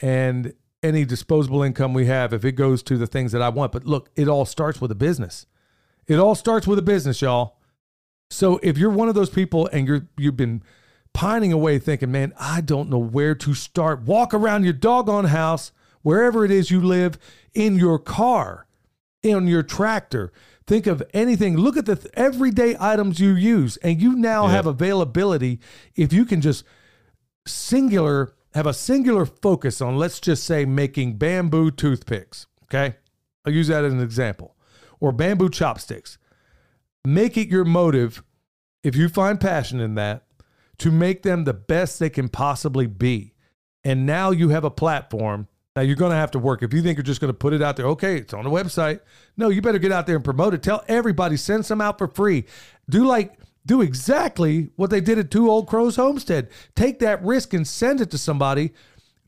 and 0.00 0.54
any 0.82 1.04
disposable 1.04 1.62
income 1.62 1.92
we 1.92 2.06
have, 2.06 2.32
if 2.32 2.44
it 2.44 2.52
goes 2.52 2.82
to 2.84 2.96
the 2.96 3.06
things 3.06 3.32
that 3.32 3.42
I 3.42 3.48
want. 3.50 3.72
But 3.72 3.84
look, 3.86 4.10
it 4.16 4.28
all 4.28 4.44
starts 4.44 4.80
with 4.80 4.90
a 4.90 4.94
business. 4.94 5.46
It 6.06 6.18
all 6.18 6.34
starts 6.34 6.66
with 6.66 6.78
a 6.78 6.82
business, 6.82 7.20
y'all. 7.20 7.56
So 8.30 8.58
if 8.62 8.78
you're 8.78 8.90
one 8.90 9.08
of 9.08 9.14
those 9.14 9.30
people 9.30 9.68
and 9.72 9.86
you're 9.86 10.08
you've 10.16 10.36
been 10.36 10.62
pining 11.12 11.52
away 11.52 11.78
thinking, 11.78 12.10
man, 12.12 12.32
I 12.38 12.60
don't 12.60 12.88
know 12.88 12.98
where 12.98 13.34
to 13.34 13.54
start. 13.54 14.02
Walk 14.02 14.32
around 14.32 14.64
your 14.64 14.72
doggone 14.72 15.26
house, 15.26 15.72
wherever 16.02 16.44
it 16.44 16.50
is 16.50 16.70
you 16.70 16.80
live, 16.80 17.18
in 17.54 17.76
your 17.76 17.98
car, 17.98 18.66
in 19.22 19.46
your 19.48 19.62
tractor. 19.64 20.32
Think 20.66 20.86
of 20.86 21.02
anything. 21.12 21.56
Look 21.56 21.76
at 21.76 21.86
the 21.86 21.96
th- 21.96 22.14
everyday 22.14 22.76
items 22.78 23.18
you 23.18 23.30
use, 23.34 23.76
and 23.78 24.00
you 24.00 24.14
now 24.14 24.46
Yeah. 24.46 24.52
have 24.52 24.66
availability. 24.66 25.58
If 25.96 26.12
you 26.12 26.24
can 26.24 26.40
just 26.40 26.62
singular 27.46 28.32
have 28.54 28.66
a 28.66 28.74
singular 28.74 29.26
focus 29.26 29.80
on, 29.80 29.96
let's 29.96 30.20
just 30.20 30.44
say, 30.44 30.64
making 30.64 31.16
bamboo 31.16 31.70
toothpicks. 31.70 32.46
Okay, 32.64 32.96
I'll 33.44 33.52
use 33.52 33.68
that 33.68 33.84
as 33.84 33.92
an 33.92 34.00
example, 34.00 34.56
or 35.00 35.12
bamboo 35.12 35.50
chopsticks. 35.50 36.18
Make 37.04 37.36
it 37.36 37.48
your 37.48 37.64
motive 37.64 38.22
if 38.82 38.96
you 38.96 39.08
find 39.08 39.40
passion 39.40 39.80
in 39.80 39.94
that 39.94 40.24
to 40.78 40.90
make 40.90 41.22
them 41.22 41.44
the 41.44 41.54
best 41.54 41.98
they 41.98 42.10
can 42.10 42.28
possibly 42.28 42.86
be. 42.86 43.34
And 43.84 44.06
now 44.06 44.30
you 44.30 44.50
have 44.50 44.64
a 44.64 44.70
platform. 44.70 45.48
Now 45.76 45.82
you're 45.82 45.96
going 45.96 46.10
to 46.10 46.16
have 46.16 46.32
to 46.32 46.38
work. 46.38 46.62
If 46.62 46.74
you 46.74 46.82
think 46.82 46.96
you're 46.96 47.04
just 47.04 47.20
going 47.20 47.32
to 47.32 47.38
put 47.38 47.52
it 47.52 47.62
out 47.62 47.76
there 47.76 47.86
okay 47.86 48.16
it's 48.16 48.34
on 48.34 48.44
the 48.44 48.50
website. 48.50 49.00
No 49.36 49.48
you 49.48 49.62
better 49.62 49.78
get 49.78 49.92
out 49.92 50.06
there 50.06 50.16
and 50.16 50.24
promote 50.24 50.52
it. 50.52 50.62
Tell 50.62 50.84
everybody 50.88 51.36
send 51.36 51.64
some 51.64 51.80
out 51.80 51.98
for 51.98 52.08
free. 52.08 52.44
Do 52.88 53.06
like 53.06 53.38
do 53.66 53.82
exactly 53.82 54.70
what 54.76 54.90
they 54.90 55.00
did 55.00 55.18
at 55.18 55.30
two 55.30 55.50
old 55.50 55.68
crows 55.68 55.96
homestead 55.96 56.48
take 56.74 56.98
that 56.98 57.22
risk 57.22 57.52
and 57.52 57.66
send 57.66 58.00
it 58.00 58.10
to 58.10 58.18
somebody 58.18 58.72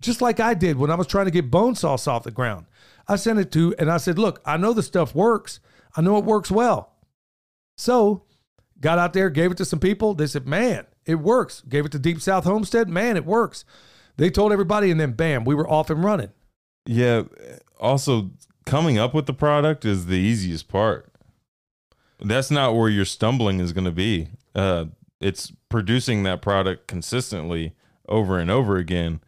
just 0.03 0.21
like 0.21 0.41
I 0.41 0.53
did 0.53 0.77
when 0.77 0.91
I 0.91 0.97
was 0.97 1.07
trying 1.07 1.27
to 1.27 1.31
get 1.31 1.51
bone 1.51 1.75
sauce 1.75 2.07
off 2.07 2.25
the 2.25 2.31
ground. 2.31 2.67
I 3.09 3.17
sent 3.17 3.39
it 3.39 3.51
to, 3.53 3.75
and 3.79 3.91
I 3.91 3.97
said, 3.97 4.19
Look, 4.19 4.43
I 4.45 4.57
know 4.57 4.73
the 4.73 4.83
stuff 4.83 5.15
works. 5.15 5.61
I 5.97 6.03
know 6.03 6.19
it 6.19 6.25
works 6.25 6.51
well. 6.51 6.93
So 7.77 8.25
got 8.81 8.99
out 8.99 9.13
there, 9.13 9.31
gave 9.31 9.53
it 9.53 9.57
to 9.59 9.65
some 9.65 9.79
people. 9.79 10.15
They 10.15 10.27
said, 10.27 10.47
Man, 10.47 10.87
it 11.07 11.17
works. 11.17 11.63
Gave 11.63 11.87
it 11.87 11.93
to 11.93 11.99
Deep 11.99 12.21
South 12.21 12.45
Homestead. 12.45 12.89
Man, 12.89 13.17
it 13.17 13.25
works. 13.25 13.65
They 14.17 14.29
told 14.29 14.53
everybody, 14.53 14.91
and 14.91 15.01
then 15.01 15.13
bam, 15.13 15.45
we 15.45 15.55
were 15.55 15.69
off 15.69 15.89
and 15.89 16.05
running. 16.05 16.31
Yeah. 16.85 17.23
Also, 17.81 18.31
coming 18.67 18.99
up 18.99 19.15
with 19.15 19.27
the 19.27 19.33
product 19.33 19.85
is 19.85 20.07
the 20.07 20.19
easiest 20.19 20.69
part. 20.69 21.12
That's 22.25 22.51
not 22.51 22.75
where 22.75 22.89
your 22.89 23.05
stumbling 23.05 23.61
is 23.61 23.73
going 23.73 23.85
to 23.85 23.93
be. 23.93 24.29
Uh, 24.55 24.87
it's 25.21 25.53
producing 25.69 26.23
that 26.25 26.43
product 26.43 26.87
consistently 26.87 27.75
over 28.09 28.39
and 28.39 28.51
over 28.51 28.77
again. 28.77 29.21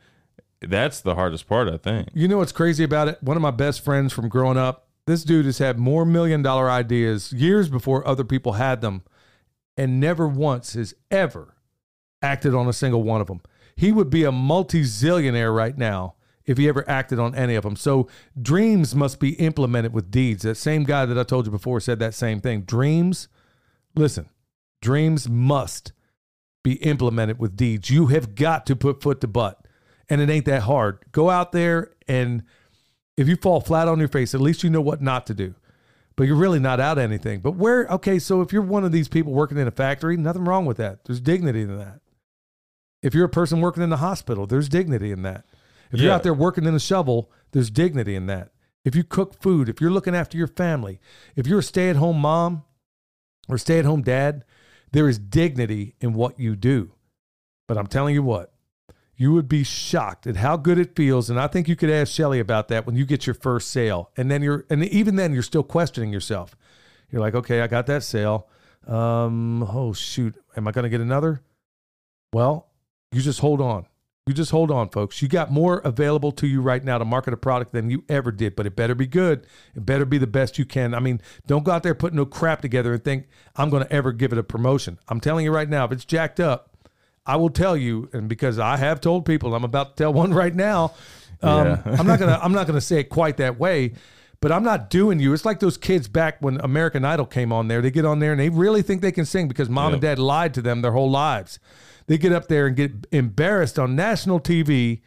That's 0.61 1.01
the 1.01 1.15
hardest 1.15 1.47
part, 1.47 1.69
I 1.69 1.77
think. 1.77 2.09
You 2.15 2.29
know 2.29 2.39
what's 2.39 2.53
crazy 2.53 2.85
about 2.85 3.09
it? 3.09 3.23
One 3.23 3.37
of 3.37 3.43
my 3.43 3.51
best 3.51 3.85
friends 3.85 4.13
from 4.13 4.29
growing 4.29 4.57
up, 4.57 4.89
this 5.07 5.25
dude 5.25 5.47
has 5.47 5.59
had 5.59 5.79
more 5.79 6.05
million 6.05 6.43
dollar 6.43 6.71
ideas 6.71 7.33
years 7.33 7.69
before 7.69 8.07
other 8.07 8.25
people 8.25 8.55
had 8.55 8.81
them 8.81 9.03
and 9.77 10.01
never 10.01 10.27
once 10.27 10.75
has 10.75 10.95
ever 11.11 11.55
acted 12.23 12.55
on 12.55 12.69
a 12.69 12.73
single 12.73 13.03
one 13.03 13.21
of 13.21 13.27
them. 13.27 13.43
He 13.77 13.93
would 13.93 14.09
be 14.09 14.25
a 14.25 14.33
multi 14.33 14.83
zillionaire 14.83 15.55
right 15.55 15.77
now 15.77 16.15
if 16.47 16.59
he 16.59 16.69
ever 16.69 16.89
acted 16.89 17.19
on 17.19 17.35
any 17.35 17.55
of 17.55 17.63
them. 17.63 17.77
So 17.77 18.09
dreams 18.41 18.95
must 18.95 19.19
be 19.19 19.31
implemented 19.35 19.93
with 19.93 20.11
deeds. 20.11 20.43
That 20.43 20.57
same 20.57 20.85
guy 20.85 21.07
that 21.07 21.19
I 21.19 21.23
told 21.23 21.47
you 21.47 21.53
before 21.53 21.81
said 21.81 21.99
that 22.01 22.15
same 22.15 22.41
thing. 22.41 22.63
Dreams, 22.63 23.29
listen, 23.95 24.29
dreams 24.83 25.29
must 25.29 25.93
be 26.63 26.75
implemented 26.75 27.39
with 27.39 27.57
deeds. 27.57 27.91
You 27.91 28.07
have 28.07 28.35
got 28.35 28.67
to 28.67 28.77
put 28.77 29.03
foot 29.03 29.21
to 29.23 29.29
butt. 29.29 29.67
And 30.09 30.21
it 30.21 30.29
ain't 30.29 30.45
that 30.45 30.63
hard. 30.63 30.99
Go 31.13 31.31
out 31.31 31.53
there 31.53 31.93
and 32.07 32.43
if 33.17 33.29
you 33.29 33.37
fall 33.37 33.61
flat 33.61 33.89
on 33.89 33.99
your 33.99 34.09
face, 34.09 34.35
at 34.35 34.41
least 34.41 34.63
you 34.63 34.71
know 34.71 34.81
what 34.81 35.01
not 35.01 35.27
to 35.27 35.35
do. 35.35 35.55
But 36.17 36.25
you're 36.25 36.37
really 36.37 36.61
not 36.61 36.81
out 36.81 36.99
anything. 36.99 37.41
But 37.41 37.53
where, 37.53 37.87
okay, 37.87 38.19
so 38.19 38.41
if 38.41 38.53
you're 38.53 38.63
one 38.63 38.85
of 38.85 38.93
these 38.93 39.09
people 39.09 39.33
working 39.33 39.59
in 39.59 39.67
a 39.67 39.73
factory, 39.73 40.17
nothing 40.17 40.45
wrong 40.45 40.65
with 40.65 40.77
that. 40.77 41.05
There's 41.05 41.21
dignity 41.21 41.63
in 41.63 41.77
that. 41.79 42.01
If 43.03 43.15
you're 43.15 43.25
a 43.25 43.31
person 43.31 43.61
working 43.61 43.83
in 43.83 43.91
the 43.91 43.99
hospital, 43.99 44.47
there's 44.47 44.69
dignity 44.69 45.11
in 45.11 45.23
that. 45.23 45.45
If 45.93 46.01
you're 46.01 46.13
out 46.13 46.23
there 46.23 46.35
working 46.35 46.65
in 46.65 46.75
a 46.75 46.81
shovel, 46.81 47.31
there's 47.53 47.71
dignity 47.71 48.15
in 48.17 48.27
that. 48.27 48.51
If 48.85 48.95
you 48.95 49.05
cook 49.05 49.41
food, 49.41 49.69
if 49.69 49.81
you're 49.81 49.91
looking 49.91 50.15
after 50.15 50.37
your 50.37 50.49
family, 50.49 51.01
if 51.37 51.47
you're 51.47 51.61
a 51.61 51.63
stay 51.63 51.89
at 51.89 51.97
home 51.97 52.19
mom 52.19 52.65
or 53.49 53.57
stay 53.59 53.79
at 53.79 53.85
home 53.85 54.03
dad, 54.03 54.45
there 54.93 55.09
is 55.09 55.19
dignity 55.19 55.95
in 56.01 56.13
what 56.13 56.39
you 56.39 56.55
do. 56.55 56.93
But 57.67 57.79
I'm 57.79 57.87
telling 57.87 58.15
you 58.15 58.23
what, 58.23 58.53
you 59.17 59.33
would 59.33 59.49
be 59.49 59.65
shocked 59.65 60.27
at 60.27 60.37
how 60.37 60.57
good 60.57 60.79
it 60.79 60.97
feels. 60.97 61.31
And 61.31 61.41
I 61.41 61.47
think 61.47 61.69
you 61.69 61.77
could 61.77 61.91
ask 61.91 62.13
Shelly 62.13 62.41
about 62.41 62.69
that 62.69 62.87
when 62.87 62.97
you 62.97 63.07
get 63.07 63.27
your 63.27 63.35
first 63.35 63.71
sale. 63.71 64.11
And 64.17 64.31
then 64.31 64.43
you're, 64.43 64.67
and 64.69 64.85
even 64.85 65.17
then, 65.17 65.33
you're 65.33 65.43
still 65.43 65.63
questioning 65.63 66.13
yourself. 66.13 66.57
You're 67.11 67.21
like, 67.21 67.35
okay, 67.35 67.61
I 67.61 67.67
got 67.69 67.87
that 67.87 68.03
sale. 68.03 68.49
Um, 68.87 69.63
oh, 69.63 69.93
shoot. 69.93 70.35
Am 70.57 70.69
I 70.69 70.73
going 70.73 70.83
to 70.83 70.89
get 70.89 71.01
another? 71.01 71.41
Well, 72.33 72.69
you 73.13 73.23
just 73.23 73.41
hold 73.41 73.61
on. 73.61 73.87
You 74.27 74.33
just 74.33 74.53
hold 74.53 74.71
on, 74.71 74.89
folks. 74.89 75.21
You 75.21 75.29
got 75.29 75.51
more 75.51 75.83
available 75.85 76.33
to 76.33 76.47
you 76.47 76.63
right 76.63 76.83
now 76.83 76.97
to 76.97 77.05
market 77.05 77.35
a 77.35 77.37
product 77.37 77.73
than 77.73 77.91
you 77.91 78.05
ever 78.09 78.33
did, 78.33 78.57
but 78.57 78.65
it 78.65 78.75
better 78.75 78.95
be 78.95 79.07
good. 79.07 79.47
It 79.77 79.85
better 79.85 80.07
be 80.07 80.17
the 80.17 80.27
best 80.27 80.59
you 80.59 80.65
can. 80.65 80.95
I 80.95 80.99
mean, 80.99 81.21
don't 81.47 81.63
go 81.63 81.73
out 81.73 81.83
there 81.83 81.95
putting 81.95 82.17
no 82.17 82.25
crap 82.25 82.63
together 82.63 82.95
and 82.95 83.05
think 83.05 83.27
I'm 83.55 83.69
going 83.69 83.85
to 83.85 83.93
ever 83.93 84.13
give 84.13 84.33
it 84.33 84.39
a 84.39 84.43
promotion. 84.43 84.99
I'm 85.09 85.21
telling 85.21 85.45
you 85.45 85.53
right 85.53 85.69
now, 85.69 85.85
if 85.85 85.93
it's 85.93 86.07
jacked 86.07 86.41
up, 86.41 86.71
I 87.27 87.37
will 87.37 87.51
tell 87.51 87.77
you, 87.77 88.09
and 88.15 88.27
because 88.27 88.59
I 88.59 88.79
have 88.79 88.99
told 89.03 89.27
people, 89.27 89.55
I'm 89.55 89.63
about 89.63 89.95
to 89.95 90.05
tell 90.05 90.15
one 90.15 90.33
right 90.33 90.55
now. 90.55 90.95
Um, 91.43 91.67
Yeah. 91.67 91.83
I'm 91.99 92.07
not 92.07 92.19
gonna 92.19 92.41
I'm 92.43 92.53
not 92.53 92.67
gonna 92.67 92.81
say 92.81 93.01
it 93.01 93.11
quite 93.11 93.37
that 93.37 93.59
way, 93.59 93.93
but 94.41 94.53
I'm 94.53 94.63
not 94.63 94.89
doing 94.89 95.21
you. 95.21 95.35
It's 95.35 95.45
like 95.45 95.61
those 95.61 95.77
kids 95.77 96.09
back 96.09 96.39
when 96.41 96.59
American 96.63 97.05
Idol 97.05 97.27
came 97.27 97.53
on 97.53 97.69
there. 97.69 97.83
They 97.83 97.91
get 97.91 98.07
on 98.07 98.21
there 98.21 98.33
and 98.33 98.41
they 98.41 98.49
really 98.49 98.81
think 98.81 99.03
they 99.03 99.13
can 99.13 99.27
sing 99.27 99.49
because 99.49 99.69
mom 99.69 99.93
and 99.93 100.01
dad 100.01 100.19
lied 100.19 100.55
to 100.55 100.63
them 100.63 100.81
their 100.81 100.93
whole 100.93 101.11
lives. 101.11 101.59
They 102.07 102.19
get 102.19 102.33
up 102.33 102.49
there 102.49 102.67
and 102.67 102.77
get 102.77 103.07
embarrassed 103.13 103.79
on 103.79 103.97
national 103.97 104.41
TV 104.41 105.01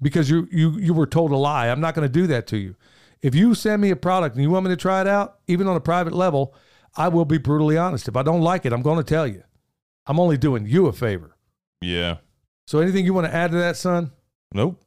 because 0.00 0.30
you 0.30 0.48
you 0.50 0.78
you 0.78 0.94
were 0.94 1.06
told 1.06 1.32
a 1.32 1.36
lie. 1.36 1.68
I'm 1.68 1.80
not 1.80 1.94
going 1.94 2.08
to 2.08 2.12
do 2.12 2.26
that 2.28 2.46
to 2.48 2.56
you. 2.56 2.76
If 3.22 3.34
you 3.34 3.54
send 3.54 3.82
me 3.82 3.90
a 3.90 3.96
product 3.96 4.34
and 4.36 4.42
you 4.42 4.50
want 4.50 4.64
me 4.64 4.70
to 4.70 4.76
try 4.76 5.00
it 5.00 5.06
out, 5.06 5.38
even 5.46 5.66
on 5.66 5.76
a 5.76 5.80
private 5.80 6.14
level, 6.14 6.54
I 6.96 7.08
will 7.08 7.26
be 7.26 7.38
brutally 7.38 7.76
honest. 7.76 8.08
If 8.08 8.16
I 8.16 8.22
don't 8.22 8.40
like 8.40 8.64
it, 8.64 8.72
I'm 8.72 8.82
going 8.82 8.96
to 8.96 9.04
tell 9.04 9.26
you. 9.26 9.42
I'm 10.06 10.18
only 10.18 10.38
doing 10.38 10.66
you 10.66 10.86
a 10.86 10.92
favor. 10.92 11.36
Yeah. 11.82 12.16
So 12.66 12.78
anything 12.78 13.04
you 13.04 13.14
want 13.14 13.26
to 13.26 13.34
add 13.34 13.50
to 13.50 13.58
that, 13.58 13.76
son? 13.76 14.12
Nope. 14.52 14.82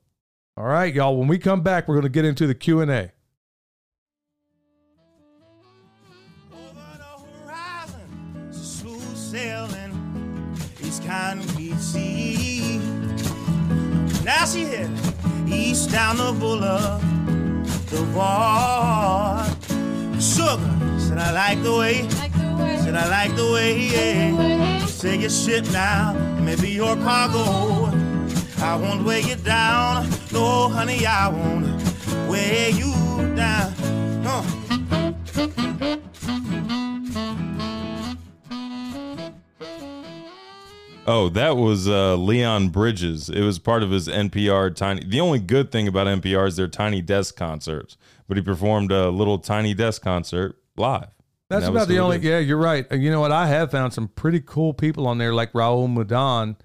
All 0.57 0.65
right, 0.65 0.93
y'all. 0.93 1.17
When 1.17 1.27
we 1.27 1.37
come 1.37 1.61
back, 1.61 1.87
we're 1.87 1.95
going 1.95 2.03
to 2.03 2.09
get 2.09 2.25
into 2.25 2.47
the 2.47 2.55
Q 2.55 2.81
and 2.81 2.91
A. 2.91 3.12
sailing, 11.03 11.55
we 11.57 11.73
see? 11.75 12.79
Now 14.23 14.45
she 14.45 14.63
heading 14.63 14.97
east 15.47 15.91
down 15.91 16.17
the 16.17 16.31
boulevard. 16.33 17.01
Sugar, 20.21 20.99
said 20.99 21.17
I 21.17 21.31
like 21.31 21.63
the 21.63 21.75
way, 21.75 22.07
said 22.09 22.95
I 22.95 23.09
like 23.09 23.35
the 23.35 23.51
way, 23.51 23.79
yeah. 23.79 24.85
Say 24.85 25.17
your 25.17 25.29
ship 25.29 25.65
now, 25.71 26.15
and 26.15 26.45
maybe 26.45 26.69
your 26.69 26.95
cargo. 26.95 27.91
I 28.59 28.75
won't 28.77 29.03
weigh 29.03 29.21
you 29.21 29.35
down, 29.35 30.09
no 30.31 30.69
honey, 30.69 31.05
I 31.05 31.27
won't 31.27 31.65
weigh 32.29 32.71
you 32.71 32.93
down. 33.35 33.73
Oh, 41.15 41.29
that 41.29 41.57
was 41.57 41.87
uh, 41.87 42.15
Leon 42.15 42.69
Bridges. 42.69 43.29
It 43.29 43.41
was 43.41 43.59
part 43.59 43.83
of 43.83 43.91
his 43.91 44.07
NPR 44.07 44.75
tiny. 44.75 45.03
The 45.05 45.19
only 45.19 45.37
good 45.37 45.71
thing 45.71 45.87
about 45.87 46.07
NPR 46.07 46.47
is 46.47 46.55
their 46.55 46.67
tiny 46.67 47.03
desk 47.03 47.35
concerts. 47.35 47.97
But 48.27 48.37
he 48.37 48.41
performed 48.41 48.91
a 48.91 49.09
little 49.11 49.37
tiny 49.37 49.75
desk 49.75 50.01
concert 50.01 50.57
live. 50.75 51.09
That's 51.49 51.65
that 51.65 51.71
about 51.71 51.87
the 51.87 51.99
only. 51.99 52.17
Yeah, 52.17 52.39
you're 52.39 52.57
right. 52.57 52.91
You 52.91 53.11
know 53.11 53.19
what? 53.21 53.31
I 53.31 53.45
have 53.47 53.69
found 53.69 53.93
some 53.93 54.07
pretty 54.07 54.41
cool 54.43 54.73
people 54.73 55.05
on 55.05 55.19
there, 55.19 55.35
like 55.35 55.53
Raul 55.53 55.87
Midón, 55.87 56.55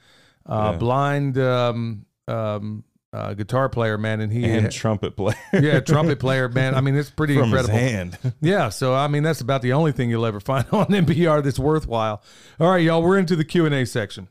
uh, 0.47 0.71
Yeah. 0.73 0.79
blind 0.79 1.37
um, 1.37 2.07
um, 2.27 2.85
uh, 3.13 3.35
guitar 3.35 3.69
player, 3.69 3.99
man, 3.99 4.21
and 4.21 4.33
he, 4.33 4.45
and 4.45 4.71
trumpet 4.71 5.17
player 5.17 5.35
yeah, 5.53 5.81
trumpet 5.93 6.21
player, 6.21 6.49
man. 6.49 6.75
I 6.75 6.81
mean, 6.81 6.95
it's 6.95 7.11
pretty 7.11 7.35
from 7.35 7.45
incredible. 7.45 7.75
his 7.75 7.91
hand. 7.91 8.19
Yeah, 8.41 8.69
so 8.69 8.95
I 8.95 9.09
mean, 9.09 9.23
that's 9.23 9.41
about 9.41 9.63
the 9.63 9.73
only 9.73 9.93
thing 9.93 10.11
you'll 10.11 10.27
ever 10.27 10.41
find 10.41 10.67
on 10.73 10.87
NPR 10.87 11.43
that's 11.43 11.59
worthwhile. 11.59 12.23
All 12.61 12.71
right, 12.71 12.83
y'all, 12.83 13.03
we're 13.03 13.19
into 13.19 13.35
the 13.37 13.45
Q 13.45 13.67
and 13.67 13.75
A 13.75 13.85
section. 13.87 14.29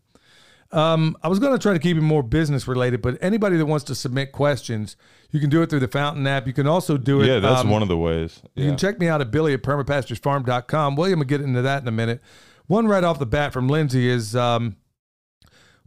Um, 0.72 1.16
I 1.24 1.30
was 1.30 1.40
going 1.40 1.54
to 1.54 1.60
try 1.62 1.74
to 1.74 1.80
keep 1.80 1.96
it 1.96 2.02
more 2.02 2.24
business 2.24 2.68
related, 2.68 3.02
but 3.02 3.18
anybody 3.22 3.56
that 3.58 3.66
wants 3.66 3.86
to 3.86 3.96
submit 3.96 4.34
questions, 4.34 4.98
you 5.32 5.40
can 5.40 5.50
do 5.50 5.62
it 5.62 5.70
through 5.70 5.80
the 5.80 5.88
Fountain 5.88 6.28
app. 6.28 6.46
You 6.46 6.54
can 6.54 6.68
also 6.68 6.98
do 6.98 7.22
it. 7.22 7.28
yeah, 7.28 7.40
that's 7.40 7.62
um, 7.62 7.70
one 7.70 7.82
of 7.82 7.88
the 7.88 7.98
ways. 7.98 8.42
You 8.56 8.66
can 8.68 8.78
check 8.78 9.00
me 9.00 9.08
out 9.08 9.22
at 9.22 9.32
Billy 9.32 9.54
at 9.54 9.64
permapasturesfarm.com. 9.64 10.96
William 10.96 11.20
will 11.20 11.26
get 11.26 11.42
into 11.42 11.62
that 11.62 11.82
in 11.82 11.88
a 11.88 11.92
minute. 11.92 12.22
One 12.68 12.88
right 12.88 13.04
off 13.04 13.18
the 13.18 13.26
bat 13.26 13.54
from 13.54 13.70
Lindsay 13.70 14.10
is 14.10 14.36
um, 14.36 14.76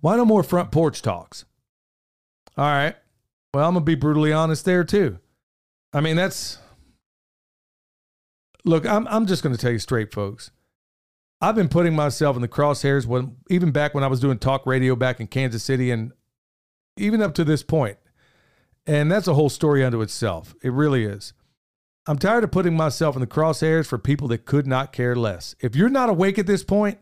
why 0.00 0.16
no 0.16 0.24
more 0.24 0.42
front 0.42 0.70
porch 0.70 1.02
talks? 1.02 1.44
All 2.56 2.64
right. 2.64 2.96
Well, 3.52 3.66
I'm 3.66 3.74
going 3.74 3.84
to 3.84 3.86
be 3.86 3.96
brutally 3.96 4.32
honest 4.32 4.64
there 4.64 4.84
too. 4.84 5.18
I 5.92 6.00
mean, 6.00 6.16
that's 6.16 6.58
look, 8.64 8.86
I'm, 8.86 9.06
I'm 9.08 9.26
just 9.26 9.42
going 9.42 9.54
to 9.54 9.60
tell 9.60 9.72
you 9.72 9.78
straight, 9.78 10.12
folks. 10.12 10.50
I've 11.40 11.54
been 11.54 11.68
putting 11.68 11.94
myself 11.94 12.36
in 12.36 12.42
the 12.42 12.48
crosshairs 12.48 13.06
when 13.06 13.36
even 13.48 13.70
back 13.70 13.94
when 13.94 14.04
I 14.04 14.08
was 14.08 14.20
doing 14.20 14.38
talk 14.38 14.66
radio 14.66 14.94
back 14.94 15.20
in 15.20 15.26
Kansas 15.26 15.62
City 15.62 15.90
and 15.90 16.12
even 16.96 17.22
up 17.22 17.34
to 17.34 17.44
this 17.44 17.62
point. 17.62 17.96
And 18.86 19.10
that's 19.10 19.28
a 19.28 19.34
whole 19.34 19.48
story 19.48 19.84
unto 19.84 20.02
itself. 20.02 20.54
It 20.62 20.72
really 20.72 21.04
is. 21.04 21.32
I'm 22.06 22.18
tired 22.18 22.44
of 22.44 22.50
putting 22.50 22.76
myself 22.76 23.14
in 23.14 23.20
the 23.20 23.26
crosshairs 23.26 23.86
for 23.86 23.98
people 23.98 24.28
that 24.28 24.44
could 24.44 24.66
not 24.66 24.92
care 24.92 25.14
less. 25.14 25.54
If 25.60 25.76
you're 25.76 25.88
not 25.88 26.08
awake 26.08 26.38
at 26.38 26.46
this 26.46 26.64
point, 26.64 26.98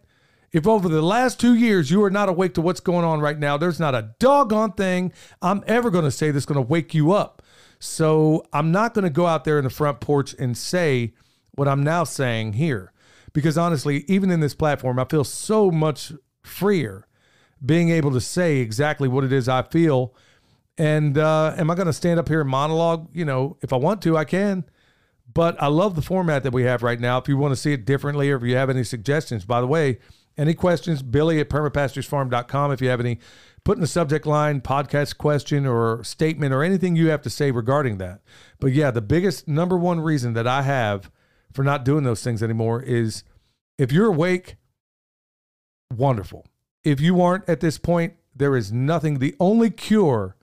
if 0.53 0.66
over 0.66 0.89
the 0.89 1.03
last 1.03 1.41
two 1.41 1.55
years 1.55 1.91
you 1.91 2.03
are 2.05 2.11
not 2.11 2.28
awake 2.28 2.55
to 2.55 2.61
what's 2.61 2.80
going 2.80 3.05
on 3.05 3.20
right 3.20 3.39
now, 3.39 3.57
there's 3.57 3.80
not 3.80 3.95
a 3.95 4.14
doggone 4.18 4.72
thing 4.72 5.12
I'm 5.43 5.62
ever 5.66 5.91
going 5.91 6.05
to 6.05 6.11
say 6.11 6.30
that's 6.30 6.47
going 6.47 6.57
to 6.57 6.68
wake 6.68 6.95
you 6.95 7.12
up. 7.12 7.43
So 7.78 8.45
I'm 8.53 8.72
not 8.72 8.95
going 8.95 9.05
to 9.05 9.11
go 9.11 9.26
out 9.26 9.45
there 9.45 9.59
in 9.59 9.64
the 9.64 9.70
front 9.70 10.01
porch 10.01 10.34
and 10.39 10.57
say 10.57 11.14
what 11.53 11.68
I'm 11.68 11.82
now 11.82 12.05
saying 12.05 12.55
here. 12.55 12.93
Because 13.33 13.59
honestly, 13.59 14.05
even 14.09 14.31
in 14.31 14.41
this 14.41 14.55
platform, 14.55 14.99
I 14.99 15.05
feel 15.05 15.24
so 15.24 15.70
much 15.70 16.12
freer 16.43 17.07
being 17.64 17.91
able 17.91 18.12
to 18.12 18.20
say 18.20 18.59
exactly 18.59 19.09
what 19.09 19.24
it 19.24 19.33
is 19.33 19.49
I 19.49 19.62
feel. 19.62 20.14
And 20.76 21.18
uh, 21.18 21.55
am 21.57 21.70
I 21.70 21.74
going 21.74 21.87
to 21.87 21.93
stand 21.93 22.20
up 22.20 22.29
here 22.29 22.41
and 22.41 22.51
monologue? 22.51 23.09
You 23.12 23.24
know, 23.24 23.57
if 23.62 23.72
I 23.72 23.76
want 23.76 24.03
to, 24.03 24.16
I 24.16 24.24
can. 24.24 24.64
But 25.33 25.61
I 25.62 25.66
love 25.66 25.95
the 25.95 26.03
format 26.03 26.43
that 26.45 26.53
we 26.53 26.62
have 26.62 26.83
right 26.83 26.99
now. 26.99 27.18
If 27.18 27.29
you 27.29 27.37
want 27.37 27.53
to 27.53 27.57
see 27.61 27.72
it 27.72 27.85
differently 27.85 28.31
or 28.31 28.37
if 28.37 28.43
you 28.43 28.57
have 28.57 28.70
any 28.70 28.85
suggestions, 28.85 29.45
by 29.45 29.61
the 29.61 29.66
way, 29.66 29.99
any 30.39 30.55
questions, 30.55 31.03
Billy 31.03 31.41
at 31.41 31.51
permapasturesfarm.com. 31.51 32.72
If 32.72 32.81
you 32.81 32.89
have 32.89 33.01
any, 33.01 33.18
put 33.64 33.76
in 33.76 33.81
the 33.81 33.89
subject 33.89 34.24
line 34.24 34.61
podcast 34.61 35.18
question 35.18 35.66
or 35.66 36.03
statement 36.05 36.55
or 36.55 36.62
anything 36.62 36.97
you 36.97 37.11
have 37.11 37.22
to 37.22 37.31
say 37.31 37.51
regarding 37.51 37.99
that. 37.99 38.20
But 38.61 38.72
yeah, 38.72 38.91
the 38.91 39.03
biggest 39.03 39.49
number 39.49 39.76
one 39.76 40.01
reason 40.01 40.33
that 40.35 40.47
I 40.47 40.62
have 40.62 41.11
for 41.53 41.64
not 41.64 41.84
doing 41.84 42.05
those 42.05 42.22
things 42.22 42.42
anymore 42.42 42.82
is 42.82 43.24
if 43.78 43.92
you're 43.92 44.07
awake, 44.07 44.57
wonderful. 45.94 46.46
If 46.84 47.01
you 47.01 47.20
aren't 47.20 47.49
at 47.49 47.61
this 47.61 47.78
point, 47.78 48.14
there 48.34 48.57
is 48.57 48.72
nothing. 48.72 49.18
The 49.18 49.34
only 49.40 49.70
cure, 49.70 50.36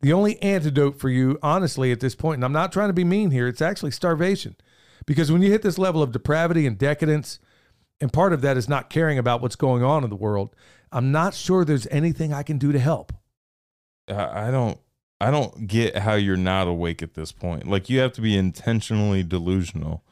the 0.00 0.12
only 0.12 0.40
antidote 0.42 0.98
for 0.98 1.08
you, 1.08 1.38
honestly, 1.42 1.92
at 1.92 2.00
this 2.00 2.14
point, 2.14 2.36
and 2.36 2.44
I'm 2.44 2.52
not 2.52 2.72
trying 2.72 2.88
to 2.88 2.94
be 2.94 3.04
mean 3.04 3.30
here, 3.30 3.48
it's 3.48 3.62
actually 3.62 3.90
starvation. 3.90 4.56
Because 5.06 5.30
when 5.30 5.42
you 5.42 5.50
hit 5.50 5.62
this 5.62 5.78
level 5.78 6.02
of 6.02 6.12
depravity 6.12 6.66
and 6.66 6.78
decadence, 6.78 7.38
and 8.00 8.12
part 8.12 8.32
of 8.32 8.40
that 8.40 8.56
is 8.56 8.68
not 8.68 8.90
caring 8.90 9.18
about 9.18 9.42
what's 9.42 9.56
going 9.56 9.82
on 9.82 10.04
in 10.04 10.10
the 10.10 10.16
world, 10.16 10.54
I'm 10.90 11.12
not 11.12 11.34
sure 11.34 11.64
there's 11.64 11.86
anything 11.88 12.32
I 12.32 12.42
can 12.42 12.58
do 12.58 12.72
to 12.72 12.78
help. 12.78 13.12
I 14.08 14.50
don't 14.50 14.78
I 15.20 15.30
don't 15.30 15.66
get 15.66 15.96
how 15.96 16.14
you're 16.14 16.36
not 16.36 16.68
awake 16.68 17.02
at 17.02 17.14
this 17.14 17.32
point. 17.32 17.66
Like 17.66 17.88
you 17.88 18.00
have 18.00 18.12
to 18.12 18.20
be 18.20 18.36
intentionally 18.36 19.22
delusional 19.22 20.04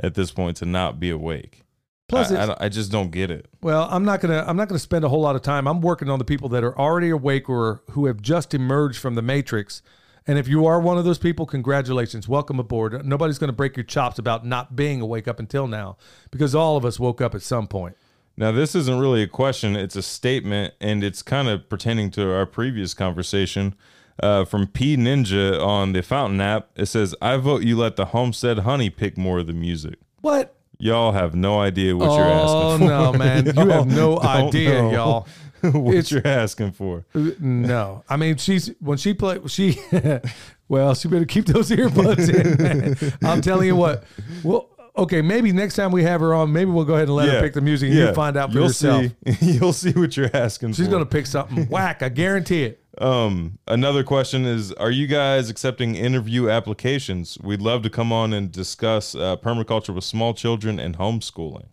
at 0.00 0.14
this 0.14 0.30
point 0.30 0.56
to 0.58 0.64
not 0.64 0.98
be 0.98 1.10
awake. 1.10 1.64
Plus, 2.08 2.30
I, 2.30 2.44
I, 2.44 2.56
I 2.66 2.68
just 2.68 2.92
don't 2.92 3.10
get 3.10 3.30
it. 3.30 3.48
Well, 3.62 3.88
I'm 3.90 4.04
not 4.04 4.20
gonna 4.20 4.44
I'm 4.46 4.56
not 4.56 4.68
gonna 4.68 4.78
spend 4.78 5.04
a 5.04 5.08
whole 5.08 5.22
lot 5.22 5.36
of 5.36 5.42
time. 5.42 5.66
I'm 5.66 5.80
working 5.80 6.10
on 6.10 6.18
the 6.18 6.24
people 6.24 6.48
that 6.50 6.62
are 6.62 6.78
already 6.78 7.10
awake 7.10 7.48
or 7.48 7.82
who 7.90 8.06
have 8.06 8.20
just 8.20 8.52
emerged 8.52 8.98
from 8.98 9.14
the 9.14 9.22
matrix. 9.22 9.82
And 10.26 10.38
if 10.38 10.48
you 10.48 10.64
are 10.64 10.80
one 10.80 10.96
of 10.96 11.04
those 11.04 11.18
people, 11.18 11.44
congratulations, 11.44 12.26
welcome 12.26 12.58
aboard. 12.58 13.04
Nobody's 13.04 13.38
gonna 13.38 13.52
break 13.52 13.76
your 13.76 13.84
chops 13.84 14.18
about 14.18 14.44
not 14.44 14.76
being 14.76 15.00
awake 15.00 15.26
up 15.26 15.38
until 15.38 15.66
now, 15.66 15.96
because 16.30 16.54
all 16.54 16.76
of 16.76 16.84
us 16.84 17.00
woke 17.00 17.20
up 17.20 17.34
at 17.34 17.42
some 17.42 17.66
point. 17.66 17.96
Now 18.36 18.52
this 18.52 18.74
isn't 18.74 18.98
really 19.00 19.22
a 19.22 19.28
question; 19.28 19.74
it's 19.74 19.96
a 19.96 20.02
statement, 20.02 20.74
and 20.80 21.02
it's 21.02 21.22
kind 21.22 21.48
of 21.48 21.68
pertaining 21.70 22.10
to 22.12 22.34
our 22.34 22.46
previous 22.46 22.92
conversation 22.92 23.74
uh, 24.22 24.44
from 24.44 24.66
P 24.66 24.96
Ninja 24.96 25.60
on 25.64 25.92
the 25.92 26.02
Fountain 26.02 26.40
app. 26.40 26.70
It 26.76 26.86
says, 26.86 27.14
"I 27.20 27.36
vote 27.36 27.62
you 27.62 27.76
let 27.76 27.96
the 27.96 28.06
Homestead 28.06 28.60
Honey 28.60 28.90
pick 28.90 29.16
more 29.18 29.38
of 29.40 29.46
the 29.46 29.52
music." 29.52 29.96
What? 30.20 30.54
Y'all 30.78 31.12
have 31.12 31.34
no 31.34 31.60
idea 31.60 31.96
what 31.96 32.06
you're 32.16 32.24
oh 32.26 32.72
asking 32.74 32.88
for. 32.88 32.92
Oh 32.92 33.12
no, 33.12 33.18
man! 33.18 33.46
You 33.56 33.68
have 33.70 33.86
no 33.86 34.20
idea, 34.20 34.82
know 34.82 34.90
y'all. 34.92 35.26
what 35.72 35.94
It's- 35.94 36.10
you're 36.10 36.26
asking 36.26 36.72
for. 36.72 37.06
No, 37.14 38.02
I 38.08 38.16
mean 38.16 38.36
she's 38.36 38.70
when 38.80 38.98
she 38.98 39.14
play 39.14 39.38
she. 39.46 39.78
well, 40.68 40.94
she 40.94 41.08
better 41.08 41.24
keep 41.24 41.46
those 41.46 41.70
earbuds 41.70 42.28
in. 42.28 42.62
Man. 42.62 43.12
I'm 43.22 43.40
telling 43.40 43.66
you 43.66 43.76
what. 43.76 44.04
Well, 44.42 44.68
okay, 44.96 45.22
maybe 45.22 45.52
next 45.52 45.74
time 45.76 45.90
we 45.92 46.02
have 46.02 46.20
her 46.20 46.34
on, 46.34 46.52
maybe 46.52 46.70
we'll 46.70 46.84
go 46.84 46.94
ahead 46.94 47.08
and 47.08 47.16
let 47.16 47.28
her 47.28 47.40
pick 47.40 47.54
the 47.54 47.60
music, 47.60 47.90
and 47.90 47.98
you 47.98 48.12
find 48.14 48.36
out 48.36 48.50
for 48.50 48.56
You'll 48.58 48.66
yourself. 48.66 49.06
See, 49.38 49.52
you'll 49.52 49.72
see 49.72 49.92
what 49.92 50.16
you're 50.16 50.30
asking 50.34 50.70
for. 50.70 50.76
She's 50.76 50.86
for. 50.86 50.92
gonna 50.92 51.06
pick 51.06 51.26
something 51.26 51.66
whack. 51.68 52.02
I 52.02 52.08
guarantee 52.10 52.64
it. 52.64 52.83
Um, 52.98 53.58
another 53.66 54.04
question 54.04 54.44
is: 54.44 54.72
Are 54.74 54.90
you 54.90 55.06
guys 55.06 55.50
accepting 55.50 55.96
interview 55.96 56.48
applications? 56.48 57.38
We'd 57.42 57.60
love 57.62 57.82
to 57.82 57.90
come 57.90 58.12
on 58.12 58.32
and 58.32 58.50
discuss 58.52 59.14
uh, 59.14 59.36
permaculture 59.36 59.94
with 59.94 60.04
small 60.04 60.34
children 60.34 60.78
and 60.78 60.96
homeschooling. 60.98 61.66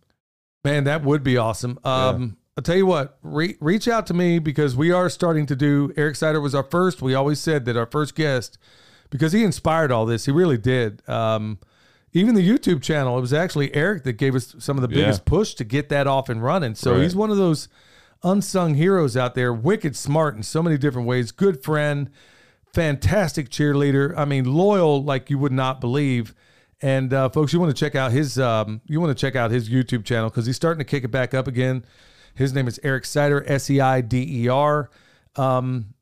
Man, 0.63 0.83
that 0.85 1.03
would 1.03 1.23
be 1.23 1.37
awesome. 1.37 1.79
Um, 1.83 2.37
I'll 2.57 2.63
tell 2.63 2.75
you 2.75 2.85
what, 2.85 3.17
re- 3.23 3.57
reach 3.59 3.87
out 3.87 4.05
to 4.07 4.13
me 4.13 4.39
because 4.39 4.75
we 4.75 4.91
are 4.91 5.09
starting 5.09 5.45
to 5.47 5.55
do. 5.55 5.93
Eric 5.97 6.15
Sider 6.15 6.41
was 6.41 6.53
our 6.53 6.63
first. 6.63 7.01
We 7.01 7.13
always 7.15 7.39
said 7.39 7.65
that 7.65 7.77
our 7.77 7.85
first 7.87 8.13
guest, 8.13 8.57
because 9.09 9.31
he 9.31 9.43
inspired 9.43 9.91
all 9.91 10.05
this. 10.05 10.25
He 10.25 10.31
really 10.31 10.57
did. 10.57 11.07
Um, 11.09 11.59
even 12.13 12.35
the 12.35 12.47
YouTube 12.47 12.81
channel, 12.83 13.17
it 13.17 13.21
was 13.21 13.31
actually 13.33 13.73
Eric 13.73 14.03
that 14.03 14.13
gave 14.13 14.35
us 14.35 14.53
some 14.59 14.77
of 14.77 14.87
the 14.87 14.93
Yeah. 14.95 15.03
biggest 15.05 15.23
push 15.25 15.53
to 15.55 15.63
get 15.63 15.89
that 15.89 16.07
off 16.07 16.29
and 16.29 16.43
running. 16.43 16.75
So 16.75 16.91
Right. 16.93 17.03
he's 17.03 17.15
one 17.15 17.31
of 17.31 17.37
those 17.37 17.69
unsung 18.23 18.75
heroes 18.75 19.15
out 19.17 19.35
there, 19.35 19.53
wicked 19.53 19.95
smart 19.95 20.35
in 20.35 20.43
so 20.43 20.61
many 20.61 20.77
different 20.77 21.07
ways, 21.07 21.31
good 21.31 21.63
friend, 21.63 22.09
fantastic 22.73 23.49
cheerleader. 23.49 24.13
I 24.17 24.25
mean, 24.25 24.45
loyal 24.45 25.03
like 25.03 25.29
you 25.29 25.37
would 25.37 25.51
not 25.51 25.81
believe. 25.81 26.33
And 26.81 27.13
uh, 27.13 27.29
folks, 27.29 27.53
you 27.53 27.59
want 27.59 27.75
to 27.75 27.79
check 27.79 27.95
out 27.95 28.11
his 28.11 28.39
um, 28.39 28.81
you 28.85 28.99
want 28.99 29.15
to 29.15 29.19
check 29.19 29.35
out 29.35 29.51
his 29.51 29.69
YouTube 29.69 30.03
channel 30.03 30.29
because 30.29 30.45
he's 30.47 30.55
starting 30.55 30.79
to 30.79 30.85
kick 30.89 31.03
it 31.03 31.09
back 31.11 31.33
up 31.33 31.47
again. 31.47 31.85
His 32.33 32.53
name 32.53 32.67
is 32.67 32.79
Eric 32.83 33.05
Sider, 33.05 33.43
S 33.47 33.69
E 33.69 33.79
I 33.79 34.01
D 34.01 34.43
E 34.45 34.47
R. 34.47 34.89
Um, 35.35 35.93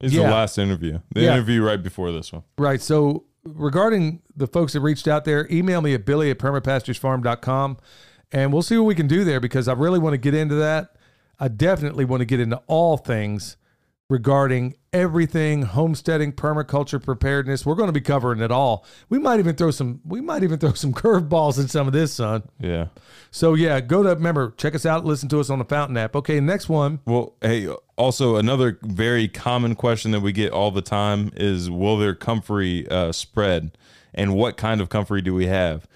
It's 0.00 0.12
Yeah. 0.12 0.24
the 0.28 0.30
last 0.34 0.58
interview. 0.58 0.98
The 1.14 1.22
Yeah. 1.22 1.34
interview 1.34 1.62
right 1.62 1.80
before 1.82 2.10
this 2.10 2.32
one. 2.32 2.42
Right. 2.58 2.80
So 2.80 3.26
regarding 3.44 4.22
the 4.34 4.46
folks 4.48 4.72
that 4.72 4.80
reached 4.80 5.06
out 5.06 5.24
there, 5.24 5.46
email 5.52 5.80
me 5.82 5.94
at 5.94 6.04
billy 6.04 6.30
at 6.30 6.38
permapasturesfarm.com 6.38 7.76
and 8.32 8.52
we'll 8.52 8.62
see 8.62 8.76
what 8.76 8.84
we 8.86 8.94
can 8.96 9.06
do 9.06 9.22
there 9.24 9.38
because 9.40 9.68
I 9.68 9.72
really 9.74 9.98
want 10.00 10.14
to 10.14 10.18
get 10.18 10.34
into 10.34 10.56
that. 10.56 10.96
I 11.38 11.48
definitely 11.48 12.04
want 12.04 12.20
to 12.20 12.24
get 12.24 12.40
into 12.40 12.62
all 12.66 12.96
things 12.96 13.56
regarding 14.10 14.74
everything 14.92 15.62
homesteading, 15.62 16.32
permaculture, 16.32 17.02
preparedness. 17.02 17.64
We're 17.64 17.74
going 17.74 17.88
to 17.88 17.92
be 17.92 18.00
covering 18.00 18.40
it 18.40 18.50
all. 18.50 18.84
We 19.08 19.18
might 19.18 19.38
even 19.38 19.56
throw 19.56 19.70
some 19.70 20.00
we 20.04 20.20
might 20.20 20.42
even 20.42 20.58
throw 20.58 20.74
some 20.74 20.92
curveballs 20.94 21.58
in 21.58 21.68
some 21.68 21.86
of 21.86 21.92
this, 21.92 22.12
son. 22.14 22.42
Yeah. 22.60 22.88
So 23.30 23.54
yeah, 23.54 23.80
go 23.80 24.02
to 24.02 24.10
remember, 24.10 24.52
check 24.56 24.74
us 24.74 24.86
out, 24.86 25.04
listen 25.04 25.28
to 25.30 25.40
us 25.40 25.50
on 25.50 25.58
the 25.58 25.64
Fountain 25.64 25.96
app. 25.96 26.14
Okay, 26.16 26.38
next 26.40 26.68
one. 26.68 27.00
Well, 27.06 27.34
hey, 27.40 27.68
also 27.96 28.36
another 28.36 28.78
very 28.82 29.28
common 29.28 29.74
question 29.74 30.10
that 30.12 30.20
we 30.20 30.32
get 30.32 30.52
all 30.52 30.70
the 30.70 30.82
time 30.82 31.30
is 31.36 31.70
will 31.70 31.98
their 31.98 32.14
comfrey 32.14 32.86
uh, 32.88 33.12
spread? 33.12 33.76
and 34.14 34.34
what 34.34 34.56
kind 34.56 34.80
of 34.80 34.88
comfrey 34.88 35.20
do 35.20 35.34
we 35.34 35.46
have. 35.46 35.86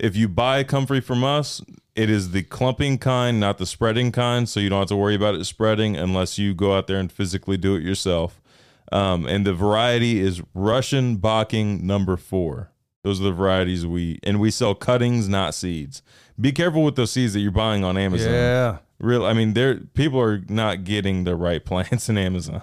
If 0.00 0.16
you 0.16 0.28
buy 0.28 0.64
comfrey 0.64 1.00
from 1.00 1.22
us, 1.22 1.62
it 1.94 2.10
is 2.10 2.32
the 2.32 2.42
clumping 2.42 2.98
kind, 2.98 3.38
not 3.38 3.58
the 3.58 3.66
spreading 3.66 4.10
kind, 4.10 4.48
so 4.48 4.58
you 4.58 4.68
don't 4.68 4.80
have 4.80 4.88
to 4.88 4.96
worry 4.96 5.14
about 5.14 5.36
it 5.36 5.44
spreading 5.44 5.96
unless 5.96 6.38
you 6.38 6.54
go 6.54 6.76
out 6.76 6.86
there 6.86 6.98
and 6.98 7.10
physically 7.10 7.56
do 7.56 7.76
it 7.76 7.82
yourself. 7.82 8.40
Um, 8.90 9.26
and 9.26 9.46
the 9.46 9.54
variety 9.54 10.20
is 10.20 10.42
Russian 10.54 11.18
Bocking 11.18 11.82
number 11.82 12.16
four. 12.16 12.70
Those 13.02 13.20
are 13.20 13.24
the 13.24 13.32
varieties 13.32 13.86
we 13.86 14.18
and 14.22 14.40
we 14.40 14.50
sell 14.50 14.74
cuttings, 14.74 15.28
not 15.28 15.54
seeds. 15.54 16.02
Be 16.40 16.52
careful 16.52 16.82
with 16.82 16.96
those 16.96 17.12
seeds 17.12 17.34
that 17.34 17.40
you're 17.40 17.50
buying 17.50 17.84
on 17.84 17.96
Amazon. 17.96 18.32
Yeah. 18.32 18.78
Real, 18.98 19.24
I 19.26 19.34
mean, 19.34 19.52
there 19.52 19.76
people 19.76 20.20
are 20.20 20.42
not 20.48 20.84
getting 20.84 21.24
the 21.24 21.36
right 21.36 21.64
plants 21.64 22.08
in 22.08 22.16
Amazon. 22.18 22.62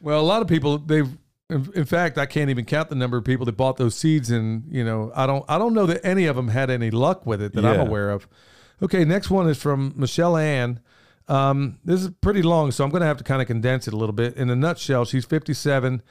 Well, 0.00 0.20
a 0.20 0.22
lot 0.22 0.42
of 0.42 0.48
people 0.48 0.78
they've 0.78 1.08
in, 1.50 1.70
in 1.74 1.84
fact, 1.84 2.18
I 2.18 2.26
can't 2.26 2.50
even 2.50 2.64
count 2.64 2.88
the 2.88 2.94
number 2.94 3.16
of 3.16 3.24
people 3.24 3.46
that 3.46 3.56
bought 3.56 3.76
those 3.76 3.96
seeds 3.96 4.30
and, 4.30 4.64
you 4.70 4.84
know, 4.84 5.12
I 5.14 5.26
don't 5.26 5.44
I 5.48 5.58
don't 5.58 5.74
know 5.74 5.86
that 5.86 6.04
any 6.04 6.26
of 6.26 6.36
them 6.36 6.48
had 6.48 6.70
any 6.70 6.90
luck 6.90 7.26
with 7.26 7.40
it 7.40 7.54
that 7.54 7.64
I'm 7.64 7.80
aware 7.80 8.10
of. 8.10 8.28
Okay, 8.82 9.04
next 9.04 9.30
one 9.30 9.48
is 9.48 9.60
from 9.60 9.92
Michelle 9.96 10.36
Ann. 10.36 10.80
Um, 11.26 11.78
this 11.84 12.02
is 12.02 12.10
pretty 12.20 12.42
long, 12.42 12.70
so 12.70 12.84
I'm 12.84 12.90
going 12.90 13.00
to 13.00 13.06
have 13.06 13.18
to 13.18 13.24
kind 13.24 13.42
of 13.42 13.48
condense 13.48 13.86
it 13.86 13.92
a 13.92 13.96
little 13.96 14.14
bit. 14.14 14.36
In 14.36 14.48
a 14.50 14.56
nutshell, 14.56 15.04
she's 15.04 15.24
57, 15.24 16.02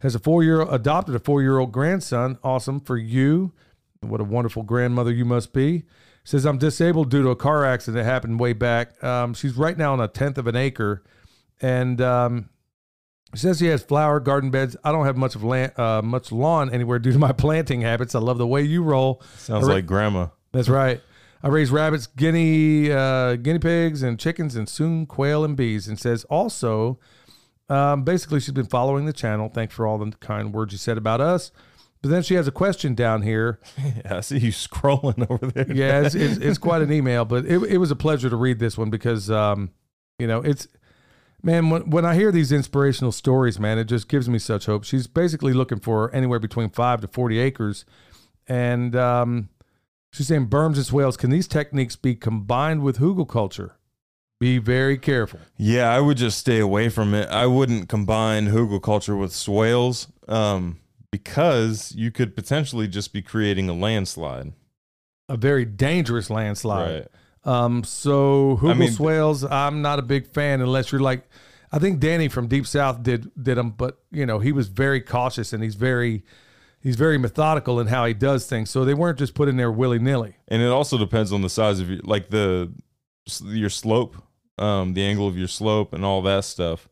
has 0.00 0.14
a 0.14 0.18
four 0.18 0.42
year 0.42 0.62
adopted 0.62 1.14
a 1.14 1.18
four 1.18 1.42
year 1.42 1.58
old 1.58 1.72
grandson. 1.72 2.38
Awesome 2.42 2.80
for 2.80 2.96
you. 2.96 3.52
What 4.00 4.20
a 4.20 4.24
wonderful 4.24 4.62
grandmother 4.62 5.12
you 5.12 5.24
must 5.24 5.52
be. 5.52 5.84
Says 6.24 6.44
I'm 6.44 6.58
disabled 6.58 7.10
due 7.10 7.22
to 7.22 7.30
a 7.30 7.36
car 7.36 7.64
accident 7.64 8.04
that 8.04 8.10
happened 8.10 8.38
way 8.38 8.52
back. 8.52 9.02
Um, 9.02 9.34
she's 9.34 9.56
right 9.56 9.76
now 9.76 9.92
on 9.92 10.00
a 10.00 10.08
tenth 10.08 10.38
of 10.38 10.46
an 10.46 10.56
acre, 10.56 11.02
and 11.60 12.00
um, 12.00 12.48
says 13.38 13.58
she 13.58 13.66
has 13.66 13.82
flower 13.82 14.20
garden 14.20 14.50
beds. 14.50 14.76
I 14.84 14.92
don't 14.92 15.06
have 15.06 15.16
much 15.16 15.34
of 15.34 15.42
land, 15.44 15.78
uh, 15.78 16.02
much 16.02 16.32
lawn 16.32 16.70
anywhere 16.72 16.98
due 16.98 17.12
to 17.12 17.18
my 17.18 17.32
planting 17.44 17.80
habits. 17.80 18.14
I 18.14 18.18
love 18.18 18.38
the 18.38 18.46
way 18.46 18.62
you 18.62 18.82
roll. 18.82 19.22
Sounds 19.36 19.66
ra- 19.66 19.74
like 19.74 19.86
grandma. 19.86 20.28
that's 20.52 20.68
right. 20.68 21.00
I 21.42 21.48
raise 21.48 21.70
rabbits, 21.70 22.06
guinea 22.06 22.92
uh, 22.92 23.34
guinea 23.36 23.58
pigs, 23.58 24.02
and 24.02 24.18
chickens, 24.18 24.54
and 24.54 24.68
soon 24.68 25.06
quail 25.06 25.44
and 25.44 25.56
bees. 25.56 25.88
And 25.88 25.98
says 25.98 26.24
also, 26.24 27.00
um, 27.68 28.04
basically, 28.04 28.38
she's 28.38 28.52
been 28.52 28.66
following 28.66 29.06
the 29.06 29.12
channel. 29.12 29.48
Thanks 29.48 29.74
for 29.74 29.86
all 29.86 29.98
the 29.98 30.12
kind 30.20 30.52
words 30.52 30.72
you 30.72 30.78
said 30.78 30.98
about 30.98 31.20
us. 31.20 31.50
But 32.00 32.10
then 32.10 32.22
she 32.22 32.34
has 32.34 32.46
a 32.48 32.52
question 32.52 32.94
down 32.94 33.22
here. 33.22 33.58
Yeah, 34.04 34.16
I 34.18 34.20
see 34.20 34.38
you 34.38 34.50
scrolling 34.52 35.24
over 35.30 35.46
there. 35.46 35.72
Yeah, 35.72 36.02
it's, 36.02 36.14
it's, 36.14 36.36
it's 36.38 36.58
quite 36.58 36.82
an 36.82 36.92
email, 36.92 37.24
but 37.24 37.44
it, 37.46 37.62
it 37.62 37.78
was 37.78 37.90
a 37.90 37.96
pleasure 37.96 38.28
to 38.28 38.36
read 38.36 38.58
this 38.58 38.76
one 38.76 38.90
because, 38.90 39.30
um, 39.30 39.70
you 40.18 40.26
know, 40.26 40.40
it's, 40.42 40.66
man, 41.42 41.70
when, 41.70 41.90
when 41.90 42.04
I 42.04 42.14
hear 42.14 42.32
these 42.32 42.52
inspirational 42.52 43.12
stories, 43.12 43.58
man, 43.58 43.78
it 43.78 43.84
just 43.84 44.08
gives 44.08 44.28
me 44.28 44.38
such 44.38 44.66
hope. 44.66 44.84
She's 44.84 45.06
basically 45.06 45.52
looking 45.52 45.80
for 45.80 46.14
anywhere 46.14 46.38
between 46.38 46.70
five 46.70 47.00
to 47.00 47.08
40 47.08 47.38
acres. 47.38 47.84
And 48.46 48.94
um, 48.96 49.48
she's 50.12 50.28
saying, 50.28 50.48
berms 50.48 50.76
and 50.76 50.86
swales, 50.86 51.16
can 51.16 51.30
these 51.30 51.48
techniques 51.48 51.96
be 51.96 52.14
combined 52.14 52.82
with 52.82 52.98
hugelkultur? 52.98 53.72
Be 54.40 54.58
very 54.58 54.98
careful. 54.98 55.38
Yeah, 55.56 55.94
I 55.94 56.00
would 56.00 56.16
just 56.16 56.38
stay 56.38 56.58
away 56.58 56.88
from 56.88 57.14
it. 57.14 57.28
I 57.28 57.46
wouldn't 57.46 57.88
combine 57.88 58.48
hugelkultur 58.48 59.18
with 59.18 59.32
swales 59.32 60.08
um, 60.26 60.80
because 61.12 61.92
you 61.94 62.10
could 62.10 62.34
potentially 62.34 62.88
just 62.88 63.12
be 63.12 63.22
creating 63.22 63.68
a 63.68 63.72
landslide. 63.72 64.52
A 65.28 65.36
very 65.36 65.64
dangerous 65.64 66.28
landslide. 66.28 66.92
Right. 66.92 67.08
Um, 67.44 67.84
so 67.84 68.58
Hugel 68.60 68.70
I 68.70 68.74
mean- 68.74 68.92
swales, 68.92 69.44
I'm 69.44 69.82
not 69.82 69.98
a 69.98 70.02
big 70.02 70.28
fan 70.28 70.60
unless 70.60 70.92
you're 70.92 71.00
like, 71.00 71.28
I 71.72 71.78
think 71.78 72.00
Danny 72.00 72.28
from 72.28 72.48
Deep 72.48 72.66
South 72.66 73.02
did 73.02 73.30
did 73.42 73.56
them, 73.56 73.70
but 73.70 73.98
you 74.10 74.26
know 74.26 74.38
he 74.38 74.52
was 74.52 74.68
very 74.68 75.00
cautious 75.00 75.52
and 75.52 75.62
he's 75.62 75.74
very 75.74 76.22
he's 76.80 76.96
very 76.96 77.16
methodical 77.16 77.80
in 77.80 77.86
how 77.86 78.04
he 78.04 78.12
does 78.12 78.46
things. 78.46 78.68
So 78.70 78.84
they 78.84 78.94
weren't 78.94 79.18
just 79.18 79.34
put 79.34 79.48
in 79.48 79.56
there 79.56 79.72
willy 79.72 79.98
nilly. 79.98 80.36
And 80.48 80.60
it 80.60 80.68
also 80.68 80.98
depends 80.98 81.32
on 81.32 81.40
the 81.42 81.48
size 81.48 81.80
of 81.80 81.88
your, 81.88 82.00
like 82.02 82.28
the 82.28 82.72
your 83.44 83.70
slope, 83.70 84.16
um, 84.58 84.92
the 84.94 85.02
angle 85.02 85.26
of 85.26 85.38
your 85.38 85.48
slope, 85.48 85.94
and 85.94 86.04
all 86.04 86.20
that 86.22 86.44
stuff. 86.44 86.88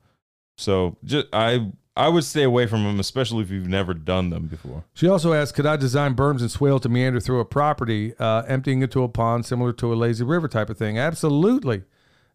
So 0.57 0.97
just 1.05 1.27
I 1.33 1.71
I 1.97 2.09
would 2.09 2.25
stay 2.25 2.45
away 2.45 2.67
from 2.67 2.85
them, 2.85 3.01
especially 3.01 3.43
if 3.43 3.51
you've 3.51 3.69
never 3.69 3.95
done 3.95 4.31
them 4.31 4.47
before. 4.47 4.85
She 4.95 5.09
also 5.09 5.33
asked, 5.33 5.55
could 5.55 5.67
I 5.67 5.77
design 5.77 6.15
berms 6.15 6.41
and 6.41 6.51
swales 6.51 6.83
to 6.83 6.89
meander 6.89 7.21
through 7.21 7.41
a 7.41 7.45
property, 7.45 8.15
uh, 8.19 8.43
emptying 8.43 8.83
into 8.83 9.03
a 9.03 9.09
pond 9.09 9.45
similar 9.45 9.73
to 9.75 9.93
a 9.93 9.97
lazy 9.97 10.25
river 10.25 10.49
type 10.49 10.71
of 10.71 10.79
thing? 10.79 10.99
Absolutely, 10.99 11.83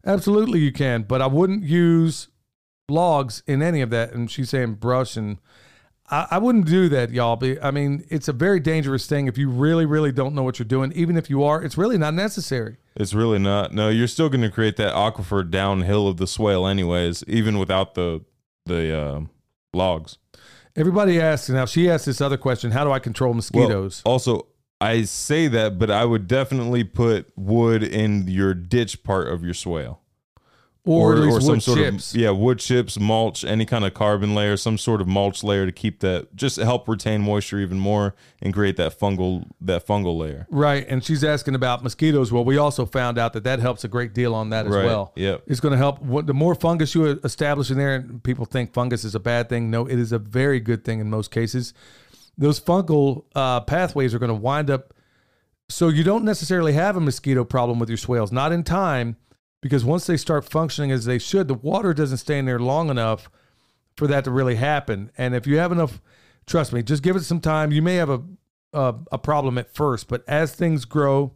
absolutely 0.04 0.60
you 0.60 0.72
can, 0.72 1.02
but 1.02 1.22
I 1.22 1.26
wouldn't 1.26 1.64
use 1.64 2.28
logs 2.88 3.42
in 3.46 3.62
any 3.62 3.80
of 3.80 3.90
that. 3.90 4.12
And 4.12 4.30
she's 4.30 4.50
saying 4.50 4.74
brush 4.74 5.16
and 5.16 5.38
I, 6.10 6.26
I 6.32 6.38
wouldn't 6.38 6.66
do 6.66 6.88
that, 6.90 7.10
y'all. 7.10 7.36
Be- 7.36 7.60
I 7.60 7.70
mean, 7.70 8.04
it's 8.08 8.28
a 8.28 8.32
very 8.32 8.60
dangerous 8.60 9.06
thing 9.06 9.26
if 9.26 9.38
you 9.38 9.48
really, 9.48 9.86
really 9.86 10.12
don't 10.12 10.34
know 10.34 10.42
what 10.42 10.58
you're 10.58 10.66
doing. 10.66 10.92
Even 10.92 11.16
if 11.16 11.28
you 11.30 11.42
are, 11.42 11.62
it's 11.62 11.76
really 11.76 11.98
not 11.98 12.14
necessary. 12.14 12.76
It's 12.94 13.14
really 13.14 13.38
not. 13.38 13.72
No, 13.72 13.88
you're 13.88 14.06
still 14.06 14.28
going 14.28 14.42
to 14.42 14.50
create 14.50 14.76
that 14.76 14.94
aquifer 14.94 15.48
downhill 15.48 16.08
of 16.08 16.18
the 16.18 16.26
swale, 16.26 16.66
anyways, 16.66 17.24
even 17.26 17.58
without 17.58 17.94
the 17.94 18.22
the 18.66 18.96
uh, 18.96 19.20
logs. 19.76 20.18
Everybody 20.74 21.20
asks 21.20 21.48
now. 21.48 21.64
She 21.66 21.88
asked 21.88 22.06
this 22.06 22.20
other 22.20 22.36
question: 22.36 22.70
How 22.72 22.84
do 22.84 22.92
I 22.92 22.98
control 22.98 23.30
Well, 23.30 23.36
mosquitoes? 23.36 24.02
also, 24.04 24.48
I 24.80 25.02
say 25.04 25.48
that, 25.48 25.78
but 25.78 25.90
I 25.90 26.04
would 26.04 26.26
definitely 26.26 26.84
put 26.84 27.30
wood 27.36 27.82
in 27.82 28.28
your 28.28 28.52
ditch 28.52 29.02
part 29.04 29.28
of 29.28 29.42
your 29.42 29.54
swale. 29.54 30.00
Or, 30.86 31.14
at 31.14 31.18
least 31.18 31.48
wood 31.48 31.62
sort 31.62 31.78
chips. 31.78 32.14
of 32.14 32.20
yeah 32.20 32.30
wood 32.30 32.58
chips 32.58 32.98
mulch 32.98 33.44
any 33.44 33.66
kind 33.66 33.84
of 33.84 33.92
carbon 33.92 34.34
layer 34.34 34.56
some 34.56 34.78
sort 34.78 35.00
of 35.00 35.06
mulch 35.08 35.42
layer 35.42 35.66
to 35.66 35.72
keep 35.72 36.00
that 36.00 36.34
just 36.36 36.56
help 36.58 36.88
retain 36.88 37.20
moisture 37.20 37.58
even 37.58 37.78
more 37.78 38.14
and 38.40 38.54
create 38.54 38.76
that 38.76 38.98
fungal 38.98 39.44
that 39.60 39.86
fungal 39.86 40.16
layer 40.16 40.46
Right, 40.50 40.86
and 40.88 41.02
she's 41.04 41.24
asking 41.24 41.54
about 41.56 41.82
mosquitoes. 41.82 42.30
Well, 42.32 42.44
we 42.44 42.56
also 42.56 42.86
found 42.86 43.18
out 43.18 43.32
that 43.32 43.44
that 43.44 43.58
helps 43.58 43.82
a 43.84 43.88
great 43.88 44.14
deal 44.14 44.34
on 44.34 44.50
that 44.50 44.66
as 44.66 44.72
Right, 44.72 44.84
well. 44.84 45.12
yeah 45.16 45.38
it's 45.46 45.60
going 45.60 45.72
to 45.72 45.78
help. 45.78 46.00
What 46.00 46.26
the 46.26 46.34
more 46.34 46.54
fungus 46.54 46.94
you 46.94 47.04
establish 47.24 47.70
in 47.70 47.78
there, 47.78 47.96
and 47.96 48.22
people 48.22 48.44
think 48.44 48.72
fungus 48.72 49.04
is 49.04 49.14
a 49.14 49.20
bad 49.20 49.48
thing. 49.48 49.70
No, 49.70 49.86
it 49.86 49.98
is 49.98 50.12
a 50.12 50.18
very 50.18 50.60
good 50.60 50.84
thing 50.84 51.00
in 51.00 51.10
most 51.10 51.30
cases. 51.30 51.74
Those 52.38 52.60
fungal 52.60 53.24
uh, 53.34 53.60
pathways 53.60 54.14
are 54.14 54.18
going 54.18 54.28
to 54.28 54.34
wind 54.34 54.70
up, 54.70 54.92
so 55.68 55.88
you 55.88 56.04
don't 56.04 56.24
necessarily 56.24 56.74
have 56.74 56.96
a 56.96 57.00
mosquito 57.00 57.44
problem 57.44 57.78
with 57.78 57.88
your 57.88 57.98
swales. 57.98 58.30
Not 58.30 58.52
in 58.52 58.62
time, 58.62 59.16
because 59.66 59.84
once 59.84 60.06
they 60.06 60.16
start 60.16 60.48
functioning 60.48 60.90
as 60.90 61.04
they 61.04 61.18
should, 61.18 61.48
the 61.48 61.54
water 61.54 61.92
doesn't 61.92 62.18
stay 62.18 62.38
in 62.38 62.46
there 62.46 62.58
long 62.58 62.90
enough 62.90 63.30
for 63.96 64.06
that 64.06 64.24
to 64.24 64.30
really 64.30 64.56
happen. 64.56 65.10
And 65.18 65.34
if 65.34 65.46
you 65.46 65.58
have 65.58 65.72
enough, 65.72 66.00
trust 66.46 66.72
me, 66.72 66.82
just 66.82 67.02
give 67.02 67.16
it 67.16 67.24
some 67.24 67.40
time. 67.40 67.72
You 67.72 67.82
may 67.82 67.96
have 67.96 68.10
a 68.10 68.22
a, 68.76 68.94
a 69.12 69.18
problem 69.18 69.58
at 69.58 69.74
first, 69.74 70.08
but 70.08 70.22
as 70.28 70.54
things 70.54 70.84
grow, 70.84 71.32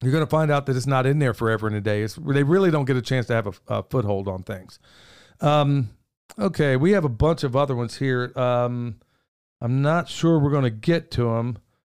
you're 0.00 0.12
going 0.12 0.24
to 0.24 0.30
find 0.30 0.50
out 0.50 0.66
that 0.66 0.76
it's 0.76 0.86
not 0.86 1.06
in 1.06 1.18
there 1.18 1.34
forever 1.34 1.66
and 1.66 1.76
a 1.76 1.80
day. 1.80 2.02
It's, 2.02 2.14
they 2.14 2.42
really 2.42 2.70
don't 2.70 2.84
get 2.84 2.96
a 2.96 3.02
chance 3.02 3.26
to 3.26 3.34
have 3.34 3.46
a, 3.46 3.52
a 3.68 3.82
foothold 3.82 4.28
on 4.28 4.42
things. 4.42 4.78
Um, 5.40 5.90
okay, 6.38 6.76
we 6.76 6.92
have 6.92 7.04
a 7.04 7.10
bunch 7.10 7.42
of 7.42 7.56
other 7.56 7.74
ones 7.74 7.96
here. 7.96 8.32
Um, 8.36 9.00
I'm 9.60 9.82
not 9.82 10.08
sure 10.08 10.38
we're 10.38 10.50
going 10.50 10.64
to 10.64 10.70
get 10.70 11.10
to 11.12 11.24
them. 11.34 11.58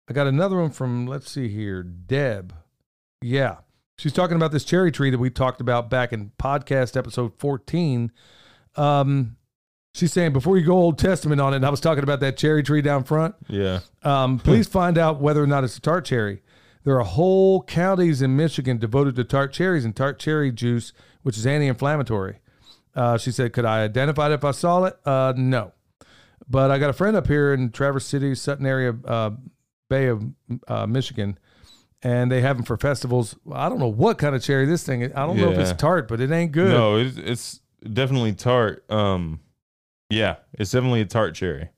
I 0.09 0.13
got 0.13 0.27
another 0.27 0.57
one 0.57 0.69
from, 0.69 1.07
let's 1.07 1.29
see 1.29 1.49
here, 1.49 1.83
Deb. 1.83 2.53
Yeah. 3.21 3.57
She's 3.97 4.13
talking 4.13 4.35
about 4.35 4.51
this 4.51 4.63
cherry 4.63 4.91
tree 4.91 5.09
that 5.09 5.17
we 5.17 5.31
talked 5.31 5.59
about 5.59 5.89
back 5.89 6.13
in 6.13 6.31
podcast 6.37 6.95
episode 6.95 7.33
14. 7.39 8.11
Um, 8.75 9.37
she's 9.95 10.13
saying, 10.13 10.33
before 10.33 10.55
you 10.57 10.65
go 10.65 10.73
Old 10.73 10.99
Testament 10.99 11.41
on 11.41 11.53
it, 11.53 11.57
and 11.57 11.65
I 11.65 11.71
was 11.71 11.79
talking 11.79 12.03
about 12.03 12.19
that 12.19 12.37
cherry 12.37 12.61
tree 12.61 12.83
down 12.83 13.03
front. 13.03 13.33
yeah 13.47 13.79
Um, 14.03 14.37
please 14.37 14.67
find 14.67 14.99
out 14.99 15.19
whether 15.19 15.41
or 15.41 15.47
not 15.47 15.63
it's 15.63 15.77
a 15.77 15.81
tart 15.81 16.05
cherry. 16.05 16.43
There 16.83 16.99
are 16.99 17.03
whole 17.03 17.63
counties 17.63 18.21
in 18.21 18.35
Michigan 18.35 18.77
devoted 18.77 19.15
to 19.15 19.23
tart 19.23 19.51
cherries 19.51 19.83
and 19.83 19.95
tart 19.95 20.19
cherry 20.19 20.51
juice, 20.51 20.93
which 21.23 21.35
is 21.35 21.47
anti-inflammatory. 21.47 22.37
Uh, 22.95 23.17
she 23.17 23.31
said, 23.31 23.51
"Could 23.51 23.65
I 23.65 23.83
identify 23.83 24.27
it 24.27 24.33
if 24.33 24.45
I 24.45 24.51
saw 24.51 24.83
it?" 24.85 24.97
Uh, 25.05 25.33
no, 25.35 25.73
but 26.47 26.71
I 26.71 26.77
got 26.77 26.89
a 26.89 26.93
friend 26.93 27.17
up 27.17 27.27
here 27.27 27.53
in 27.53 27.71
Traverse 27.71 28.05
City, 28.05 28.33
Sutton 28.35 28.65
area, 28.65 28.95
uh, 29.05 29.31
Bay 29.89 30.05
of 30.07 30.23
uh, 30.67 30.87
Michigan, 30.87 31.37
and 32.03 32.31
they 32.31 32.41
have 32.41 32.57
them 32.57 32.65
for 32.65 32.77
festivals. 32.77 33.35
I 33.51 33.69
don't 33.69 33.79
know 33.79 33.87
what 33.87 34.17
kind 34.17 34.35
of 34.35 34.43
cherry 34.43 34.65
this 34.65 34.83
thing. 34.83 35.01
is. 35.01 35.11
I 35.15 35.25
don't 35.25 35.37
know 35.37 35.51
if 35.51 35.57
it's 35.57 35.73
tart, 35.73 36.07
but 36.07 36.21
it 36.21 36.31
ain't 36.31 36.51
good. 36.51 36.69
no 36.71 36.97
it's, 36.97 37.17
it's 37.17 37.61
definitely 37.93 38.33
tart 38.33 38.83
um 38.91 39.39
yeah 40.09 40.37
it's 40.53 40.71
definitely 40.71 40.99
a 41.01 41.05
tart 41.05 41.35
cherry 41.35 41.69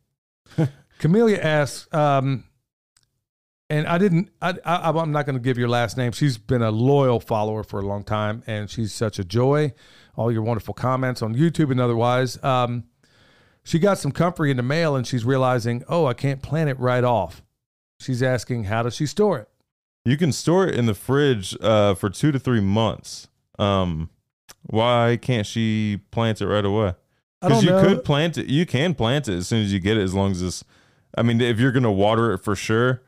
Camellia 1.00 1.40
asks, 1.42 1.92
um, 1.94 2.44
and 3.70 3.88
I 3.88 3.98
didn't. 3.98 4.30
I, 4.42 4.56
I, 4.66 4.90
I'm 4.90 5.12
not 5.12 5.26
going 5.26 5.36
to 5.36 5.42
give 5.42 5.58
your 5.58 5.70
last 5.70 5.98
name. 5.98 6.12
She's 6.12 6.38
been 6.38 6.62
a 6.62 6.72
loyal 6.72 7.20
follower 7.20 7.64
for 7.64 7.80
a 7.80 7.86
long 7.86 8.04
time, 8.04 8.44
and 8.48 8.70
she's 8.70 8.94
such 8.94 9.18
a 9.18 9.24
joy. 9.24 9.74
All 10.16 10.32
your 10.32 10.42
wonderful 10.42 10.74
comments 10.74 11.22
on 11.22 11.36
YouTube 11.36 11.72
and 11.72 11.80
otherwise. 11.80 12.42
Um, 12.44 12.84
she 13.64 13.80
got 13.80 13.98
some 13.98 14.12
comfrey 14.12 14.52
in 14.52 14.58
the 14.58 14.64
mail, 14.64 14.96
and 14.96 15.08
she's 15.08 15.24
realizing, 15.24 15.84
oh, 15.88 16.06
I 16.06 16.14
can't 16.14 16.42
plant 16.42 16.70
it 16.70 16.80
right 16.80 17.04
off. 17.04 17.44
She's 18.00 18.22
asking, 18.24 18.66
how 18.66 18.84
does 18.84 18.96
she 18.96 19.06
store 19.06 19.40
it? 19.40 19.49
You 20.10 20.18
can 20.18 20.32
store 20.32 20.68
it 20.68 20.76
in 20.76 20.86
the 20.86 20.94
fridge 20.94 21.56
uh 21.62 21.94
for 21.94 22.10
two 22.10 22.32
to 22.32 22.40
three 22.40 22.62
months 22.62 23.28
um 23.58 24.10
why 24.64 25.18
can't 25.22 25.46
she 25.46 26.02
plant 26.12 26.42
it 26.42 26.48
right 26.48 26.66
away 26.66 26.94
because 27.42 27.64
you 27.64 27.70
know. 27.70 27.82
could 27.82 28.04
plant 28.04 28.38
it 28.38 28.48
you 28.48 28.66
can 28.66 28.94
plant 28.94 29.28
it 29.28 29.36
as 29.36 29.48
soon 29.48 29.64
as 29.64 29.72
you 29.72 29.80
get 29.80 29.98
it 29.98 30.02
as 30.02 30.14
long 30.14 30.32
as 30.32 30.42
it's 30.42 30.64
I 31.18 31.22
mean, 31.22 31.42
if 31.42 31.60
you're 31.60 31.72
gonna 31.72 31.92
water 31.92 32.34
it 32.34 32.40
for 32.40 32.56
sure, 32.56 33.02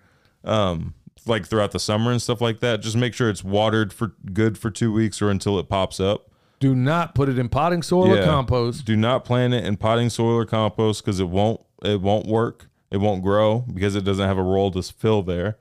um, 0.43 0.93
like 1.25 1.45
throughout 1.45 1.71
the 1.71 1.79
summer 1.79 2.11
and 2.11 2.21
stuff 2.21 2.41
like 2.41 2.59
that, 2.61 2.81
just 2.81 2.97
make 2.97 3.13
sure 3.13 3.29
it's 3.29 3.43
watered 3.43 3.93
for 3.93 4.13
good 4.33 4.57
for 4.57 4.71
two 4.71 4.91
weeks 4.91 5.21
or 5.21 5.29
until 5.29 5.59
it 5.59 5.69
pops 5.69 5.99
up. 5.99 6.29
Do 6.59 6.75
not 6.75 7.15
put 7.15 7.29
it 7.29 7.39
in 7.39 7.49
potting 7.49 7.83
soil 7.83 8.11
or 8.11 8.23
compost. 8.23 8.85
Do 8.85 8.95
not 8.95 9.25
plant 9.25 9.53
it 9.53 9.65
in 9.65 9.77
potting 9.77 10.09
soil 10.09 10.35
or 10.35 10.45
compost 10.45 11.03
because 11.03 11.19
it 11.19 11.29
won't 11.29 11.61
it 11.83 12.01
won't 12.01 12.27
work. 12.27 12.67
It 12.91 12.97
won't 12.97 13.23
grow 13.23 13.59
because 13.59 13.95
it 13.95 14.03
doesn't 14.03 14.27
have 14.27 14.37
a 14.37 14.43
role 14.43 14.71
to 14.71 14.83
fill 14.83 15.23
there. 15.23 15.57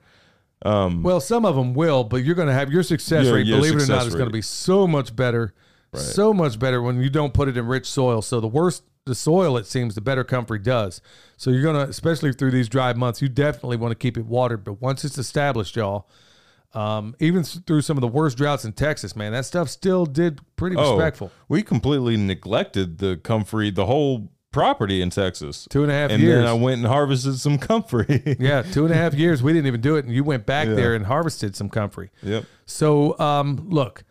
Well, 0.64 1.20
some 1.20 1.44
of 1.44 1.56
them 1.56 1.74
will, 1.74 2.04
but 2.04 2.18
you're 2.18 2.34
going 2.34 2.48
to 2.48 2.54
have 2.54 2.70
your 2.70 2.82
success 2.82 3.26
Yeah, 3.26 3.32
rate. 3.32 3.46
believe 3.46 3.72
it 3.72 3.76
or 3.76 3.78
not, 3.78 4.02
success 4.02 4.06
is 4.06 4.14
going 4.14 4.28
to 4.28 4.32
be 4.32 4.42
so 4.42 4.86
much 4.86 5.14
better, 5.16 5.54
so 5.94 6.32
much 6.34 6.58
better 6.58 6.82
when 6.82 7.00
you 7.02 7.11
don't 7.11 7.32
put 7.34 7.48
it 7.48 7.56
in 7.56 7.66
rich 7.66 7.86
soil. 7.86 8.22
So 8.22 8.40
the 8.40 8.48
worse 8.48 8.82
the 9.06 9.14
soil 9.14 9.56
it 9.56 9.66
seems, 9.66 9.94
the 9.94 10.00
better 10.00 10.24
comfrey 10.24 10.58
does. 10.58 11.00
So 11.36 11.50
you're 11.50 11.62
going 11.62 11.76
to, 11.76 11.90
especially 11.90 12.32
through 12.32 12.50
these 12.50 12.68
dry 12.68 12.92
months, 12.92 13.22
you 13.22 13.28
definitely 13.28 13.76
want 13.76 13.92
to 13.92 13.96
keep 13.96 14.16
it 14.16 14.26
watered. 14.26 14.64
But 14.64 14.80
once 14.80 15.04
it's 15.04 15.18
established, 15.18 15.76
y'all, 15.76 16.08
um, 16.74 17.16
even 17.18 17.42
through 17.42 17.82
some 17.82 17.96
of 17.96 18.02
the 18.02 18.08
worst 18.08 18.36
droughts 18.36 18.64
in 18.64 18.72
Texas, 18.72 19.16
man, 19.16 19.32
that 19.32 19.44
stuff 19.46 19.68
still 19.68 20.06
did 20.06 20.40
pretty 20.56 20.76
respectful. 20.76 21.32
Oh, 21.34 21.44
we 21.48 21.62
completely 21.62 22.16
neglected 22.16 22.98
the 22.98 23.16
comfrey, 23.16 23.70
the 23.70 23.86
whole 23.86 24.30
property 24.53 25.01
in 25.03 25.11
Texas. 25.11 25.66
Two 25.70 25.82
and 25.82 25.90
a 25.92 25.94
half 25.94 26.11
and 26.11 26.22
years. 26.22 26.38
And 26.38 26.44
then 26.46 26.51
I 26.51 26.55
went 26.55 26.78
and 26.78 26.86
harvested 26.86 27.38
some 27.38 27.59
comfrey. 27.59 28.36
yeah, 28.40 28.62
two 28.62 28.84
and 28.84 28.92
a 28.92 28.96
half 28.96 29.14
years. 29.14 29.42
We 29.42 29.53
didn't 29.53 29.66
even 29.66 29.80
do 29.80 29.96
it, 29.96 30.05
and 30.05 30.14
you 30.14 30.24
went 30.24 30.46
back 30.46 30.68
Yeah. 30.68 30.74
there 30.74 30.94
and 30.94 31.07
harvested 31.07 31.55
some 31.57 31.68
comfrey. 31.68 32.11
yep. 32.22 32.44
So, 32.66 33.18
um, 33.18 33.66
look, 33.68 34.05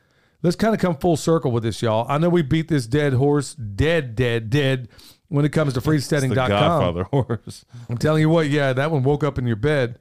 let's 0.43 0.55
kind 0.55 0.73
of 0.73 0.79
come 0.79 0.95
full 0.97 1.17
circle 1.17 1.51
with 1.51 1.63
this, 1.63 1.81
y'all. 1.81 2.05
I 2.09 2.17
know 2.17 2.29
we 2.29 2.41
beat 2.41 2.67
this 2.67 2.87
dead 2.87 3.13
horse, 3.13 3.53
dead, 3.55 4.15
dead, 4.15 4.49
dead, 4.49 4.89
when 5.27 5.45
it 5.45 5.49
comes 5.49 5.73
to 5.73 5.81
The 5.81 6.35
Godfather 6.59 7.03
horse. 7.03 7.65
I'm 7.89 7.97
telling 7.97 8.21
you 8.21 8.29
what, 8.29 8.49
yeah, 8.49 8.73
that 8.73 8.91
one 8.91 9.03
woke 9.03 9.23
up 9.23 9.37
in 9.37 9.45
your 9.45 9.55
bed. 9.55 9.99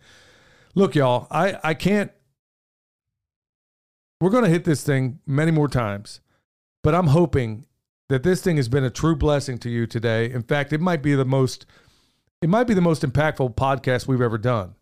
Look, 0.74 0.94
y'all, 0.94 1.26
I, 1.30 1.58
I 1.62 1.74
can't. 1.74 2.10
We're 4.20 4.30
going 4.30 4.44
to 4.44 4.50
hit 4.50 4.64
this 4.64 4.82
thing 4.82 5.20
many 5.26 5.50
more 5.52 5.68
times, 5.68 6.20
but 6.82 6.94
I'm 6.94 7.08
hoping 7.08 7.66
that 8.08 8.22
this 8.22 8.42
thing 8.42 8.56
has 8.56 8.68
been 8.68 8.84
a 8.84 8.90
true 8.90 9.14
blessing 9.16 9.58
to 9.58 9.70
you 9.70 9.86
today. 9.86 10.30
In 10.30 10.42
fact, 10.42 10.72
it 10.72 10.80
might 10.80 11.02
be 11.02 11.14
the 11.14 11.24
most, 11.24 11.66
it 12.42 12.48
might 12.48 12.66
be 12.66 12.74
the 12.74 12.80
most 12.80 13.02
impactful 13.02 13.54
podcast 13.54 14.06
we've 14.06 14.20
ever 14.20 14.38
done. 14.38 14.74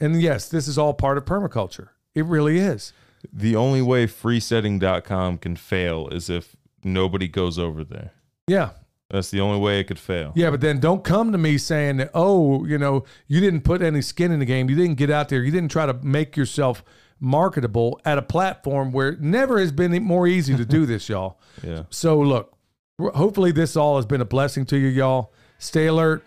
And 0.00 0.20
yes, 0.22 0.48
this 0.48 0.68
is 0.68 0.78
all 0.78 0.94
part 0.94 1.18
of 1.18 1.24
permaculture. 1.24 1.88
It 2.14 2.24
really 2.24 2.58
is. 2.58 2.92
The 3.32 3.56
only 3.56 3.82
way 3.82 4.06
freesteading.com 4.06 5.38
can 5.38 5.56
fail 5.56 6.08
is 6.08 6.30
if 6.30 6.56
nobody 6.84 7.26
goes 7.28 7.58
over 7.58 7.82
there. 7.82 8.12
Yeah, 8.46 8.70
That's 9.10 9.30
the 9.30 9.40
only 9.40 9.58
way 9.58 9.80
it 9.80 9.84
could 9.84 9.98
fail. 9.98 10.32
Yeah, 10.36 10.50
but 10.50 10.60
then 10.60 10.78
don't 10.80 11.02
come 11.02 11.32
to 11.32 11.38
me 11.38 11.58
saying 11.58 11.96
that, 11.96 12.10
oh, 12.14 12.64
you 12.64 12.78
know, 12.78 13.04
you 13.26 13.40
didn't 13.40 13.62
put 13.62 13.82
any 13.82 14.02
skin 14.02 14.30
in 14.30 14.38
the 14.38 14.44
game. 14.46 14.70
You 14.70 14.76
didn't 14.76 14.96
get 14.96 15.10
out 15.10 15.28
there. 15.28 15.42
You 15.42 15.50
didn't 15.50 15.70
try 15.70 15.86
to 15.86 15.94
make 15.94 16.36
yourself 16.36 16.84
marketable 17.18 18.00
at 18.04 18.18
a 18.18 18.22
platform 18.22 18.92
where 18.92 19.08
it 19.08 19.20
never 19.20 19.58
has 19.58 19.72
been 19.72 20.00
more 20.02 20.26
easy 20.26 20.56
to 20.56 20.64
do 20.64 20.86
this, 20.86 21.08
y'all. 21.08 21.40
Yeah. 21.64 21.82
So 21.90 22.20
look, 22.20 22.56
hopefully 22.98 23.52
this 23.52 23.76
all 23.76 23.96
has 23.96 24.06
been 24.06 24.20
a 24.20 24.24
blessing 24.26 24.66
to 24.66 24.78
you, 24.78 24.88
y'all. 24.88 25.32
Stay 25.58 25.86
alert, 25.86 26.24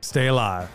stay 0.00 0.28
alive. 0.28 0.68